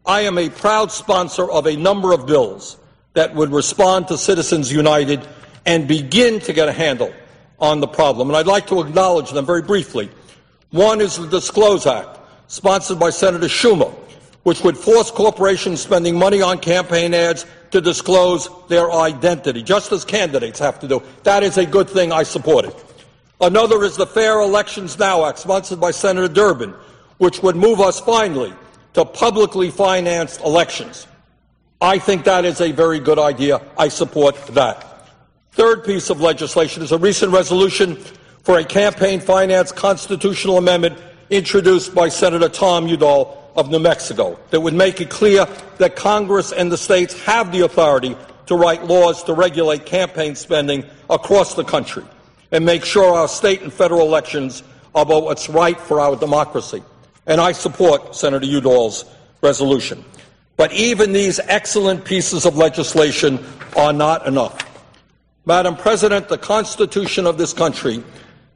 I 0.05 0.21
am 0.21 0.38
a 0.38 0.49
proud 0.49 0.91
sponsor 0.91 1.49
of 1.49 1.65
a 1.65 1.76
number 1.76 2.13
of 2.13 2.26
bills 2.26 2.77
that 3.13 3.35
would 3.35 3.51
respond 3.51 4.07
to 4.07 4.17
Citizens 4.17 4.71
United 4.71 5.27
and 5.65 5.88
begin 5.88 6.39
to 6.41 6.53
get 6.53 6.67
a 6.67 6.71
handle 6.71 7.13
on 7.59 7.80
the 7.80 7.88
problem. 7.88 8.30
And 8.30 8.38
I'd 8.38 8.47
like 8.47 8.67
to 8.67 8.81
acknowledge 8.81 9.31
them 9.31 9.45
very 9.45 9.61
briefly. 9.61 10.09
One 10.71 11.01
is 11.01 11.17
the 11.17 11.27
Disclose 11.27 11.85
Act, 11.85 12.19
sponsored 12.47 12.99
by 12.99 13.09
Senator 13.09 13.47
Schumer, 13.47 13.93
which 14.43 14.63
would 14.63 14.77
force 14.77 15.11
corporations 15.11 15.81
spending 15.81 16.17
money 16.17 16.41
on 16.41 16.59
campaign 16.59 17.13
ads 17.13 17.45
to 17.71 17.81
disclose 17.81 18.49
their 18.67 18.91
identity, 18.91 19.61
just 19.61 19.91
as 19.91 20.05
candidates 20.05 20.59
have 20.59 20.79
to 20.79 20.87
do. 20.87 21.03
That 21.23 21.43
is 21.43 21.57
a 21.57 21.65
good 21.65 21.89
thing. 21.89 22.11
I 22.11 22.23
support 22.23 22.65
it. 22.65 22.85
Another 23.41 23.83
is 23.83 23.95
the 23.95 24.07
Fair 24.07 24.39
Elections 24.41 24.97
Now 24.97 25.25
Act, 25.25 25.39
sponsored 25.39 25.79
by 25.79 25.91
Senator 25.91 26.27
Durbin, 26.27 26.73
which 27.19 27.41
would 27.43 27.55
move 27.55 27.79
us 27.79 27.99
finally 27.99 28.53
to 28.93 29.05
publicly 29.05 29.69
financed 29.69 30.41
elections. 30.41 31.07
I 31.81 31.99
think 31.99 32.25
that 32.25 32.43
is 32.43 32.59
a 32.59 32.71
very 32.71 32.99
good 32.99 33.19
idea. 33.19 33.61
I 33.77 33.87
support 33.87 34.35
that. 34.47 35.07
Third 35.51 35.85
piece 35.85 36.09
of 36.09 36.19
legislation 36.19 36.83
is 36.83 36.91
a 36.91 36.97
recent 36.97 37.31
resolution 37.31 37.95
for 38.43 38.57
a 38.57 38.65
campaign 38.65 39.19
finance 39.19 39.71
constitutional 39.71 40.57
amendment 40.57 40.97
introduced 41.29 41.93
by 41.93 42.09
Senator 42.09 42.49
Tom 42.49 42.87
Udall 42.87 43.48
of 43.60 43.69
New 43.69 43.80
Mexico 43.80 44.40
that 44.52 44.61
would 44.61 44.73
make 44.73 45.02
it 45.02 45.10
clear 45.10 45.45
that 45.77 45.95
Congress 45.95 46.52
and 46.52 46.72
the 46.72 46.77
states 46.77 47.19
have 47.23 47.52
the 47.52 47.61
authority 47.61 48.15
to 48.45 48.56
write 48.56 48.86
laws 48.86 49.23
to 49.26 49.34
regulate 49.34 49.86
campaign 49.86 50.36
spending 50.36 50.86
across 51.10 51.56
the 51.56 51.64
country 51.64 52.03
and 52.52 52.65
make 52.65 52.86
sure 52.86 53.15
our 53.15 53.27
state 53.27 53.61
and 53.61 53.72
federal 53.72 54.02
elections 54.02 54.64
are 54.95 55.03
about 55.03 55.23
what's 55.23 55.49
right 55.49 55.80
for 55.80 55.99
our 55.99 56.15
democracy. 56.15 56.81
And 57.27 57.40
I 57.40 57.52
support 57.52 58.15
Senator 58.15 58.45
Udall's 58.45 59.06
resolution. 59.41 60.03
But 60.56 60.73
even 60.73 61.14
these 61.14 61.40
excellent 61.40 62.06
pieces 62.06 62.45
of 62.45 62.57
legislation 62.57 63.45
are 63.77 63.94
not 63.94 64.26
enough. 64.26 64.57
Madam 65.45 65.76
President, 65.76 66.27
the 66.27 66.38
Constitution 66.38 67.26
of 67.26 67.38
this 67.38 67.53
country 67.53 68.03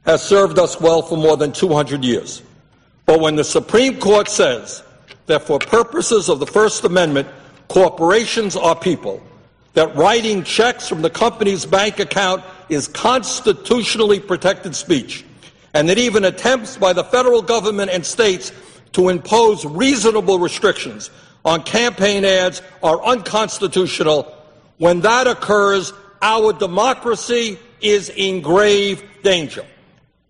has 0.04 0.22
served 0.22 0.58
us 0.58 0.80
well 0.80 1.02
for 1.02 1.16
more 1.16 1.36
than 1.36 1.52
200 1.52 2.04
years. 2.04 2.42
But 3.06 3.20
when 3.20 3.36
the 3.36 3.44
Supreme 3.44 3.98
Court 3.98 4.28
says 4.28 4.82
that 5.26 5.42
for 5.42 5.58
purposes 5.58 6.28
of 6.28 6.38
the 6.38 6.46
First 6.46 6.84
Amendment, 6.84 7.28
corporations 7.68 8.56
are 8.56 8.76
people, 8.76 9.22
that 9.74 9.94
writing 9.96 10.44
checks 10.44 10.88
from 10.88 11.02
the 11.02 11.10
company's 11.10 11.66
bank 11.66 11.98
account 11.98 12.42
is 12.68 12.88
constitutionally 12.88 14.20
protected 14.20 14.76
speech, 14.76 15.24
and 15.72 15.88
that 15.88 15.98
even 15.98 16.24
attempts 16.24 16.76
by 16.76 16.92
the 16.92 17.04
federal 17.04 17.42
government 17.42 17.90
and 17.90 18.04
states 18.04 18.52
to 18.92 19.08
impose 19.08 19.64
reasonable 19.64 20.38
restrictions 20.38 21.10
on 21.44 21.62
campaign 21.62 22.24
ads 22.24 22.62
are 22.82 23.04
unconstitutional. 23.04 24.32
When 24.78 25.00
that 25.00 25.26
occurs, 25.26 25.92
our 26.22 26.52
democracy 26.52 27.58
is 27.80 28.08
in 28.10 28.40
grave 28.40 29.02
danger. 29.22 29.64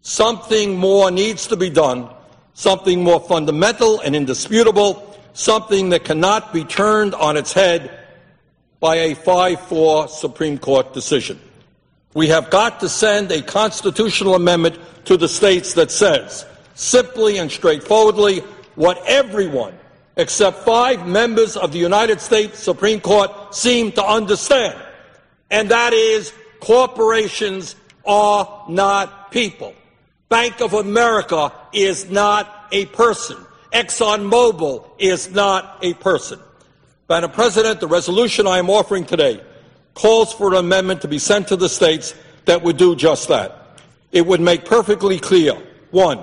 Something 0.02 0.76
more 0.76 1.10
needs 1.10 1.46
to 1.48 1.56
be 1.56 1.70
done 1.70 2.08
something 2.54 3.02
more 3.02 3.20
fundamental 3.20 4.00
and 4.00 4.16
indisputable, 4.16 5.16
something 5.34 5.90
that 5.90 6.04
cannot 6.04 6.52
be 6.52 6.64
turned 6.64 7.14
on 7.14 7.36
its 7.36 7.52
head 7.52 7.98
by 8.80 8.96
a 8.96 9.14
5 9.14 9.60
4 9.60 10.08
Supreme 10.08 10.58
Court 10.58 10.92
decision. 10.92 11.38
We 12.14 12.28
have 12.28 12.48
got 12.50 12.80
to 12.80 12.88
send 12.88 13.32
a 13.32 13.42
constitutional 13.42 14.36
amendment 14.36 14.78
to 15.06 15.16
the 15.16 15.28
states 15.28 15.74
that 15.74 15.90
says, 15.90 16.46
simply 16.74 17.38
and 17.38 17.50
straightforwardly, 17.50 18.40
what 18.76 19.02
everyone 19.06 19.74
except 20.16 20.58
five 20.58 21.06
members 21.06 21.56
of 21.56 21.72
the 21.72 21.78
United 21.78 22.20
States 22.20 22.58
Supreme 22.58 23.00
Court 23.00 23.54
seem 23.54 23.92
to 23.92 24.04
understand, 24.04 24.80
and 25.50 25.70
that 25.70 25.92
is 25.92 26.32
corporations 26.60 27.74
are 28.06 28.64
not 28.68 29.30
people. 29.30 29.74
Bank 30.34 30.60
of 30.60 30.72
America 30.72 31.52
is 31.72 32.10
not 32.10 32.66
a 32.72 32.86
person. 32.86 33.36
ExxonMobil 33.72 34.84
is 34.98 35.30
not 35.30 35.78
a 35.80 35.94
person. 35.94 36.40
Madam 37.08 37.30
President, 37.30 37.78
the 37.78 37.86
resolution 37.86 38.44
I 38.48 38.58
am 38.58 38.68
offering 38.68 39.04
today 39.04 39.40
calls 39.94 40.34
for 40.34 40.48
an 40.48 40.54
amendment 40.54 41.02
to 41.02 41.08
be 41.08 41.20
sent 41.20 41.46
to 41.48 41.56
the 41.56 41.68
states 41.68 42.16
that 42.46 42.64
would 42.64 42.76
do 42.76 42.96
just 42.96 43.28
that. 43.28 43.78
It 44.10 44.26
would 44.26 44.40
make 44.40 44.64
perfectly 44.64 45.20
clear 45.20 45.52
one, 45.92 46.18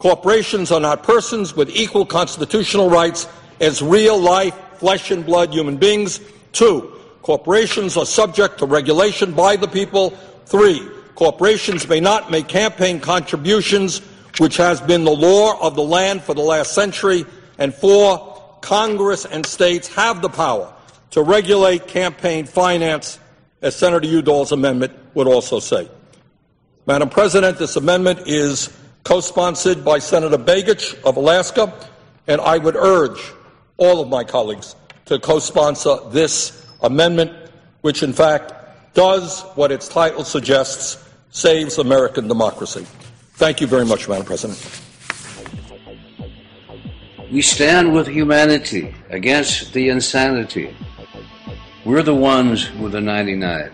corporations 0.00 0.72
are 0.72 0.80
not 0.80 1.04
persons 1.04 1.54
with 1.54 1.70
equal 1.70 2.04
constitutional 2.04 2.90
rights 2.90 3.28
as 3.60 3.80
real 3.80 4.18
life, 4.18 4.56
flesh 4.78 5.12
and 5.12 5.24
blood 5.24 5.54
human 5.54 5.76
beings. 5.76 6.18
Two, 6.50 6.98
corporations 7.22 7.96
are 7.96 8.06
subject 8.06 8.58
to 8.58 8.66
regulation 8.66 9.30
by 9.30 9.54
the 9.54 9.68
people. 9.68 10.10
Three, 10.46 10.80
corporations 11.14 11.88
may 11.88 12.00
not 12.00 12.30
make 12.30 12.48
campaign 12.48 13.00
contributions, 13.00 14.00
which 14.38 14.56
has 14.56 14.80
been 14.80 15.04
the 15.04 15.14
law 15.14 15.60
of 15.60 15.74
the 15.74 15.82
land 15.82 16.22
for 16.22 16.34
the 16.34 16.42
last 16.42 16.72
century. 16.72 17.24
And 17.58 17.74
four, 17.74 18.58
Congress 18.60 19.24
and 19.24 19.44
states 19.44 19.88
have 19.94 20.22
the 20.22 20.28
power 20.28 20.72
to 21.10 21.22
regulate 21.22 21.86
campaign 21.86 22.46
finance, 22.46 23.18
as 23.60 23.76
Senator 23.76 24.06
Udall's 24.06 24.52
amendment 24.52 24.92
would 25.14 25.26
also 25.26 25.60
say. 25.60 25.88
Madam 26.86 27.10
President, 27.10 27.58
this 27.58 27.76
amendment 27.76 28.20
is 28.26 28.70
co-sponsored 29.04 29.84
by 29.84 29.98
Senator 29.98 30.38
Begich 30.38 31.00
of 31.02 31.16
Alaska, 31.16 31.72
and 32.26 32.40
I 32.40 32.58
would 32.58 32.76
urge 32.76 33.20
all 33.76 34.00
of 34.00 34.08
my 34.08 34.24
colleagues 34.24 34.74
to 35.06 35.18
co-sponsor 35.18 35.98
this 36.10 36.66
amendment, 36.80 37.32
which 37.82 38.02
in 38.02 38.12
fact 38.12 38.52
does 38.94 39.42
what 39.54 39.72
its 39.72 39.88
title 39.88 40.24
suggests 40.24 41.02
saves 41.30 41.78
American 41.78 42.28
democracy. 42.28 42.86
Thank 43.34 43.60
you 43.60 43.66
very 43.66 43.86
much, 43.86 44.08
Madam 44.08 44.26
President. 44.26 44.82
We 47.32 47.40
stand 47.40 47.94
with 47.94 48.06
humanity 48.06 48.94
against 49.08 49.72
the 49.72 49.88
insanity. 49.88 50.76
We're 51.84 52.02
the 52.02 52.14
ones 52.14 52.70
with 52.72 52.92
the 52.92 53.00
99. 53.00 53.70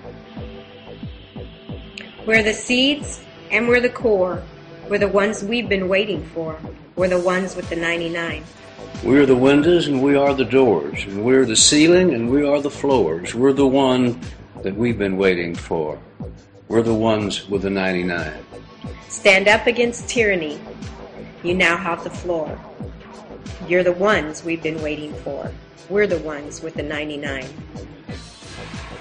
We're 2.25 2.43
the 2.43 2.55
seeds 2.55 3.21
and 3.51 3.67
we're 3.67 3.81
the 3.81 3.91
core. 3.91 4.43
We're 4.89 4.99
the 4.99 5.09
ones 5.09 5.43
we've 5.43 5.69
been 5.69 5.89
waiting 5.89 6.25
for. 6.27 6.59
We're 6.95 7.09
the 7.09 7.19
ones 7.19 7.57
with 7.57 7.69
the 7.69 7.77
99. 7.77 8.45
We're 9.05 9.27
the 9.27 9.37
windows 9.37 9.89
and 9.89 10.03
we 10.03 10.15
are 10.15 10.35
the 10.35 10.45
doors. 10.45 11.05
And 11.05 11.25
we're 11.25 11.45
the 11.45 11.57
ceiling 11.57 12.15
and 12.15 12.31
we 12.31 12.47
are 12.47 12.61
the 12.61 12.71
floors. 12.71 13.35
We're 13.35 13.53
the 13.53 13.67
one 13.67 14.21
that 14.69 14.77
we've 14.77 14.99
been 14.99 15.17
waiting 15.17 15.55
for. 15.55 15.99
We're 16.69 16.83
the 16.83 16.93
ones 16.93 17.49
with 17.49 17.63
the 17.63 17.71
99. 17.71 18.35
Stand 19.09 19.49
up 19.49 19.67
against 19.67 20.11
tyranny. 20.11 20.61
You 21.43 21.55
now 21.55 21.75
have 21.75 22.05
the 22.05 22.11
floor. 22.11 22.61
You're 23.67 23.83
the 23.83 23.93
ones 23.95 24.45
we've 24.45 24.63
been 24.63 24.83
waiting 24.83 25.15
for. 25.25 25.51
We're 25.89 26.07
the 26.07 26.19
ones 26.19 26.61
with 26.61 26.75
the 26.75 26.83
99. 26.83 27.47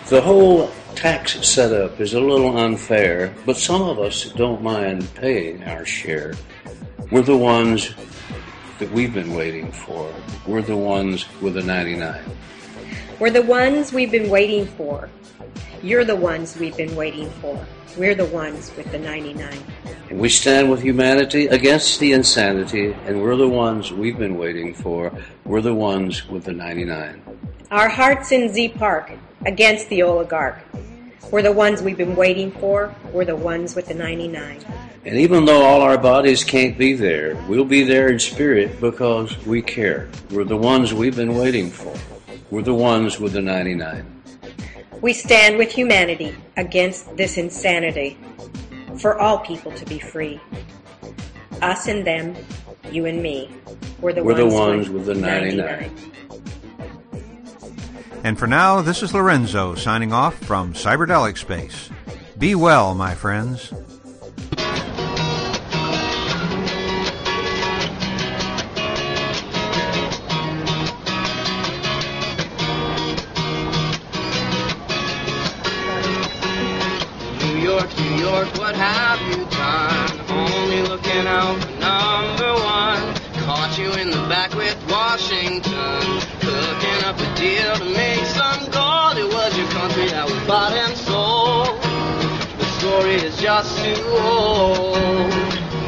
The 0.07 0.22
whole 0.22 0.72
tax 0.95 1.45
setup 1.45 1.99
is 1.99 2.14
a 2.14 2.22
little 2.22 2.57
unfair, 2.57 3.35
but 3.45 3.57
some 3.57 3.81
of 3.81 3.99
us 3.99 4.31
don't 4.31 4.64
mind 4.64 5.14
paying 5.15 5.65
our 5.65 5.85
share. 5.85 6.34
We're 7.11 7.23
the 7.23 7.35
ones 7.35 7.94
that 8.80 8.89
we've 8.91 9.14
been 9.14 9.35
waiting 9.35 9.73
for. 9.73 10.10
We're 10.48 10.61
the 10.61 10.77
ones 10.77 11.26
with 11.41 11.56
the 11.56 11.64
99. 11.64 12.23
We're 13.19 13.31
the 13.31 13.41
ones 13.41 13.91
we've 13.91 14.11
been 14.11 14.30
waiting 14.30 14.65
for. 14.65 15.10
You're 15.84 16.06
the 16.06 16.16
ones 16.16 16.58
we've 16.58 16.76
been 16.76 16.95
waiting 16.95 17.30
for. 17.41 17.66
We're 17.98 18.16
the 18.16 18.26
ones 18.26 18.72
with 18.76 18.91
the 18.91 18.99
99. 18.99 19.58
We 20.12 20.30
stand 20.30 20.72
with 20.72 20.82
humanity 20.82 21.48
against 21.48 21.99
the 21.99 22.14
insanity, 22.14 22.94
and 23.06 23.22
we're 23.22 23.36
the 23.36 23.48
ones 23.48 23.91
we've 23.91 24.18
been 24.18 24.38
waiting 24.38 24.74
for. 24.74 25.12
We're 25.45 25.62
the 25.62 25.76
ones 25.76 26.28
with 26.28 26.45
the 26.45 26.54
99. 26.54 27.22
Our 27.70 27.90
hearts 27.90 28.32
in 28.32 28.54
Z 28.54 28.70
Park 28.70 29.12
against 29.45 29.90
the 29.90 30.02
oligarch. 30.04 30.60
We're 31.32 31.41
the 31.41 31.52
ones 31.52 31.82
we've 31.82 31.98
been 31.98 32.16
waiting 32.16 32.52
for. 32.52 32.95
We're 33.12 33.26
the 33.26 33.36
ones 33.36 33.76
with 33.76 33.88
the 33.88 33.94
99. 33.94 34.64
And 35.06 35.16
even 35.18 35.45
though 35.45 35.62
all 35.62 35.82
our 35.82 35.98
bodies 35.98 36.44
can't 36.44 36.78
be 36.78 36.94
there, 36.94 37.36
we'll 37.48 37.66
be 37.66 37.84
there 37.84 38.10
in 38.10 38.20
spirit 38.20 38.82
because 38.82 39.38
we 39.45 39.62
care. 39.62 40.10
We're 40.32 40.44
the 40.44 40.58
ones 40.58 40.94
we've 40.94 41.16
been 41.16 41.36
waiting 41.36 41.70
for. 41.70 41.94
We're 42.49 42.62
the 42.62 42.74
ones 42.74 43.20
with 43.20 43.34
the 43.34 43.41
99. 43.41 44.16
We 45.02 45.14
stand 45.14 45.57
with 45.57 45.72
humanity 45.72 46.36
against 46.56 47.15
this 47.18 47.38
insanity. 47.38 48.18
For 48.99 49.19
all 49.19 49.40
people 49.40 49.72
to 49.74 49.86
be 49.86 49.99
free. 49.99 50.41
Us 51.61 51.88
and 51.88 52.06
them, 52.06 52.36
you 52.91 53.06
and 53.06 53.22
me. 53.22 53.49
We're 54.02 54.14
the 54.14 54.24
We're 54.24 54.44
ones, 54.44 54.53
the 54.53 54.60
ones 54.60 54.90
with 54.90 55.06
the 55.06 55.14
99. 55.14 55.65
99. 55.65 56.11
And 58.24 58.40
for 58.40 58.48
now, 58.48 58.82
this 58.82 59.03
is 59.03 59.14
Lorenzo 59.14 59.76
signing 59.76 60.11
off 60.14 60.36
from 60.36 60.74
Cyberdelic 60.74 61.38
Space. 61.38 61.90
Be 62.38 62.56
well, 62.56 62.95
my 62.95 63.14
friends. 63.14 63.72
Is 93.65 93.75
too 93.81 94.03
old. 94.05 95.34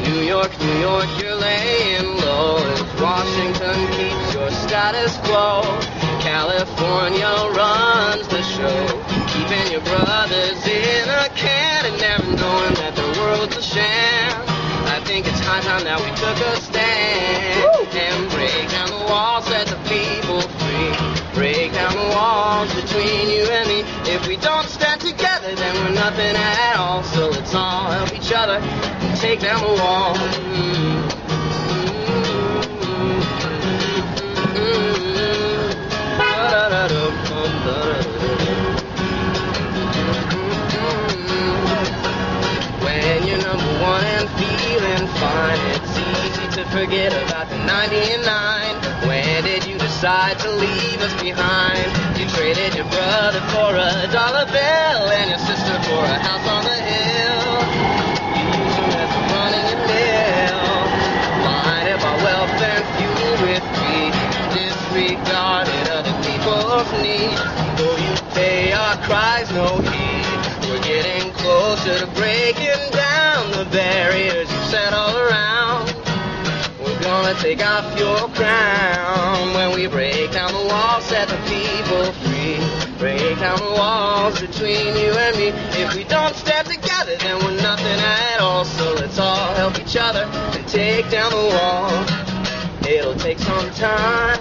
New 0.02 0.22
York, 0.22 0.50
New 0.58 0.78
York, 0.80 1.06
you're 1.20 1.36
laying 1.36 2.16
low. 2.18 2.56
As 2.56 3.00
Washington 3.00 3.78
keeps 3.94 4.34
your 4.34 4.50
status 4.50 5.16
quo. 5.18 5.62
California 6.20 7.30
runs 7.54 8.26
the 8.28 8.42
show. 8.42 8.80
Keeping 9.32 9.72
your 9.72 9.82
brothers 9.82 10.66
in 10.66 11.08
a 11.08 11.28
can 11.36 11.86
and 11.86 11.98
never 12.00 12.32
knowing 12.42 12.74
that 12.74 12.96
the 12.96 13.20
world's 13.20 13.56
a 13.56 13.62
sham. 13.62 14.42
I 14.86 15.00
think 15.04 15.28
it's 15.28 15.40
high 15.40 15.60
time 15.60 15.84
that 15.84 16.00
we 16.00 16.10
took 16.18 16.38
a 16.46 16.60
stand 16.60 17.50
and 17.94 18.30
break 18.30 18.70
down 18.70 18.90
the 18.90 19.04
walls, 19.06 19.44
set 19.46 19.66
the 19.66 19.76
people 19.86 20.40
free. 20.40 21.20
Break 21.34 21.72
down 21.72 21.94
the 21.94 22.08
walls 22.14 22.74
between 22.74 23.30
you 23.30 23.44
and 23.46 23.68
me. 23.68 23.80
If 24.12 24.26
we 24.26 24.36
don't 24.36 24.66
stand 24.66 25.00
together, 25.00 25.54
then 25.54 25.74
we're 25.84 25.94
nothing 25.94 26.34
at 26.34 26.76
all. 26.76 27.02
So 27.04 27.30
let's 27.52 27.58
all 27.58 27.90
help 27.90 28.12
each 28.14 28.32
other 28.32 28.60
take 29.16 29.40
down 29.40 29.60
the 29.60 29.82
wall. 29.82 30.14
When 42.84 43.26
you're 43.26 43.38
number 43.38 43.82
one 43.82 44.04
and 44.04 44.28
feeling 44.38 45.08
fine, 45.18 45.58
it's 45.74 45.98
easy 45.98 46.62
to 46.62 46.64
forget 46.70 47.12
about 47.26 47.48
the 47.50 47.58
99. 47.58 49.08
When 49.08 49.42
did 49.42 49.66
you 49.66 49.76
decide 49.76 50.38
to 50.38 50.50
leave 50.52 51.00
us 51.00 51.20
behind? 51.20 51.90
You 52.16 52.28
traded 52.28 52.76
your 52.76 52.86
brother 52.86 53.40
for 53.50 53.74
a 53.74 54.06
dollar 54.12 54.46
bill 54.46 55.10
and 55.18 55.30
your 55.30 55.38
sister 55.40 55.74
for 55.88 56.04
a 56.04 56.18
house 56.18 56.46
on 56.46 56.64
the 56.64 56.74
hill. 56.74 57.39
Disregarded 64.92 65.88
other 65.88 66.12
people's 66.26 66.90
need. 67.00 67.30
Though 67.78 67.96
you 67.96 68.14
pay 68.34 68.72
our 68.72 68.96
cries 69.06 69.48
no 69.52 69.78
heed. 69.78 70.68
We're 70.68 70.82
getting 70.82 71.30
closer 71.34 72.00
to 72.00 72.06
breaking 72.08 72.90
down 72.90 73.52
the 73.52 73.68
barriers 73.70 74.50
you 74.50 74.58
set 74.66 74.92
all 74.92 75.16
around. 75.16 75.94
We're 76.80 77.00
gonna 77.02 77.34
take 77.34 77.64
off 77.64 77.96
your 78.00 78.28
crown 78.30 79.54
when 79.54 79.76
we 79.76 79.86
break 79.86 80.32
down 80.32 80.52
the 80.52 80.66
walls, 80.66 81.04
set 81.04 81.28
the 81.28 81.38
people 81.46 82.12
free. 82.24 82.58
Break 82.98 83.38
down 83.38 83.58
the 83.58 83.70
walls 83.70 84.40
between 84.40 84.96
you 84.96 85.12
and 85.12 85.36
me. 85.36 85.48
If 85.80 85.94
we 85.94 86.02
don't 86.02 86.34
stand 86.34 86.66
together, 86.66 87.16
then 87.18 87.38
we're 87.44 87.62
nothing 87.62 88.00
at 88.00 88.40
all. 88.40 88.64
So 88.64 88.92
let's 88.94 89.20
all 89.20 89.54
help 89.54 89.78
each 89.78 89.96
other 89.96 90.24
and 90.24 90.66
take 90.66 91.08
down 91.10 91.30
the 91.30 91.46
wall. 91.54 92.29
It'll 92.90 93.14
take 93.14 93.38
some 93.38 93.70
time. 93.70 94.40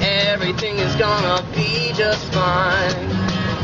Everything 0.00 0.78
is 0.78 0.96
gonna 0.96 1.44
be 1.54 1.92
just 1.94 2.24
fine. 2.32 3.08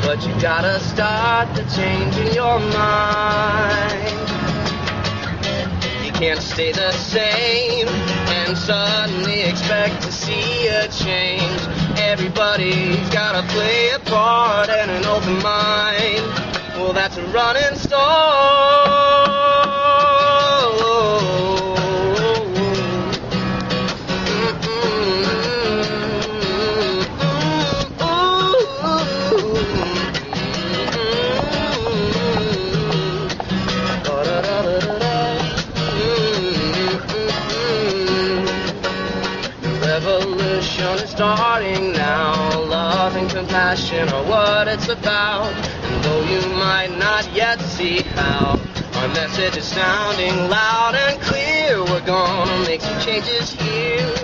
But 0.03 0.25
you 0.25 0.33
gotta 0.41 0.79
start 0.79 1.53
the 1.57 1.65
change 1.75 2.17
in 2.17 2.33
your 2.33 2.61
mind. 2.61 4.29
You 6.05 6.13
can't 6.13 6.41
stay 6.41 6.71
the 6.71 6.93
same 6.93 7.89
and 7.89 8.57
suddenly 8.57 9.41
expect 9.41 10.01
to 10.03 10.13
see 10.13 10.69
a 10.69 10.87
change. 10.87 11.61
Everybody's 11.99 13.09
gotta 13.11 13.43
play 13.49 13.91
a 13.97 13.99
part 13.99 14.69
and 14.69 14.93
an 14.93 15.05
open 15.07 15.43
mind. 15.43 16.23
Well, 16.79 16.93
that's 16.93 17.17
a 17.17 17.25
running 17.33 17.75
The 17.75 19.08
starting 41.19 41.91
now. 41.95 42.61
Love 42.61 43.17
and 43.17 43.29
compassion 43.29 44.09
are 44.11 44.25
what 44.27 44.69
it's 44.69 44.89
about. 44.89 45.53
And 45.53 46.05
though 46.05 46.23
you 46.23 46.41
might 46.55 46.97
not 46.97 47.35
yet 47.35 47.59
see 47.59 48.03
how, 48.15 48.57
our 49.01 49.09
message 49.09 49.57
is 49.57 49.65
sounding 49.65 50.49
loud 50.49 50.95
and 50.95 51.21
clear. 51.21 51.83
We're 51.83 52.07
gonna 52.07 52.65
make 52.69 52.83
some 52.83 53.01
changes 53.01 53.51
here. 53.51 54.15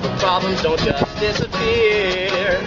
But 0.00 0.18
problems 0.18 0.62
don't 0.62 0.80
just 0.80 1.04
disappear. 1.20 2.58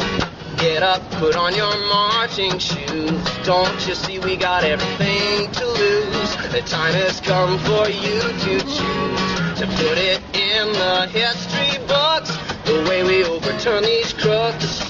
Get 0.57 0.84
up, 0.84 1.01
put 1.13 1.35
on 1.35 1.55
your 1.55 1.76
marching 1.89 2.59
shoes. 2.59 3.23
Don't 3.43 3.88
you 3.88 3.95
see 3.95 4.19
we 4.19 4.35
got 4.35 4.63
everything 4.63 5.51
to 5.53 5.65
lose? 5.65 6.31
The 6.53 6.61
time 6.61 6.93
has 6.93 7.19
come 7.19 7.57
for 7.65 7.89
you 7.89 8.22
to 8.22 8.59
choose 8.76 9.31
to 9.59 9.65
put 9.65 9.97
it 9.97 10.22
in 10.35 10.73
the 10.73 11.07
history 11.07 11.84
books. 11.88 12.50
The 12.65 12.85
way 12.88 13.03
we 13.03 13.23
overturn 13.23 13.83
these 13.83 14.13
crooks. 14.13 14.81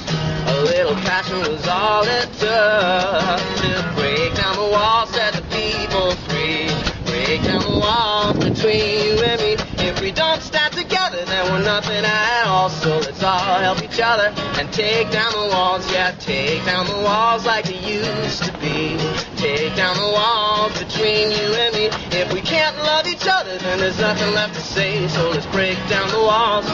A 0.45 0.61
little 0.63 0.95
passion 0.95 1.39
was 1.39 1.67
all 1.67 2.03
it 2.03 2.27
took 2.33 3.39
to 3.61 3.93
break 3.95 4.35
down 4.35 4.55
the 4.55 4.69
walls, 4.71 5.09
set 5.11 5.33
the 5.33 5.41
people 5.43 6.11
free. 6.27 6.67
Break 7.05 7.43
down 7.43 7.61
the 7.61 7.79
walls 7.79 8.37
between 8.37 9.05
you 9.05 9.23
and 9.23 9.41
me. 9.41 9.55
If 9.87 10.01
we 10.01 10.11
don't 10.11 10.41
stand 10.41 10.73
together, 10.73 11.23
then 11.25 11.51
we're 11.51 11.63
nothing 11.63 12.03
at 12.03 12.47
all. 12.47 12.69
So 12.69 12.99
let's 12.99 13.23
all 13.23 13.59
help 13.59 13.81
each 13.81 13.99
other 14.01 14.33
and 14.59 14.71
take 14.73 15.09
down 15.11 15.31
the 15.31 15.47
walls. 15.55 15.89
Yeah, 15.91 16.11
take 16.19 16.65
down 16.65 16.87
the 16.87 16.97
walls 16.97 17.45
like 17.45 17.65
they 17.65 17.79
used 17.79 18.43
to 18.43 18.51
be. 18.59 18.97
Take 19.37 19.75
down 19.75 19.95
the 19.95 20.11
walls 20.13 20.77
between 20.77 21.31
you 21.31 21.47
and 21.55 21.73
me. 21.73 21.85
If 22.11 22.33
we 22.33 22.41
can't 22.41 22.75
love 22.77 23.07
each 23.07 23.27
other, 23.27 23.57
then 23.57 23.79
there's 23.79 23.99
nothing 23.99 24.33
left 24.33 24.55
to 24.55 24.61
say. 24.61 25.07
So 25.07 25.29
let's 25.29 25.45
break 25.47 25.77
down 25.89 26.09
the 26.09 26.19
walls. 26.19 26.65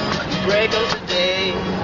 sei. 1.18 1.77